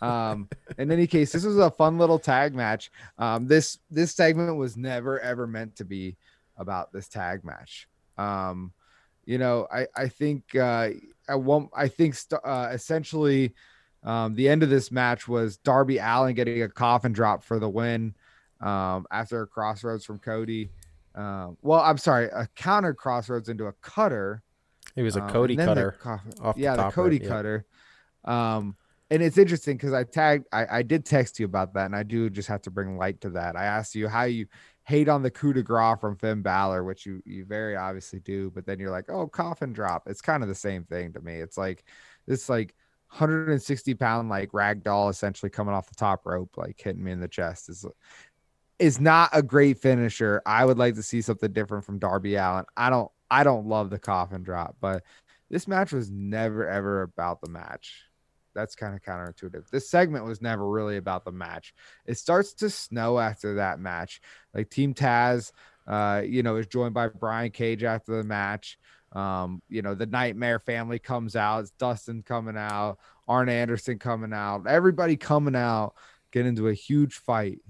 um, 0.00 0.48
in 0.78 0.90
any 0.92 1.06
case, 1.06 1.32
this 1.32 1.44
was 1.44 1.58
a 1.58 1.70
fun 1.70 1.98
little 1.98 2.18
tag 2.18 2.54
match. 2.54 2.90
Um, 3.18 3.46
this 3.46 3.78
this 3.90 4.14
segment 4.14 4.56
was 4.56 4.76
never 4.76 5.20
ever 5.20 5.46
meant 5.46 5.76
to 5.76 5.84
be 5.84 6.16
about 6.56 6.92
this 6.92 7.08
tag 7.08 7.44
match. 7.44 7.88
Um, 8.18 8.72
you 9.24 9.38
know, 9.38 9.66
I 9.72 9.86
I 9.96 10.08
think 10.08 10.54
uh, 10.54 10.90
I 11.28 11.34
won't. 11.34 11.70
I 11.74 11.88
think 11.88 12.14
st- 12.14 12.40
uh, 12.44 12.68
essentially 12.72 13.54
um, 14.02 14.34
the 14.34 14.48
end 14.48 14.62
of 14.62 14.70
this 14.70 14.90
match 14.92 15.26
was 15.26 15.56
Darby 15.58 15.98
Allin 15.98 16.34
getting 16.34 16.62
a 16.62 16.68
coffin 16.68 17.12
drop 17.12 17.42
for 17.42 17.58
the 17.58 17.68
win 17.68 18.14
um, 18.60 19.06
after 19.10 19.42
a 19.42 19.46
crossroads 19.46 20.04
from 20.04 20.18
Cody. 20.18 20.70
Uh, 21.14 21.50
well, 21.62 21.80
I'm 21.80 21.98
sorry, 21.98 22.26
a 22.26 22.48
counter 22.54 22.92
crossroads 22.92 23.48
into 23.48 23.66
a 23.66 23.72
cutter. 23.80 24.42
It 24.96 25.02
was 25.02 25.16
a 25.16 25.22
um, 25.22 25.30
Cody 25.30 25.56
cutter. 25.56 25.96
The, 26.02 26.54
yeah, 26.56 26.76
the, 26.76 26.84
the 26.84 26.90
Cody 26.90 27.18
right, 27.18 27.28
cutter. 27.28 27.66
Yeah. 28.26 28.56
Um, 28.56 28.76
and 29.10 29.22
it's 29.22 29.38
interesting 29.38 29.76
because 29.76 29.92
I 29.92 30.04
tagged, 30.04 30.46
I, 30.52 30.78
I 30.78 30.82
did 30.82 31.04
text 31.04 31.38
you 31.38 31.46
about 31.46 31.74
that, 31.74 31.86
and 31.86 31.96
I 31.96 32.02
do 32.02 32.28
just 32.28 32.48
have 32.48 32.62
to 32.62 32.70
bring 32.70 32.96
light 32.96 33.20
to 33.22 33.30
that. 33.30 33.56
I 33.56 33.64
asked 33.64 33.94
you 33.94 34.08
how 34.08 34.24
you 34.24 34.46
hate 34.84 35.08
on 35.08 35.22
the 35.22 35.30
coup 35.30 35.52
de 35.52 35.62
grace 35.62 35.98
from 36.00 36.16
Finn 36.16 36.42
Balor, 36.42 36.84
which 36.84 37.06
you 37.06 37.22
you 37.24 37.44
very 37.44 37.76
obviously 37.76 38.20
do, 38.20 38.50
but 38.50 38.66
then 38.66 38.78
you're 38.78 38.90
like, 38.90 39.10
oh, 39.10 39.26
coffin 39.26 39.72
drop. 39.72 40.04
It's 40.06 40.20
kind 40.20 40.42
of 40.42 40.48
the 40.48 40.54
same 40.54 40.84
thing 40.84 41.12
to 41.14 41.20
me. 41.20 41.34
It's 41.36 41.58
like 41.58 41.84
this 42.26 42.48
like 42.48 42.74
160 43.08 43.94
pound 43.94 44.28
like 44.28 44.52
rag 44.52 44.82
doll 44.82 45.08
essentially 45.08 45.50
coming 45.50 45.74
off 45.74 45.88
the 45.88 45.94
top 45.94 46.26
rope, 46.26 46.56
like 46.56 46.80
hitting 46.80 47.02
me 47.02 47.12
in 47.12 47.20
the 47.20 47.28
chest 47.28 47.68
is 47.68 47.86
is 48.78 49.00
not 49.00 49.30
a 49.32 49.42
great 49.42 49.78
finisher. 49.78 50.42
I 50.46 50.64
would 50.64 50.78
like 50.78 50.96
to 50.96 51.02
see 51.02 51.22
something 51.22 51.52
different 51.52 51.84
from 51.84 51.98
Darby 51.98 52.36
Allin. 52.36 52.64
I 52.76 52.90
don't 52.90 53.10
I 53.30 53.44
don't 53.44 53.66
love 53.66 53.90
the 53.90 53.98
coffin 53.98 54.42
drop, 54.42 54.76
but 54.80 55.02
this 55.50 55.68
match 55.68 55.92
was 55.92 56.10
never 56.10 56.68
ever 56.68 57.02
about 57.02 57.40
the 57.40 57.48
match 57.48 58.04
that's 58.54 58.74
kind 58.74 58.94
of 58.94 59.02
counterintuitive. 59.02 59.68
This 59.68 59.88
segment 59.88 60.24
was 60.24 60.40
never 60.40 60.68
really 60.68 60.96
about 60.96 61.24
the 61.24 61.32
match. 61.32 61.74
It 62.06 62.18
starts 62.18 62.54
to 62.54 62.70
snow 62.70 63.18
after 63.18 63.54
that 63.56 63.80
match. 63.80 64.20
Like 64.54 64.70
Team 64.70 64.94
Taz, 64.94 65.52
uh, 65.86 66.22
you 66.24 66.42
know, 66.42 66.56
is 66.56 66.66
joined 66.66 66.94
by 66.94 67.08
Brian 67.08 67.50
Cage 67.50 67.84
after 67.84 68.16
the 68.16 68.24
match. 68.24 68.78
Um, 69.12 69.62
you 69.68 69.82
know, 69.82 69.94
the 69.94 70.06
Nightmare 70.06 70.58
family 70.58 70.98
comes 70.98 71.36
out. 71.36 71.60
It's 71.60 71.70
Dustin 71.72 72.22
coming 72.22 72.56
out, 72.56 72.98
Arn 73.28 73.48
Anderson 73.48 73.98
coming 73.98 74.32
out, 74.32 74.66
everybody 74.66 75.16
coming 75.16 75.54
out, 75.54 75.94
get 76.32 76.46
into 76.46 76.68
a 76.68 76.74
huge 76.74 77.14
fight. 77.14 77.60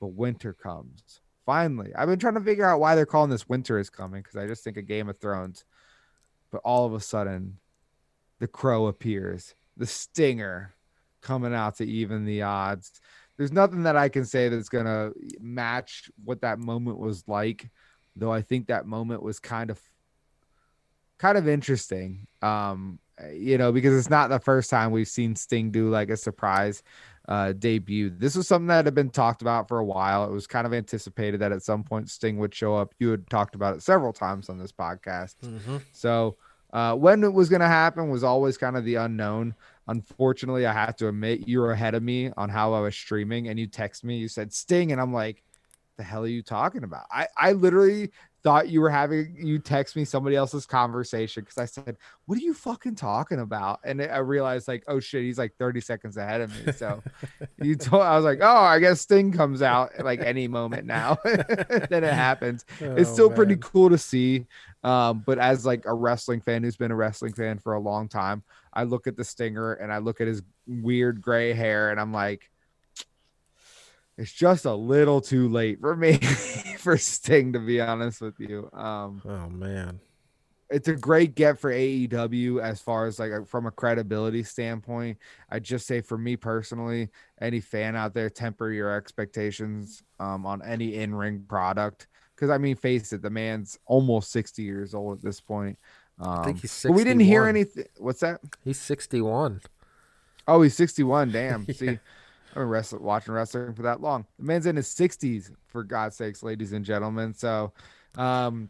But 0.00 0.08
winter 0.08 0.52
comes. 0.52 1.20
Finally, 1.44 1.92
I've 1.94 2.08
been 2.08 2.18
trying 2.18 2.34
to 2.34 2.40
figure 2.40 2.68
out 2.68 2.78
why 2.78 2.94
they're 2.94 3.06
calling 3.06 3.30
this 3.30 3.48
winter 3.48 3.78
is 3.78 3.90
coming 3.90 4.22
because 4.22 4.36
I 4.36 4.46
just 4.46 4.62
think 4.62 4.76
of 4.76 4.86
Game 4.86 5.08
of 5.08 5.18
Thrones. 5.18 5.64
But 6.50 6.60
all 6.64 6.86
of 6.86 6.94
a 6.94 7.00
sudden, 7.00 7.58
the 8.38 8.46
crow 8.46 8.86
appears 8.86 9.54
the 9.78 9.86
stinger 9.86 10.74
coming 11.22 11.54
out 11.54 11.76
to 11.76 11.84
even 11.84 12.24
the 12.24 12.42
odds. 12.42 13.00
There's 13.36 13.52
nothing 13.52 13.84
that 13.84 13.96
I 13.96 14.08
can 14.08 14.24
say 14.24 14.48
that's 14.48 14.68
going 14.68 14.86
to 14.86 15.12
match 15.40 16.10
what 16.24 16.42
that 16.42 16.58
moment 16.58 16.98
was 16.98 17.24
like, 17.26 17.70
though 18.16 18.32
I 18.32 18.42
think 18.42 18.66
that 18.66 18.86
moment 18.86 19.22
was 19.22 19.38
kind 19.38 19.70
of 19.70 19.80
kind 21.18 21.38
of 21.38 21.48
interesting. 21.48 22.26
Um, 22.42 22.98
you 23.32 23.58
know, 23.58 23.72
because 23.72 23.98
it's 23.98 24.10
not 24.10 24.30
the 24.30 24.38
first 24.38 24.70
time 24.70 24.90
we've 24.90 25.08
seen 25.08 25.34
Sting 25.34 25.70
do 25.70 25.90
like 25.90 26.10
a 26.10 26.16
surprise 26.16 26.82
uh, 27.28 27.52
debut. 27.52 28.10
This 28.10 28.36
was 28.36 28.48
something 28.48 28.68
that 28.68 28.84
had 28.84 28.94
been 28.94 29.10
talked 29.10 29.42
about 29.42 29.68
for 29.68 29.78
a 29.78 29.84
while. 29.84 30.24
It 30.24 30.32
was 30.32 30.46
kind 30.46 30.66
of 30.66 30.72
anticipated 30.72 31.40
that 31.40 31.52
at 31.52 31.62
some 31.62 31.82
point 31.84 32.10
Sting 32.10 32.38
would 32.38 32.54
show 32.54 32.76
up. 32.76 32.94
You 32.98 33.10
had 33.10 33.28
talked 33.28 33.54
about 33.54 33.76
it 33.76 33.82
several 33.82 34.12
times 34.12 34.48
on 34.48 34.58
this 34.58 34.72
podcast. 34.72 35.34
Mm-hmm. 35.44 35.78
So 35.92 36.36
uh, 36.72 36.94
when 36.94 37.24
it 37.24 37.32
was 37.32 37.48
going 37.48 37.60
to 37.60 37.68
happen 37.68 38.10
was 38.10 38.24
always 38.24 38.58
kind 38.58 38.76
of 38.76 38.84
the 38.84 38.96
unknown. 38.96 39.54
Unfortunately, 39.86 40.66
I 40.66 40.72
have 40.72 40.96
to 40.96 41.08
admit 41.08 41.48
you 41.48 41.60
were 41.60 41.72
ahead 41.72 41.94
of 41.94 42.02
me 42.02 42.30
on 42.36 42.50
how 42.50 42.74
I 42.74 42.80
was 42.80 42.94
streaming, 42.94 43.48
and 43.48 43.58
you 43.58 43.66
text 43.66 44.04
me. 44.04 44.18
You 44.18 44.28
said 44.28 44.52
Sting, 44.52 44.92
and 44.92 45.00
I'm 45.00 45.12
like, 45.14 45.42
"The 45.96 46.02
hell 46.02 46.24
are 46.24 46.26
you 46.26 46.42
talking 46.42 46.84
about?" 46.84 47.06
I 47.10 47.26
I 47.36 47.52
literally 47.52 48.10
thought 48.44 48.68
you 48.68 48.80
were 48.80 48.90
having 48.90 49.34
you 49.38 49.58
text 49.58 49.96
me 49.96 50.04
somebody 50.04 50.36
else's 50.36 50.64
conversation 50.66 51.42
because 51.42 51.58
I 51.58 51.64
said, 51.64 51.96
"What 52.26 52.38
are 52.38 52.42
you 52.42 52.54
fucking 52.54 52.94
talking 52.94 53.40
about?" 53.40 53.80
And 53.84 54.00
I 54.00 54.18
realized 54.18 54.68
like, 54.68 54.84
oh 54.88 55.00
shit, 55.00 55.22
he's 55.24 55.38
like 55.38 55.54
30 55.58 55.80
seconds 55.80 56.16
ahead 56.16 56.40
of 56.40 56.66
me. 56.66 56.72
So 56.72 57.02
you 57.62 57.74
told 57.76 58.02
I 58.02 58.14
was 58.16 58.24
like, 58.24 58.38
oh, 58.40 58.46
I 58.46 58.78
guess 58.78 59.00
Sting 59.00 59.32
comes 59.32 59.62
out 59.62 59.90
like 60.04 60.20
any 60.20 60.48
moment 60.48 60.86
now. 60.86 61.18
then 61.24 62.04
it 62.04 62.12
happens. 62.12 62.64
it's 62.80 63.10
Oh, 63.10 63.12
still 63.12 63.30
pretty 63.30 63.56
cool 63.56 63.90
to 63.90 63.98
see. 63.98 64.46
Um, 64.84 65.24
but 65.26 65.38
as 65.38 65.66
like 65.66 65.84
a 65.86 65.92
wrestling 65.94 66.40
fan 66.40 66.62
who's 66.62 66.76
been 66.76 66.92
a 66.92 66.96
wrestling 66.96 67.32
fan 67.32 67.58
for 67.58 67.74
a 67.74 67.80
long 67.80 68.08
time, 68.08 68.44
I 68.72 68.84
look 68.84 69.06
at 69.08 69.16
the 69.16 69.24
Stinger 69.24 69.72
and 69.74 69.92
I 69.92 69.98
look 69.98 70.20
at 70.20 70.28
his 70.28 70.42
weird 70.66 71.20
gray 71.20 71.52
hair 71.52 71.90
and 71.90 72.00
I'm 72.00 72.12
like, 72.12 72.48
it's 74.18 74.32
just 74.32 74.64
a 74.66 74.74
little 74.74 75.20
too 75.22 75.48
late 75.48 75.80
for 75.80 75.96
me 75.96 76.18
for 76.78 76.98
Sting, 76.98 77.52
to 77.54 77.60
be 77.60 77.80
honest 77.80 78.20
with 78.20 78.38
you. 78.38 78.68
Um, 78.72 79.22
Oh 79.24 79.48
man. 79.48 80.00
it's 80.70 80.88
a 80.88 80.94
great 80.96 81.34
get 81.34 81.58
for 81.58 81.72
AEW 81.72 82.60
as 82.60 82.80
far 82.80 83.06
as 83.06 83.18
like 83.18 83.46
from 83.46 83.66
a 83.66 83.70
credibility 83.70 84.42
standpoint. 84.42 85.16
I 85.50 85.60
just 85.60 85.86
say 85.86 86.00
for 86.02 86.18
me 86.18 86.36
personally, 86.36 87.08
any 87.40 87.60
fan 87.60 87.96
out 87.96 88.12
there, 88.12 88.28
temper 88.28 88.70
your 88.70 88.94
expectations 88.94 90.02
um, 90.20 90.44
on 90.44 90.60
any 90.62 90.96
in-ring 90.96 91.44
product. 91.48 92.08
Because 92.34 92.50
I 92.50 92.58
mean, 92.58 92.76
face 92.76 93.12
it, 93.12 93.22
the 93.22 93.30
man's 93.30 93.78
almost 93.86 94.30
60 94.30 94.62
years 94.62 94.94
old 94.94 95.18
at 95.18 95.24
this 95.24 95.40
point. 95.40 95.78
Um, 96.20 96.40
I 96.40 96.44
think 96.44 96.60
he's 96.60 96.82
but 96.82 96.92
we 96.92 97.04
didn't 97.04 97.20
hear 97.20 97.46
anything. 97.46 97.86
What's 97.96 98.20
that? 98.20 98.40
He's 98.64 98.80
61. 98.80 99.60
Oh, 100.46 100.62
he's 100.62 100.74
61. 100.74 101.30
Damn. 101.32 101.64
Yeah. 101.68 101.74
See, 101.74 101.98
I've 102.58 102.62
been 102.62 102.70
wrestling, 102.70 103.02
watching 103.04 103.34
wrestling 103.34 103.72
for 103.72 103.82
that 103.82 104.00
long. 104.00 104.26
The 104.36 104.44
man's 104.44 104.66
in 104.66 104.74
his 104.74 104.88
60s, 104.88 105.52
for 105.68 105.84
God's 105.84 106.16
sakes, 106.16 106.42
ladies 106.42 106.72
and 106.72 106.84
gentlemen. 106.84 107.32
So, 107.32 107.72
um, 108.16 108.68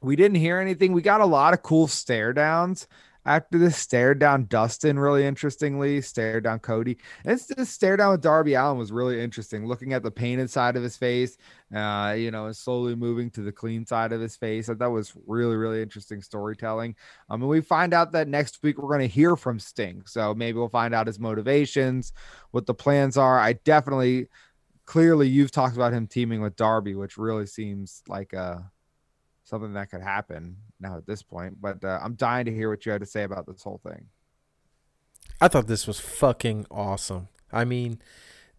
we 0.00 0.16
didn't 0.16 0.38
hear 0.38 0.58
anything. 0.58 0.94
We 0.94 1.02
got 1.02 1.20
a 1.20 1.26
lot 1.26 1.52
of 1.52 1.62
cool 1.62 1.86
stare 1.86 2.32
downs 2.32 2.88
after 3.26 3.58
this 3.58 3.76
stare 3.76 4.14
down 4.14 4.46
Dustin, 4.46 4.98
really 4.98 5.26
interestingly, 5.26 6.00
stare 6.00 6.40
down 6.40 6.60
Cody. 6.60 6.96
And 7.24 7.32
it's 7.32 7.46
this 7.46 7.68
stare 7.68 7.96
down 7.96 8.12
with 8.12 8.20
Darby 8.20 8.54
Allin 8.54 8.78
was 8.78 8.92
really 8.92 9.20
interesting. 9.20 9.66
Looking 9.66 9.92
at 9.92 10.04
the 10.04 10.10
painted 10.12 10.48
side 10.48 10.76
of 10.76 10.82
his 10.84 10.96
face, 10.96 11.36
uh, 11.74 12.14
you 12.16 12.30
know, 12.30 12.46
and 12.46 12.56
slowly 12.56 12.94
moving 12.94 13.28
to 13.32 13.42
the 13.42 13.50
clean 13.50 13.84
side 13.84 14.12
of 14.12 14.20
his 14.20 14.36
face. 14.36 14.68
I 14.68 14.74
thought 14.74 14.92
was 14.92 15.12
really, 15.26 15.56
really 15.56 15.82
interesting 15.82 16.22
storytelling. 16.22 16.94
Um, 17.28 17.42
and 17.42 17.50
we 17.50 17.60
find 17.60 17.92
out 17.92 18.12
that 18.12 18.28
next 18.28 18.62
week 18.62 18.78
we're 18.78 18.88
going 18.88 19.00
to 19.00 19.12
hear 19.12 19.34
from 19.34 19.58
Sting. 19.58 20.02
So 20.06 20.32
maybe 20.32 20.58
we'll 20.58 20.68
find 20.68 20.94
out 20.94 21.08
his 21.08 21.18
motivations, 21.18 22.12
what 22.52 22.66
the 22.66 22.74
plans 22.74 23.16
are. 23.16 23.40
I 23.40 23.54
definitely, 23.54 24.28
clearly, 24.84 25.28
you've 25.28 25.50
talked 25.50 25.74
about 25.74 25.92
him 25.92 26.06
teaming 26.06 26.42
with 26.42 26.54
Darby, 26.54 26.94
which 26.94 27.18
really 27.18 27.46
seems 27.46 28.02
like 28.06 28.32
uh, 28.32 28.58
something 29.46 29.74
that 29.74 29.90
could 29.90 30.02
happen 30.02 30.56
now 30.80 30.96
at 30.96 31.06
this 31.06 31.22
point. 31.22 31.60
But 31.60 31.82
uh, 31.84 32.00
I'm 32.02 32.14
dying 32.14 32.46
to 32.46 32.52
hear 32.52 32.68
what 32.68 32.84
you 32.84 32.92
had 32.92 33.00
to 33.00 33.06
say 33.06 33.22
about 33.22 33.46
this 33.46 33.62
whole 33.62 33.80
thing. 33.88 34.06
I 35.40 35.48
thought 35.48 35.68
this 35.68 35.86
was 35.86 36.00
fucking 36.00 36.66
awesome. 36.70 37.28
I 37.52 37.64
mean, 37.64 38.00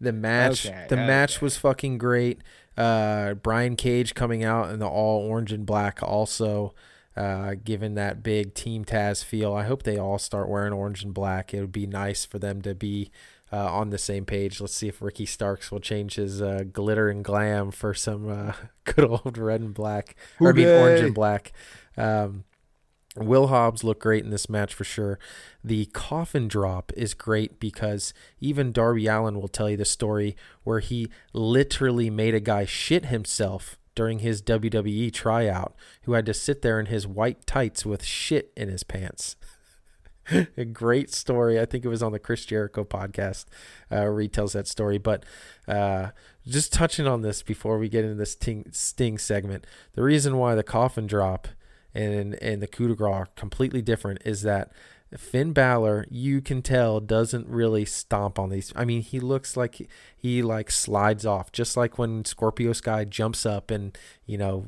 the 0.00 0.12
match 0.12 0.66
Okay, 0.66 0.86
the 0.88 0.96
match 0.96 1.40
was 1.40 1.56
fucking 1.56 1.98
great. 1.98 2.40
Uh 2.76 3.34
Brian 3.34 3.76
Cage 3.76 4.14
coming 4.14 4.44
out 4.44 4.70
in 4.70 4.78
the 4.78 4.86
all 4.86 5.28
orange 5.28 5.52
and 5.52 5.66
black 5.66 6.00
also 6.02 6.74
uh 7.16 7.56
giving 7.64 7.94
that 7.94 8.22
big 8.22 8.54
team 8.54 8.84
Taz 8.84 9.24
feel. 9.24 9.52
I 9.54 9.64
hope 9.64 9.82
they 9.82 9.98
all 9.98 10.18
start 10.18 10.48
wearing 10.48 10.72
orange 10.72 11.02
and 11.02 11.12
black. 11.12 11.52
It 11.52 11.60
would 11.60 11.72
be 11.72 11.86
nice 11.86 12.24
for 12.24 12.38
them 12.38 12.62
to 12.62 12.74
be 12.74 13.10
uh, 13.52 13.72
on 13.72 13.90
the 13.90 13.98
same 13.98 14.24
page. 14.24 14.60
Let's 14.60 14.74
see 14.74 14.88
if 14.88 15.02
Ricky 15.02 15.26
Starks 15.26 15.70
will 15.70 15.80
change 15.80 16.14
his 16.14 16.42
uh, 16.42 16.64
glitter 16.72 17.08
and 17.08 17.24
glam 17.24 17.70
for 17.70 17.94
some 17.94 18.28
uh, 18.28 18.52
good 18.84 19.04
old 19.04 19.38
red 19.38 19.60
and 19.60 19.74
black. 19.74 20.16
Or 20.40 20.50
I 20.50 20.52
mean 20.52 20.68
orange 20.68 21.00
and 21.00 21.14
black. 21.14 21.52
Um, 21.96 22.44
Will 23.16 23.48
Hobbs 23.48 23.82
looked 23.82 24.02
great 24.02 24.24
in 24.24 24.30
this 24.30 24.48
match 24.48 24.72
for 24.72 24.84
sure. 24.84 25.18
The 25.64 25.86
coffin 25.86 26.46
drop 26.46 26.92
is 26.96 27.14
great 27.14 27.58
because 27.58 28.12
even 28.40 28.70
Darby 28.70 29.06
Allin 29.06 29.40
will 29.40 29.48
tell 29.48 29.68
you 29.68 29.76
the 29.76 29.84
story 29.84 30.36
where 30.62 30.80
he 30.80 31.08
literally 31.32 32.10
made 32.10 32.34
a 32.34 32.40
guy 32.40 32.64
shit 32.64 33.06
himself 33.06 33.78
during 33.94 34.20
his 34.20 34.40
WWE 34.42 35.12
tryout 35.12 35.74
who 36.02 36.12
had 36.12 36.26
to 36.26 36.34
sit 36.34 36.62
there 36.62 36.78
in 36.78 36.86
his 36.86 37.06
white 37.06 37.44
tights 37.46 37.84
with 37.84 38.04
shit 38.04 38.52
in 38.56 38.68
his 38.68 38.84
pants. 38.84 39.34
a 40.56 40.64
great 40.64 41.12
story. 41.12 41.60
I 41.60 41.64
think 41.64 41.84
it 41.84 41.88
was 41.88 42.02
on 42.02 42.12
the 42.12 42.18
Chris 42.18 42.44
Jericho 42.44 42.84
podcast 42.84 43.46
uh, 43.90 44.02
where 44.02 44.20
he 44.20 44.28
tells 44.28 44.52
that 44.52 44.68
story. 44.68 44.98
But 44.98 45.24
uh, 45.66 46.10
just 46.46 46.72
touching 46.72 47.06
on 47.06 47.22
this 47.22 47.42
before 47.42 47.78
we 47.78 47.88
get 47.88 48.04
into 48.04 48.16
this 48.16 48.34
ting- 48.34 48.70
Sting 48.72 49.18
segment, 49.18 49.66
the 49.94 50.02
reason 50.02 50.36
why 50.36 50.54
the 50.54 50.62
coffin 50.62 51.06
drop 51.06 51.48
and 51.94 52.34
and 52.42 52.62
the 52.62 52.66
coup 52.66 52.88
de 52.88 52.94
grace 52.94 53.14
are 53.14 53.26
completely 53.36 53.82
different 53.82 54.20
is 54.24 54.42
that 54.42 54.70
Finn 55.16 55.52
Balor, 55.52 56.06
you 56.10 56.42
can 56.42 56.60
tell, 56.60 57.00
doesn't 57.00 57.48
really 57.48 57.86
stomp 57.86 58.38
on 58.38 58.50
these. 58.50 58.74
I 58.76 58.84
mean, 58.84 59.00
he 59.00 59.20
looks 59.20 59.56
like 59.56 59.76
he, 59.76 59.88
he 60.14 60.42
like 60.42 60.70
slides 60.70 61.24
off, 61.24 61.50
just 61.50 61.76
like 61.76 61.96
when 61.96 62.26
Scorpio 62.26 62.74
Sky 62.74 63.04
jumps 63.04 63.46
up 63.46 63.70
and 63.70 63.96
you 64.26 64.36
know, 64.36 64.66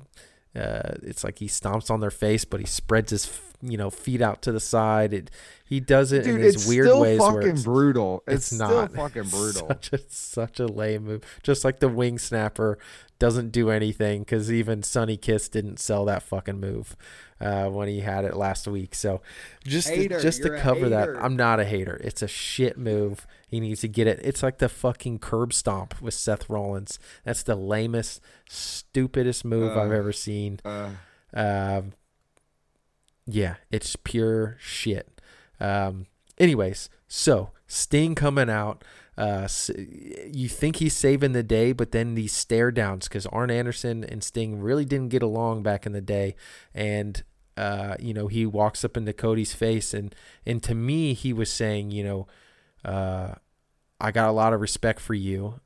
uh, 0.57 0.95
it's 1.03 1.25
like 1.25 1.39
he 1.39 1.47
stomps 1.47 1.91
on 1.91 2.01
their 2.01 2.11
face, 2.11 2.47
but 2.47 2.61
he 2.61 2.67
spreads 2.67 3.11
his 3.11 3.27
you 3.63 3.77
know 3.77 3.91
feet 3.91 4.23
out 4.23 4.43
to 4.43 4.53
the 4.53 4.61
side. 4.61 5.13
It 5.13 5.31
he 5.65 5.81
does 5.81 6.13
it 6.13 6.25
Dude, 6.25 6.41
in 6.41 6.47
it's 6.47 6.67
weird 6.67 6.99
ways 6.99 7.21
fucking 7.21 7.49
it's, 7.49 7.63
brutal. 7.63 8.23
It's, 8.27 8.51
it's 8.51 8.59
not. 8.59 8.93
fucking 8.95 9.29
brutal. 9.29 9.69
Such 9.69 9.93
a 9.93 9.99
such 10.09 10.61
a 10.61 10.67
lame 10.67 11.05
move. 11.05 11.25
Just 11.43 11.65
like 11.65 11.81
the 11.81 11.89
wing 11.89 12.19
snapper 12.19 12.79
doesn't 13.19 13.53
do 13.53 13.71
anything 13.71 14.23
because 14.23 14.51
even 14.51 14.83
Sonny 14.83 15.17
Kiss 15.17 15.49
didn't 15.49 15.79
sell 15.79 16.07
that 16.07 16.23
fucking 16.23 16.59
move 16.59 16.97
uh, 17.39 17.67
when 17.69 17.87
he 17.87 18.01
had 18.01 18.25
it 18.25 18.35
last 18.35 18.67
week. 18.67 18.95
So 18.95 19.21
just 19.63 19.89
Hater, 19.89 20.17
to, 20.17 20.23
just 20.23 20.43
to 20.43 20.59
cover 20.59 20.89
that. 20.89 21.11
I'm 21.21 21.37
not 21.37 21.61
a 21.61 21.65
hater. 21.65 22.01
It's 22.03 22.23
a 22.23 22.29
shit 22.29 22.79
move. 22.79 23.27
He 23.47 23.61
needs 23.61 23.83
to 23.83 23.89
get 23.89 24.07
it. 24.07 24.21
It's 24.23 24.43
like 24.43 24.59
the 24.59 24.71
fucking 24.71 25.19
curb 25.19 25.53
stomp 25.53 26.01
with 26.01 26.15
Seth 26.15 26.49
Rollins. 26.49 26.99
That's 27.25 27.43
the 27.43 27.57
lamest, 27.57 28.21
stupidest 28.49 29.45
move 29.45 29.77
I've 29.77 29.93
ever 29.93 30.13
seen. 30.13 30.61
Uh, 30.65 30.91
Um, 31.33 31.93
yeah, 33.35 33.57
it's 33.71 33.97
pure 33.97 34.57
shit. 34.61 35.21
Um, 35.59 36.07
anyways, 36.39 36.89
so 37.09 37.51
Sting 37.67 38.15
coming 38.15 38.51
out. 38.51 38.85
Uh, 39.19 39.47
you 40.33 40.49
think 40.49 40.77
he's 40.77 40.97
saving 40.97 41.33
the 41.33 41.43
day, 41.43 41.73
but 41.73 41.93
then 41.93 42.15
these 42.15 42.33
stare 42.33 42.71
downs 42.71 43.07
because 43.07 43.27
Arn 43.27 43.51
Anderson 43.51 44.03
and 44.03 44.25
Sting 44.25 44.61
really 44.61 44.85
didn't 44.87 45.11
get 45.11 45.23
along 45.23 45.63
back 45.63 45.85
in 45.85 45.93
the 45.93 46.01
day, 46.01 46.37
and 46.75 47.23
uh, 47.57 47.97
you 48.01 48.15
know 48.15 48.29
he 48.29 48.47
walks 48.47 48.85
up 48.85 48.97
into 48.97 49.13
Cody's 49.13 49.53
face, 49.53 49.93
and 49.93 50.15
and 50.47 50.63
to 50.63 50.75
me 50.75 51.13
he 51.13 51.35
was 51.35 51.53
saying, 51.53 51.91
you 51.91 52.03
know, 52.03 52.27
uh, 52.83 53.35
I 54.01 54.11
got 54.11 54.31
a 54.31 54.33
lot 54.33 54.55
of 54.55 54.61
respect 54.61 55.01
for 55.01 55.15
you 55.15 55.61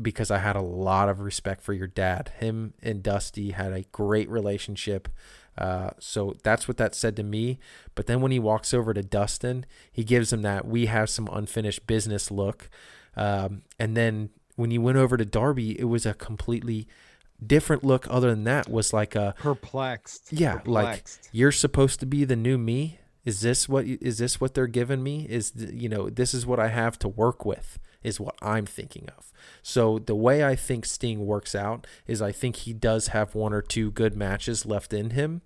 because 0.00 0.30
I 0.30 0.38
had 0.38 0.56
a 0.56 0.62
lot 0.62 1.08
of 1.08 1.20
respect 1.20 1.62
for 1.62 1.72
your 1.72 1.86
dad. 1.86 2.32
Him 2.38 2.74
and 2.82 3.02
Dusty 3.02 3.50
had 3.50 3.72
a 3.72 3.82
great 3.92 4.28
relationship. 4.28 5.08
Uh, 5.58 5.90
so 5.98 6.36
that's 6.42 6.68
what 6.68 6.76
that 6.76 6.94
said 6.94 7.16
to 7.16 7.22
me. 7.22 7.58
But 7.94 8.06
then 8.06 8.20
when 8.20 8.32
he 8.32 8.38
walks 8.38 8.74
over 8.74 8.92
to 8.92 9.02
Dustin, 9.02 9.64
he 9.90 10.04
gives 10.04 10.32
him 10.32 10.42
that 10.42 10.66
we 10.66 10.86
have 10.86 11.08
some 11.08 11.28
unfinished 11.32 11.86
business 11.86 12.30
look. 12.30 12.68
Um, 13.16 13.62
and 13.78 13.96
then 13.96 14.30
when 14.56 14.70
he 14.70 14.78
went 14.78 14.98
over 14.98 15.16
to 15.16 15.24
Darby, 15.24 15.78
it 15.78 15.84
was 15.84 16.04
a 16.04 16.14
completely 16.14 16.86
different 17.44 17.84
look. 17.84 18.06
Other 18.10 18.30
than 18.30 18.44
that, 18.44 18.68
was 18.68 18.92
like 18.92 19.14
a 19.14 19.34
perplexed. 19.38 20.32
yeah, 20.32 20.60
like 20.66 21.06
you're 21.32 21.52
supposed 21.52 22.00
to 22.00 22.06
be 22.06 22.24
the 22.24 22.36
new 22.36 22.58
me. 22.58 22.98
Is 23.24 23.40
this 23.40 23.68
what 23.68 23.86
is 23.86 24.18
this 24.18 24.40
what 24.40 24.54
they're 24.54 24.66
giving 24.66 25.02
me? 25.02 25.26
Is 25.28 25.52
you 25.56 25.88
know 25.88 26.08
this 26.08 26.34
is 26.34 26.46
what 26.46 26.60
I 26.60 26.68
have 26.68 26.98
to 27.00 27.08
work 27.08 27.44
with? 27.44 27.78
Is 28.06 28.20
what 28.20 28.36
I'm 28.40 28.66
thinking 28.66 29.08
of. 29.18 29.32
So 29.64 29.98
the 29.98 30.14
way 30.14 30.44
I 30.44 30.54
think 30.54 30.86
Sting 30.86 31.26
works 31.26 31.56
out 31.56 31.88
is 32.06 32.22
I 32.22 32.30
think 32.30 32.54
he 32.56 32.72
does 32.72 33.08
have 33.08 33.34
one 33.34 33.52
or 33.52 33.60
two 33.60 33.90
good 33.90 34.16
matches 34.16 34.64
left 34.64 34.92
in 34.92 35.10
him 35.10 35.42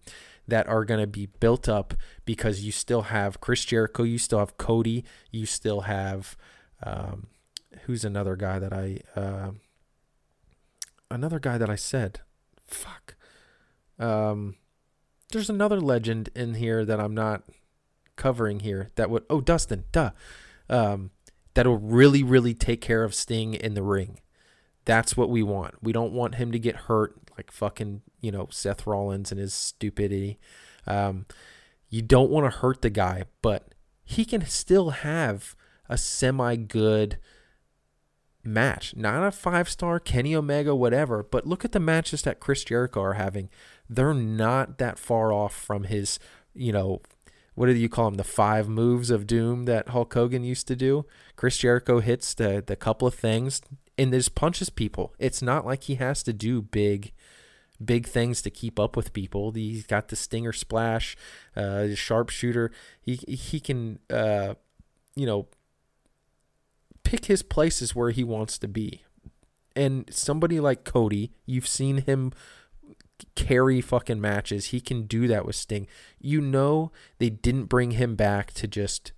that 0.47 0.69
are 0.69 0.85
going 0.85 1.01
to 1.01 1.07
be 1.07 1.25
built 1.27 1.71
up 1.71 1.95
because 2.27 2.61
you 2.61 2.71
still 2.71 3.03
have 3.03 3.41
Chris 3.41 3.65
Jericho, 3.65 4.03
you 4.03 4.19
still 4.19 4.41
have 4.41 4.59
Cody, 4.59 5.05
you 5.31 5.47
still 5.47 5.83
have 5.83 6.37
um, 6.83 7.29
who's 7.85 8.05
another 8.05 8.37
guy 8.37 8.59
that 8.59 8.75
I 8.75 8.99
uh, 9.17 9.53
another 11.11 11.39
guy 11.39 11.57
that 11.57 11.71
I 11.71 11.77
said, 11.77 12.21
fuck. 12.67 13.15
Um, 13.99 14.57
there's 15.33 15.51
another 15.51 15.81
legend 15.81 16.31
in 16.35 16.55
here 16.55 16.85
that 16.85 17.01
I'm 17.01 17.15
not 17.15 17.45
covering 18.17 18.61
here 18.61 18.91
that 18.97 19.09
would 19.09 19.25
oh 19.31 19.41
Dustin, 19.41 19.85
duh. 19.93 20.11
Um, 20.69 21.11
that'll 21.55 21.79
really, 21.79 22.23
really 22.23 22.55
take 22.55 22.81
care 22.81 23.05
of 23.05 23.15
Sting 23.15 23.55
in 23.55 23.75
the 23.75 23.83
ring. 23.83 24.21
That's 24.85 25.17
what 25.17 25.31
we 25.31 25.43
want. 25.43 25.75
We 25.83 25.93
don't 25.93 26.13
want 26.13 26.37
him 26.37 26.53
to 26.53 26.59
get 26.59 26.77
hurt 26.77 27.17
like 27.37 27.51
fucking, 27.51 28.03
you 28.21 28.31
know, 28.31 28.49
Seth 28.51 28.87
Rollins 28.87 29.31
and 29.31 29.41
his 29.41 29.55
stupidity. 29.55 30.39
Um, 30.87 31.27
you 31.89 32.03
don't 32.03 32.31
want 32.31 32.51
to 32.51 32.59
hurt 32.59 32.83
the 32.83 32.91
guy, 32.91 33.25
but 33.43 33.75
he 34.05 34.25
can 34.25 34.45
still 34.47 34.91
have 34.91 35.57
a 35.89 35.99
semi 35.99 36.57
good 36.57 37.19
match, 38.45 38.95
not 38.97 39.27
a 39.27 39.31
five 39.31 39.69
star 39.69 40.01
Kenny 40.01 40.35
Omega, 40.35 40.75
whatever. 40.75 41.23
But 41.23 41.47
look 41.47 41.65
at 41.65 41.73
the 41.73 41.81
matches 41.81 42.23
that 42.23 42.41
Chris 42.41 42.65
Jericho 42.65 43.01
are 43.01 43.15
having. 43.15 43.51
They're 43.89 44.15
not 44.15 44.79
that 44.79 44.99
far 44.99 45.33
off 45.33 45.55
from 45.55 45.85
his, 45.85 46.19
you 46.55 46.73
know, 46.73 47.03
what 47.55 47.67
do 47.67 47.73
you 47.73 47.89
call 47.89 48.07
them? 48.07 48.15
The 48.15 48.25
five 48.25 48.69
moves 48.69 49.11
of 49.11 49.27
doom 49.27 49.65
that 49.67 49.89
Hulk 49.89 50.13
Hogan 50.15 50.45
used 50.45 50.69
to 50.69 50.77
do. 50.77 51.05
Chris 51.37 51.59
Jericho 51.59 52.01
hits 52.01 52.35
the 52.35 52.63
the 52.65 52.77
couple 52.77 53.09
of 53.09 53.15
things 53.15 53.61
and 53.99 54.13
just 54.13 54.35
punches 54.35 54.71
people. 54.71 55.15
It's 55.19 55.43
not 55.43 55.67
like 55.67 55.85
he 55.85 55.97
has 55.97 56.23
to 56.25 56.33
do 56.33 56.63
big 56.63 57.13
big 57.83 58.07
things 58.07 58.43
to 58.43 58.51
keep 58.51 58.79
up 58.79 58.97
with 58.97 59.13
people. 59.13 59.53
He's 59.53 59.87
got 59.87 60.09
the 60.09 60.17
stinger 60.17 60.53
splash, 60.53 61.17
uh, 61.57 61.95
sharpshooter. 61.95 62.71
He 63.01 63.17
he 63.27 63.61
can 63.61 63.99
uh, 64.09 64.55
you 65.15 65.27
know 65.27 65.49
pick 67.03 67.27
his 67.27 67.43
places 67.43 67.95
where 67.95 68.11
he 68.11 68.25
wants 68.25 68.59
to 68.59 68.69
be. 68.69 69.05
And 69.77 70.07
somebody 70.11 70.61
like 70.61 70.85
Cody, 70.85 71.33
you've 71.47 71.69
seen 71.69 71.99
him 71.99 72.33
carry 73.35 73.81
fucking 73.81 74.21
matches. 74.21 74.67
He 74.67 74.81
can 74.81 75.07
do 75.07 75.27
that 75.29 75.47
with 75.47 75.57
Sting. 75.57 75.87
You 76.19 76.41
know 76.41 76.93
they 77.19 77.31
didn't 77.31 77.65
bring 77.65 77.93
him 77.93 78.15
back 78.15 78.53
to 78.55 78.67
just 78.67 79.13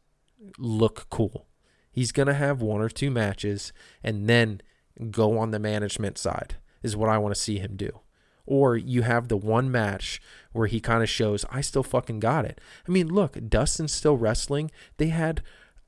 look 0.59 1.07
cool. 1.11 1.47
He's 1.91 2.13
going 2.13 2.29
to 2.29 2.35
have 2.35 2.63
one 2.63 2.81
or 2.81 2.89
two 2.89 3.11
matches 3.11 3.73
and 4.03 4.29
then 4.29 4.63
go 5.11 5.39
on 5.39 5.51
the 5.51 5.59
management 5.59 6.19
side 6.19 6.57
is 6.83 6.97
what 6.97 7.09
I 7.09 7.19
want 7.19 7.35
to 7.35 7.41
see 7.41 7.59
him 7.59 7.77
do. 7.77 8.01
Or 8.45 8.77
you 8.77 9.03
have 9.03 9.29
the 9.29 9.37
one 9.37 9.71
match 9.71 10.21
where 10.53 10.67
he 10.67 10.81
kind 10.81 11.03
of 11.03 11.09
shows, 11.09 11.45
I 11.51 11.61
still 11.61 11.85
fucking 11.85 12.21
got 12.21 12.45
it. 12.45 12.61
I 12.87 12.91
mean, 12.91 13.09
look, 13.09 13.37
Dustin's 13.49 13.93
still 13.93 14.17
wrestling. 14.17 14.71
They 14.97 15.09
had 15.09 15.43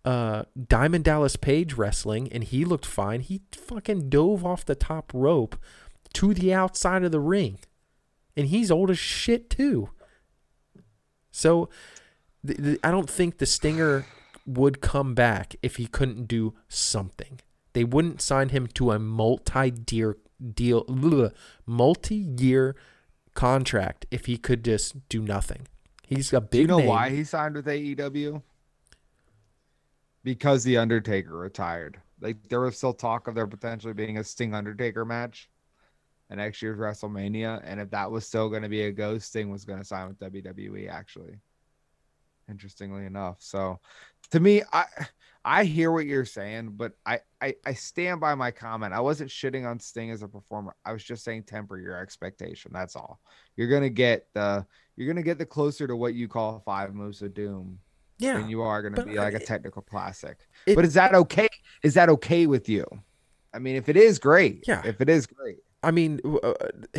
uh, 0.05 0.45
Diamond 0.69 1.05
Dallas 1.05 1.37
Page 1.37 1.75
wrestling, 1.75 2.33
and 2.33 2.45
he 2.45 2.65
looked 2.65 2.87
fine. 2.87 3.21
He 3.21 3.43
fucking 3.53 4.09
dove 4.09 4.45
off 4.45 4.65
the 4.65 4.77
top 4.77 5.11
rope 5.13 5.57
to 6.13 6.33
the 6.33 6.55
outside 6.55 7.03
of 7.03 7.11
the 7.11 7.21
ring. 7.21 7.59
And 8.37 8.49
he's 8.49 8.71
old 8.71 8.91
as 8.91 8.99
shit, 8.99 9.49
too. 9.49 9.91
So 11.31 11.69
th- 12.47 12.59
th- 12.59 12.79
I 12.83 12.91
don't 12.91 13.11
think 13.11 13.39
the 13.39 13.47
Stinger 13.47 14.07
would 14.47 14.81
come 14.81 15.15
back 15.15 15.57
if 15.63 15.77
he 15.77 15.87
couldn't 15.87 16.27
do 16.27 16.55
something. 16.69 17.41
They 17.73 17.85
wouldn't 17.85 18.21
sign 18.21 18.51
him 18.51 18.67
to 18.69 18.93
a 18.93 18.99
multi-year 18.99 20.17
deal, 20.55 21.33
multi-year 21.67 22.77
contract 23.35 24.07
if 24.11 24.27
he 24.27 24.37
could 24.37 24.65
just 24.65 25.09
do 25.09 25.23
nothing. 25.23 25.67
He's 26.07 26.33
a 26.33 26.41
big. 26.41 26.51
Do 26.51 26.61
you 26.61 26.67
know 26.67 26.79
name. 26.79 26.89
why 26.89 27.11
he 27.11 27.25
signed 27.25 27.57
with 27.57 27.67
AEW? 27.67 28.43
Because 30.23 30.65
the 30.65 30.77
Undertaker 30.77 31.37
retired. 31.37 32.01
Like 32.21 32.49
there 32.49 32.61
was 32.61 32.77
still 32.77 32.95
talk 32.95 33.27
of 33.27 33.35
there 33.35 33.47
potentially 33.47 33.93
being 33.93 34.19
a 34.19 34.25
Sting 34.25 34.55
Undertaker 34.55 35.05
match 35.05 35.49
at 36.39 36.43
next 36.45 36.61
year's 36.63 36.79
WrestleMania, 36.79 37.61
and 37.65 37.81
if 37.81 37.91
that 37.91 38.11
was 38.11 38.27
still 38.27 38.49
going 38.49 38.63
to 38.63 38.69
be 38.69 38.83
a 38.83 38.93
ghost, 38.93 39.29
Sting 39.29 39.51
was 39.51 39.65
going 39.65 39.79
to 39.79 39.85
sign 39.85 40.09
with 40.09 40.19
WWE. 40.19 40.89
Actually, 40.91 41.39
interestingly 42.49 43.07
enough, 43.07 43.37
so 43.41 43.79
to 44.31 44.41
me, 44.41 44.63
I 44.73 44.85
I 45.45 45.65
hear 45.65 45.93
what 45.93 46.07
you're 46.07 46.25
saying, 46.25 46.73
but 46.77 46.93
I, 47.05 47.21
I 47.41 47.55
I 47.67 47.75
stand 47.75 48.21
by 48.21 48.35
my 48.35 48.51
comment. 48.51 48.93
I 48.95 49.01
wasn't 49.01 49.31
shitting 49.31 49.69
on 49.69 49.79
Sting 49.79 50.11
as 50.11 50.23
a 50.23 50.29
performer. 50.29 50.75
I 50.85 50.93
was 50.93 51.05
just 51.05 51.23
saying 51.25 51.45
temper 51.45 51.79
your 51.79 51.97
expectation. 51.97 52.71
That's 52.75 52.97
all. 52.97 53.21
You're 53.57 53.69
gonna 53.69 53.91
get 53.91 54.27
the 54.35 54.67
you're 54.97 55.07
gonna 55.09 55.23
get 55.23 55.39
the 55.39 55.47
closer 55.47 55.87
to 55.87 55.97
what 55.97 56.15
you 56.15 56.29
call 56.29 56.63
five 56.65 56.95
moves 56.95 57.21
of 57.23 57.35
doom. 57.35 57.79
Yeah, 58.19 58.39
And 58.39 58.49
you 58.49 58.63
are 58.63 58.81
gonna 58.83 59.05
be 59.05 59.15
like 59.19 59.35
a 59.35 59.41
technical 59.41 59.83
classic. 59.83 60.39
it- 60.67 60.77
but 60.77 60.85
is 60.85 60.95
that 60.95 61.15
okay? 61.15 61.49
Is 61.83 61.95
that 61.95 62.09
okay 62.09 62.47
with 62.47 62.69
you? 62.69 62.87
I 63.53 63.59
mean, 63.59 63.77
if 63.77 63.89
it 63.89 63.97
is 63.97 64.19
great. 64.19 64.65
Yeah. 64.67 64.83
If 64.85 65.01
it 65.01 65.09
is 65.09 65.27
great. 65.27 65.59
I 65.85 65.91
mean, 65.91 66.21
uh, 66.43 66.53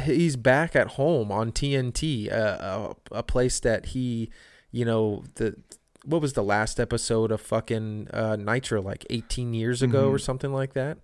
he's 0.04 0.36
back 0.36 0.76
at 0.76 0.88
home 0.90 1.32
on 1.32 1.52
TNT, 1.52 2.32
uh, 2.32 2.94
a, 3.12 3.18
a 3.20 3.24
place 3.24 3.60
that 3.62 3.88
he, 3.88 4.30
you 4.72 4.86
know, 4.86 5.24
the 5.36 5.56
what 6.04 6.22
was 6.22 6.34
the 6.34 6.44
last 6.44 6.80
episode 6.80 7.32
of 7.32 7.42
fucking 7.42 8.10
uh, 8.14 8.36
Nitro 8.36 8.80
like 8.82 9.06
18 9.10 9.54
years 9.56 9.82
ago 9.82 10.10
or 10.10 10.18
Mhm. 10.18 10.22
something 10.22 10.54
like 10.54 10.74
that. 10.74 11.00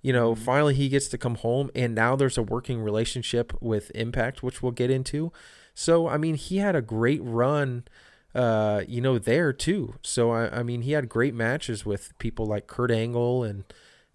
You 0.00 0.14
know, 0.14 0.34
Mhm. 0.34 0.38
finally 0.38 0.74
he 0.74 0.88
gets 0.88 1.08
to 1.08 1.18
come 1.18 1.34
home, 1.34 1.70
and 1.74 1.94
now 1.94 2.16
there's 2.16 2.38
a 2.38 2.42
working 2.42 2.80
relationship 2.80 3.52
with 3.60 3.90
Impact, 3.94 4.42
which 4.42 4.62
we'll 4.62 4.72
get 4.72 4.90
into. 4.90 5.30
So, 5.74 6.08
I 6.08 6.16
mean, 6.16 6.36
he 6.36 6.56
had 6.56 6.74
a 6.74 6.80
great 6.80 7.20
run, 7.22 7.84
uh, 8.34 8.82
you 8.88 9.02
know, 9.02 9.18
there 9.18 9.52
too. 9.52 9.96
So, 10.02 10.30
I, 10.30 10.60
I 10.60 10.62
mean, 10.62 10.82
he 10.82 10.92
had 10.92 11.10
great 11.10 11.34
matches 11.34 11.84
with 11.84 12.16
people 12.18 12.46
like 12.46 12.66
Kurt 12.66 12.90
Angle 12.90 13.44
and 13.44 13.64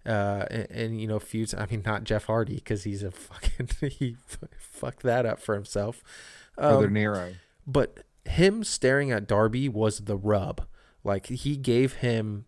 uh, 0.06 0.46
and, 0.50 0.70
and 0.70 1.00
you 1.00 1.06
know 1.06 1.18
feuds. 1.18 1.54
I 1.54 1.66
mean, 1.66 1.82
not 1.84 2.04
Jeff 2.04 2.24
Hardy 2.26 2.56
because 2.56 2.84
he's 2.84 3.02
a 3.02 3.10
fucking 3.10 3.68
he 3.90 4.16
fucked 4.58 5.02
that 5.02 5.26
up 5.26 5.38
for 5.40 5.54
himself. 5.54 6.02
Brother 6.56 6.86
Um, 6.86 6.92
Nero. 6.92 7.34
but 7.66 8.00
him 8.24 8.62
staring 8.64 9.10
at 9.10 9.26
Darby 9.26 9.68
was 9.68 10.00
the 10.00 10.16
rub. 10.16 10.66
Like 11.04 11.26
he 11.26 11.56
gave 11.56 11.94
him 11.94 12.44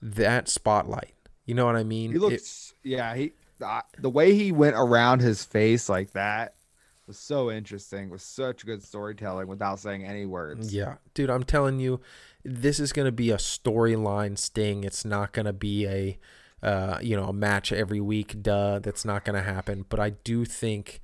that 0.00 0.48
spotlight. 0.48 1.14
You 1.46 1.54
know 1.54 1.66
what 1.66 1.76
I 1.76 1.84
mean? 1.84 2.10
He 2.12 2.16
It- 2.16 2.20
looks 2.20 2.74
yeah, 2.82 3.14
he 3.14 3.32
uh, 3.62 3.82
the 3.98 4.08
way 4.08 4.34
he 4.34 4.52
went 4.52 4.74
around 4.76 5.20
his 5.20 5.44
face 5.44 5.88
like 5.88 6.12
that 6.12 6.54
was 7.06 7.18
so 7.18 7.50
interesting. 7.50 8.08
Was 8.08 8.22
such 8.22 8.64
good 8.64 8.82
storytelling 8.82 9.48
without 9.48 9.78
saying 9.80 10.04
any 10.04 10.24
words. 10.26 10.72
Yeah, 10.72 10.94
dude, 11.12 11.28
I'm 11.28 11.42
telling 11.42 11.78
you, 11.80 12.00
this 12.44 12.80
is 12.80 12.92
gonna 12.92 13.12
be 13.12 13.30
a 13.30 13.36
storyline 13.36 14.38
sting. 14.38 14.84
It's 14.84 15.04
not 15.04 15.32
gonna 15.32 15.52
be 15.52 15.86
a, 15.86 16.18
uh, 16.62 16.98
you 17.00 17.16
know, 17.16 17.24
a 17.24 17.32
match 17.32 17.72
every 17.72 18.00
week. 18.00 18.42
Duh, 18.42 18.78
that's 18.78 19.04
not 19.04 19.24
gonna 19.24 19.42
happen. 19.42 19.84
But 19.88 20.00
I 20.00 20.10
do 20.10 20.44
think, 20.44 21.00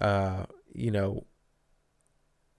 uh, 0.00 0.44
you 0.72 0.90
know, 0.90 1.26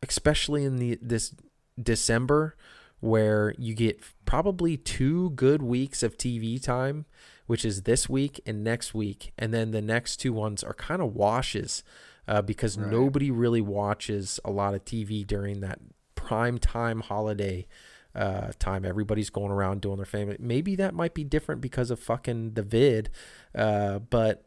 especially 0.01 0.63
in 0.63 0.77
the 0.77 0.97
this 1.01 1.33
December, 1.81 2.55
where 2.99 3.53
you 3.57 3.73
get 3.73 4.01
probably 4.25 4.77
two 4.77 5.29
good 5.31 5.61
weeks 5.61 6.03
of 6.03 6.17
TV 6.17 6.61
time, 6.61 7.05
which 7.47 7.63
is 7.63 7.83
this 7.83 8.09
week 8.09 8.41
and 8.45 8.63
next 8.63 8.93
week, 8.93 9.31
and 9.37 9.53
then 9.53 9.71
the 9.71 9.81
next 9.81 10.17
two 10.17 10.33
ones 10.33 10.63
are 10.63 10.73
kind 10.73 11.01
of 11.01 11.15
washes. 11.15 11.83
Uh, 12.27 12.43
because 12.43 12.77
Right. 12.77 12.91
nobody 12.91 13.31
really 13.31 13.61
watches 13.61 14.39
a 14.45 14.51
lot 14.51 14.75
of 14.75 14.85
TV 14.85 15.23
during 15.25 15.61
that 15.61 15.79
prime 16.13 16.59
time 16.59 16.99
holiday 16.99 17.65
uh, 18.15 18.51
time. 18.59 18.85
Everybody's 18.85 19.29
going 19.29 19.51
around 19.51 19.81
doing 19.81 19.97
their 19.97 20.05
family. 20.05 20.37
Maybe 20.39 20.75
that 20.75 20.93
might 20.93 21.13
be 21.13 21.23
different 21.23 21.61
because 21.61 21.91
of 21.91 21.99
fucking 21.99 22.53
the 22.53 22.63
vid. 22.63 23.09
Uh, 23.55 23.99
but 23.99 24.45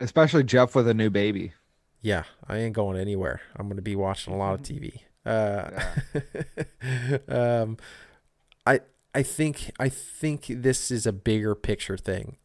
Especially 0.00 0.44
Jeff 0.44 0.74
with 0.74 0.88
a 0.88 0.94
new 0.94 1.10
baby. 1.10 1.52
yeah, 2.00 2.24
I 2.46 2.58
ain't 2.58 2.74
going 2.74 2.98
anywhere. 2.98 3.40
I'm 3.56 3.68
gonna 3.68 3.82
be 3.82 3.96
watching 3.96 4.32
a 4.32 4.36
lot 4.36 4.54
of 4.54 4.62
TV. 4.62 5.00
Uh, 5.24 5.70
um, 7.28 7.76
I 8.66 8.80
I 9.14 9.22
think 9.22 9.72
I 9.80 9.88
think 9.88 10.46
this 10.48 10.90
is 10.90 11.06
a 11.06 11.12
bigger 11.12 11.54
picture 11.54 11.96
thing. 11.96 12.36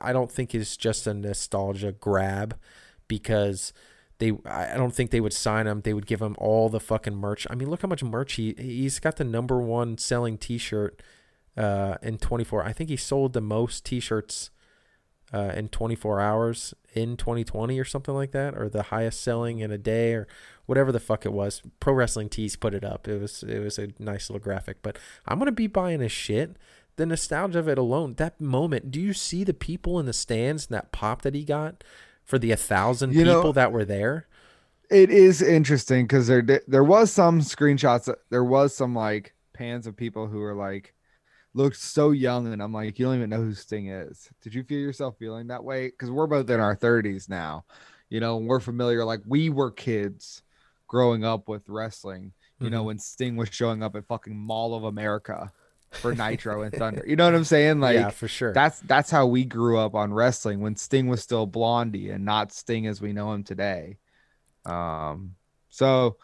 I 0.00 0.12
don't 0.12 0.30
think 0.30 0.54
it's 0.54 0.76
just 0.76 1.06
a 1.06 1.14
nostalgia 1.14 1.92
grab 1.92 2.56
because 3.08 3.72
they 4.20 4.32
I 4.44 4.76
don't 4.76 4.94
think 4.94 5.10
they 5.10 5.20
would 5.20 5.32
sign 5.32 5.66
him. 5.66 5.80
They 5.80 5.94
would 5.94 6.06
give 6.06 6.22
him 6.22 6.36
all 6.38 6.68
the 6.68 6.78
fucking 6.78 7.16
merch. 7.16 7.46
I 7.50 7.54
mean, 7.56 7.68
look 7.68 7.82
how 7.82 7.88
much 7.88 8.04
merch 8.04 8.34
he 8.34 8.54
he's 8.56 9.00
got 9.00 9.16
the 9.16 9.24
number 9.24 9.60
one 9.60 9.98
selling 9.98 10.38
T-shirt 10.38 11.02
uh, 11.56 11.96
in 12.02 12.18
24. 12.18 12.64
I 12.64 12.72
think 12.72 12.90
he 12.90 12.96
sold 12.96 13.32
the 13.32 13.40
most 13.40 13.84
T-shirts 13.84 14.50
uh, 15.32 15.52
in 15.54 15.68
24 15.68 16.20
hours 16.20 16.74
in 16.94 17.16
2020 17.16 17.78
or 17.78 17.84
something 17.84 18.14
like 18.14 18.32
that, 18.32 18.56
or 18.56 18.68
the 18.68 18.84
highest 18.84 19.20
selling 19.20 19.60
in 19.60 19.70
a 19.70 19.78
day 19.78 20.12
or 20.12 20.28
whatever 20.66 20.92
the 20.92 21.00
fuck 21.00 21.24
it 21.24 21.32
was. 21.32 21.62
Pro 21.80 21.94
Wrestling 21.94 22.28
Tees 22.28 22.56
put 22.56 22.74
it 22.74 22.84
up. 22.84 23.08
It 23.08 23.20
was 23.20 23.42
it 23.42 23.58
was 23.60 23.78
a 23.78 23.88
nice 23.98 24.28
little 24.28 24.42
graphic. 24.42 24.82
But 24.82 24.98
I'm 25.26 25.38
gonna 25.38 25.52
be 25.52 25.66
buying 25.66 26.00
his 26.00 26.12
shit. 26.12 26.56
The 26.96 27.06
nostalgia 27.06 27.60
of 27.60 27.68
it 27.68 27.78
alone, 27.78 28.14
that 28.14 28.38
moment. 28.40 28.90
Do 28.90 29.00
you 29.00 29.14
see 29.14 29.44
the 29.44 29.54
people 29.54 29.98
in 29.98 30.04
the 30.04 30.12
stands 30.12 30.66
and 30.66 30.74
that 30.74 30.92
pop 30.92 31.22
that 31.22 31.34
he 31.34 31.44
got 31.44 31.82
for 32.30 32.38
the 32.38 32.52
a 32.52 32.56
thousand 32.56 33.12
You 33.14 33.24
know- 33.24 33.40
people 33.40 33.52
that 33.54 33.72
were 33.72 33.84
there? 33.84 34.26
It 34.90 35.10
is 35.10 35.42
interesting 35.42 36.04
because 36.04 36.26
there 36.28 36.42
there 36.42 36.84
was 36.84 37.12
some 37.12 37.40
screenshots. 37.40 38.04
that- 38.06 38.18
There 38.30 38.44
was 38.44 38.74
some 38.74 38.94
like 38.94 39.34
pans 39.52 39.86
of 39.86 39.96
people 39.96 40.26
who 40.26 40.38
were 40.38 40.54
like 40.54 40.94
looked 41.52 41.76
so 41.76 42.10
young, 42.12 42.52
and 42.52 42.62
I'm 42.62 42.72
like, 42.72 42.98
you 42.98 43.04
don't 43.06 43.16
even 43.16 43.30
know 43.30 43.42
who 43.42 43.54
Sting 43.54 43.88
is. 43.88 44.30
Did 44.40 44.54
you 44.54 44.62
feel 44.64 44.78
yourself 44.80 45.16
feeling 45.18 45.48
that 45.48 45.64
way? 45.64 45.88
Because 45.88 46.10
we're 46.10 46.26
both 46.28 46.48
in 46.48 46.60
our 46.60 46.76
30s 46.76 47.28
now, 47.28 47.64
you 48.08 48.20
know, 48.20 48.36
and 48.38 48.46
we're 48.46 48.60
familiar. 48.60 49.04
Like 49.04 49.20
we 49.26 49.50
were 49.50 49.70
kids 49.72 50.42
growing 50.86 51.24
up 51.24 51.48
with 51.48 51.68
wrestling. 51.68 52.32
You 52.60 52.68
know, 52.70 52.82
Mhm. 52.82 52.86
when 52.86 52.98
Sting 52.98 53.36
was 53.36 53.48
showing 53.50 53.82
up 53.82 53.96
at 53.96 54.06
fucking 54.06 54.36
Mall 54.36 54.74
of 54.74 54.84
America 54.84 55.50
for 55.92 56.14
Nitro 56.14 56.62
and 56.62 56.72
Thunder. 56.76 57.04
You 57.06 57.16
know 57.16 57.24
what 57.24 57.34
I'm 57.34 57.44
saying? 57.44 57.80
Like 57.80 57.94
yeah, 57.94 58.10
for 58.10 58.28
sure. 58.28 58.52
that's 58.52 58.80
that's 58.80 59.10
how 59.10 59.26
we 59.26 59.44
grew 59.44 59.78
up 59.78 59.94
on 59.94 60.12
wrestling 60.12 60.60
when 60.60 60.76
Sting 60.76 61.08
was 61.08 61.22
still 61.22 61.46
Blondie 61.46 62.10
and 62.10 62.24
not 62.24 62.52
Sting 62.52 62.86
as 62.86 63.00
we 63.00 63.12
know 63.12 63.32
him 63.32 63.44
today. 63.44 63.98
Um, 64.64 65.34
so 65.68 66.16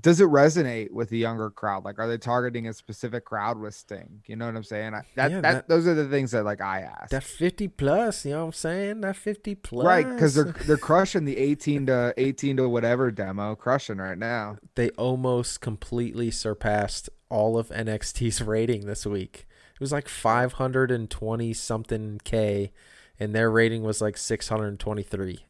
does 0.00 0.20
it 0.22 0.28
resonate 0.28 0.90
with 0.90 1.10
the 1.10 1.18
younger 1.18 1.50
crowd? 1.50 1.84
Like, 1.84 1.98
are 1.98 2.08
they 2.08 2.16
targeting 2.16 2.66
a 2.66 2.72
specific 2.72 3.26
crowd 3.26 3.58
with 3.58 3.74
Sting? 3.74 4.22
You 4.26 4.36
know 4.36 4.46
what 4.46 4.56
I'm 4.56 4.64
saying? 4.64 4.94
I, 4.94 5.02
that, 5.16 5.30
Yeah, 5.30 5.40
that, 5.42 5.52
that- 5.52 5.68
those 5.68 5.86
are 5.86 5.94
the 5.94 6.08
things 6.08 6.30
that 6.30 6.44
like 6.44 6.60
I 6.62 6.80
ask. 6.80 7.10
That 7.10 7.22
50 7.22 7.68
plus, 7.68 8.24
you 8.24 8.30
know 8.32 8.40
what 8.40 8.44
I'm 8.46 8.52
saying? 8.52 9.00
That 9.02 9.16
50 9.16 9.54
plus. 9.56 9.84
right, 9.86 10.08
because 10.08 10.34
they're 10.34 10.54
they're 10.66 10.76
crushing 10.78 11.26
the 11.26 11.36
18 11.36 11.86
to 11.86 12.14
18 12.16 12.56
to 12.56 12.68
whatever 12.68 13.10
demo, 13.10 13.54
crushing 13.54 13.98
right 13.98 14.16
now. 14.18 14.56
they 14.76 14.88
almost 14.90 15.60
completely 15.60 16.30
surpassed 16.30 17.10
all 17.28 17.58
of 17.58 17.68
NXT's 17.68 18.40
rating 18.54 18.86
this 18.86 19.04
week. 19.04 19.46
It 19.74 19.80
was 19.80 19.92
like 19.92 20.08
520 20.08 21.52
something 21.52 22.20
K, 22.24 22.72
and 23.20 23.34
their 23.34 23.50
rating 23.50 23.82
was 23.82 24.00
like 24.00 24.16
623. 24.16 25.46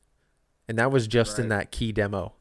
And 0.69 0.78
that 0.78 0.90
was 0.90 1.06
just 1.06 1.39
in 1.39 1.48
that 1.48 1.70
key 1.70 1.93
demo, 1.93 2.35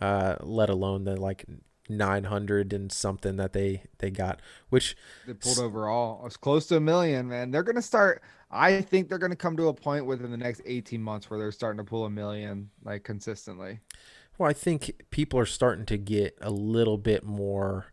uh, 0.00 0.36
let 0.40 0.70
alone 0.70 1.04
the 1.04 1.16
like 1.16 1.44
900 1.88 2.72
and 2.72 2.92
something 2.92 3.36
that 3.36 3.52
they, 3.52 3.82
they 3.98 4.10
got, 4.10 4.40
which 4.68 4.96
They 5.26 5.34
pulled 5.34 5.58
overall. 5.58 6.24
It's 6.26 6.36
close 6.36 6.66
to 6.66 6.76
a 6.76 6.80
million, 6.80 7.28
man. 7.28 7.50
They're 7.50 7.62
gonna 7.62 7.82
start. 7.82 8.22
I 8.50 8.80
think 8.80 9.08
they're 9.08 9.18
gonna 9.18 9.36
come 9.36 9.56
to 9.56 9.68
a 9.68 9.74
point 9.74 10.06
within 10.06 10.30
the 10.30 10.36
next 10.36 10.62
18 10.66 11.02
months 11.02 11.30
where 11.30 11.38
they're 11.38 11.52
starting 11.52 11.78
to 11.78 11.84
pull 11.84 12.04
a 12.04 12.10
million 12.10 12.70
like 12.84 13.04
consistently. 13.04 13.80
Well, 14.38 14.48
I 14.48 14.52
think 14.52 14.92
people 15.10 15.38
are 15.40 15.46
starting 15.46 15.86
to 15.86 15.98
get 15.98 16.38
a 16.40 16.50
little 16.50 16.96
bit 16.98 17.24
more 17.24 17.92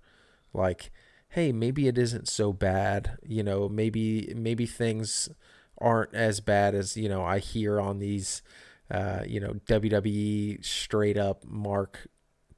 like, 0.53 0.91
hey, 1.29 1.51
maybe 1.51 1.87
it 1.87 1.97
isn't 1.97 2.27
so 2.27 2.53
bad. 2.53 3.17
You 3.25 3.43
know, 3.43 3.67
maybe 3.67 4.31
maybe 4.35 4.65
things 4.65 5.29
aren't 5.79 6.13
as 6.13 6.39
bad 6.39 6.75
as 6.75 6.95
you 6.95 7.09
know 7.09 7.23
I 7.23 7.39
hear 7.39 7.79
on 7.79 7.99
these, 7.99 8.41
uh, 8.91 9.21
you 9.25 9.39
know, 9.39 9.53
WWE 9.67 10.63
straight 10.63 11.17
up 11.17 11.43
Mark 11.45 12.07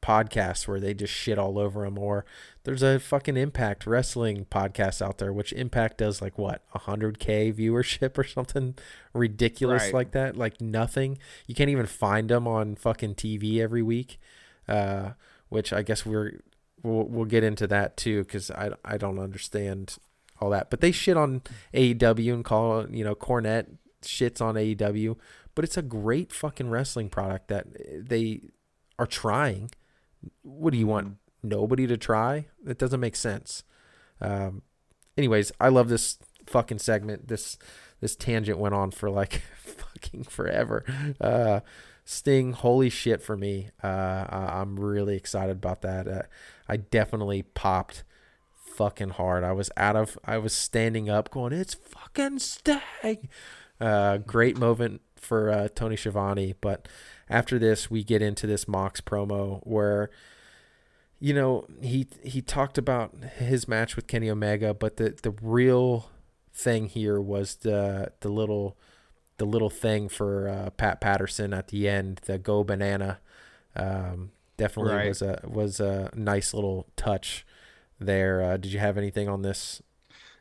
podcasts 0.01 0.67
where 0.67 0.79
they 0.79 0.93
just 0.93 1.13
shit 1.13 1.37
all 1.39 1.57
over 1.57 1.83
him. 1.85 1.97
Or 1.97 2.25
there's 2.63 2.83
a 2.83 2.99
fucking 2.99 3.35
Impact 3.37 3.85
Wrestling 3.87 4.45
podcast 4.49 5.01
out 5.01 5.17
there, 5.17 5.33
which 5.33 5.51
Impact 5.53 5.97
does 5.97 6.21
like 6.21 6.37
what 6.37 6.61
100k 6.75 7.53
viewership 7.53 8.17
or 8.17 8.23
something 8.23 8.75
ridiculous 9.13 9.83
Right. 9.85 9.93
like 9.93 10.11
that, 10.11 10.37
like 10.37 10.61
nothing. 10.61 11.17
You 11.47 11.55
can't 11.55 11.69
even 11.69 11.87
find 11.87 12.29
them 12.29 12.47
on 12.47 12.75
fucking 12.75 13.15
TV 13.15 13.59
every 13.59 13.81
week. 13.81 14.19
Uh, 14.67 15.11
which 15.49 15.71
I 15.71 15.81
guess 15.81 16.05
we're 16.05 16.41
we'll 16.83 17.05
we'll 17.05 17.25
get 17.25 17.43
into 17.43 17.67
that 17.67 17.95
too 17.95 18.23
because 18.25 18.51
I 18.51 18.71
I 18.83 18.97
don't 18.97 19.17
understand 19.17 19.95
all 20.41 20.49
that. 20.49 20.69
But 20.69 20.81
they 20.81 20.91
shit 20.91 21.15
on 21.15 21.41
AEW 21.73 22.33
and 22.33 22.43
call 22.45 22.85
you 22.89 23.03
know 23.05 23.15
Cornette 23.15 23.67
shits 24.01 24.41
on 24.41 24.55
AEW, 24.55 25.15
but 25.57 25.63
it's 25.63 25.75
a 25.75 25.81
great 25.81 26.31
fucking 26.31 26.69
wrestling 26.69 27.09
product 27.09 27.47
that 27.47 27.65
they 28.07 28.41
are 28.99 29.07
trying. 29.07 29.71
What 30.43 30.71
do 30.71 30.77
you 30.77 30.85
want? 30.85 31.17
Nobody 31.41 31.87
to 31.87 31.97
try? 31.97 32.45
That 32.63 32.77
doesn't 32.77 32.99
make 32.99 33.15
sense. 33.15 33.63
Um, 34.21 34.61
anyways, 35.17 35.51
I 35.59 35.69
love 35.69 35.89
this 35.89 36.19
fucking 36.45 36.77
segment. 36.77 37.27
This 37.27 37.57
this 38.01 38.15
tangent 38.15 38.59
went 38.59 38.75
on 38.75 38.91
for 38.91 39.09
like 39.09 39.41
fucking 39.57 40.25
forever. 40.25 40.85
Uh, 41.19 41.61
Sting, 42.05 42.53
holy 42.53 42.91
shit 42.91 43.23
for 43.23 43.35
me. 43.35 43.71
Uh, 43.83 44.25
I'm 44.29 44.79
really 44.79 45.15
excited 45.15 45.57
about 45.57 45.81
that. 45.81 46.07
Uh, 46.07 46.21
I 46.69 46.77
definitely 46.77 47.41
popped 47.41 48.03
fucking 48.53 49.09
hard. 49.09 49.43
I 49.43 49.53
was 49.53 49.71
out 49.75 49.95
of, 49.95 50.19
I 50.23 50.37
was 50.37 50.53
standing 50.53 51.09
up 51.09 51.31
going, 51.31 51.51
it's 51.51 51.73
fucking 51.73 52.37
Sting. 52.37 53.27
Uh, 53.81 54.17
great 54.17 54.55
moment 54.55 55.01
for 55.19 55.49
uh, 55.49 55.67
Tony 55.73 55.95
Schiavone. 55.95 56.55
But 56.61 56.87
after 57.29 57.57
this, 57.59 57.89
we 57.91 58.03
get 58.03 58.21
into 58.21 58.47
this 58.47 58.67
Mox 58.67 59.01
promo 59.01 59.59
where, 59.63 60.09
you 61.19 61.33
know, 61.33 61.65
he 61.81 62.07
he 62.23 62.41
talked 62.41 62.77
about 62.77 63.13
his 63.37 63.67
match 63.67 63.95
with 63.95 64.07
Kenny 64.07 64.29
Omega, 64.29 64.73
but 64.73 64.97
the 64.97 65.15
the 65.21 65.31
real 65.41 66.09
thing 66.53 66.87
here 66.87 67.19
was 67.19 67.55
the 67.57 68.11
the 68.21 68.29
little 68.29 68.77
the 69.37 69.45
little 69.45 69.69
thing 69.69 70.09
for 70.09 70.47
uh, 70.47 70.69
Pat 70.71 70.99
Patterson 71.01 71.53
at 71.53 71.67
the 71.67 71.87
end, 71.87 72.21
the 72.25 72.37
go 72.39 72.63
banana. 72.63 73.19
Um, 73.75 74.31
definitely 74.57 74.93
Right. 74.93 75.07
was 75.09 75.21
a 75.21 75.41
was 75.45 75.79
a 75.79 76.09
nice 76.15 76.53
little 76.53 76.87
touch 76.95 77.45
there. 77.99 78.41
Uh, 78.41 78.57
did 78.57 78.71
you 78.71 78.79
have 78.79 78.97
anything 78.97 79.27
on 79.29 79.41
this? 79.43 79.81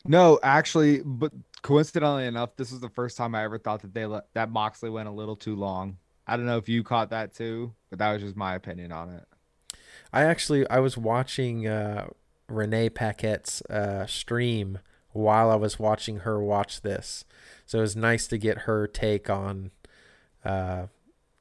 No, 0.07 0.39
actually, 0.43 1.03
but 1.05 1.32
coincidentally 1.67 2.27
enough, 2.27 2.55
this 2.55 2.71
was 2.71 2.81
the 2.81 2.89
first 2.89 3.17
time 3.17 3.35
I 3.35 3.43
ever 3.43 3.59
thought 3.59 3.83
that 3.83 3.93
they 3.93 4.07
let 4.07 4.33
that 4.35 4.51
Moxley 4.51 4.89
went 4.89 5.09
a 5.09 5.13
little 5.13 5.35
too 5.35 5.57
long. 5.57 5.97
I 6.25 6.37
don't 6.37 6.47
know 6.47 6.59
if 6.59 6.69
you 6.69 6.85
caught 6.85 7.11
that 7.11 7.35
too, 7.35 7.75
but 7.91 7.99
that 7.99 8.13
was 8.13 8.23
just 8.23 8.37
my 8.37 8.55
opinion 8.55 8.93
on 8.93 9.11
it. 9.11 9.25
I 10.13 10.23
actually 10.23 10.69
I 10.71 10.79
was 10.79 10.97
watching 10.97 11.67
uh, 11.67 12.07
Renee 12.49 12.91
Paquette's 12.91 13.63
uh, 13.63 14.07
stream 14.07 14.79
while 15.11 15.51
I 15.51 15.57
was 15.57 15.77
watching 15.77 16.19
her 16.19 16.41
watch 16.41 16.83
this, 16.83 17.25
so 17.65 17.79
it 17.79 17.83
was 17.83 17.97
nice 17.97 18.29
to 18.29 18.39
get 18.39 18.59
her 18.59 18.87
take 18.87 19.29
on 19.29 19.73
uh, 20.45 20.87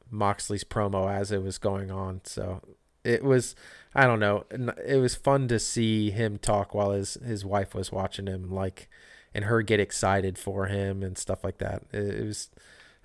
Moxley's 0.10 0.64
promo 0.64 1.08
as 1.08 1.32
it 1.32 1.44
was 1.44 1.60
going 1.60 1.92
on. 1.92 2.22
So 2.24 2.62
it 3.04 3.24
was 3.24 3.56
I 3.94 4.08
don't 4.08 4.20
know, 4.20 4.46
it 4.84 4.98
was 4.98 5.14
fun 5.14 5.48
to 5.50 5.60
see 5.60 6.10
him 6.10 6.40
talk 6.40 6.74
while 6.74 6.94
his 6.94 7.14
his 7.24 7.46
wife 7.46 7.76
was 7.76 7.92
watching 7.92 8.26
him, 8.26 8.50
like 8.50 8.90
and 9.36 9.46
her 9.46 9.62
get 9.62 9.80
excited 9.80 10.40
for 10.40 10.66
him 10.66 11.04
and 11.04 11.18
stuff 11.20 11.44
like 11.44 11.60
that. 11.60 11.84
It, 11.92 12.22
it 12.22 12.26
was 12.26 12.50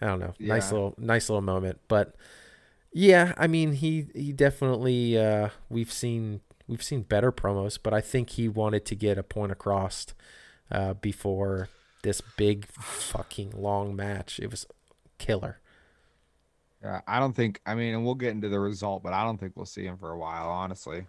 I 0.01 0.07
don't 0.07 0.21
know, 0.21 0.33
nice 0.41 0.73
little 0.73 0.95
nice 0.99 1.29
little 1.29 1.43
moment, 1.43 1.81
but. 1.89 2.15
Yeah, 2.93 3.35
I 3.37 3.47
mean 3.47 3.75
he 3.75 4.09
he 4.17 4.33
definitely 4.33 5.17
uh 5.17 5.51
we've 5.69 5.93
seen 5.93 6.41
we've 6.67 6.83
seen 6.83 7.03
better 7.03 7.31
promos, 7.31 7.79
but 7.81 7.95
I 7.95 8.01
think 8.01 8.31
he 8.31 8.49
wanted 8.49 8.85
to 8.87 8.97
get 8.97 9.17
a 9.17 9.23
point 9.23 9.53
across 9.53 10.07
uh 10.73 10.95
before 10.95 11.69
this 12.03 12.21
big 12.37 12.67
fucking 12.67 13.53
long 13.57 13.95
match. 13.95 14.41
It 14.41 14.51
was 14.51 14.67
killer. 15.19 15.61
Yeah, 16.83 17.01
I 17.07 17.21
don't 17.21 17.35
think. 17.37 17.61
I 17.67 17.75
mean, 17.77 17.95
and 17.95 18.05
we'll 18.05 18.15
get 18.17 18.31
into 18.31 18.49
the 18.49 18.59
result, 18.59 19.03
but 19.05 19.13
I 19.13 19.23
don't 19.23 19.39
think 19.39 19.53
we'll 19.55 19.67
see 19.67 19.85
him 19.85 19.97
for 19.99 20.11
a 20.11 20.19
while, 20.19 20.49
honestly. 20.49 21.07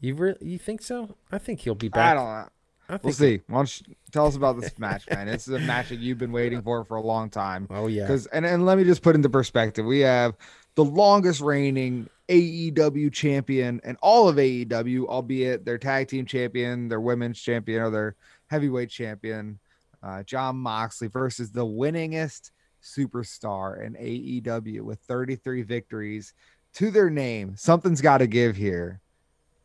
You 0.00 0.14
re- 0.14 0.36
you 0.40 0.58
think 0.58 0.82
so? 0.82 1.16
I 1.30 1.38
think 1.38 1.60
he'll 1.60 1.74
be 1.74 1.90
I 1.92 2.12
back. 2.12 2.14
don't. 2.14 2.24
know. 2.24 2.30
I 2.30 2.48
think 2.48 2.52
We'll 3.02 3.12
see. 3.12 3.40
Why 3.46 3.58
don't 3.58 3.88
you 3.88 3.94
tell 4.10 4.26
us 4.26 4.36
about 4.36 4.60
this 4.60 4.78
match, 4.78 5.08
man? 5.08 5.26
This 5.26 5.48
is 5.48 5.54
a 5.54 5.60
match 5.60 5.88
that 5.88 5.98
you've 5.98 6.18
been 6.18 6.32
waiting 6.32 6.62
for 6.62 6.84
for 6.84 6.96
a 6.96 7.02
long 7.02 7.30
time. 7.30 7.66
Oh 7.70 7.86
yeah. 7.86 8.02
Because 8.02 8.26
and, 8.26 8.44
and 8.44 8.66
let 8.66 8.78
me 8.78 8.84
just 8.84 9.02
put 9.02 9.14
into 9.14 9.28
perspective, 9.28 9.86
we 9.86 10.00
have 10.00 10.34
the 10.74 10.84
longest 10.84 11.40
reigning 11.40 12.08
AEW 12.28 13.12
champion 13.12 13.80
and 13.84 13.96
all 14.02 14.28
of 14.28 14.36
AEW, 14.36 15.06
albeit 15.06 15.64
their 15.64 15.78
tag 15.78 16.08
team 16.08 16.26
champion, 16.26 16.88
their 16.88 17.00
women's 17.00 17.40
champion, 17.40 17.82
or 17.82 17.90
their 17.90 18.16
heavyweight 18.48 18.90
champion, 18.90 19.58
uh, 20.02 20.22
Jon 20.22 20.56
Moxley 20.56 21.08
versus 21.08 21.50
the 21.50 21.64
winningest 21.64 22.50
superstar 22.82 23.84
in 23.84 23.94
AEW 23.94 24.82
with 24.82 24.98
33 25.00 25.62
victories 25.62 26.34
to 26.74 26.90
their 26.90 27.10
name. 27.10 27.54
Something's 27.56 28.00
got 28.00 28.18
to 28.18 28.26
give 28.26 28.56
here. 28.56 29.00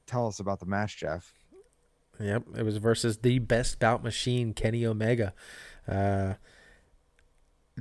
Tell 0.06 0.28
us 0.28 0.40
about 0.40 0.60
the 0.60 0.66
match, 0.66 0.98
Jeff. 0.98 1.34
Yep, 2.20 2.44
it 2.58 2.64
was 2.64 2.78
versus 2.78 3.18
the 3.18 3.40
best 3.40 3.80
bout 3.80 4.04
machine, 4.04 4.54
Kenny 4.54 4.86
Omega. 4.86 5.34
Uh, 5.88 6.34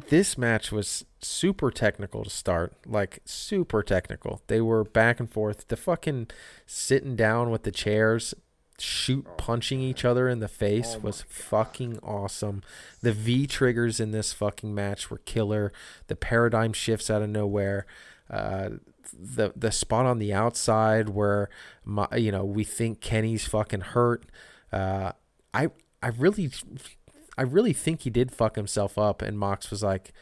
this 0.08 0.36
match 0.36 0.70
was 0.70 1.04
super 1.20 1.70
technical 1.70 2.24
to 2.24 2.30
start, 2.30 2.74
like 2.84 3.20
super 3.24 3.82
technical. 3.82 4.42
They 4.46 4.60
were 4.60 4.84
back 4.84 5.20
and 5.20 5.30
forth. 5.30 5.68
The 5.68 5.76
fucking 5.76 6.28
sitting 6.66 7.16
down 7.16 7.50
with 7.50 7.62
the 7.62 7.70
chairs, 7.70 8.34
shoot 8.78 9.26
punching 9.38 9.80
each 9.80 10.04
other 10.04 10.28
in 10.28 10.40
the 10.40 10.48
face 10.48 10.96
Oh 10.96 11.00
was 11.00 11.22
fucking 11.22 11.98
awesome. 12.02 12.62
The 13.00 13.12
V 13.12 13.46
triggers 13.46 14.00
in 14.00 14.10
this 14.10 14.34
fucking 14.34 14.74
match 14.74 15.10
were 15.10 15.18
killer. 15.18 15.72
The 16.08 16.16
paradigm 16.16 16.74
shifts 16.74 17.08
out 17.10 17.22
of 17.22 17.30
nowhere. 17.30 17.86
Uh, 18.28 18.70
the 19.12 19.52
the 19.56 19.72
spot 19.72 20.06
on 20.06 20.18
the 20.18 20.32
outside 20.32 21.10
where 21.10 21.48
my, 21.84 22.06
you 22.16 22.32
know 22.32 22.44
we 22.44 22.64
think 22.64 23.00
Kenny's 23.00 23.46
fucking 23.46 23.80
hurt. 23.80 24.26
Uh, 24.72 25.12
I 25.54 25.68
I 26.02 26.08
really 26.08 26.50
I 27.38 27.42
really 27.42 27.72
think 27.72 28.02
he 28.02 28.10
did 28.10 28.32
fuck 28.32 28.56
himself 28.56 28.98
up, 28.98 29.22
and 29.22 29.38
Mox 29.38 29.70
was 29.70 29.82
like, 29.82 30.12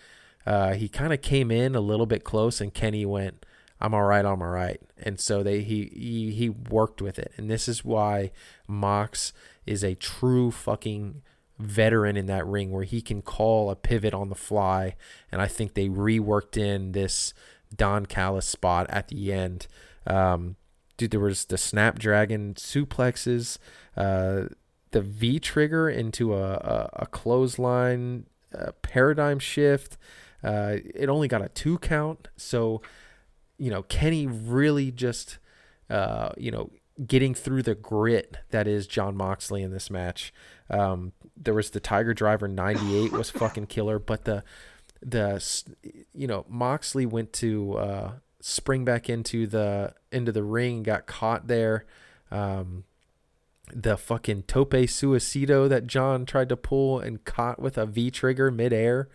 uh, 0.47 0.74
he 0.74 0.89
kind 0.89 1.12
of 1.12 1.23
came 1.23 1.51
in 1.51 1.74
a 1.74 1.81
little 1.81 2.06
bit 2.06 2.24
close, 2.24 2.61
and 2.61 2.74
Kenny 2.74 3.06
went, 3.06 3.47
"I'm 3.81 3.94
all 3.94 4.05
right, 4.05 4.24
I'm 4.24 4.43
all 4.43 4.48
right," 4.48 4.81
and 4.98 5.20
so 5.20 5.43
they 5.43 5.62
he 5.62 5.90
he 5.94 6.32
he 6.32 6.48
worked 6.48 7.01
with 7.01 7.19
it, 7.19 7.32
and 7.36 7.51
this 7.51 7.69
is 7.69 7.85
why 7.85 8.32
Mox 8.66 9.32
is 9.66 9.82
a 9.85 9.94
true 9.94 10.51
fucking 10.51 11.23
veteran 11.59 12.16
in 12.16 12.27
that 12.27 12.47
ring 12.47 12.70
where 12.73 12.85
he 12.85 13.01
can 13.01 13.23
call 13.23 13.70
a 13.70 13.77
pivot 13.77 14.12
on 14.12 14.28
the 14.28 14.35
fly, 14.35 14.97
and 15.31 15.40
I 15.40 15.47
think 15.47 15.74
they 15.74 15.89
reworked 15.89 16.56
in 16.56 16.93
this 16.93 17.32
Don 17.74 18.06
Callis 18.06 18.46
spot 18.46 18.86
at 18.88 19.09
the 19.09 19.32
end. 19.32 19.66
Um, 20.06 20.56
dude, 20.96 21.10
there 21.10 21.20
was 21.20 21.46
the 21.46 21.59
Snapdragon 21.59 22.55
suplexes, 22.55 23.59
uh, 23.96 24.44
the 24.90 25.01
V 25.02 25.40
trigger 25.40 25.88
into 25.88 26.34
a, 26.34 26.52
a, 26.55 26.90
a 26.94 27.06
clothesline 27.06 28.26
uh, 28.56 28.72
paradigm 28.82 29.38
shift. 29.38 29.96
Uh, 30.42 30.76
it 30.94 31.09
only 31.09 31.26
got 31.26 31.42
a 31.42 31.48
two 31.48 31.78
count, 31.78 32.28
so 32.36 32.82
you 33.59 33.70
know 33.70 33.82
Kenny 33.84 34.26
really 34.26 34.90
just 34.90 35.38
uh, 35.90 36.30
you 36.36 36.51
know, 36.51 36.70
getting 37.06 37.34
through 37.34 37.62
the 37.62 37.74
grit 37.74 38.38
that 38.51 38.66
is 38.66 38.86
Jon 38.86 39.16
Moxley 39.16 39.62
in 39.62 39.70
this 39.70 39.90
match. 39.90 40.32
Um, 40.70 41.12
there 41.36 41.55
was 41.55 41.70
the 41.70 41.80
Tiger 41.80 42.14
Driver 42.14 42.48
98 42.48 43.12
was 43.12 43.30
fucking 43.30 43.66
killer, 43.66 43.98
but 43.98 44.24
the 44.24 44.44
the 45.05 45.62
you 46.14 46.26
know 46.26 46.44
Moxley 46.48 47.06
went 47.06 47.32
to 47.35 47.74
uh, 47.74 48.12
spring 48.40 48.85
back 48.85 49.09
into 49.09 49.47
the 49.47 49.94
into 50.10 50.32
the 50.32 50.43
ring, 50.43 50.82
got 50.82 51.06
caught 51.06 51.47
there. 51.47 51.85
Um, 52.31 52.85
the 53.72 53.97
fucking 53.97 54.43
tope 54.43 54.72
suicida 54.72 55.68
that 55.68 55.86
Jon 55.86 56.26
tried 56.26 56.48
to 56.51 56.56
pull 56.56 57.01
and 57.01 57.24
caught 57.24 57.60
with 57.60 57.78
a 57.78 57.86
V 57.86 58.10
trigger 58.10 58.51
midair 58.51 59.09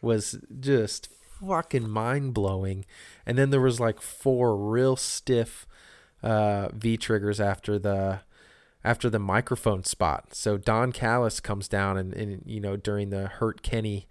was 0.00 0.38
just 0.58 1.08
fucking 1.40 1.88
mind 1.88 2.34
blowing. 2.34 2.84
And 3.26 3.36
then 3.36 3.50
there 3.50 3.60
was 3.60 3.80
like 3.80 4.00
four 4.00 4.56
real 4.56 4.96
stiff 4.96 5.66
uh, 6.22 6.68
V 6.72 6.96
triggers 6.96 7.40
after 7.40 7.78
the 7.78 8.20
after 8.82 9.10
the 9.10 9.18
microphone 9.18 9.84
spot. 9.84 10.34
So 10.34 10.56
Don 10.56 10.92
Callis 10.92 11.40
comes 11.40 11.68
down 11.68 11.98
and, 11.98 12.14
and 12.14 12.42
you 12.46 12.60
know 12.60 12.76
during 12.76 13.10
the 13.10 13.26
hurt 13.26 13.62
Kenny 13.62 14.06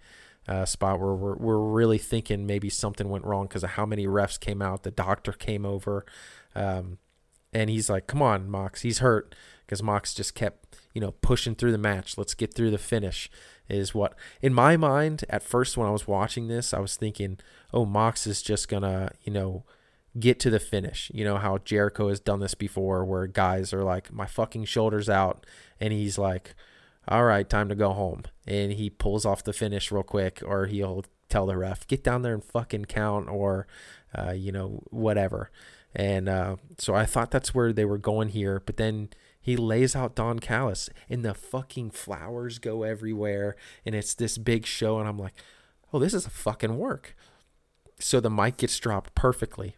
uh, 0.50 0.64
spot 0.66 0.98
where 0.98 1.14
we're, 1.14 1.36
we're 1.36 1.58
really 1.58 1.96
thinking 1.96 2.44
maybe 2.44 2.68
something 2.68 3.08
went 3.08 3.24
wrong 3.24 3.46
because 3.46 3.62
of 3.62 3.70
how 3.70 3.86
many 3.86 4.06
refs 4.06 4.38
came 4.38 4.60
out. 4.60 4.82
The 4.82 4.90
doctor 4.90 5.32
came 5.32 5.64
over, 5.64 6.04
um, 6.56 6.98
and 7.52 7.70
he's 7.70 7.88
like, 7.88 8.08
"Come 8.08 8.20
on, 8.20 8.50
Mox, 8.50 8.82
he's 8.82 8.98
hurt." 8.98 9.34
Because 9.64 9.80
Mox 9.80 10.12
just 10.12 10.34
kept 10.34 10.76
you 10.92 11.00
know 11.00 11.12
pushing 11.12 11.54
through 11.54 11.70
the 11.70 11.78
match. 11.78 12.18
Let's 12.18 12.34
get 12.34 12.52
through 12.52 12.72
the 12.72 12.78
finish. 12.78 13.30
Is 13.68 13.94
what 13.94 14.16
in 14.42 14.52
my 14.52 14.76
mind 14.76 15.24
at 15.30 15.44
first 15.44 15.76
when 15.76 15.86
I 15.86 15.92
was 15.92 16.08
watching 16.08 16.48
this, 16.48 16.74
I 16.74 16.80
was 16.80 16.96
thinking, 16.96 17.38
"Oh, 17.72 17.86
Mox 17.86 18.26
is 18.26 18.42
just 18.42 18.68
gonna 18.68 19.12
you 19.22 19.32
know." 19.32 19.64
get 20.18 20.40
to 20.40 20.50
the 20.50 20.58
finish. 20.58 21.08
You 21.14 21.24
know 21.24 21.36
how 21.36 21.58
Jericho 21.58 22.08
has 22.08 22.18
done 22.18 22.40
this 22.40 22.56
before 22.56 23.04
where 23.04 23.28
guys 23.28 23.72
are 23.72 23.84
like, 23.84 24.12
my 24.12 24.26
fucking 24.26 24.64
shoulder's 24.64 25.08
out. 25.08 25.46
And 25.78 25.92
he's 25.92 26.18
like, 26.18 26.56
all 27.08 27.24
right, 27.24 27.48
time 27.48 27.68
to 27.68 27.74
go 27.74 27.92
home. 27.92 28.22
And 28.46 28.72
he 28.72 28.90
pulls 28.90 29.24
off 29.24 29.44
the 29.44 29.52
finish 29.52 29.90
real 29.90 30.02
quick, 30.02 30.42
or 30.44 30.66
he'll 30.66 31.04
tell 31.28 31.46
the 31.46 31.56
ref, 31.56 31.86
get 31.86 32.04
down 32.04 32.22
there 32.22 32.34
and 32.34 32.44
fucking 32.44 32.86
count, 32.86 33.28
or, 33.28 33.66
uh, 34.16 34.32
you 34.32 34.52
know, 34.52 34.82
whatever. 34.90 35.50
And 35.94 36.28
uh, 36.28 36.56
so 36.78 36.94
I 36.94 37.06
thought 37.06 37.30
that's 37.30 37.54
where 37.54 37.72
they 37.72 37.84
were 37.84 37.98
going 37.98 38.28
here. 38.28 38.62
But 38.64 38.76
then 38.76 39.08
he 39.40 39.56
lays 39.56 39.96
out 39.96 40.14
Don 40.14 40.38
Callis, 40.38 40.90
and 41.08 41.24
the 41.24 41.34
fucking 41.34 41.90
flowers 41.90 42.58
go 42.58 42.82
everywhere. 42.82 43.56
And 43.84 43.94
it's 43.94 44.14
this 44.14 44.38
big 44.38 44.66
show. 44.66 44.98
And 44.98 45.08
I'm 45.08 45.18
like, 45.18 45.34
oh, 45.92 45.98
this 45.98 46.14
is 46.14 46.26
a 46.26 46.30
fucking 46.30 46.76
work. 46.76 47.16
So 47.98 48.20
the 48.20 48.30
mic 48.30 48.58
gets 48.58 48.78
dropped 48.78 49.14
perfectly. 49.14 49.76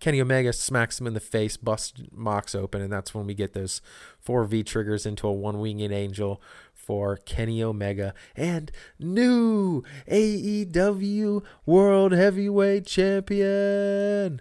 Kenny 0.00 0.20
Omega 0.20 0.52
smacks 0.52 1.00
him 1.00 1.06
in 1.06 1.14
the 1.14 1.20
face, 1.20 1.56
busts 1.56 2.02
Mox 2.12 2.54
open, 2.54 2.82
and 2.82 2.92
that's 2.92 3.14
when 3.14 3.26
we 3.26 3.34
get 3.34 3.52
those 3.52 3.80
four 4.18 4.44
V 4.44 4.62
triggers 4.62 5.06
into 5.06 5.26
a 5.26 5.32
one 5.32 5.58
winged 5.58 5.92
angel 5.92 6.40
for 6.72 7.16
Kenny 7.16 7.62
Omega 7.62 8.12
and 8.36 8.72
new 8.98 9.82
AEW 10.10 11.42
World 11.64 12.12
Heavyweight 12.12 12.86
Champion. 12.86 14.40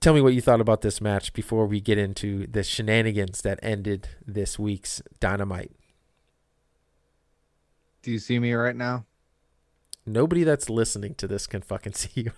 Tell 0.00 0.14
me 0.14 0.20
what 0.20 0.34
you 0.34 0.40
thought 0.40 0.60
about 0.60 0.80
this 0.80 1.00
match 1.00 1.32
before 1.32 1.66
we 1.66 1.80
get 1.80 1.96
into 1.96 2.46
the 2.48 2.64
shenanigans 2.64 3.42
that 3.42 3.60
ended 3.62 4.08
this 4.26 4.58
week's 4.58 5.00
Dynamite. 5.20 5.70
Do 8.02 8.10
you 8.10 8.18
see 8.18 8.40
me 8.40 8.52
right 8.52 8.74
now? 8.74 9.04
Nobody 10.04 10.42
that's 10.42 10.68
listening 10.68 11.14
to 11.16 11.28
this 11.28 11.46
can 11.46 11.62
fucking 11.62 11.92
see 11.94 12.10
you. 12.14 12.32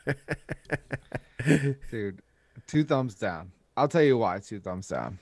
Dude, 1.90 2.20
two 2.66 2.84
thumbs 2.84 3.14
down. 3.14 3.52
I'll 3.76 3.88
tell 3.88 4.02
you 4.02 4.18
why 4.18 4.38
two 4.38 4.60
thumbs 4.60 4.88
down. 4.88 5.18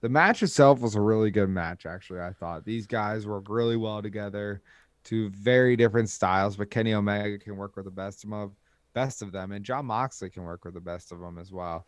The 0.00 0.08
match 0.08 0.42
itself 0.42 0.80
was 0.80 0.94
a 0.94 1.00
really 1.00 1.30
good 1.30 1.48
match, 1.48 1.84
actually. 1.84 2.20
I 2.20 2.32
thought 2.32 2.64
these 2.64 2.86
guys 2.86 3.26
work 3.26 3.46
really 3.48 3.76
well 3.76 4.00
together, 4.00 4.62
two 5.04 5.28
very 5.30 5.76
different 5.76 6.08
styles, 6.08 6.56
but 6.56 6.70
Kenny 6.70 6.94
Omega 6.94 7.38
can 7.38 7.56
work 7.56 7.76
with 7.76 7.84
the 7.84 7.90
best 7.90 8.24
of 8.24 8.30
them, 8.30 8.52
best 8.94 9.22
of 9.22 9.32
them, 9.32 9.52
and 9.52 9.64
Jon 9.64 9.86
Moxley 9.86 10.30
can 10.30 10.44
work 10.44 10.64
with 10.64 10.74
the 10.74 10.80
best 10.80 11.10
of 11.10 11.18
them 11.18 11.36
as 11.36 11.52
well. 11.52 11.86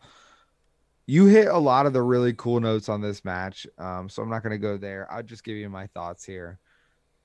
You 1.05 1.25
hit 1.25 1.47
a 1.47 1.57
lot 1.57 1.85
of 1.85 1.93
the 1.93 2.01
really 2.01 2.33
cool 2.33 2.59
notes 2.59 2.89
on 2.89 3.01
this 3.01 3.23
match, 3.25 3.65
um, 3.77 4.07
so 4.09 4.21
I'm 4.21 4.29
not 4.29 4.43
going 4.43 4.51
to 4.51 4.57
go 4.57 4.77
there. 4.77 5.11
I'll 5.11 5.23
just 5.23 5.43
give 5.43 5.57
you 5.57 5.69
my 5.69 5.87
thoughts 5.87 6.23
here. 6.25 6.59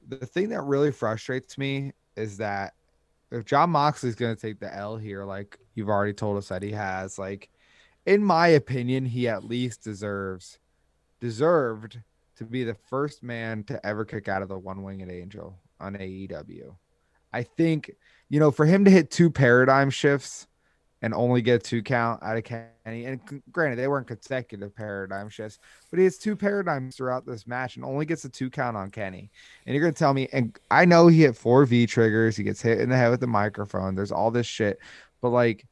The 0.09 0.24
thing 0.24 0.48
that 0.51 0.62
really 0.62 0.93
frustrates 0.93 1.59
me 1.59 1.93
is 2.16 2.38
that 2.38 2.74
if 3.30 3.44
Jon 3.44 3.70
Moxley's 3.70 4.14
going 4.14 4.34
to 4.34 4.40
take 4.40 4.60
the 4.60 4.74
L 4.74 4.97
here, 4.97 5.24
like 5.24 5.59
you've 5.74 5.88
already 5.88 6.12
told 6.12 6.38
us 6.38 6.48
that 6.48 6.62
he 6.62 6.72
has, 6.72 7.18
like 7.18 7.51
in 8.05 8.22
my 8.22 8.48
opinion, 8.48 9.05
he 9.05 9.28
at 9.28 9.44
least 9.44 9.82
deserves 9.82 10.59
deserved 11.20 12.01
to 12.36 12.44
be 12.44 12.64
the 12.64 12.74
first 12.74 13.22
man 13.22 13.64
to 13.64 13.84
ever 13.84 14.05
kick 14.05 14.28
out 14.28 14.43
of 14.43 14.48
the 14.48 14.59
one 14.59 14.82
winged 14.82 15.10
angel 15.10 15.59
on 15.80 15.94
AEW. 15.94 16.74
I 17.32 17.43
think, 17.43 17.90
you 18.28 18.38
know, 18.38 18.51
for 18.51 18.66
him 18.66 18.84
to 18.84 18.90
hit 18.90 19.10
two 19.10 19.30
paradigm 19.30 19.90
shifts 19.90 20.47
and 21.07 21.15
only 21.15 21.41
get 21.41 21.62
two 21.62 21.83
count 21.83 22.20
out 22.20 22.37
of 22.37 22.43
Kenny. 22.43 23.05
And 23.05 23.20
granted, 23.53 23.77
they 23.77 23.87
weren't 23.87 24.09
consecutive 24.09 24.74
paradigm 24.74 25.28
shifts, 25.28 25.61
but 25.89 26.01
he 26.01 26.05
has 26.05 26.19
two 26.19 26.35
paradigms 26.35 26.97
throughout 26.97 27.24
this 27.24 27.47
match 27.47 27.77
and 27.77 27.85
only 27.85 28.05
gets 28.05 28.24
a 28.24 28.28
two 28.28 28.51
count 28.51 28.77
on 28.77 28.91
Kenny. 28.91 29.31
And 29.65 29.74
you're 29.74 29.85
gonna 29.85 29.93
tell 29.93 30.12
me, 30.12 30.28
and 30.33 30.59
I 30.69 30.85
know 30.85 31.07
he 31.07 31.20
hit 31.20 31.37
four 31.37 31.65
V 31.65 31.87
triggers, 31.87 32.37
he 32.37 32.43
gets 32.43 32.61
hit 32.61 32.81
in 32.81 32.89
the 32.89 32.97
head 32.97 33.11
with 33.11 33.20
the 33.20 33.28
microphone. 33.28 33.95
There's 33.95 34.11
all 34.11 34.33
this 34.33 34.49
shit, 34.49 34.81
but 35.20 35.28
like, 35.28 35.65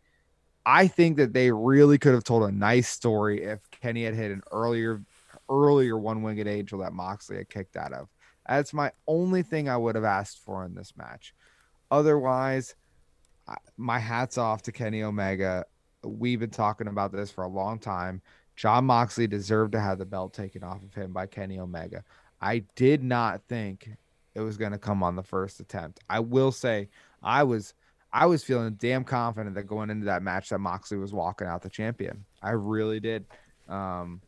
I 0.64 0.86
think 0.86 1.16
that 1.16 1.32
they 1.32 1.50
really 1.50 1.98
could 1.98 2.14
have 2.14 2.22
told 2.22 2.44
a 2.44 2.52
nice 2.52 2.88
story 2.88 3.42
if 3.42 3.68
Kenny 3.72 4.04
had 4.04 4.14
hit 4.14 4.30
an 4.30 4.42
earlier, 4.52 5.02
earlier 5.50 5.98
one 5.98 6.22
winged 6.22 6.46
angel 6.46 6.78
that 6.78 6.92
Moxley 6.92 7.38
had 7.38 7.50
kicked 7.50 7.76
out 7.76 7.92
of. 7.92 8.08
That's 8.48 8.72
my 8.72 8.92
only 9.08 9.42
thing 9.42 9.68
I 9.68 9.76
would 9.76 9.96
have 9.96 10.04
asked 10.04 10.38
for 10.38 10.64
in 10.64 10.76
this 10.76 10.92
match. 10.96 11.34
Otherwise 11.90 12.76
my 13.76 13.98
hats 13.98 14.38
off 14.38 14.62
to 14.62 14.72
Kenny 14.72 15.02
Omega. 15.02 15.64
We've 16.02 16.40
been 16.40 16.50
talking 16.50 16.88
about 16.88 17.12
this 17.12 17.30
for 17.30 17.44
a 17.44 17.48
long 17.48 17.78
time. 17.78 18.22
Jon 18.56 18.84
Moxley 18.84 19.26
deserved 19.26 19.72
to 19.72 19.80
have 19.80 19.98
the 19.98 20.06
belt 20.06 20.32
taken 20.32 20.62
off 20.62 20.82
of 20.82 20.94
him 20.94 21.12
by 21.12 21.26
Kenny 21.26 21.58
Omega. 21.58 22.04
I 22.40 22.64
did 22.76 23.02
not 23.02 23.42
think 23.48 23.88
it 24.34 24.40
was 24.40 24.56
going 24.56 24.72
to 24.72 24.78
come 24.78 25.02
on 25.02 25.16
the 25.16 25.22
first 25.22 25.60
attempt. 25.60 26.00
I 26.08 26.20
will 26.20 26.52
say 26.52 26.88
I 27.22 27.42
was 27.42 27.74
I 28.12 28.26
was 28.26 28.44
feeling 28.44 28.74
damn 28.74 29.02
confident 29.02 29.56
that 29.56 29.64
going 29.64 29.90
into 29.90 30.06
that 30.06 30.22
match 30.22 30.50
that 30.50 30.60
Moxley 30.60 30.98
was 30.98 31.12
walking 31.12 31.48
out 31.48 31.62
the 31.62 31.68
champion. 31.68 32.24
I 32.42 32.50
really 32.50 33.00
did. 33.00 33.26
Um, 33.68 34.20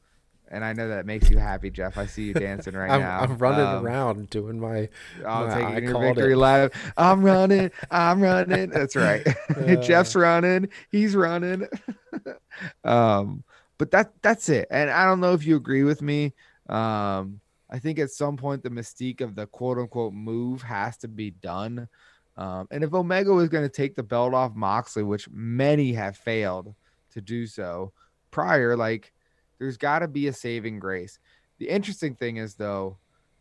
and 0.48 0.64
I 0.64 0.72
know 0.72 0.88
that 0.88 1.06
makes 1.06 1.30
you 1.30 1.38
happy, 1.38 1.70
Jeff. 1.70 1.98
I 1.98 2.06
see 2.06 2.24
you 2.24 2.34
dancing 2.34 2.74
right 2.74 2.90
I'm, 2.92 3.00
now. 3.00 3.20
I'm 3.20 3.38
running 3.38 3.66
um, 3.66 3.84
around 3.84 4.30
doing 4.30 4.60
my. 4.60 4.88
I'm 5.26 5.50
taking 5.50 5.88
your 5.88 6.00
victory 6.00 6.32
it. 6.34 6.38
lap. 6.38 6.74
I'm 6.96 7.24
running. 7.24 7.70
I'm 7.90 8.20
running. 8.20 8.70
That's 8.70 8.96
right. 8.96 9.26
Uh, 9.56 9.76
Jeff's 9.76 10.14
running. 10.14 10.68
He's 10.90 11.14
running. 11.14 11.66
um, 12.84 13.42
but 13.78 13.90
that 13.90 14.12
that's 14.20 14.48
it. 14.48 14.66
And 14.70 14.90
I 14.90 15.04
don't 15.04 15.20
know 15.20 15.32
if 15.32 15.46
you 15.46 15.56
agree 15.56 15.82
with 15.82 16.02
me. 16.02 16.34
Um, 16.68 17.40
I 17.70 17.78
think 17.78 17.98
at 17.98 18.10
some 18.10 18.36
point 18.36 18.62
the 18.62 18.70
mystique 18.70 19.20
of 19.20 19.34
the 19.34 19.46
quote 19.46 19.78
unquote 19.78 20.12
move 20.12 20.62
has 20.62 20.98
to 20.98 21.08
be 21.08 21.30
done. 21.30 21.88
Um, 22.36 22.68
and 22.70 22.84
if 22.84 22.92
Omega 22.92 23.32
was 23.32 23.48
going 23.48 23.64
to 23.64 23.74
take 23.74 23.96
the 23.96 24.02
belt 24.02 24.34
off 24.34 24.54
Moxley, 24.54 25.02
which 25.02 25.28
many 25.30 25.92
have 25.94 26.16
failed 26.16 26.74
to 27.12 27.20
do 27.20 27.46
so 27.46 27.92
prior, 28.30 28.76
like 28.76 29.12
there's 29.58 29.76
got 29.76 30.00
to 30.00 30.08
be 30.08 30.28
a 30.28 30.32
saving 30.32 30.78
grace. 30.78 31.18
The 31.58 31.68
interesting 31.68 32.14
thing 32.14 32.36
is, 32.36 32.54
though, 32.54 32.98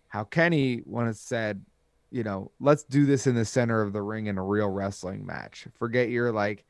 how 0.08 0.24
Kenny 0.24 0.82
once 0.86 1.20
said, 1.20 1.64
you 2.12 2.24
know, 2.24 2.52
let's 2.60 2.84
do 2.84 3.06
this 3.06 3.28
in 3.28 3.36
the 3.36 3.46
center 3.46 3.82
of 3.82 3.94
the 3.94 4.02
ring 4.02 4.28
in 4.28 4.38
a 4.38 4.44
real 4.44 4.70
wrestling 4.70 5.26
match. 5.26 5.68
Forget 5.78 6.10
your 6.10 6.32
like 6.32 6.64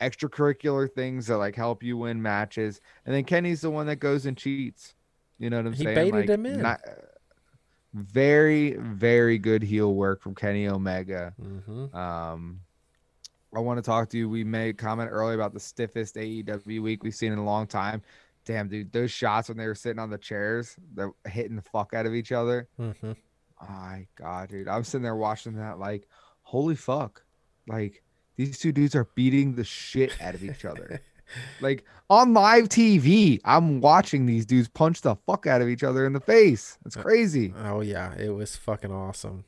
extracurricular 0.00 0.90
things 0.90 1.28
that 1.28 1.36
like 1.36 1.54
help 1.54 1.82
you 1.82 1.96
win 1.96 2.20
matches. 2.20 2.80
And 3.06 3.14
then 3.14 3.24
Kenny's 3.24 3.60
the 3.60 3.70
one 3.70 3.86
that 3.86 3.96
goes 3.96 4.26
and 4.26 4.36
cheats. 4.36 4.94
You 5.38 5.50
know 5.50 5.58
what 5.58 5.66
I'm 5.66 5.72
he 5.72 5.84
saying? 5.84 5.96
He 5.96 6.10
baited 6.10 6.28
like, 6.28 6.28
him 6.28 6.46
in. 6.46 6.62
Not, 6.62 6.80
very, 7.94 8.74
very 8.74 9.38
good 9.38 9.62
heel 9.62 9.94
work 9.94 10.22
from 10.22 10.34
Kenny 10.34 10.66
Omega. 10.66 11.34
Mm-hmm. 11.40 11.94
Um, 11.94 12.60
I 13.54 13.60
want 13.60 13.78
to 13.78 13.82
talk 13.82 14.08
to 14.10 14.18
you. 14.18 14.28
We 14.28 14.44
made 14.44 14.78
comment 14.78 15.10
earlier 15.12 15.34
about 15.34 15.52
the 15.52 15.60
stiffest 15.60 16.16
AEW 16.16 16.82
week 16.82 17.04
we've 17.04 17.14
seen 17.14 17.32
in 17.32 17.38
a 17.38 17.44
long 17.44 17.66
time. 17.66 18.02
Damn, 18.44 18.68
dude, 18.68 18.92
those 18.92 19.10
shots 19.10 19.48
when 19.48 19.56
they 19.56 19.66
were 19.66 19.74
sitting 19.74 20.00
on 20.00 20.10
the 20.10 20.18
chairs, 20.18 20.76
they're 20.94 21.12
hitting 21.26 21.56
the 21.56 21.62
fuck 21.62 21.94
out 21.94 22.06
of 22.06 22.14
each 22.14 22.32
other. 22.32 22.68
Mm-hmm. 22.78 23.12
My 23.60 24.06
God, 24.16 24.48
dude, 24.48 24.66
I'm 24.68 24.82
sitting 24.82 25.04
there 25.04 25.14
watching 25.14 25.54
that, 25.54 25.78
like, 25.78 26.08
holy 26.42 26.74
fuck, 26.74 27.24
like 27.68 28.02
these 28.36 28.58
two 28.58 28.72
dudes 28.72 28.94
are 28.94 29.08
beating 29.14 29.54
the 29.54 29.64
shit 29.64 30.12
out 30.20 30.34
of 30.34 30.44
each 30.44 30.64
other. 30.64 31.00
like 31.60 31.84
on 32.10 32.34
live 32.34 32.68
TV, 32.68 33.40
I'm 33.44 33.80
watching 33.80 34.26
these 34.26 34.46
dudes 34.46 34.68
punch 34.68 35.00
the 35.00 35.16
fuck 35.26 35.46
out 35.46 35.62
of 35.62 35.68
each 35.68 35.82
other 35.82 36.06
in 36.06 36.12
the 36.12 36.20
face. 36.20 36.78
It's 36.84 36.96
uh, 36.96 37.02
crazy. 37.02 37.54
Oh 37.64 37.80
yeah, 37.80 38.14
it 38.14 38.30
was 38.30 38.56
fucking 38.56 38.92
awesome. 38.92 39.44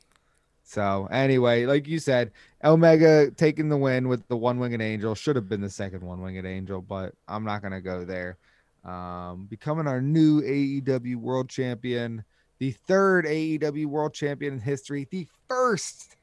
So 0.63 1.07
anyway, 1.11 1.65
like 1.65 1.87
you 1.87 1.99
said, 1.99 2.31
Omega 2.63 3.29
taking 3.29 3.69
the 3.69 3.77
win 3.77 4.07
with 4.07 4.27
the 4.27 4.37
one 4.37 4.57
winged 4.57 4.81
angel 4.81 5.13
should 5.13 5.35
have 5.35 5.47
been 5.47 5.61
the 5.61 5.69
second 5.69 6.01
one 6.01 6.21
winged 6.21 6.45
angel, 6.45 6.81
but 6.81 7.13
I'm 7.27 7.43
not 7.43 7.61
gonna 7.61 7.81
go 7.81 8.03
there. 8.03 8.37
Um, 8.85 9.47
becoming 9.49 9.87
our 9.87 10.01
new 10.01 10.41
AEW 10.41 11.15
World 11.15 11.49
Champion, 11.49 12.23
the 12.59 12.71
third 12.71 13.25
AEW 13.25 13.87
World 13.87 14.13
Champion 14.13 14.53
in 14.53 14.59
history, 14.59 15.07
the 15.09 15.27
first 15.49 16.15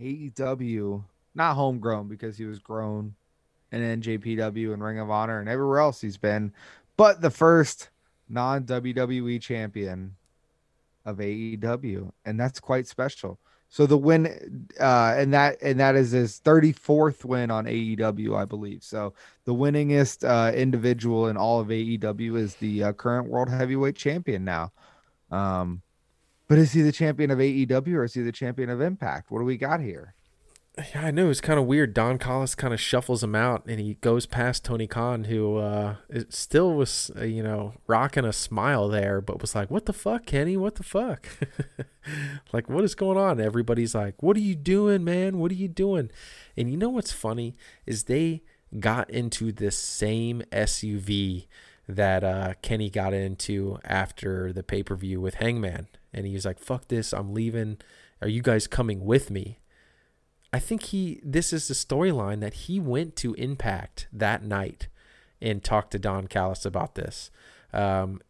AEW, 0.00 1.02
not 1.34 1.54
homegrown 1.54 2.08
because 2.08 2.38
he 2.38 2.44
was 2.44 2.60
grown 2.60 3.14
in 3.72 4.00
NJPW 4.00 4.72
and 4.72 4.82
Ring 4.82 4.98
of 5.00 5.10
Honor 5.10 5.40
and 5.40 5.48
everywhere 5.48 5.80
else 5.80 6.00
he's 6.00 6.16
been, 6.16 6.52
but 6.96 7.20
the 7.20 7.30
first 7.30 7.90
non 8.28 8.64
WWE 8.64 9.40
champion 9.40 10.14
of 11.04 11.18
AEW, 11.18 12.12
and 12.24 12.38
that's 12.38 12.60
quite 12.60 12.86
special. 12.86 13.38
So 13.70 13.86
the 13.86 13.98
win, 13.98 14.66
uh, 14.80 15.14
and 15.16 15.32
that 15.34 15.58
and 15.60 15.78
that 15.78 15.94
is 15.94 16.12
his 16.12 16.40
34th 16.40 17.24
win 17.24 17.50
on 17.50 17.66
AEW, 17.66 18.34
I 18.34 18.46
believe. 18.46 18.82
So 18.82 19.12
the 19.44 19.54
winningest 19.54 20.26
uh, 20.26 20.54
individual 20.54 21.28
in 21.28 21.36
all 21.36 21.60
of 21.60 21.68
AEW 21.68 22.38
is 22.38 22.54
the 22.56 22.84
uh, 22.84 22.92
current 22.92 23.28
world 23.28 23.50
heavyweight 23.50 23.96
champion 23.96 24.44
now. 24.44 24.72
Um, 25.30 25.82
but 26.48 26.56
is 26.56 26.72
he 26.72 26.80
the 26.80 26.92
champion 26.92 27.30
of 27.30 27.38
AEW 27.38 27.94
or 27.94 28.04
is 28.04 28.14
he 28.14 28.22
the 28.22 28.32
champion 28.32 28.70
of 28.70 28.80
Impact? 28.80 29.30
What 29.30 29.40
do 29.40 29.44
we 29.44 29.58
got 29.58 29.80
here? 29.80 30.14
Yeah, 30.94 31.06
I 31.06 31.10
know 31.10 31.28
it's 31.28 31.40
kind 31.40 31.58
of 31.58 31.66
weird. 31.66 31.92
Don 31.92 32.18
Callis 32.18 32.54
kind 32.54 32.72
of 32.72 32.80
shuffles 32.80 33.24
him 33.24 33.34
out, 33.34 33.66
and 33.66 33.80
he 33.80 33.94
goes 33.94 34.26
past 34.26 34.64
Tony 34.64 34.86
Khan, 34.86 35.24
who 35.24 35.56
uh, 35.56 35.96
still 36.28 36.74
was, 36.74 37.10
uh, 37.18 37.24
you 37.24 37.42
know, 37.42 37.74
rocking 37.88 38.24
a 38.24 38.32
smile 38.32 38.88
there, 38.88 39.20
but 39.20 39.40
was 39.40 39.56
like, 39.56 39.72
"What 39.72 39.86
the 39.86 39.92
fuck, 39.92 40.26
Kenny? 40.26 40.56
What 40.56 40.76
the 40.76 40.84
fuck? 40.84 41.26
like, 42.52 42.68
what 42.68 42.84
is 42.84 42.94
going 42.94 43.18
on?" 43.18 43.40
Everybody's 43.40 43.94
like, 43.94 44.22
"What 44.22 44.36
are 44.36 44.40
you 44.40 44.54
doing, 44.54 45.02
man? 45.02 45.38
What 45.38 45.50
are 45.50 45.56
you 45.56 45.66
doing?" 45.66 46.10
And 46.56 46.70
you 46.70 46.76
know 46.76 46.90
what's 46.90 47.12
funny 47.12 47.56
is 47.84 48.04
they 48.04 48.42
got 48.78 49.10
into 49.10 49.50
this 49.50 49.76
same 49.76 50.42
SUV 50.52 51.48
that 51.88 52.22
uh, 52.22 52.54
Kenny 52.62 52.88
got 52.88 53.12
into 53.12 53.78
after 53.82 54.52
the 54.52 54.62
pay 54.62 54.84
per 54.84 54.94
view 54.94 55.20
with 55.20 55.36
Hangman, 55.36 55.88
and 56.14 56.24
he 56.24 56.34
was 56.34 56.44
like, 56.44 56.60
"Fuck 56.60 56.86
this! 56.86 57.12
I'm 57.12 57.34
leaving. 57.34 57.78
Are 58.22 58.28
you 58.28 58.42
guys 58.42 58.68
coming 58.68 59.04
with 59.04 59.28
me?" 59.28 59.58
I 60.52 60.58
think 60.58 60.84
he 60.84 61.20
this 61.22 61.52
is 61.52 61.68
the 61.68 61.74
storyline 61.74 62.40
that 62.40 62.54
he 62.54 62.80
went 62.80 63.16
to 63.16 63.34
Impact 63.34 64.08
that 64.12 64.42
night 64.42 64.88
and 65.40 65.62
talked 65.62 65.90
to 65.92 65.98
Don 65.98 66.26
Callis 66.26 66.64
about 66.64 66.94
this. 66.94 67.30
Um, 67.72 68.20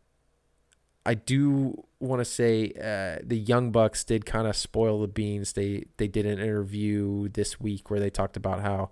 I 1.06 1.14
do 1.14 1.84
want 2.00 2.20
to 2.20 2.24
say 2.24 2.72
uh, 2.76 3.22
the 3.24 3.38
Young 3.38 3.70
Bucks 3.70 4.04
did 4.04 4.26
kind 4.26 4.46
of 4.46 4.56
spoil 4.56 5.00
the 5.00 5.08
beans. 5.08 5.52
They 5.52 5.86
they 5.96 6.08
did 6.08 6.26
an 6.26 6.38
interview 6.38 7.28
this 7.28 7.60
week 7.60 7.90
where 7.90 8.00
they 8.00 8.10
talked 8.10 8.36
about 8.36 8.60
how 8.60 8.90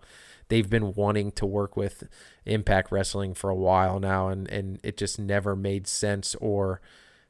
they've 0.48 0.70
been 0.70 0.94
wanting 0.94 1.32
to 1.32 1.46
work 1.46 1.76
with 1.76 2.08
Impact 2.44 2.90
Wrestling 2.90 3.34
for 3.34 3.50
a 3.50 3.56
while 3.56 4.00
now, 4.00 4.28
and 4.28 4.48
and 4.50 4.80
it 4.82 4.96
just 4.96 5.18
never 5.18 5.56
made 5.56 5.86
sense, 5.86 6.34
or 6.36 6.80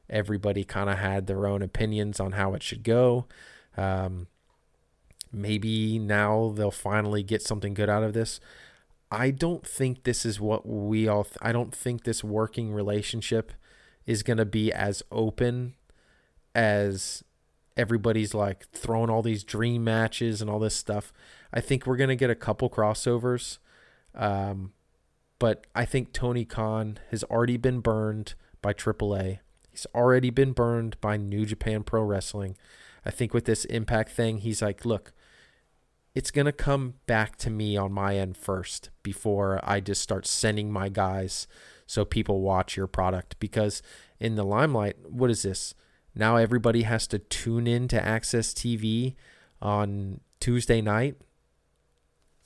everybody 0.09 0.63
kind 0.63 0.89
of 0.89 0.99
had 0.99 1.27
their 1.27 1.47
own 1.47 1.61
opinions 1.61 2.19
on 2.19 2.33
how 2.33 2.53
it 2.53 2.63
should 2.63 2.83
go. 2.83 3.25
Um, 3.75 4.27
maybe 5.31 5.99
now 5.99 6.53
they'll 6.55 6.71
finally 6.71 7.23
get 7.23 7.41
something 7.41 7.73
good 7.73 7.89
out 7.89 8.03
of 8.03 8.13
this. 8.13 8.39
I 9.11 9.31
don't 9.31 9.65
think 9.65 10.03
this 10.03 10.25
is 10.25 10.39
what 10.39 10.67
we 10.67 11.07
all 11.07 11.23
th- 11.23 11.37
I 11.41 11.51
don't 11.51 11.73
think 11.73 12.03
this 12.03 12.23
working 12.23 12.73
relationship 12.73 13.53
is 14.05 14.23
going 14.23 14.37
to 14.37 14.45
be 14.45 14.71
as 14.71 15.03
open 15.11 15.75
as 16.53 17.23
everybody's 17.77 18.33
like 18.33 18.67
throwing 18.71 19.09
all 19.09 19.21
these 19.21 19.43
dream 19.43 19.83
matches 19.83 20.41
and 20.41 20.49
all 20.49 20.59
this 20.59 20.75
stuff. 20.75 21.13
I 21.53 21.61
think 21.61 21.85
we're 21.85 21.97
going 21.97 22.09
to 22.09 22.15
get 22.15 22.29
a 22.29 22.35
couple 22.35 22.69
crossovers. 22.69 23.59
Um, 24.15 24.73
but 25.39 25.67
I 25.75 25.85
think 25.85 26.11
Tony 26.11 26.45
Khan 26.45 26.97
has 27.11 27.23
already 27.25 27.57
been 27.57 27.79
burned 27.79 28.33
by 28.61 28.73
AAA. 28.73 29.39
He's 29.69 29.85
already 29.93 30.31
been 30.31 30.53
burned 30.53 30.99
by 30.99 31.17
New 31.17 31.45
Japan 31.45 31.83
Pro 31.83 32.01
Wrestling. 32.01 32.57
I 33.05 33.11
think 33.11 33.33
with 33.33 33.45
this 33.45 33.63
impact 33.65 34.11
thing, 34.11 34.39
he's 34.39 34.61
like, 34.61 34.83
look, 34.83 35.13
it's 36.17 36.31
going 36.31 36.47
to 36.47 36.51
come 36.51 36.95
back 37.05 37.35
to 37.35 37.47
me 37.47 37.77
on 37.77 37.93
my 37.93 38.17
end 38.17 38.35
first 38.35 38.89
before 39.03 39.59
I 39.61 39.79
just 39.79 40.01
start 40.01 40.25
sending 40.25 40.71
my 40.71 40.89
guys 40.89 41.45
so 41.85 42.05
people 42.05 42.41
watch 42.41 42.75
your 42.75 42.87
product. 42.87 43.39
Because 43.39 43.83
in 44.19 44.33
the 44.33 44.43
limelight, 44.43 44.95
what 45.07 45.29
is 45.29 45.43
this? 45.43 45.75
Now 46.15 46.37
everybody 46.37 46.81
has 46.81 47.05
to 47.09 47.19
tune 47.19 47.67
in 47.67 47.87
to 47.89 48.01
AXS 48.01 48.55
TV 48.55 49.13
on 49.61 50.21
Tuesday 50.39 50.81
night. 50.81 51.17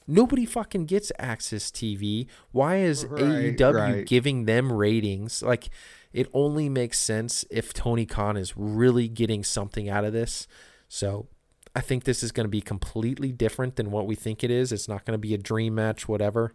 Nobody 0.05 0.45
fucking 0.45 0.87
gets 0.87 1.13
AXS 1.17 1.71
TV. 1.71 2.27
Why 2.51 2.79
is 2.79 3.05
right, 3.05 3.55
AEW 3.55 3.73
right. 3.73 4.05
giving 4.05 4.43
them 4.43 4.73
ratings? 4.73 5.41
Like, 5.41 5.69
it 6.11 6.27
only 6.33 6.67
makes 6.67 6.99
sense 6.99 7.45
if 7.49 7.73
Tony 7.73 8.05
Khan 8.05 8.35
is 8.35 8.57
really 8.57 9.07
getting 9.07 9.45
something 9.45 9.87
out 9.87 10.03
of 10.03 10.11
this. 10.11 10.45
So 10.89 11.27
I 11.75 11.81
think 11.81 12.03
this 12.03 12.21
is 12.21 12.31
going 12.31 12.45
to 12.45 12.49
be 12.49 12.61
completely 12.61 13.31
different 13.31 13.75
than 13.77 13.91
what 13.91 14.05
we 14.05 14.15
think 14.15 14.43
it 14.43 14.51
is. 14.51 14.71
It's 14.71 14.89
not 14.89 15.05
going 15.05 15.13
to 15.13 15.21
be 15.21 15.33
a 15.33 15.37
dream 15.37 15.75
match, 15.75 16.07
whatever. 16.07 16.53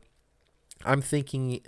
I'm 0.85 1.01
thinking 1.01 1.61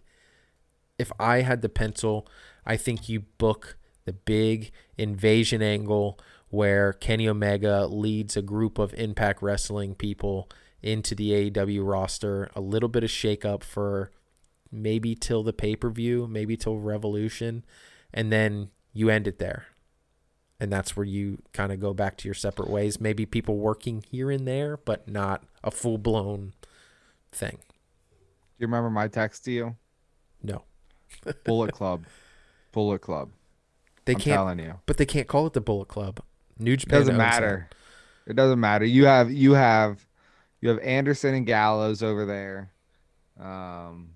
if 0.98 1.10
I 1.18 1.42
had 1.42 1.62
the 1.62 1.68
pencil, 1.68 2.28
I 2.66 2.76
think 2.76 3.08
you 3.08 3.20
book 3.20 3.78
the 4.04 4.12
big 4.12 4.70
invasion 4.98 5.62
angle 5.62 6.18
where 6.50 6.92
Kenny 6.92 7.28
Omega 7.28 7.86
leads 7.86 8.36
a 8.36 8.42
group 8.42 8.78
of 8.78 8.94
Impact 8.94 9.42
Wrestling 9.42 9.94
people 9.94 10.50
into 10.82 11.14
the 11.14 11.50
AEW 11.50 11.86
roster. 11.86 12.50
A 12.54 12.60
little 12.60 12.88
bit 12.88 13.04
of 13.04 13.10
shakeup 13.10 13.62
for 13.62 14.10
maybe 14.70 15.14
till 15.14 15.42
the 15.42 15.52
pay 15.52 15.74
per 15.74 15.90
view, 15.90 16.26
maybe 16.26 16.56
till 16.56 16.78
Revolution, 16.78 17.64
and 18.12 18.30
then 18.30 18.70
you 18.92 19.08
end 19.08 19.26
it 19.26 19.38
there 19.38 19.66
and 20.60 20.72
that's 20.72 20.96
where 20.96 21.06
you 21.06 21.38
kind 21.52 21.72
of 21.72 21.80
go 21.80 21.94
back 21.94 22.16
to 22.18 22.28
your 22.28 22.34
separate 22.34 22.68
ways. 22.68 23.00
Maybe 23.00 23.26
people 23.26 23.56
working 23.58 24.04
here 24.10 24.30
and 24.30 24.46
there, 24.46 24.76
but 24.76 25.08
not 25.08 25.44
a 25.62 25.70
full 25.70 25.98
blown 25.98 26.52
thing. 27.32 27.58
Do 27.60 28.62
you 28.62 28.66
remember 28.66 28.90
my 28.90 29.08
text 29.08 29.44
to 29.44 29.52
you? 29.52 29.76
No. 30.42 30.62
Bullet 31.44 31.72
Club. 31.72 32.04
Bullet 32.72 33.00
Club. 33.00 33.30
They 34.04 34.14
I'm 34.14 34.20
can't. 34.20 34.60
you. 34.60 34.80
But 34.86 34.96
they 34.96 35.06
can't 35.06 35.28
call 35.28 35.46
it 35.46 35.52
the 35.52 35.60
Bullet 35.60 35.88
Club. 35.88 36.20
New 36.58 36.76
Japan 36.76 37.00
doesn't 37.00 37.16
matter. 37.16 37.68
It. 38.26 38.30
it 38.30 38.36
doesn't 38.36 38.58
matter. 38.58 38.84
You 38.84 39.04
have 39.04 39.30
you 39.30 39.52
have 39.52 40.06
you 40.60 40.70
have 40.70 40.78
Anderson 40.80 41.34
and 41.34 41.46
Gallows 41.46 42.02
over 42.02 42.24
there. 42.24 42.72
Um, 43.38 44.14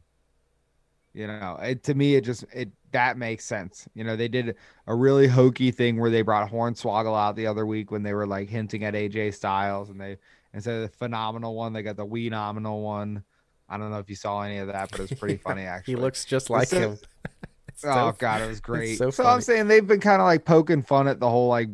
you 1.15 1.27
know, 1.27 1.59
it, 1.63 1.83
to 1.85 1.95
me, 1.95 2.15
it 2.15 2.23
just 2.23 2.45
it 2.55 2.71
that 2.93 3.19
makes 3.19 3.45
sense. 3.45 3.87
You 3.95 4.05
know, 4.05 4.17
they 4.17 4.29
did 4.29 4.57
a 4.87 4.95
really 4.95 5.27
hokey 5.27 5.71
thing 5.71 5.99
where 5.99 6.11
they 6.11 6.23
brought 6.23 6.51
Hornswoggle 6.51 7.19
out 7.19 7.37
the 7.37 7.47
other 7.47 7.67
week 7.67 7.91
when 7.91 8.03
they 8.03 8.15
were 8.15 8.27
like 8.27 8.49
hinting 8.49 8.85
at 8.85 8.95
AJ 8.95 9.35
Styles, 9.35 9.91
and 9.91 10.01
they 10.01 10.17
instead 10.55 10.77
of 10.77 10.83
the 10.83 10.97
phenomenal 10.97 11.55
one, 11.55 11.73
they 11.73 11.83
got 11.83 11.97
the 11.97 12.05
we 12.05 12.31
nominal 12.31 12.83
one. 12.83 13.25
I 13.69 13.79
don't 13.79 13.91
know 13.91 13.99
if 13.99 14.09
you 14.09 14.17
saw 14.17 14.43
any 14.43 14.59
of 14.59 14.69
that, 14.69 14.91
but 14.91 15.01
it 15.01 15.11
was 15.11 15.19
pretty 15.19 15.37
funny 15.45 15.63
actually. 15.63 15.95
he 15.95 16.01
looks 16.01 16.25
just 16.25 16.51
like 16.51 16.69
so, 16.69 16.81
him. 16.81 16.99
oh 17.85 18.13
god, 18.19 18.41
it 18.41 18.47
was 18.49 18.61
great. 18.61 18.97
So, 18.99 19.11
so 19.11 19.25
I'm 19.25 19.41
saying 19.41 19.69
they've 19.69 19.87
been 19.87 20.01
kind 20.01 20.21
of 20.21 20.27
like 20.27 20.45
poking 20.45 20.83
fun 20.83 21.09
at 21.09 21.21
the 21.21 21.29
whole 21.29 21.49
like 21.49 21.69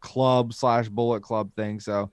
club 0.00 0.52
slash 0.52 0.88
bullet 0.88 1.22
club 1.22 1.50
thing. 1.54 1.80
So 1.80 2.10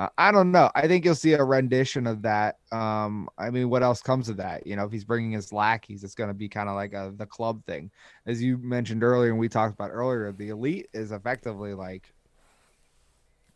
uh, 0.00 0.08
I 0.16 0.32
don't 0.32 0.50
know. 0.50 0.70
I 0.74 0.88
think 0.88 1.04
you'll 1.04 1.14
see 1.14 1.34
a 1.34 1.44
rendition 1.44 2.06
of 2.06 2.22
that. 2.22 2.56
Um, 2.72 3.28
I 3.36 3.50
mean, 3.50 3.68
what 3.68 3.82
else 3.82 4.00
comes 4.00 4.30
of 4.30 4.38
that? 4.38 4.66
You 4.66 4.74
know, 4.74 4.86
if 4.86 4.92
he's 4.92 5.04
bringing 5.04 5.32
his 5.32 5.52
lackeys, 5.52 6.02
it's 6.02 6.14
going 6.14 6.28
to 6.28 6.34
be 6.34 6.48
kind 6.48 6.70
of 6.70 6.74
like 6.74 6.94
a 6.94 7.12
the 7.14 7.26
club 7.26 7.62
thing, 7.66 7.90
as 8.24 8.42
you 8.42 8.56
mentioned 8.56 9.04
earlier, 9.04 9.30
and 9.30 9.38
we 9.38 9.46
talked 9.46 9.74
about 9.74 9.90
earlier. 9.90 10.32
The 10.32 10.48
elite 10.48 10.88
is 10.94 11.12
effectively 11.12 11.74
like 11.74 12.14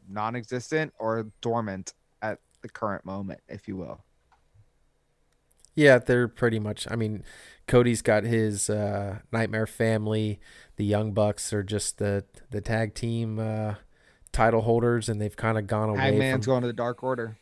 non-existent 0.06 0.92
or 0.98 1.26
dormant 1.40 1.94
at 2.20 2.40
the 2.60 2.68
current 2.68 3.06
moment, 3.06 3.40
if 3.48 3.66
you 3.66 3.78
will. 3.78 4.04
Yeah, 5.74 5.96
they're 5.96 6.28
pretty 6.28 6.58
much. 6.58 6.86
I 6.90 6.94
mean, 6.94 7.24
Cody's 7.66 8.02
got 8.02 8.24
his 8.24 8.68
uh, 8.68 9.20
Nightmare 9.32 9.66
Family. 9.66 10.40
The 10.76 10.84
Young 10.84 11.12
Bucks 11.12 11.54
are 11.54 11.62
just 11.62 11.96
the 11.96 12.26
the 12.50 12.60
tag 12.60 12.94
team. 12.94 13.38
Uh, 13.38 13.76
title 14.34 14.60
holders, 14.60 15.08
and 15.08 15.20
they've 15.20 15.36
kind 15.36 15.56
of 15.56 15.66
gone 15.66 15.88
away. 15.88 16.00
Hangman's 16.00 16.44
from... 16.44 16.52
going 16.52 16.60
to 16.62 16.66
the 16.66 16.74
Dark 16.74 17.02
Order. 17.02 17.38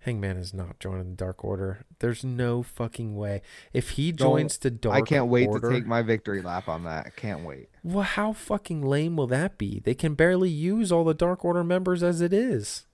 Hangman 0.00 0.36
is 0.36 0.52
not 0.52 0.80
joining 0.80 1.10
the 1.10 1.16
Dark 1.16 1.44
Order. 1.44 1.86
There's 1.98 2.22
no 2.22 2.62
fucking 2.62 3.16
way. 3.16 3.40
If 3.72 3.90
he 3.90 4.12
joins 4.12 4.58
Don't, 4.58 4.62
the 4.62 4.78
Dark 4.78 4.94
order, 4.94 5.04
I 5.04 5.08
can't 5.08 5.28
wait 5.28 5.48
Order, 5.48 5.70
to 5.70 5.74
take 5.74 5.86
my 5.86 6.02
victory 6.02 6.42
lap 6.42 6.68
on 6.68 6.84
that. 6.84 7.06
I 7.06 7.10
can't 7.10 7.42
wait. 7.42 7.70
Well, 7.82 8.04
how 8.04 8.34
fucking 8.34 8.82
lame 8.82 9.16
will 9.16 9.26
that 9.28 9.56
be? 9.56 9.80
They 9.80 9.94
can 9.94 10.14
barely 10.14 10.50
use 10.50 10.92
all 10.92 11.04
the 11.04 11.14
Dark 11.14 11.42
Order 11.42 11.64
members 11.64 12.02
as 12.02 12.20
it 12.20 12.34
is. 12.34 12.86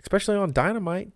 Especially 0.00 0.34
on 0.34 0.52
Dynamite. 0.52 1.12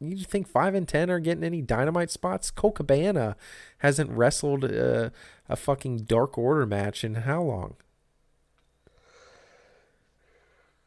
You 0.00 0.18
think 0.18 0.46
5 0.46 0.76
and 0.76 0.86
10 0.86 1.10
are 1.10 1.18
getting 1.18 1.42
any 1.42 1.60
Dynamite 1.60 2.12
spots? 2.12 2.52
Colt 2.52 2.76
Cabana 2.76 3.36
hasn't 3.78 4.10
wrestled 4.10 4.62
a 4.62 5.10
fucking 5.56 6.04
Dark 6.04 6.38
Order 6.38 6.64
match 6.64 7.02
in 7.02 7.16
how 7.16 7.42
long? 7.42 7.74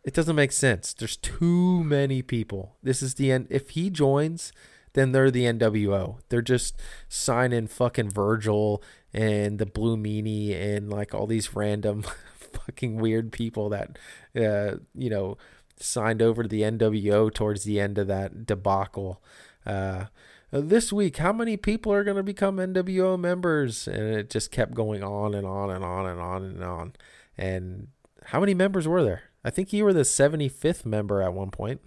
It 0.03 0.13
doesn't 0.13 0.35
make 0.35 0.51
sense. 0.51 0.93
There's 0.93 1.17
too 1.17 1.83
many 1.83 2.21
people. 2.21 2.75
This 2.81 3.03
is 3.03 3.15
the 3.15 3.31
end. 3.31 3.47
If 3.49 3.71
he 3.71 3.89
joins, 3.89 4.51
then 4.93 5.11
they're 5.11 5.31
the 5.31 5.45
NWO. 5.45 6.17
They're 6.29 6.41
just 6.41 6.79
signing 7.07 7.67
fucking 7.67 8.09
Virgil 8.09 8.81
and 9.13 9.59
the 9.59 9.65
Blue 9.65 9.97
Meanie 9.97 10.59
and 10.59 10.89
like 10.89 11.13
all 11.13 11.27
these 11.27 11.55
random 11.55 12.03
fucking 12.35 12.97
weird 12.97 13.31
people 13.31 13.69
that, 13.69 13.97
uh, 14.35 14.77
you 14.95 15.09
know, 15.09 15.37
signed 15.79 16.21
over 16.21 16.43
to 16.43 16.49
the 16.49 16.61
NWO 16.61 17.33
towards 17.33 17.63
the 17.63 17.79
end 17.79 17.97
of 17.97 18.07
that 18.07 18.45
debacle. 18.45 19.21
Uh, 19.65 20.05
this 20.51 20.91
week, 20.91 21.17
how 21.17 21.31
many 21.31 21.57
people 21.57 21.93
are 21.93 22.03
going 22.03 22.17
to 22.17 22.23
become 22.23 22.57
NWO 22.57 23.19
members? 23.19 23.87
And 23.87 24.15
it 24.15 24.29
just 24.29 24.51
kept 24.51 24.73
going 24.73 25.03
on 25.03 25.33
and 25.33 25.45
on 25.45 25.69
and 25.69 25.83
on 25.83 26.05
and 26.05 26.19
on 26.19 26.43
and 26.43 26.63
on. 26.63 26.93
And 27.37 27.87
how 28.25 28.39
many 28.39 28.53
members 28.53 28.87
were 28.87 29.03
there? 29.03 29.30
I 29.43 29.49
think 29.49 29.73
you 29.73 29.83
were 29.83 29.93
the 29.93 30.01
75th 30.01 30.85
member 30.85 31.21
at 31.21 31.33
one 31.33 31.51
point. 31.51 31.81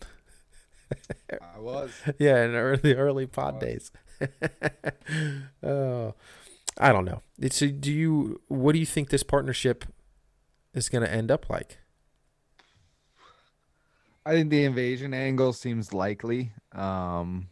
I 1.30 1.58
was. 1.58 1.92
yeah, 2.18 2.44
in 2.44 2.54
early 2.54 2.94
early 2.94 3.26
pod 3.26 3.60
days. 3.60 3.90
oh, 5.62 6.14
I 6.78 6.92
don't 6.92 7.04
know. 7.04 7.22
It's 7.38 7.58
do 7.58 7.92
you 7.92 8.40
what 8.48 8.72
do 8.72 8.78
you 8.78 8.86
think 8.86 9.08
this 9.08 9.22
partnership 9.22 9.84
is 10.74 10.88
going 10.88 11.04
to 11.04 11.12
end 11.12 11.30
up 11.30 11.48
like? 11.48 11.78
I 14.26 14.32
think 14.32 14.50
the 14.50 14.64
invasion 14.64 15.12
angle 15.12 15.52
seems 15.52 15.92
likely. 15.92 16.52
Um, 16.72 17.48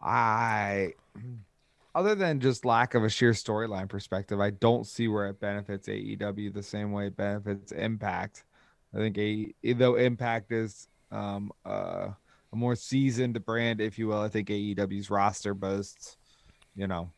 I, 0.00 0.92
other 1.94 2.14
than 2.14 2.40
just 2.40 2.66
lack 2.66 2.94
of 2.94 3.02
a 3.02 3.08
sheer 3.08 3.32
storyline 3.32 3.88
perspective, 3.88 4.38
I 4.38 4.50
don't 4.50 4.86
see 4.86 5.08
where 5.08 5.26
it 5.26 5.40
benefits 5.40 5.88
AEW 5.88 6.52
the 6.52 6.62
same 6.62 6.92
way 6.92 7.06
it 7.06 7.16
benefits 7.16 7.72
Impact. 7.72 8.44
I 8.96 8.98
think 8.98 9.18
a 9.18 9.72
though 9.74 9.96
Impact 9.96 10.52
is 10.52 10.88
um, 11.10 11.52
uh, 11.66 12.08
a 12.52 12.56
more 12.56 12.74
seasoned 12.74 13.44
brand, 13.44 13.80
if 13.80 13.98
you 13.98 14.08
will. 14.08 14.20
I 14.20 14.28
think 14.28 14.48
AEW's 14.48 15.10
roster 15.10 15.52
boasts, 15.52 16.16
you 16.74 16.86
know, 16.86 17.10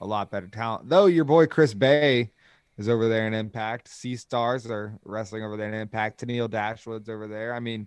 a 0.00 0.06
lot 0.06 0.30
better 0.30 0.48
talent. 0.48 0.88
Though 0.88 1.06
your 1.06 1.24
boy 1.24 1.46
Chris 1.46 1.72
Bey 1.72 2.32
is 2.78 2.88
over 2.88 3.08
there 3.08 3.26
in 3.28 3.34
Impact. 3.34 3.86
Sea 3.88 4.16
Stars 4.16 4.68
are 4.68 4.98
wrestling 5.04 5.44
over 5.44 5.56
there 5.56 5.68
in 5.68 5.74
Impact. 5.74 6.20
Tenille 6.20 6.50
Dashwood's 6.50 7.08
over 7.08 7.28
there. 7.28 7.54
I 7.54 7.60
mean, 7.60 7.86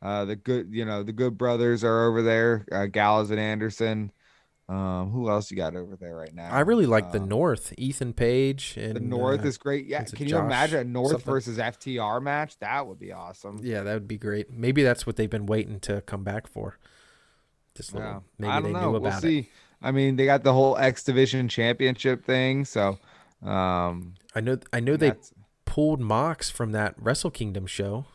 uh, 0.00 0.26
the 0.26 0.36
good, 0.36 0.68
you 0.70 0.84
know, 0.84 1.02
the 1.02 1.12
good 1.12 1.36
brothers 1.36 1.82
are 1.82 2.06
over 2.06 2.22
there. 2.22 2.66
Uh, 2.70 2.86
Gallows 2.86 3.30
and 3.30 3.40
Anderson. 3.40 4.12
Um, 4.66 5.10
who 5.10 5.28
else 5.28 5.50
you 5.50 5.58
got 5.58 5.76
over 5.76 5.94
there 5.96 6.16
right 6.16 6.34
now? 6.34 6.50
I 6.50 6.60
really 6.60 6.86
like 6.86 7.12
the 7.12 7.20
Um, 7.20 7.28
North. 7.28 7.74
Ethan 7.76 8.14
Page 8.14 8.76
and 8.78 8.96
The 8.96 9.00
North 9.00 9.44
uh, 9.44 9.48
is 9.48 9.58
great. 9.58 9.86
Yeah, 9.86 10.02
can 10.04 10.22
you 10.24 10.30
Josh 10.30 10.44
imagine 10.44 10.80
a 10.80 10.84
North 10.84 11.10
something? 11.10 11.32
versus 11.32 11.58
FTR 11.58 12.22
match? 12.22 12.58
That 12.60 12.86
would 12.86 12.98
be 12.98 13.12
awesome. 13.12 13.60
yeah, 13.62 13.82
that 13.82 13.92
would 13.92 14.08
be 14.08 14.16
great. 14.16 14.50
Maybe 14.50 14.82
that's 14.82 15.06
what 15.06 15.16
they've 15.16 15.28
been 15.28 15.44
waiting 15.46 15.80
to 15.80 16.00
come 16.02 16.24
back 16.24 16.46
for. 16.46 16.78
Just 17.74 17.92
a 17.92 17.98
Yeah. 17.98 18.06
little, 18.06 18.24
maybe 18.38 18.50
I 18.52 18.60
don't 18.60 18.72
know. 18.72 18.80
knew 18.80 18.90
We'll 18.92 19.06
about 19.06 19.18
it. 19.18 19.26
see. 19.26 19.50
I 19.82 19.90
mean, 19.90 20.16
they 20.16 20.24
got 20.24 20.42
the 20.44 20.52
whole 20.54 20.78
X 20.78 21.02
Division 21.04 21.46
Championship 21.48 22.24
thing, 22.24 22.64
so 22.64 22.98
um, 23.42 24.14
I 24.34 24.40
know. 24.40 24.58
I 24.72 24.80
know 24.80 24.96
they 24.96 25.12
pulled 25.66 26.00
Mox 26.00 26.48
from 26.48 26.72
that 26.72 26.94
Wrestle 26.96 27.30
Kingdom 27.30 27.66
show. 27.66 28.06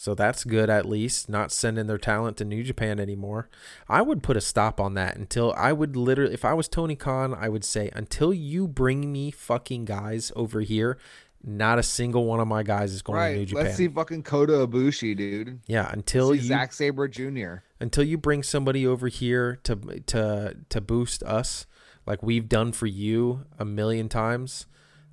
So 0.00 0.14
that's 0.14 0.44
good 0.44 0.70
at 0.70 0.86
least, 0.86 1.28
not 1.28 1.50
sending 1.50 1.88
their 1.88 1.98
talent 1.98 2.36
to 2.36 2.44
New 2.44 2.62
Japan 2.62 3.00
anymore. 3.00 3.48
I 3.88 4.00
would 4.00 4.22
put 4.22 4.36
a 4.36 4.40
stop 4.40 4.80
on 4.80 4.94
that 4.94 5.16
until 5.16 5.52
I 5.56 5.72
would 5.72 5.96
literally, 5.96 6.32
if 6.32 6.44
I 6.44 6.54
was 6.54 6.68
Tony 6.68 6.94
Khan, 6.94 7.34
I 7.34 7.48
would 7.48 7.64
say, 7.64 7.90
until 7.94 8.32
you 8.32 8.68
bring 8.68 9.10
me 9.12 9.32
fucking 9.32 9.86
guys 9.86 10.30
over 10.36 10.60
here, 10.60 10.98
not 11.42 11.80
a 11.80 11.82
single 11.82 12.26
one 12.26 12.38
of 12.38 12.46
my 12.46 12.62
guys 12.62 12.92
is 12.92 13.02
going 13.02 13.18
to 13.18 13.32
New 13.32 13.38
Right. 13.40 13.48
Japan. 13.48 13.64
Let's 13.64 13.76
see 13.76 13.88
fucking 13.88 14.22
Kota 14.22 14.52
Ibushi, 14.68 15.16
dude. 15.16 15.60
yeah, 15.66 15.90
until 15.92 16.30
see 16.30 16.36
you 16.36 16.42
Zack 16.44 16.72
Sabre 16.72 17.08
Jr. 17.08 17.54
until 17.80 18.04
you 18.04 18.18
bring 18.18 18.44
somebody 18.44 18.86
over 18.86 19.08
here 19.08 19.56
to 19.64 19.74
to 20.06 20.56
to 20.68 20.80
boost 20.80 21.24
us 21.24 21.66
like 22.06 22.22
we've 22.22 22.48
done 22.48 22.70
for 22.70 22.86
you 22.86 23.46
a 23.58 23.64
million 23.64 24.08
times, 24.08 24.66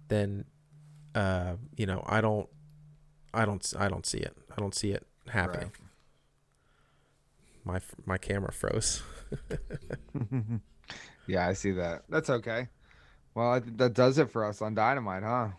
then 0.09 0.45
uh, 1.15 1.55
you 1.75 1.87
know, 1.87 2.03
I 2.05 2.21
don't 2.21 2.47
I 3.35 3.45
don't 3.45 3.73
I 3.77 3.87
don't 3.87 4.05
see 4.05 4.19
it. 4.19 4.35
I 4.55 4.59
don't 4.61 4.75
see 4.75 4.91
it 4.91 5.05
happening. 5.27 5.71
My 7.63 7.79
my 8.05 8.17
camera 8.17 8.51
froze. 8.51 9.01
Yeah, 11.27 11.47
I 11.47 11.53
see 11.53 11.71
that. 11.71 12.03
That's 12.09 12.29
okay. 12.29 12.67
Well, 13.33 13.61
that 13.77 13.93
does 13.93 14.17
it 14.17 14.31
for 14.31 14.45
us 14.45 14.61
on 14.61 14.75
Dynamite, 14.75 15.23
huh? 15.23 15.49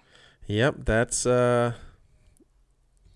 Yep, 0.47 0.85
that's 0.85 1.27
uh 1.27 1.73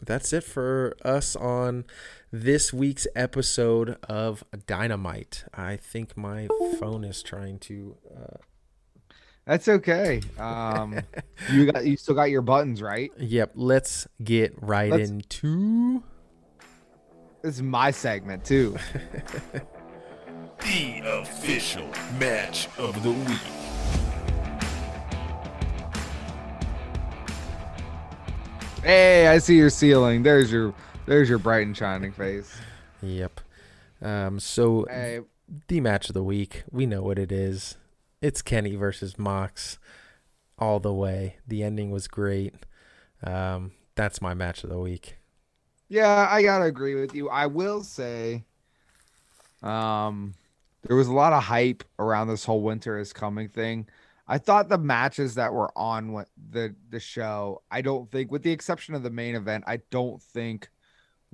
that's 0.02 0.32
it 0.32 0.44
for 0.44 0.96
us 1.04 1.36
on 1.36 1.84
this 2.32 2.72
week's 2.72 3.06
episode 3.14 3.98
of 4.08 4.42
Dynamite. 4.66 5.44
I 5.54 5.76
think 5.76 6.16
my 6.16 6.48
phone 6.78 7.04
is 7.04 7.22
trying 7.22 7.58
to 7.60 7.96
uh, 8.10 8.36
That's 9.50 9.66
okay. 9.66 10.20
Um, 10.38 11.00
you 11.52 11.72
got 11.72 11.84
you 11.84 11.96
still 11.96 12.14
got 12.14 12.30
your 12.30 12.40
buttons 12.40 12.80
right. 12.80 13.10
Yep, 13.18 13.50
let's 13.56 14.06
get 14.22 14.54
right 14.62 14.92
Let's- 14.92 15.10
into 15.10 16.04
This 17.42 17.56
is 17.56 17.62
my 17.62 17.90
segment 17.90 18.44
too. 18.44 18.76
The 20.60 21.00
official 21.04 21.88
match 22.18 22.68
of 22.78 23.02
the 23.02 23.10
week. 23.12 23.38
hey, 28.82 29.28
I 29.28 29.38
see 29.38 29.56
your 29.56 29.70
ceiling. 29.70 30.22
There's 30.22 30.50
your 30.52 30.74
there's 31.06 31.28
your 31.28 31.38
bright 31.38 31.66
and 31.66 31.76
shining 31.76 32.12
face. 32.12 32.54
Yep. 33.02 33.40
Um 34.02 34.40
so 34.40 34.86
Hey, 34.88 35.20
the 35.68 35.80
match 35.80 36.08
of 36.08 36.14
the 36.14 36.22
week, 36.22 36.62
we 36.70 36.86
know 36.86 37.02
what 37.02 37.18
it 37.18 37.32
is. 37.32 37.76
It's 38.20 38.42
Kenny 38.42 38.76
versus 38.76 39.18
Mox 39.18 39.78
all 40.58 40.78
the 40.80 40.92
way. 40.92 41.36
The 41.46 41.62
ending 41.62 41.90
was 41.90 42.08
great. 42.08 42.54
Um 43.24 43.72
that's 43.94 44.22
my 44.22 44.34
match 44.34 44.64
of 44.64 44.70
the 44.70 44.78
week. 44.78 45.16
Yeah, 45.88 46.28
I 46.30 46.42
gotta 46.42 46.64
agree 46.64 46.94
with 46.94 47.14
you. 47.14 47.28
I 47.28 47.46
will 47.46 47.82
say, 47.82 48.44
um, 49.62 50.34
there 50.86 50.96
was 50.96 51.08
a 51.08 51.12
lot 51.12 51.32
of 51.32 51.42
hype 51.42 51.82
around 51.98 52.28
this 52.28 52.44
whole 52.44 52.62
winter 52.62 52.98
is 52.98 53.12
coming 53.12 53.48
thing. 53.48 53.88
I 54.28 54.38
thought 54.38 54.68
the 54.68 54.78
matches 54.78 55.34
that 55.34 55.52
were 55.52 55.70
on 55.76 56.24
the 56.50 56.74
the 56.88 57.00
show, 57.00 57.62
I 57.70 57.82
don't 57.82 58.10
think, 58.10 58.30
with 58.30 58.42
the 58.42 58.52
exception 58.52 58.94
of 58.94 59.02
the 59.02 59.10
main 59.10 59.34
event, 59.34 59.64
I 59.66 59.80
don't 59.90 60.22
think 60.22 60.70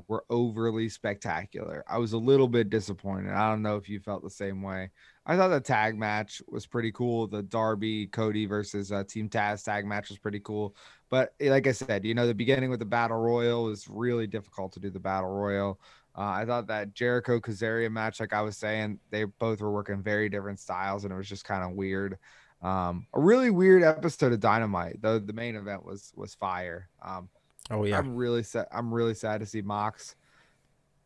were 0.09 0.25
overly 0.31 0.89
spectacular. 0.89 1.85
I 1.89 1.99
was 1.99 2.13
a 2.13 2.19
little 2.19 2.49
bit 2.49 2.71
disappointed. 2.71 3.33
I 3.33 3.49
don't 3.51 3.63
know 3.63 3.77
if 3.77 3.89
you 3.89 4.01
felt 4.01 4.23
the 4.23 4.31
same 4.31 4.63
way. 4.63 4.91
I 5.25 5.37
thought 5.37 5.49
the 5.49 5.61
tag 5.61 5.99
match 5.99 6.43
was 6.49 6.67
pretty 6.67 6.93
cool. 6.93 7.27
The 7.27 7.43
Darby 7.43 8.07
Cody 8.07 8.47
versus 8.47 8.93
uh, 8.93 9.05
Team 9.05 9.29
Taz 9.29 9.65
tag 9.65 9.87
match 9.87 10.09
was 10.09 10.19
pretty 10.19 10.41
cool. 10.41 10.77
But 11.11 11.35
eh, 11.41 11.51
like 11.51 11.67
I 11.67 11.73
said, 11.73 12.05
you 12.05 12.15
know, 12.15 12.27
the 12.27 12.35
beginning 12.35 12.71
with 12.71 12.79
the 12.79 12.85
battle 12.85 13.19
royal 13.19 13.65
was 13.65 13.89
really 13.89 14.27
difficult 14.27 14.73
to 14.73 14.81
do 14.81 14.91
the 14.91 15.01
battle 15.01 15.31
royal. 15.31 15.81
Uh, 16.17 16.31
I 16.31 16.45
thought 16.47 16.69
that 16.69 16.95
Jericho 16.95 17.41
Kazarian 17.41 17.93
match, 17.93 18.21
like 18.21 18.33
I 18.33 18.41
was 18.41 18.57
saying, 18.57 19.01
they 19.11 19.25
both 19.25 19.61
were 19.61 19.73
working 19.73 20.03
very 20.03 20.29
different 20.29 20.61
styles, 20.61 21.05
and 21.05 21.13
it 21.13 21.17
was 21.17 21.29
just 21.29 21.45
kind 21.45 21.63
of 21.63 21.73
weird. 21.73 22.19
Um, 22.63 23.07
a 23.13 23.21
really 23.21 23.51
weird 23.51 23.83
episode 23.83 24.33
of 24.33 24.41
Dynamite. 24.41 25.03
Though 25.03 25.19
the 25.19 25.35
main 25.35 25.57
event 25.57 25.85
was 25.85 26.13
was 26.17 26.35
fire. 26.35 26.89
Um, 27.03 27.29
Oh 27.71 27.85
yeah. 27.85 27.99
I'm 27.99 28.15
really 28.15 28.43
sad. 28.43 28.67
I'm 28.73 28.93
really 28.93 29.15
sad 29.15 29.41
to 29.41 29.47
see 29.47 29.63
Mox 29.63 30.15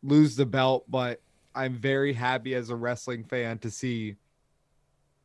lose 0.03 0.35
the 0.35 0.45
belt, 0.45 0.85
but 0.89 1.21
I'm 1.53 1.75
very 1.75 2.13
happy 2.13 2.55
as 2.55 2.69
a 2.69 2.75
wrestling 2.75 3.23
fan 3.23 3.57
to 3.59 3.71
see 3.71 4.15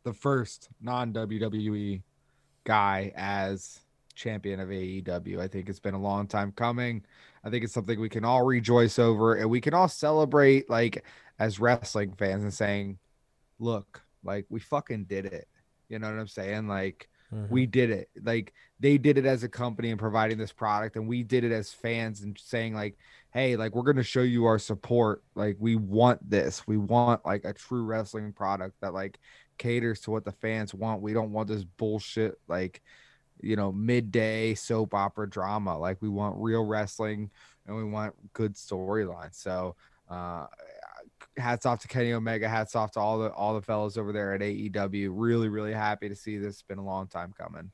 the 0.04 0.12
first 0.12 0.68
non 0.80 1.12
WWE 1.12 2.02
guy 2.64 3.12
as 3.16 3.80
champion 4.14 4.60
of 4.60 4.68
AEW. 4.68 5.40
I 5.40 5.48
think 5.48 5.68
it's 5.68 5.80
been 5.80 5.94
a 5.94 6.00
long 6.00 6.26
time 6.26 6.52
coming. 6.52 7.04
I 7.44 7.50
think 7.50 7.64
it's 7.64 7.72
something 7.72 8.00
we 8.00 8.08
can 8.08 8.24
all 8.24 8.44
rejoice 8.44 8.98
over 8.98 9.34
and 9.34 9.48
we 9.48 9.60
can 9.60 9.74
all 9.74 9.88
celebrate 9.88 10.68
like 10.68 11.04
as 11.38 11.60
wrestling 11.60 12.12
fans 12.14 12.42
and 12.42 12.52
saying, 12.52 12.98
look, 13.58 14.02
like 14.24 14.46
we 14.48 14.58
fucking 14.58 15.04
did 15.04 15.26
it. 15.26 15.46
You 15.88 15.98
know 15.98 16.10
what 16.10 16.18
I'm 16.18 16.28
saying? 16.28 16.66
Like 16.66 17.08
Mhm. 17.32 17.50
we 17.50 17.66
did 17.66 17.90
it. 17.90 18.08
Like 18.22 18.52
they 18.78 18.98
did 18.98 19.18
it 19.18 19.26
as 19.26 19.42
a 19.42 19.48
company 19.48 19.90
and 19.90 19.98
providing 19.98 20.38
this 20.38 20.52
product 20.52 20.96
and 20.96 21.08
we 21.08 21.22
did 21.22 21.44
it 21.44 21.52
as 21.52 21.72
fans 21.72 22.22
and 22.22 22.38
saying 22.38 22.74
like 22.74 22.96
hey 23.32 23.56
like 23.56 23.74
we're 23.74 23.82
going 23.82 23.96
to 23.96 24.02
show 24.02 24.22
you 24.22 24.44
our 24.46 24.58
support. 24.58 25.22
Like 25.34 25.56
we 25.58 25.76
want 25.76 26.28
this. 26.28 26.66
We 26.66 26.76
want 26.76 27.24
like 27.26 27.44
a 27.44 27.52
true 27.52 27.82
wrestling 27.84 28.32
product 28.32 28.76
that 28.80 28.94
like 28.94 29.18
caters 29.58 30.00
to 30.02 30.10
what 30.10 30.24
the 30.24 30.32
fans 30.32 30.74
want. 30.74 31.02
We 31.02 31.12
don't 31.12 31.32
want 31.32 31.48
this 31.48 31.64
bullshit 31.64 32.38
like 32.48 32.82
you 33.40 33.56
know 33.56 33.72
midday 33.72 34.54
soap 34.54 34.94
opera 34.94 35.28
drama. 35.28 35.76
Like 35.78 35.98
we 36.00 36.08
want 36.08 36.36
real 36.38 36.64
wrestling 36.64 37.30
and 37.66 37.76
we 37.76 37.84
want 37.84 38.14
good 38.32 38.54
storyline. 38.54 39.34
So 39.34 39.76
uh 40.08 40.46
hats 41.36 41.66
off 41.66 41.80
to 41.80 41.88
Kenny 41.88 42.12
Omega. 42.12 42.48
Hats 42.48 42.74
off 42.74 42.92
to 42.92 43.00
all 43.00 43.18
the 43.18 43.30
all 43.32 43.54
the 43.54 43.62
fellas 43.62 43.96
over 43.96 44.12
there 44.12 44.34
at 44.34 44.40
AEW. 44.40 45.10
Really, 45.12 45.48
really 45.48 45.72
happy 45.72 46.08
to 46.08 46.16
see 46.16 46.38
this. 46.38 46.54
It's 46.54 46.62
been 46.62 46.78
a 46.78 46.84
long 46.84 47.06
time 47.06 47.34
coming. 47.38 47.70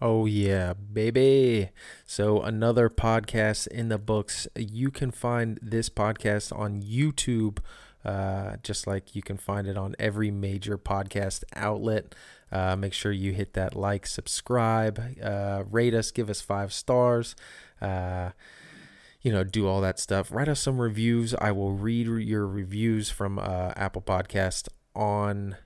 Oh, 0.00 0.26
yeah, 0.26 0.74
baby. 0.74 1.70
So, 2.04 2.42
another 2.42 2.90
podcast 2.90 3.66
in 3.68 3.88
the 3.88 3.96
books. 3.96 4.46
You 4.54 4.90
can 4.90 5.10
find 5.10 5.58
this 5.62 5.88
podcast 5.88 6.54
on 6.56 6.82
YouTube, 6.82 7.60
uh, 8.04 8.56
just 8.62 8.86
like 8.86 9.16
you 9.16 9.22
can 9.22 9.38
find 9.38 9.66
it 9.66 9.78
on 9.78 9.96
every 9.98 10.30
major 10.30 10.76
podcast 10.76 11.44
outlet. 11.54 12.14
Uh, 12.52 12.76
make 12.76 12.92
sure 12.92 13.10
you 13.10 13.32
hit 13.32 13.54
that 13.54 13.74
like, 13.74 14.06
subscribe, 14.06 15.02
uh, 15.22 15.64
rate 15.70 15.94
us, 15.94 16.10
give 16.10 16.28
us 16.28 16.42
five 16.42 16.74
stars. 16.74 17.34
You 19.26 19.32
know, 19.32 19.42
do 19.42 19.66
all 19.66 19.80
that 19.80 19.98
stuff. 19.98 20.30
Write 20.30 20.46
us 20.46 20.60
some 20.60 20.80
reviews. 20.80 21.34
I 21.34 21.50
will 21.50 21.72
read 21.72 22.06
your 22.06 22.46
reviews 22.46 23.10
from 23.10 23.40
uh, 23.40 23.72
Apple 23.74 24.00
Podcast 24.00 24.68
on 24.94 25.56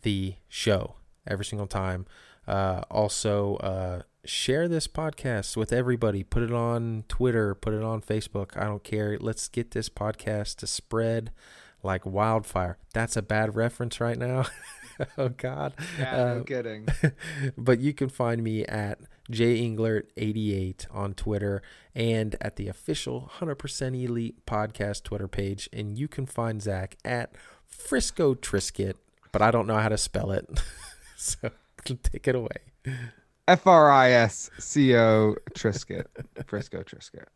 the 0.00 0.36
show 0.48 0.94
every 1.26 1.44
single 1.44 1.66
time. 1.66 2.06
Uh, 2.48 2.80
also, 2.90 3.56
uh, 3.56 4.02
share 4.24 4.68
this 4.68 4.88
podcast 4.88 5.54
with 5.54 5.70
everybody. 5.70 6.24
Put 6.24 6.44
it 6.44 6.52
on 6.54 7.04
Twitter, 7.08 7.54
put 7.54 7.74
it 7.74 7.82
on 7.82 8.00
Facebook. 8.00 8.56
I 8.56 8.64
don't 8.64 8.82
care. 8.82 9.18
Let's 9.20 9.48
get 9.48 9.72
this 9.72 9.90
podcast 9.90 10.56
to 10.56 10.66
spread 10.66 11.30
like 11.82 12.06
wildfire. 12.06 12.78
That's 12.94 13.18
a 13.18 13.22
bad 13.22 13.54
reference 13.54 14.00
right 14.00 14.16
now. 14.16 14.46
oh 15.18 15.28
God. 15.28 15.74
Yeah, 15.98 16.16
no 16.16 16.40
uh, 16.40 16.42
kidding. 16.44 16.88
but 17.58 17.80
you 17.80 17.92
can 17.92 18.08
find 18.08 18.42
me 18.42 18.64
at 18.64 18.98
jenglert88 19.30 20.86
on 20.90 21.14
Twitter 21.14 21.62
and 21.94 22.36
at 22.40 22.56
the 22.56 22.68
official 22.68 23.30
100% 23.38 24.02
Elite 24.02 24.44
podcast 24.46 25.04
Twitter 25.04 25.28
page. 25.28 25.68
And 25.72 25.98
you 25.98 26.08
can 26.08 26.26
find 26.26 26.60
Zach 26.62 26.96
at 27.04 27.34
Frisco 27.66 28.34
Trisket, 28.34 28.94
but 29.32 29.42
I 29.42 29.50
don't 29.50 29.66
know 29.66 29.78
how 29.78 29.88
to 29.88 29.98
spell 29.98 30.30
it. 30.32 30.46
so 31.16 31.50
take 31.84 32.28
it 32.28 32.34
away. 32.34 32.48
F 33.48 33.66
R 33.66 33.90
I 33.90 34.10
S 34.10 34.50
C 34.58 34.96
O 34.96 35.34
Trisket. 35.54 36.06
Frisco 36.46 36.82
Trisket. 36.82 37.26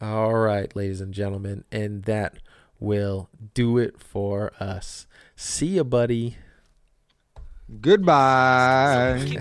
All 0.00 0.34
right, 0.34 0.74
ladies 0.74 1.00
and 1.00 1.12
gentlemen. 1.12 1.64
And 1.70 2.04
that 2.04 2.38
will 2.80 3.28
do 3.54 3.78
it 3.78 4.00
for 4.00 4.52
us. 4.58 5.06
See 5.36 5.76
you, 5.76 5.84
buddy. 5.84 6.36
Goodbye. 7.80 9.38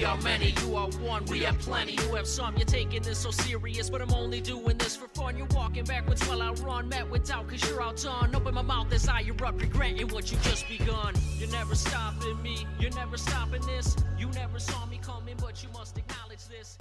We 0.00 0.06
are 0.06 0.16
many, 0.22 0.54
you 0.62 0.76
are 0.76 0.88
one, 1.02 1.22
we 1.26 1.40
have 1.40 1.58
plenty. 1.58 1.92
You 1.92 2.14
have 2.14 2.26
some, 2.26 2.56
you're 2.56 2.64
taking 2.64 3.02
this 3.02 3.18
so 3.18 3.30
serious, 3.30 3.90
but 3.90 4.00
I'm 4.00 4.14
only 4.14 4.40
doing 4.40 4.78
this 4.78 4.96
for 4.96 5.08
fun. 5.08 5.36
You're 5.36 5.46
walking 5.54 5.84
backwards 5.84 6.26
while 6.26 6.40
I 6.40 6.52
run, 6.52 6.88
met 6.88 7.10
with 7.10 7.26
doubt, 7.26 7.48
cause 7.48 7.68
you're 7.68 7.82
outdone. 7.82 8.34
Open 8.34 8.54
my 8.54 8.62
mouth 8.62 8.90
as 8.94 9.06
I 9.10 9.20
erupt, 9.20 9.60
regretting 9.60 10.08
what 10.08 10.32
you 10.32 10.38
just 10.38 10.66
begun. 10.70 11.12
You're 11.36 11.50
never 11.50 11.74
stopping 11.74 12.42
me, 12.42 12.66
you're 12.78 12.94
never 12.94 13.18
stopping 13.18 13.60
this. 13.66 13.94
You 14.18 14.28
never 14.28 14.58
saw 14.58 14.86
me 14.86 14.98
coming, 15.02 15.36
but 15.38 15.62
you 15.62 15.68
must 15.74 15.98
acknowledge 15.98 16.46
this. 16.48 16.78